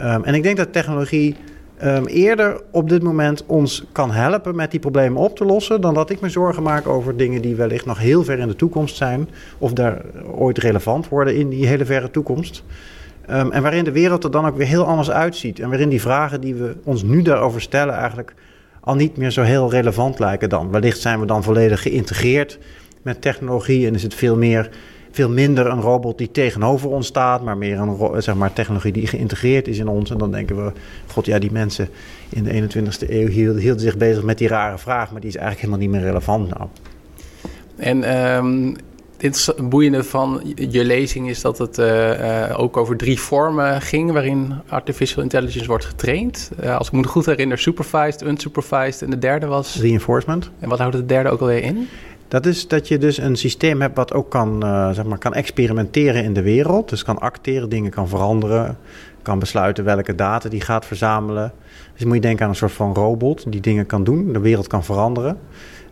Um, 0.00 0.24
en 0.24 0.34
ik 0.34 0.42
denk 0.42 0.56
dat 0.56 0.72
technologie 0.72 1.36
um, 1.84 2.06
eerder 2.06 2.60
op 2.70 2.88
dit 2.88 3.02
moment 3.02 3.44
ons 3.46 3.84
kan 3.92 4.10
helpen 4.10 4.56
met 4.56 4.70
die 4.70 4.80
problemen 4.80 5.22
op 5.22 5.36
te 5.36 5.44
lossen, 5.44 5.80
dan 5.80 5.94
dat 5.94 6.10
ik 6.10 6.20
me 6.20 6.28
zorgen 6.28 6.62
maak 6.62 6.86
over 6.86 7.16
dingen 7.16 7.42
die 7.42 7.54
wellicht 7.54 7.86
nog 7.86 7.98
heel 7.98 8.24
ver 8.24 8.38
in 8.38 8.48
de 8.48 8.56
toekomst 8.56 8.96
zijn, 8.96 9.28
of 9.58 9.72
daar 9.72 10.02
ooit 10.34 10.58
relevant 10.58 11.08
worden 11.08 11.36
in 11.36 11.48
die 11.48 11.66
hele 11.66 11.84
verre 11.84 12.10
toekomst. 12.10 12.64
Um, 13.30 13.52
en 13.52 13.62
waarin 13.62 13.84
de 13.84 13.92
wereld 13.92 14.24
er 14.24 14.30
dan 14.30 14.46
ook 14.46 14.56
weer 14.56 14.66
heel 14.66 14.84
anders 14.84 15.10
uitziet. 15.10 15.60
En 15.60 15.68
waarin 15.68 15.88
die 15.88 16.00
vragen 16.00 16.40
die 16.40 16.54
we 16.54 16.76
ons 16.84 17.02
nu 17.02 17.22
daarover 17.22 17.60
stellen 17.60 17.94
eigenlijk 17.94 18.34
al 18.80 18.94
niet 18.94 19.16
meer 19.16 19.30
zo 19.30 19.42
heel 19.42 19.70
relevant 19.70 20.18
lijken 20.18 20.48
dan. 20.48 20.70
Wellicht 20.70 21.00
zijn 21.00 21.20
we 21.20 21.26
dan 21.26 21.42
volledig 21.42 21.82
geïntegreerd 21.82 22.58
met 23.02 23.20
technologie 23.20 23.86
en 23.86 23.94
is 23.94 24.02
het 24.02 24.14
veel 24.14 24.36
meer 24.36 24.70
veel 25.16 25.30
minder 25.30 25.66
een 25.66 25.80
robot 25.80 26.18
die 26.18 26.30
tegenover 26.30 26.90
ons 26.90 27.06
staat, 27.06 27.42
maar 27.42 27.56
meer 27.56 27.78
een 27.78 28.22
zeg 28.22 28.34
maar, 28.34 28.52
technologie 28.52 28.92
die 28.92 29.06
geïntegreerd 29.06 29.68
is 29.68 29.78
in 29.78 29.88
ons. 29.88 30.10
En 30.10 30.18
dan 30.18 30.30
denken 30.30 30.64
we, 30.64 30.72
god 31.06 31.26
ja, 31.26 31.38
die 31.38 31.52
mensen 31.52 31.88
in 32.28 32.44
de 32.44 32.62
21ste 32.62 33.10
eeuw 33.10 33.28
hielden, 33.28 33.62
hielden 33.62 33.80
zich 33.80 33.96
bezig 33.96 34.22
met 34.22 34.38
die 34.38 34.48
rare 34.48 34.78
vraag, 34.78 35.12
maar 35.12 35.20
die 35.20 35.30
is 35.30 35.36
eigenlijk 35.36 35.66
helemaal 35.66 35.88
niet 35.88 36.00
meer 36.00 36.08
relevant 36.08 36.48
nou. 36.48 36.68
En 37.76 38.26
um, 38.36 38.76
dit 39.16 39.54
boeiende 39.62 40.04
van 40.04 40.54
je 40.54 40.84
lezing 40.84 41.28
is 41.28 41.40
dat 41.40 41.58
het 41.58 41.78
uh, 41.78 42.20
uh, 42.20 42.60
ook 42.60 42.76
over 42.76 42.96
drie 42.96 43.20
vormen 43.20 43.80
ging 43.80 44.12
waarin 44.12 44.54
artificial 44.68 45.22
intelligence 45.22 45.66
wordt 45.66 45.84
getraind. 45.84 46.50
Uh, 46.62 46.76
als 46.76 46.86
ik 46.86 46.92
me 46.92 47.06
goed 47.06 47.26
herinner, 47.26 47.58
supervised, 47.58 48.22
unsupervised 48.22 49.02
en 49.02 49.10
de 49.10 49.18
derde 49.18 49.46
was... 49.46 49.76
Reinforcement. 49.80 50.50
En 50.58 50.68
wat 50.68 50.78
houdt 50.78 50.96
de 50.96 51.06
derde 51.06 51.28
ook 51.28 51.40
alweer 51.40 51.62
in? 51.62 51.88
Dat 52.28 52.46
is 52.46 52.68
dat 52.68 52.88
je 52.88 52.98
dus 52.98 53.18
een 53.18 53.36
systeem 53.36 53.80
hebt 53.80 53.96
wat 53.96 54.12
ook 54.12 54.30
kan, 54.30 54.64
uh, 54.64 54.90
zeg 54.90 55.04
maar, 55.04 55.18
kan 55.18 55.34
experimenteren 55.34 56.24
in 56.24 56.32
de 56.32 56.42
wereld. 56.42 56.88
Dus 56.88 57.02
kan 57.02 57.18
acteren, 57.18 57.68
dingen 57.68 57.90
kan 57.90 58.08
veranderen, 58.08 58.78
kan 59.22 59.38
besluiten 59.38 59.84
welke 59.84 60.14
data 60.14 60.48
die 60.48 60.60
gaat 60.60 60.86
verzamelen. 60.86 61.52
Dus 61.94 62.04
moet 62.04 62.14
je 62.14 62.20
denken 62.20 62.44
aan 62.44 62.50
een 62.50 62.56
soort 62.56 62.72
van 62.72 62.94
robot 62.94 63.52
die 63.52 63.60
dingen 63.60 63.86
kan 63.86 64.04
doen, 64.04 64.32
de 64.32 64.40
wereld 64.40 64.66
kan 64.66 64.84
veranderen. 64.84 65.38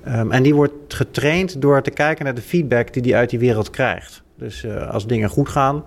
Ehm, 0.04 0.30
en 0.30 0.42
die 0.42 0.54
wordt 0.54 0.94
getraind 0.94 1.60
door 1.60 1.82
te 1.82 1.90
kijken 1.90 2.24
naar 2.24 2.34
de 2.34 2.40
feedback 2.40 2.92
die 2.92 3.02
die 3.02 3.16
uit 3.16 3.30
die 3.30 3.38
wereld 3.38 3.70
krijgt. 3.70 4.22
Dus 4.38 4.64
uh, 4.64 4.90
als 4.90 5.06
dingen 5.06 5.28
goed 5.28 5.48
gaan, 5.48 5.84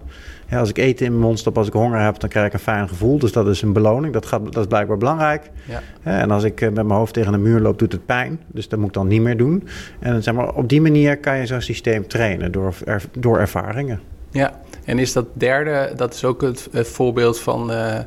ja, 0.49 0.59
als 0.59 0.69
ik 0.69 0.77
eten 0.77 1.05
in 1.05 1.11
mijn 1.11 1.23
mond 1.23 1.39
stop, 1.39 1.57
als 1.57 1.67
ik 1.67 1.73
honger 1.73 1.99
heb, 1.99 2.19
dan 2.19 2.29
krijg 2.29 2.47
ik 2.47 2.53
een 2.53 2.59
fijn 2.59 2.87
gevoel. 2.87 3.19
Dus 3.19 3.31
dat 3.31 3.47
is 3.47 3.61
een 3.61 3.73
beloning, 3.73 4.13
dat, 4.13 4.25
gaat, 4.25 4.45
dat 4.45 4.57
is 4.57 4.67
blijkbaar 4.67 4.97
belangrijk. 4.97 5.49
Ja. 5.65 5.81
en 6.03 6.31
als 6.31 6.43
ik 6.43 6.61
uh, 6.61 6.69
met 6.69 6.85
mijn 6.85 6.99
hoofd 6.99 7.13
tegen 7.13 7.33
een 7.33 7.41
muur 7.41 7.59
loop, 7.59 7.79
doet 7.79 7.91
het 7.91 8.05
pijn. 8.05 8.39
Dus 8.47 8.69
dat 8.69 8.79
moet 8.79 8.87
ik 8.87 8.93
dan 8.93 9.07
niet 9.07 9.21
meer 9.21 9.37
doen. 9.37 9.67
En 9.99 10.23
zeg 10.23 10.33
maar, 10.33 10.53
op 10.53 10.69
die 10.69 10.81
manier 10.81 11.17
kan 11.17 11.37
je 11.37 11.45
zo'n 11.45 11.61
systeem 11.61 12.07
trainen 12.07 12.51
door, 12.51 12.73
er, 12.85 13.03
door 13.17 13.39
ervaringen. 13.39 13.99
Ja, 14.31 14.59
en 14.85 14.99
is 14.99 15.13
dat 15.13 15.25
derde, 15.33 15.93
dat 15.95 16.13
is 16.13 16.25
ook 16.25 16.41
het, 16.41 16.67
het 16.71 16.87
voorbeeld 16.87 17.39
van 17.39 17.71
uh, 17.71 17.99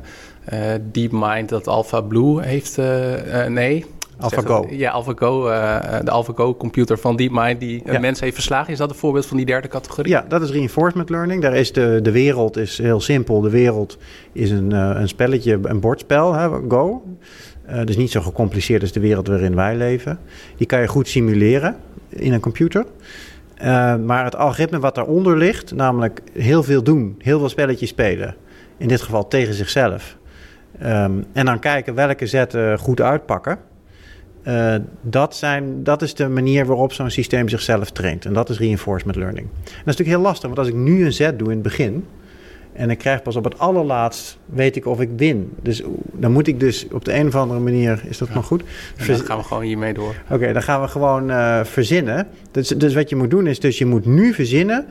DeepMind 0.91 1.49
dat 1.49 1.67
AlphaBlue 1.67 2.41
heeft, 2.41 2.77
nee... 3.47 3.85
AlphaGo. 4.21 4.67
Ja, 4.69 4.91
AlphaGo, 4.91 5.49
uh, 5.49 5.79
de 6.03 6.11
AlphaGo 6.11 6.55
computer 6.55 6.97
van 6.97 7.15
DeepMind 7.15 7.59
die 7.59 7.81
een 7.85 8.01
mens 8.01 8.19
heeft 8.19 8.33
verslagen. 8.33 8.71
Is 8.71 8.77
dat 8.77 8.89
een 8.89 8.95
voorbeeld 8.95 9.25
van 9.25 9.37
die 9.37 9.45
derde 9.45 9.67
categorie? 9.67 10.11
Ja, 10.11 10.25
dat 10.27 10.41
is 10.41 10.51
reinforcement 10.51 11.09
learning. 11.09 11.41
Daar 11.41 11.55
is 11.55 11.71
de, 11.73 11.99
de 12.03 12.11
wereld 12.11 12.57
is 12.57 12.77
heel 12.77 12.99
simpel. 12.99 13.41
De 13.41 13.49
wereld 13.49 13.97
is 14.31 14.51
een, 14.51 14.71
uh, 14.73 14.91
een 14.93 15.07
spelletje, 15.07 15.59
een 15.61 15.79
bordspel, 15.79 16.33
hè, 16.33 16.49
Go. 16.67 17.03
Uh, 17.69 17.83
dus 17.85 17.97
niet 17.97 18.11
zo 18.11 18.21
gecompliceerd 18.21 18.81
als 18.81 18.91
de 18.91 18.99
wereld 18.99 19.27
waarin 19.27 19.55
wij 19.55 19.75
leven. 19.75 20.19
Die 20.57 20.67
kan 20.67 20.81
je 20.81 20.87
goed 20.87 21.07
simuleren 21.07 21.75
in 22.09 22.33
een 22.33 22.39
computer. 22.39 22.85
Maar 24.05 24.23
het 24.23 24.35
algoritme 24.35 24.79
wat 24.79 24.95
daaronder 24.95 25.37
ligt, 25.37 25.75
namelijk 25.75 26.21
heel 26.33 26.63
veel 26.63 26.83
doen, 26.83 27.15
heel 27.17 27.39
veel 27.39 27.49
spelletjes 27.49 27.89
spelen. 27.89 28.35
In 28.77 28.87
dit 28.87 29.01
geval 29.01 29.27
tegen 29.27 29.53
zichzelf. 29.53 30.17
Um, 30.83 31.25
en 31.33 31.45
dan 31.45 31.59
kijken 31.59 31.95
welke 31.95 32.25
zetten 32.25 32.79
goed 32.79 33.01
uitpakken. 33.01 33.57
Uh, 34.47 34.75
dat, 35.01 35.35
zijn, 35.35 35.83
dat 35.83 36.01
is 36.01 36.13
de 36.13 36.27
manier 36.27 36.65
waarop 36.65 36.93
zo'n 36.93 37.09
systeem 37.09 37.49
zichzelf 37.49 37.91
traint. 37.91 38.25
En 38.25 38.33
dat 38.33 38.49
is 38.49 38.59
reinforcement 38.59 39.17
learning. 39.17 39.47
En 39.47 39.61
dat 39.63 39.71
is 39.75 39.83
natuurlijk 39.85 40.09
heel 40.09 40.21
lastig, 40.21 40.45
want 40.45 40.59
als 40.59 40.67
ik 40.67 40.73
nu 40.73 41.05
een 41.05 41.13
zet 41.13 41.39
doe 41.39 41.47
in 41.47 41.53
het 41.53 41.63
begin. 41.63 42.05
en 42.73 42.89
ik 42.89 42.97
krijg 42.97 43.21
pas 43.21 43.35
op 43.35 43.43
het 43.43 43.59
allerlaatst. 43.59 44.37
weet 44.45 44.75
ik 44.75 44.85
of 44.85 44.99
ik 45.01 45.09
win. 45.15 45.53
Dus 45.61 45.81
dan 46.13 46.31
moet 46.31 46.47
ik 46.47 46.59
dus 46.59 46.87
op 46.91 47.05
de 47.05 47.13
een 47.13 47.27
of 47.27 47.35
andere 47.35 47.59
manier. 47.59 48.01
is 48.07 48.17
dat 48.17 48.27
ja. 48.27 48.33
nog 48.33 48.45
goed? 48.45 48.63
dan 49.07 49.19
gaan 49.19 49.37
we 49.37 49.43
gewoon 49.43 49.63
hiermee 49.63 49.93
door. 49.93 50.15
Oké, 50.23 50.33
okay, 50.33 50.53
dan 50.53 50.63
gaan 50.63 50.81
we 50.81 50.87
gewoon 50.87 51.29
uh, 51.29 51.63
verzinnen. 51.63 52.27
Dus, 52.51 52.67
dus 52.67 52.93
wat 52.93 53.09
je 53.09 53.15
moet 53.15 53.29
doen 53.29 53.47
is. 53.47 53.59
dus 53.59 53.77
je 53.77 53.85
moet 53.85 54.05
nu 54.05 54.33
verzinnen. 54.33 54.85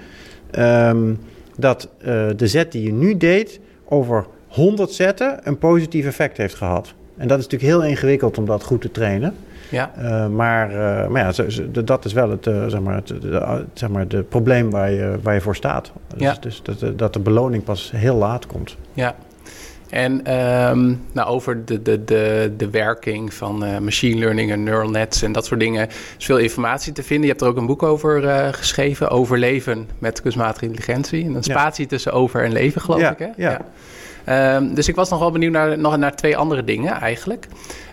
Um, 0.59 1.19
dat 1.57 1.89
uh, 1.99 2.07
de 2.37 2.47
zet 2.47 2.73
die 2.73 2.83
je 2.83 2.93
nu 2.93 3.17
deed. 3.17 3.61
over 3.85 4.27
100 4.49 4.93
zetten 4.93 5.41
een 5.43 5.59
positief 5.59 6.07
effect 6.07 6.37
heeft 6.37 6.55
gehad. 6.55 6.95
En 7.21 7.29
dat 7.29 7.39
is 7.39 7.45
natuurlijk 7.45 7.73
heel 7.73 7.91
ingewikkeld 7.91 8.39
om 8.39 8.47
dat 8.47 8.65
goed 8.65 8.81
te 8.81 8.91
trainen. 8.91 9.35
Ja. 9.69 9.93
Uh, 9.99 10.27
maar, 10.27 10.71
uh, 10.71 11.09
maar 11.09 11.23
ja, 11.23 11.45
dat 11.85 12.05
is 12.05 12.13
wel 12.13 12.31
het, 12.31 12.47
uh, 12.47 12.67
zeg 12.67 12.81
maar, 12.81 12.95
het, 12.95 13.07
de, 13.07 13.65
zeg 13.75 13.89
maar, 13.89 14.09
de 14.09 14.23
probleem 14.23 14.71
waar 14.71 14.91
je, 14.91 15.19
waar 15.23 15.35
je 15.35 15.41
voor 15.41 15.57
staat. 15.57 15.93
Dus, 16.15 16.21
ja. 16.21 16.37
dus 16.41 16.63
dat, 16.63 16.99
dat 16.99 17.13
de 17.13 17.19
beloning 17.19 17.65
pas 17.65 17.93
heel 17.95 18.17
laat 18.17 18.47
komt. 18.47 18.77
Ja. 18.93 19.15
En 19.91 20.13
um, 20.71 21.03
nou, 21.13 21.29
over 21.29 21.65
de, 21.65 21.83
de, 21.83 22.05
de, 22.05 22.53
de 22.57 22.71
werking 22.71 23.35
van 23.35 23.85
machine 23.85 24.19
learning 24.19 24.51
en 24.51 24.63
neural 24.63 24.91
nets 24.91 25.23
en 25.23 25.33
dat 25.33 25.47
soort 25.47 25.61
dingen 25.61 25.89
is 26.19 26.25
veel 26.25 26.39
informatie 26.39 26.93
te 26.93 27.03
vinden. 27.03 27.25
Je 27.25 27.31
hebt 27.31 27.41
er 27.41 27.49
ook 27.49 27.57
een 27.57 27.67
boek 27.67 27.83
over 27.83 28.23
geschreven, 28.55 29.09
Overleven 29.09 29.89
met 29.99 30.23
kunstmatige 30.23 30.65
intelligentie. 30.65 31.25
En 31.25 31.35
een 31.35 31.43
spatie 31.43 31.83
ja. 31.83 31.91
tussen 31.91 32.13
over 32.13 32.45
en 32.45 32.53
leven, 32.53 32.81
geloof 32.81 33.01
ja, 33.01 33.11
ik. 33.11 33.19
Hè? 33.19 33.29
Ja. 33.37 33.55
Um, 33.55 33.65
dus 34.75 34.89
ik 34.89 34.95
was 34.95 35.11
nog 35.11 35.19
wel 35.19 35.31
benieuwd 35.31 35.53
naar, 35.53 35.79
nog 35.79 35.97
naar 35.97 36.17
twee 36.17 36.37
andere 36.37 36.65
dingen 36.65 36.93
eigenlijk. 36.93 37.47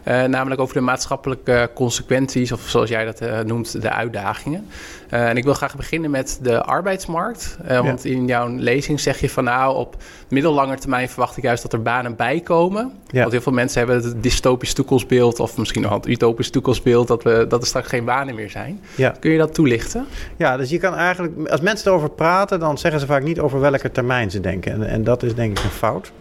Uh, 0.07 0.23
namelijk 0.23 0.61
over 0.61 0.73
de 0.73 0.81
maatschappelijke 0.81 1.69
consequenties, 1.73 2.51
of 2.51 2.61
zoals 2.61 2.89
jij 2.89 3.05
dat 3.05 3.21
uh, 3.21 3.39
noemt, 3.39 3.81
de 3.81 3.91
uitdagingen. 3.91 4.67
Uh, 5.13 5.29
en 5.29 5.37
ik 5.37 5.43
wil 5.43 5.53
graag 5.53 5.75
beginnen 5.75 6.11
met 6.11 6.39
de 6.41 6.61
arbeidsmarkt. 6.61 7.57
want 7.67 8.03
ja. 8.03 8.09
in 8.09 8.25
jouw 8.25 8.47
lezing 8.47 8.99
zeg 8.99 9.19
je 9.19 9.29
van 9.29 9.43
nou, 9.43 9.75
op 9.75 9.95
middellange 10.29 10.77
termijn 10.77 11.09
verwacht 11.09 11.37
ik 11.37 11.43
juist 11.43 11.61
dat 11.63 11.73
er 11.73 11.81
banen 11.81 12.15
bij 12.15 12.39
komen. 12.39 12.91
Ja. 13.07 13.19
Want 13.19 13.31
heel 13.31 13.41
veel 13.41 13.51
mensen 13.51 13.77
hebben 13.79 14.03
het 14.03 14.23
dystopisch 14.23 14.73
toekomstbeeld, 14.73 15.39
of 15.39 15.57
misschien 15.57 15.81
nog 15.81 15.93
het 15.93 16.07
utopisch 16.07 16.49
toekomstbeeld, 16.49 17.07
dat, 17.07 17.23
we, 17.23 17.45
dat 17.49 17.61
er 17.61 17.67
straks 17.67 17.87
geen 17.87 18.05
banen 18.05 18.35
meer 18.35 18.49
zijn. 18.49 18.81
Kun 19.19 19.31
je 19.31 19.37
dat 19.37 19.53
toelichten? 19.53 20.05
Ja, 20.37 20.57
dus 20.57 20.69
je 20.69 20.77
kan 20.77 20.95
eigenlijk, 20.95 21.49
als 21.49 21.61
mensen 21.61 21.87
erover 21.87 22.09
praten, 22.09 22.59
dan 22.59 22.77
zeggen 22.77 22.99
ze 22.99 23.05
vaak 23.05 23.23
niet 23.23 23.39
over 23.39 23.59
welke 23.59 23.91
termijn 23.91 24.31
ze 24.31 24.39
denken. 24.39 24.71
En, 24.71 24.87
en 24.87 25.03
dat 25.03 25.23
is 25.23 25.35
denk 25.35 25.57
ik 25.57 25.63
een 25.63 25.69
fout. 25.69 26.11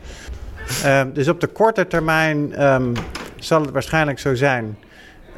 Um, 0.86 1.12
dus 1.12 1.28
op 1.28 1.40
de 1.40 1.46
korte 1.46 1.86
termijn 1.86 2.64
um, 2.64 2.92
zal 3.46 3.60
het 3.60 3.70
waarschijnlijk 3.70 4.18
zo 4.18 4.34
zijn 4.34 4.76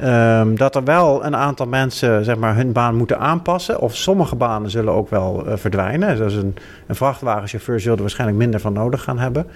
um, 0.03 0.57
dat 0.57 0.75
er 0.75 0.83
wel 0.83 1.25
een 1.25 1.35
aantal 1.35 1.67
mensen 1.67 2.23
zeg 2.23 2.37
maar, 2.37 2.55
hun 2.55 2.71
baan 2.71 2.95
moeten 2.95 3.19
aanpassen. 3.19 3.79
Of 3.79 3.95
sommige 3.95 4.35
banen 4.35 4.69
zullen 4.69 4.93
ook 4.93 5.09
wel 5.09 5.43
uh, 5.47 5.53
verdwijnen. 5.55 6.17
Zoals 6.17 6.33
een, 6.33 6.55
een 6.87 6.95
vrachtwagenchauffeur 6.95 7.79
zullen 7.79 7.95
er 7.95 8.01
waarschijnlijk 8.01 8.39
minder 8.39 8.59
van 8.59 8.73
nodig 8.73 9.03
gaan 9.03 9.19
hebben. 9.19 9.47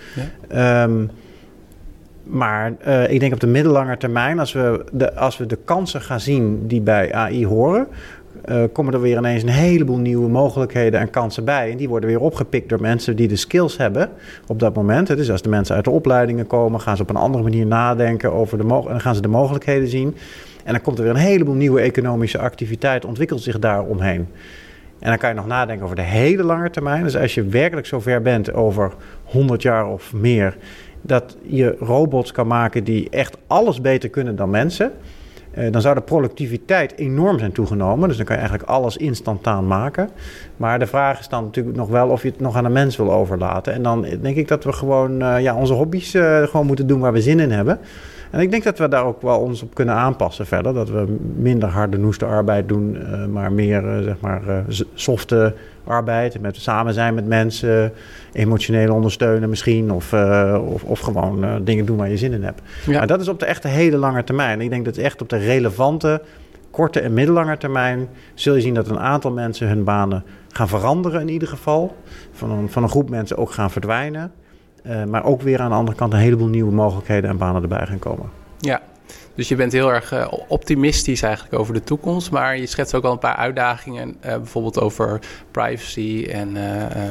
Ja. 0.50 0.88
maar 2.24 2.74
uh, 2.88 3.10
ik 3.10 3.20
denk 3.20 3.34
op 3.34 3.40
de 3.40 3.48
middellange 3.48 3.98
termijn, 3.98 4.40
als 4.40 4.54
we, 4.54 4.86
de, 4.92 5.16
als 5.16 5.38
we 5.38 5.46
de 5.46 5.58
kansen 5.66 6.02
gaan 6.02 6.20
zien 6.20 6.68
die 6.68 6.82
bij 6.82 7.14
AI 7.14 7.46
horen, 7.46 7.88
uh, 8.46 8.64
komen 8.74 8.94
er 8.94 9.02
weer 9.02 9.18
ineens 9.18 9.44
een 9.44 9.50
heleboel 9.50 9.98
nieuwe 9.98 10.30
mogelijkheden 10.30 11.00
en 11.00 11.10
kansen 11.10 11.46
bij. 11.46 11.72
En 11.72 11.78
die 11.78 11.90
worden 11.90 12.10
weer 12.10 12.20
opgepikt 12.20 12.70
door 12.70 12.82
mensen 12.82 13.16
die 13.16 13.28
de 13.28 13.36
skills 13.36 13.78
hebben 13.78 14.10
op 14.48 14.60
dat 14.60 14.76
moment. 14.76 15.08
Dus 15.08 15.32
als 15.32 15.42
de 15.42 15.50
mensen 15.50 15.76
uit 15.76 15.84
de 15.84 15.90
opleidingen 15.90 16.48
komen, 16.48 16.82
gaan 16.82 16.96
ze 16.96 17.02
op 17.02 17.10
een 17.10 17.16
andere 17.16 17.44
manier 17.44 17.66
nadenken 17.66 18.34
over 18.34 18.58
de 18.58 18.84
en 18.90 19.02
gaan 19.02 19.16
ze 19.16 19.22
de 19.22 19.28
mogelijkheden 19.28 19.88
zien. 19.88 20.16
En 20.64 20.74
dan 20.74 20.82
komt 20.82 20.98
er 20.98 21.04
weer 21.04 21.14
een 21.14 21.20
heleboel 21.20 21.56
nieuwe 21.56 21.82
economische 21.82 22.40
activiteit, 22.40 23.06
ontwikkelt 23.06 23.42
zich 23.42 23.60
daar 23.60 23.84
omheen. 23.84 24.28
En 25.00 25.10
dan 25.10 25.18
kan 25.18 25.30
je 25.30 25.36
nog 25.36 25.48
nadenken 25.48 25.84
over 25.84 25.96
de 25.96 26.02
hele 26.02 26.44
lange 26.44 26.70
termijn. 26.70 27.04
Dus 27.04 27.18
als 27.18 27.34
je 27.34 27.44
werkelijk 27.44 27.88
zover 27.88 28.22
bent 28.22 28.54
over 28.54 28.92
100 29.24 29.62
jaar 29.62 29.88
of 29.88 30.14
meer, 30.14 30.58
dat 31.02 31.38
je 31.42 31.76
robots 31.80 32.32
kan 32.32 32.48
maken 32.48 32.84
die 32.84 33.10
echt 33.10 33.38
alles 33.48 33.82
beter 33.82 34.10
kunnen 34.10 34.36
dan 34.36 34.50
mensen. 34.50 34.92
Uh, 35.58 35.72
dan 35.72 35.82
zou 35.82 35.96
de 35.96 36.02
productiviteit 36.02 36.98
enorm 36.98 37.40
zijn 37.40 37.52
toegenomen. 37.52 38.08
Dus 38.08 38.18
dan 38.18 38.26
kan 38.26 38.36
je 38.36 38.42
eigenlijk 38.42 38.72
alles 38.72 38.98
instantaan 38.98 39.68
maken. 39.68 40.10
Maar 40.58 40.80
de 40.80 40.88
vraag 40.88 41.20
is 41.20 41.28
dan 41.28 41.44
natuurlijk 41.44 41.76
nog 41.76 41.90
wel 41.90 42.10
of 42.10 42.22
je 42.22 42.30
het 42.30 42.40
nog 42.40 42.56
aan 42.56 42.66
een 42.66 42.72
mens 42.72 42.98
wil 42.98 43.12
overlaten. 43.12 43.74
En 43.74 43.84
dan 43.84 44.06
denk 44.22 44.36
ik 44.36 44.48
dat 44.48 44.64
we 44.64 44.72
gewoon 44.72 45.24
uh, 45.24 45.42
ja, 45.42 45.56
onze 45.56 45.74
hobby's 45.74 46.14
uh, 46.14 46.44
gewoon 46.44 46.66
moeten 46.66 46.88
doen 46.88 47.00
waar 47.00 47.14
we 47.14 47.22
zin 47.22 47.40
in 47.40 47.52
hebben. 47.52 47.80
En 48.34 48.40
ik 48.40 48.52
denk 48.52 48.64
dat 48.64 48.78
we 48.78 48.88
daar 48.88 49.06
ook 49.06 49.22
wel 49.22 49.40
ons 49.40 49.62
op 49.62 49.76
kunnen 49.76 49.96
aanpassen 49.96 50.46
verder. 50.46 50.74
Dat 50.74 50.90
we 50.90 51.18
minder 51.36 51.70
harde 51.70 51.98
noeste 51.98 52.26
arbeid 52.26 52.68
doen, 52.68 52.96
uh, 52.96 53.26
maar 53.26 53.52
meer 53.52 53.84
uh, 53.84 54.04
zeg 54.04 54.16
maar 54.20 54.42
uh, 54.48 54.58
softe 54.94 55.56
arbeid. 55.84 56.42
Met 56.42 56.56
samen 56.56 56.94
zijn 56.94 57.14
met 57.14 57.26
mensen, 57.26 57.92
emotioneel 58.32 58.94
ondersteunen 58.94 59.50
misschien. 59.50 59.92
Of, 59.92 60.14
of, 60.66 60.84
of, 60.84 61.00
gewoon 61.00 61.64
dingen 61.64 61.86
doen 61.86 61.98
waar 61.98 62.10
je 62.10 62.18
zin 62.18 62.34
in 62.34 62.44
hebt. 62.44 62.62
Ja. 62.86 62.98
Maar 62.98 63.08
dat 63.08 63.22
is 63.22 63.28
op 63.28 63.40
de 63.40 63.46
echte 63.46 63.68
hele 63.68 63.98
lange 63.98 64.24
termijn. 64.24 64.62
Ik 64.62 64.70
denk 64.70 64.86
dat 64.86 64.98
echt 64.98 65.22
op 65.22 65.30
de 65.30 65.38
relevante 65.38 66.22
korte 66.72 67.00
en 67.00 67.14
middellange 67.14 67.58
termijn 67.58 68.08
zul 68.34 68.56
je 68.56 68.62
zien 68.62 68.74
dat 68.74 68.90
een 68.90 69.00
aantal 69.00 69.32
mensen 69.32 69.68
hun 69.68 69.84
banen 69.84 70.24
gaan 70.50 70.68
veranderen 70.68 71.22
in 71.22 71.30
ieder 71.30 71.48
geval. 71.48 71.96
Van 72.32 72.52
een, 72.52 72.70
van 72.70 72.84
een 72.84 72.90
groep 72.90 73.10
mensen 73.10 73.38
ook 73.38 73.52
gaan 73.52 73.72
verdwijnen. 73.72 74.32
Uh, 74.88 75.04
maar 75.04 75.24
ook 75.24 75.42
weer 75.42 75.60
aan 75.60 75.70
de 75.70 75.76
andere 75.76 75.98
kant 75.98 76.14
een 76.14 76.20
heleboel 76.20 76.48
nieuwe 76.48 76.72
mogelijkheden 76.72 77.30
en 77.30 77.38
banen 77.38 77.62
erbij 77.62 77.86
gaan 77.86 78.00
komen. 78.00 78.30
Ja, 78.60 78.82
dus 79.36 79.48
je 79.48 79.56
bent 79.56 79.72
heel 79.72 79.94
erg 79.94 80.14
uh, 80.14 80.28
optimistisch 80.48 81.22
eigenlijk 81.22 81.56
over 81.56 81.74
de 81.74 81.84
toekomst. 81.84 82.32
Maar 82.32 82.58
je 82.58 82.66
schetst 82.66 82.96
ook 82.96 83.04
al 83.04 83.12
een 83.12 83.20
paar 83.20 83.36
uitdagingen. 83.36 84.08
Uh, 84.26 84.36
bijvoorbeeld 84.36 84.80
over 84.80 85.20
privacy 85.52 86.28
en 86.32 86.58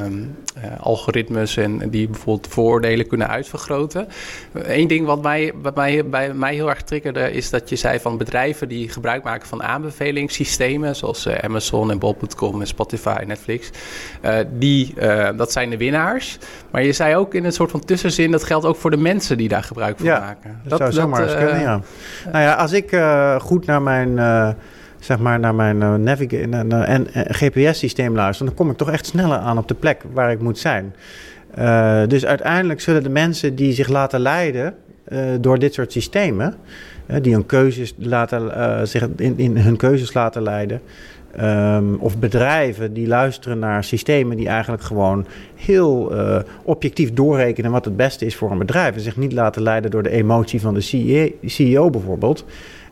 um, 0.04 0.36
algoritmes. 0.80 1.56
En 1.56 1.90
die 1.90 2.08
bijvoorbeeld 2.08 2.52
voordelen 2.52 3.06
kunnen 3.06 3.28
uitvergroten. 3.28 4.08
Eén 4.52 4.88
ding 4.88 5.06
wat 5.06 5.22
mij, 5.22 5.52
wat 5.62 5.74
mij 5.74 6.06
bij 6.06 6.34
mij 6.34 6.54
heel 6.54 6.68
erg 6.68 6.82
triggerde. 6.82 7.32
Is 7.32 7.50
dat 7.50 7.68
je 7.68 7.76
zei 7.76 8.00
van 8.00 8.18
bedrijven 8.18 8.68
die 8.68 8.88
gebruik 8.88 9.22
maken 9.22 9.48
van 9.48 9.62
aanbevelingssystemen. 9.62 10.96
Zoals 10.96 11.28
Amazon 11.28 11.90
en 11.90 11.98
Bob.com 11.98 12.60
en 12.60 12.66
Spotify 12.66 13.16
en 13.20 13.26
Netflix. 13.26 13.70
die, 14.50 14.94
dat 15.36 15.52
zijn 15.52 15.70
de 15.70 15.76
winnaars. 15.76 16.38
Maar 16.70 16.82
je 16.82 16.92
zei 16.92 17.16
ook 17.16 17.34
in 17.34 17.44
een 17.44 17.52
soort 17.52 17.70
van 17.70 17.84
tussenzin. 17.84 18.30
Dat 18.30 18.44
geldt 18.44 18.66
ook 18.66 18.76
voor 18.76 18.90
de 18.90 18.96
mensen 18.96 19.36
die 19.36 19.48
daar 19.48 19.62
gebruik 19.62 19.96
van 19.96 20.06
ja, 20.06 20.18
maken. 20.18 20.60
Dat, 20.62 20.70
dat 20.70 20.78
zou 20.78 20.92
zomaar 20.92 21.22
eens 21.22 21.34
kunnen, 21.34 21.60
ja. 21.60 21.80
Nou 22.32 22.44
ja, 22.44 22.54
als 22.54 22.72
ik 22.72 22.92
uh, 22.92 23.40
goed 23.40 23.66
naar 23.66 23.82
mijn, 23.82 24.08
uh, 24.08 24.48
zeg 24.98 25.18
maar 25.18 25.40
naar 25.40 25.54
mijn 25.54 25.80
uh, 25.80 26.88
en 26.88 27.06
GPS-systeem 27.12 28.14
luister, 28.14 28.46
dan 28.46 28.54
kom 28.54 28.70
ik 28.70 28.76
toch 28.76 28.90
echt 28.90 29.06
sneller 29.06 29.38
aan 29.38 29.58
op 29.58 29.68
de 29.68 29.74
plek 29.74 30.02
waar 30.12 30.30
ik 30.30 30.40
moet 30.40 30.58
zijn. 30.58 30.94
dus 32.08 32.26
uiteindelijk 32.26 32.80
zullen 32.80 33.02
de 33.02 33.08
mensen 33.08 33.54
die 33.54 33.72
zich 33.72 33.88
laten 33.88 34.20
leiden 34.20 34.74
door 35.40 35.58
dit 35.58 35.74
soort 35.74 35.92
systemen, 35.92 36.54
die 37.20 37.32
hun 37.32 37.46
keuzes 37.46 37.94
laten, 37.98 38.88
zich 38.88 39.08
in, 39.16 39.38
in 39.38 39.56
hun 39.56 39.76
keuzes 39.76 40.14
laten 40.14 40.42
leiden, 40.42 40.80
Ehm, 41.36 41.94
of 41.98 42.18
bedrijven 42.18 42.92
die 42.92 43.06
luisteren 43.06 43.58
naar 43.58 43.84
systemen 43.84 44.36
die 44.36 44.48
eigenlijk 44.48 44.82
gewoon 44.82 45.26
heel 45.54 46.14
uh, 46.14 46.38
objectief 46.62 47.12
doorrekenen 47.12 47.70
wat 47.70 47.84
het 47.84 47.96
beste 47.96 48.26
is 48.26 48.36
voor 48.36 48.50
een 48.50 48.58
bedrijf. 48.58 48.94
En 48.94 49.00
zich 49.00 49.16
niet 49.16 49.32
laten 49.32 49.62
leiden 49.62 49.90
door 49.90 50.02
de 50.02 50.10
emotie 50.10 50.60
van 50.60 50.74
de 50.74 51.30
CEO 51.46 51.90
bijvoorbeeld. 51.90 52.44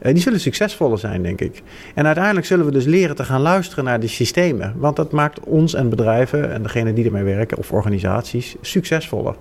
Uh, 0.03 0.13
die 0.13 0.23
zullen 0.23 0.41
succesvoller 0.41 0.99
zijn, 0.99 1.23
denk 1.23 1.41
ik. 1.41 1.63
En 1.95 2.07
uiteindelijk 2.07 2.47
zullen 2.47 2.65
we 2.65 2.73
dus 2.73 2.85
leren 2.85 3.17
te 3.17 3.25
gaan 3.25 3.41
luisteren 3.41 3.85
naar 3.85 4.01
die 4.01 4.09
systemen. 4.09 4.75
Want 4.77 4.97
dat 4.97 5.13
maakt 5.13 5.41
ons 5.41 5.75
en 5.75 5.89
bedrijven 5.89 6.53
en 6.53 6.63
degenen 6.63 6.95
die 6.95 7.05
ermee 7.05 7.25
werken 7.25 7.59
of 7.59 7.73
organisaties 7.73 8.57
succesvoller. 8.61 9.35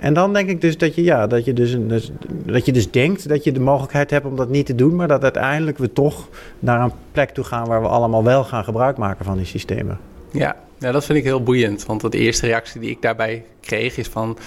En 0.00 0.14
dan 0.14 0.32
denk 0.32 0.48
ik 0.48 0.60
dus 0.60 0.78
dat 0.78 0.94
je, 0.94 1.02
ja, 1.02 1.26
dat 1.26 1.44
je 1.44 1.52
dus, 1.52 1.76
dus, 1.78 2.10
dat 2.46 2.66
je 2.66 2.72
dus 2.72 2.90
denkt 2.90 3.28
dat 3.28 3.44
je 3.44 3.52
de 3.52 3.60
mogelijkheid 3.60 4.10
hebt 4.10 4.26
om 4.26 4.36
dat 4.36 4.48
niet 4.48 4.66
te 4.66 4.74
doen, 4.74 4.96
maar 4.96 5.08
dat 5.08 5.22
uiteindelijk 5.22 5.78
we 5.78 5.92
toch 5.92 6.28
naar 6.58 6.80
een 6.80 6.92
plek 7.12 7.30
toe 7.30 7.44
gaan 7.44 7.66
waar 7.66 7.82
we 7.82 7.88
allemaal 7.88 8.24
wel 8.24 8.44
gaan 8.44 8.64
gebruik 8.64 8.96
maken 8.96 9.24
van 9.24 9.36
die 9.36 9.46
systemen. 9.46 9.98
Ja, 10.30 10.56
ja 10.78 10.92
dat 10.92 11.04
vind 11.04 11.18
ik 11.18 11.24
heel 11.24 11.42
boeiend. 11.42 11.86
Want 11.86 12.12
de 12.12 12.18
eerste 12.18 12.46
reactie 12.46 12.80
die 12.80 12.90
ik 12.90 13.02
daarbij 13.02 13.44
kreeg 13.60 13.96
is 13.96 14.08
van 14.08 14.38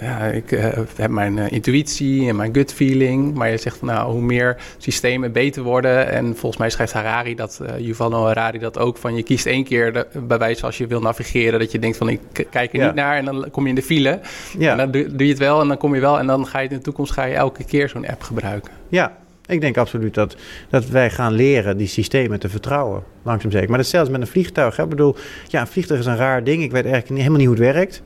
ja, 0.00 0.18
ik 0.18 0.50
uh, 0.50 0.66
heb 0.96 1.10
mijn 1.10 1.36
uh, 1.36 1.50
intuïtie 1.50 2.28
en 2.28 2.36
mijn 2.36 2.54
gut 2.54 2.72
feeling. 2.72 3.34
Maar 3.34 3.50
je 3.50 3.56
zegt 3.56 3.76
van 3.76 3.88
nou, 3.88 4.12
hoe 4.12 4.20
meer 4.20 4.56
systemen 4.78 5.32
beter 5.32 5.62
worden. 5.62 6.10
En 6.10 6.36
volgens 6.36 6.56
mij 6.56 6.70
schrijft 6.70 6.92
Harari 6.92 7.34
dat, 7.34 7.60
uh, 7.62 7.78
Yuval 7.78 8.08
Noah 8.08 8.26
Harari 8.26 8.58
dat 8.58 8.78
ook. 8.78 8.96
Van 8.96 9.14
je 9.16 9.22
kiest 9.22 9.46
één 9.46 9.64
keer 9.64 9.92
de, 9.92 10.06
bij 10.26 10.38
wijze 10.38 10.66
als 10.66 10.78
je 10.78 10.86
wil 10.86 11.00
navigeren. 11.00 11.58
Dat 11.58 11.72
je 11.72 11.78
denkt 11.78 11.96
van 11.96 12.08
ik 12.08 12.20
kijk 12.50 12.72
er 12.72 12.78
ja. 12.78 12.86
niet 12.86 12.94
naar 12.94 13.16
en 13.16 13.24
dan 13.24 13.50
kom 13.50 13.62
je 13.62 13.68
in 13.68 13.74
de 13.74 13.82
file. 13.82 14.20
Ja. 14.58 14.70
En 14.70 14.76
dan 14.76 14.90
doe, 14.90 15.06
doe, 15.16 15.26
je 15.26 15.32
het 15.32 15.38
wel 15.38 15.60
en 15.60 15.68
dan 15.68 15.76
kom 15.76 15.94
je 15.94 16.00
wel. 16.00 16.18
En 16.18 16.26
dan 16.26 16.46
ga 16.46 16.58
je 16.58 16.68
in 16.68 16.76
de 16.76 16.82
toekomst 16.82 17.12
ga 17.12 17.24
je 17.24 17.34
elke 17.34 17.64
keer 17.64 17.88
zo'n 17.88 18.06
app 18.06 18.22
gebruiken. 18.22 18.72
Ja, 18.88 19.16
ik 19.46 19.60
denk 19.60 19.76
absoluut 19.76 20.14
dat, 20.14 20.36
dat 20.70 20.88
wij 20.88 21.10
gaan 21.10 21.32
leren 21.32 21.76
die 21.76 21.86
systemen 21.86 22.40
te 22.40 22.48
vertrouwen. 22.48 23.02
Langzaam 23.22 23.50
zeker. 23.50 23.68
Maar 23.68 23.78
dat 23.78 23.86
zelfs 23.86 24.10
met 24.10 24.20
een 24.20 24.26
vliegtuig. 24.26 24.76
Hè. 24.76 24.82
Ik 24.82 24.88
bedoel, 24.88 25.16
ja, 25.48 25.60
een 25.60 25.66
vliegtuig 25.66 26.00
is 26.00 26.06
een 26.06 26.16
raar 26.16 26.44
ding. 26.44 26.62
Ik 26.62 26.70
weet 26.70 26.84
eigenlijk 26.84 27.08
niet, 27.08 27.18
helemaal 27.18 27.38
niet 27.38 27.48
hoe 27.48 27.56
het 27.56 27.74
werkt. 27.74 28.02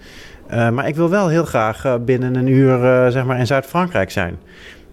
Uh, 0.52 0.70
maar 0.70 0.88
ik 0.88 0.96
wil 0.96 1.08
wel 1.08 1.28
heel 1.28 1.44
graag 1.44 1.84
uh, 1.84 1.94
binnen 2.04 2.34
een 2.34 2.46
uur 2.46 2.84
uh, 2.84 3.08
zeg 3.08 3.24
maar 3.24 3.38
in 3.38 3.46
Zuid-Frankrijk 3.46 4.10
zijn. 4.10 4.38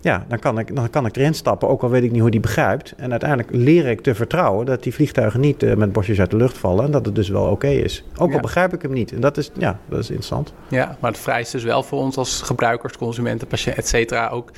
Ja, 0.02 0.26
dan 0.28 0.40
kan, 0.40 0.60
ik, 0.60 0.76
dan 0.76 0.90
kan 0.90 1.06
ik 1.06 1.16
erin 1.16 1.34
stappen, 1.34 1.68
ook 1.68 1.82
al 1.82 1.90
weet 1.90 2.04
ik 2.04 2.12
niet 2.12 2.22
hoe 2.22 2.32
die 2.32 2.40
begrijpt. 2.40 2.94
En 2.98 3.12
uiteindelijk 3.12 3.50
leer 3.52 3.88
ik 3.88 4.02
te 4.02 4.16
vertrouwen 4.16 4.66
dat 4.66 4.84
die 4.84 4.94
vliegtuigen 4.94 5.40
niet 5.40 5.76
met 5.78 5.92
bosjes 5.92 6.20
uit 6.20 6.32
de 6.32 6.38
lucht 6.38 6.58
vallen. 6.58 6.86
En 6.86 6.92
dat 6.92 7.06
het 7.06 7.16
dus 7.16 7.30
wel 7.30 7.44
oké 7.44 7.52
okay 7.52 7.76
is. 7.76 8.04
Ook 8.18 8.30
ja. 8.30 8.36
al 8.36 8.42
begrijp 8.42 8.74
ik 8.74 8.82
hem 8.82 8.94
niet. 8.94 9.12
En 9.12 9.22
dat 9.22 9.38
is, 9.38 9.52
ja, 9.58 9.80
dat 9.90 10.00
is 10.00 10.08
interessant. 10.08 10.54
Ja, 10.68 10.98
maar 11.00 11.12
het 11.12 11.20
vereist 11.20 11.52
dus 11.52 11.64
wel 11.64 11.84
voor 11.84 12.00
ons 12.00 12.18
als 12.18 12.42
gebruikers, 12.42 12.98
consumenten, 12.98 13.48
patiënten, 13.48 13.84
et 13.84 13.90
cetera, 13.90 14.28
ook 14.28 14.52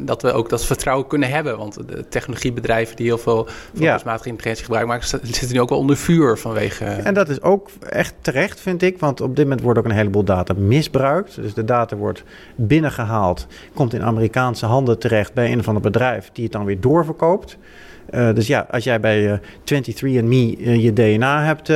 dat 0.00 0.22
we 0.22 0.32
ook 0.32 0.48
dat 0.48 0.64
vertrouwen 0.64 1.06
kunnen 1.06 1.28
hebben. 1.28 1.58
Want 1.58 1.88
de 1.88 2.08
technologiebedrijven 2.08 2.96
die 2.96 3.06
heel 3.06 3.18
veel 3.18 3.46
voorbeeldsmatige 3.72 4.28
intelligentie 4.28 4.64
gebruiken, 4.64 4.94
maken, 4.94 5.08
zitten 5.22 5.52
nu 5.52 5.60
ook 5.60 5.68
wel 5.68 5.78
onder 5.78 5.96
vuur 5.96 6.38
vanwege. 6.38 6.84
En 6.84 7.14
dat 7.14 7.28
is 7.28 7.42
ook 7.42 7.70
echt 7.88 8.14
terecht, 8.20 8.60
vind 8.60 8.82
ik. 8.82 8.98
Want 8.98 9.20
op 9.20 9.36
dit 9.36 9.44
moment 9.44 9.62
wordt 9.62 9.78
ook 9.78 9.84
een 9.84 9.90
heleboel 9.90 10.24
data 10.24 10.54
misbruikt. 10.56 11.34
Dus 11.34 11.54
de 11.54 11.64
data 11.64 11.96
wordt 11.96 12.24
binnengehaald, 12.54 13.46
komt 13.74 13.94
in 13.94 14.02
Amerikaanse 14.02 14.66
handen 14.66 14.98
terecht 14.98 15.34
bij 15.34 15.52
een 15.52 15.64
van 15.64 15.74
de 15.74 15.80
bedrijf 15.80 16.30
die 16.32 16.44
het 16.44 16.52
dan 16.52 16.64
weer 16.64 16.80
doorverkoopt. 16.80 17.58
Uh, 18.10 18.34
dus 18.34 18.46
ja, 18.46 18.66
als 18.70 18.84
jij 18.84 19.00
bij 19.00 19.24
uh, 19.24 19.32
23andMe 19.32 20.60
uh, 20.60 20.82
je 20.82 20.92
DNA 20.92 21.42
hebt 21.44 21.68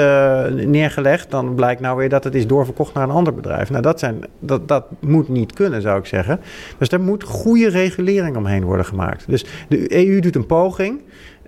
neergelegd, 0.66 1.31
dan 1.31 1.55
blijkt 1.55 1.81
nou 1.81 1.97
weer 1.97 2.09
dat 2.09 2.24
het 2.24 2.35
is 2.35 2.47
doorverkocht 2.47 2.94
naar 2.94 3.02
een 3.05 3.15
ander 3.15 3.35
bedrijf. 3.35 3.70
Nou, 3.70 3.82
dat, 3.82 3.98
zijn, 3.98 4.20
dat, 4.39 4.69
dat 4.69 4.85
moet 5.01 5.28
niet 5.28 5.52
kunnen, 5.52 5.82
zou 5.82 5.98
ik 5.98 6.07
zeggen. 6.07 6.40
Dus 6.78 6.89
daar 6.89 7.01
moet 7.01 7.23
goede 7.23 7.69
regulering 7.69 8.36
omheen 8.36 8.65
worden 8.65 8.86
gemaakt. 8.86 9.24
Dus 9.28 9.44
de 9.69 10.07
EU 10.07 10.20
doet 10.20 10.36
een 10.36 10.47
poging. 10.47 11.01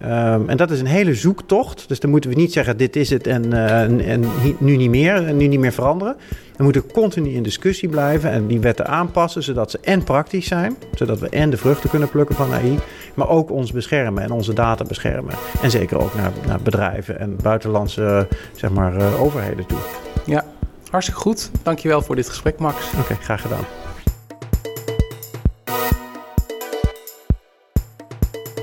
Um, 0.05 0.49
en 0.49 0.57
dat 0.57 0.71
is 0.71 0.81
een 0.81 0.87
hele 0.87 1.15
zoektocht. 1.15 1.89
Dus 1.89 2.01
dan 2.01 2.11
moeten 2.11 2.31
we 2.31 2.37
niet 2.37 2.53
zeggen: 2.53 2.77
dit 2.77 2.97
is 2.97 3.11
het 3.11 3.27
en, 3.27 3.45
uh, 3.45 3.83
en, 3.83 4.01
en, 4.01 4.25
nu 4.59 4.77
niet 4.77 4.91
meer 4.91 5.27
en 5.27 5.37
nu 5.37 5.47
niet 5.47 5.61
meer 5.61 5.73
veranderen. 5.73 6.17
We 6.57 6.65
moeten 6.65 6.93
continu 6.93 7.31
in 7.31 7.43
discussie 7.43 7.89
blijven 7.89 8.31
en 8.31 8.47
die 8.47 8.61
wetten 8.61 8.87
aanpassen 8.87 9.43
zodat 9.43 9.71
ze 9.71 9.79
en 9.83 10.05
praktisch 10.05 10.47
zijn, 10.47 10.77
zodat 10.95 11.19
we 11.19 11.29
en 11.29 11.51
de 11.51 11.57
vruchten 11.57 11.91
kunnen 11.91 12.09
plukken 12.09 12.35
van 12.35 12.53
AI, 12.53 12.79
maar 13.15 13.29
ook 13.29 13.51
ons 13.51 13.73
beschermen 13.73 14.23
en 14.23 14.31
onze 14.31 14.53
data 14.53 14.85
beschermen. 14.85 15.35
En 15.63 15.71
zeker 15.71 15.99
ook 15.99 16.15
naar, 16.15 16.33
naar 16.47 16.61
bedrijven 16.63 17.19
en 17.19 17.37
buitenlandse 17.43 18.29
zeg 18.57 18.71
maar, 18.71 18.97
uh, 18.97 19.23
overheden 19.23 19.67
toe. 19.67 19.79
Ja, 20.27 20.45
hartstikke 20.91 21.21
goed. 21.21 21.51
Dankjewel 21.63 22.03
voor 22.03 22.17
dit 22.17 22.29
gesprek, 22.29 22.59
Max. 22.59 22.87
Oké, 22.87 23.01
okay, 23.01 23.17
graag 23.17 23.41
gedaan. 23.41 23.82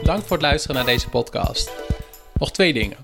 Bedankt 0.10 0.30
voor 0.30 0.38
het 0.38 0.46
luisteren 0.46 0.76
naar 0.76 0.86
deze 0.86 1.10
podcast. 1.10 1.72
Nog 2.34 2.52
twee 2.52 2.74
dingen. 2.74 2.98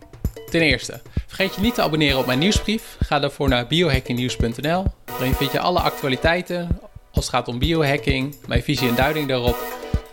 Ten 0.50 0.62
eerste, 0.62 1.02
vergeet 1.28 1.56
je 1.56 1.62
niet 1.62 1.74
te 1.74 1.82
abonneren 1.82 2.20
op 2.20 2.26
mijn 2.26 2.40
nieuwsbrief. 2.40 2.98
Ga 3.00 3.20
daarvoor 3.20 3.50
naar 3.50 3.68
biohackingnieuws.nl. 3.68 4.84
Daarin 5.06 5.34
vind 5.34 5.52
je 5.52 5.60
alle 5.60 5.80
actualiteiten 5.80 6.80
als 7.12 7.26
het 7.26 7.36
gaat 7.36 7.48
om 7.48 7.60
biohacking, 7.60 8.36
mijn 8.48 8.64
visie 8.64 8.88
en 8.90 8.96
duiding 8.96 9.28
daarop, 9.28 9.58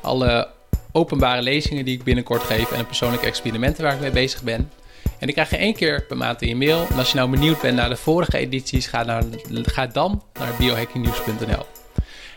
alle 0.03 0.49
openbare 0.93 1.43
lezingen 1.43 1.85
die 1.85 1.95
ik 1.95 2.05
binnenkort 2.05 2.43
geef 2.43 2.73
en 2.73 2.79
een 2.79 2.87
persoonlijke 2.87 3.27
experimenten 3.27 3.85
waar 3.85 3.95
ik 3.95 4.01
mee 4.01 4.11
bezig 4.11 4.43
ben. 4.43 4.71
En 5.19 5.29
ik 5.29 5.35
krijg 5.35 5.51
je 5.51 5.57
één 5.57 5.75
keer 5.75 6.05
per 6.07 6.17
maand 6.17 6.43
in 6.43 6.49
je 6.49 6.57
mail. 6.57 6.87
En 6.91 6.99
als 6.99 7.11
je 7.11 7.17
nou 7.17 7.31
benieuwd 7.31 7.61
bent 7.61 7.77
naar 7.77 7.89
de 7.89 7.97
vorige 7.97 8.39
edities, 8.39 8.87
ga, 8.87 9.03
naar, 9.03 9.25
ga 9.51 9.87
dan 9.87 10.23
naar 10.39 10.53
biohackingnieuws.nl. 10.59 11.67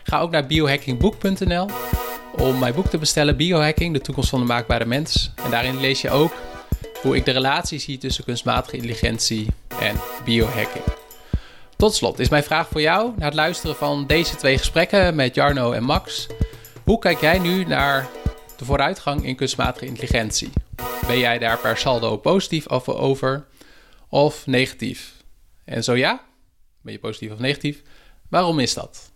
Ga 0.02 0.20
ook 0.20 0.30
naar 0.30 0.46
biohackingboek.nl 0.46 1.66
om 2.38 2.58
mijn 2.58 2.74
boek 2.74 2.86
te 2.86 2.98
bestellen, 2.98 3.36
Biohacking, 3.36 3.92
de 3.92 4.00
toekomst 4.00 4.30
van 4.30 4.40
de 4.40 4.46
maakbare 4.46 4.84
mens. 4.84 5.32
En 5.44 5.50
daarin 5.50 5.80
lees 5.80 6.00
je 6.00 6.10
ook 6.10 6.32
hoe 7.02 7.16
ik 7.16 7.24
de 7.24 7.30
relatie 7.30 7.78
zie 7.78 7.98
tussen 7.98 8.24
kunstmatige 8.24 8.76
intelligentie 8.76 9.46
en 9.80 9.96
biohacking. 10.24 10.84
Tot 11.76 11.94
slot 11.94 12.18
is 12.18 12.28
mijn 12.28 12.42
vraag 12.42 12.68
voor 12.68 12.80
jou, 12.80 13.12
na 13.16 13.24
het 13.24 13.34
luisteren 13.34 13.76
van 13.76 14.06
deze 14.06 14.36
twee 14.36 14.58
gesprekken 14.58 15.14
met 15.14 15.34
Jarno 15.34 15.72
en 15.72 15.82
Max. 15.82 16.26
Hoe 16.84 16.98
kijk 16.98 17.20
jij 17.20 17.38
nu 17.38 17.64
naar 17.64 18.08
de 18.56 18.64
vooruitgang 18.64 19.24
in 19.24 19.36
kunstmatige 19.36 19.86
intelligentie? 19.86 20.50
Ben 21.06 21.18
jij 21.18 21.38
daar 21.38 21.58
per 21.58 21.76
saldo 21.76 22.16
positief 22.16 22.68
over 22.68 23.46
of 24.08 24.46
negatief? 24.46 25.12
En 25.64 25.84
zo 25.84 25.96
ja, 25.96 26.20
ben 26.82 26.92
je 26.92 26.98
positief 26.98 27.32
of 27.32 27.38
negatief? 27.38 27.82
Waarom 28.28 28.58
is 28.58 28.74
dat? 28.74 29.12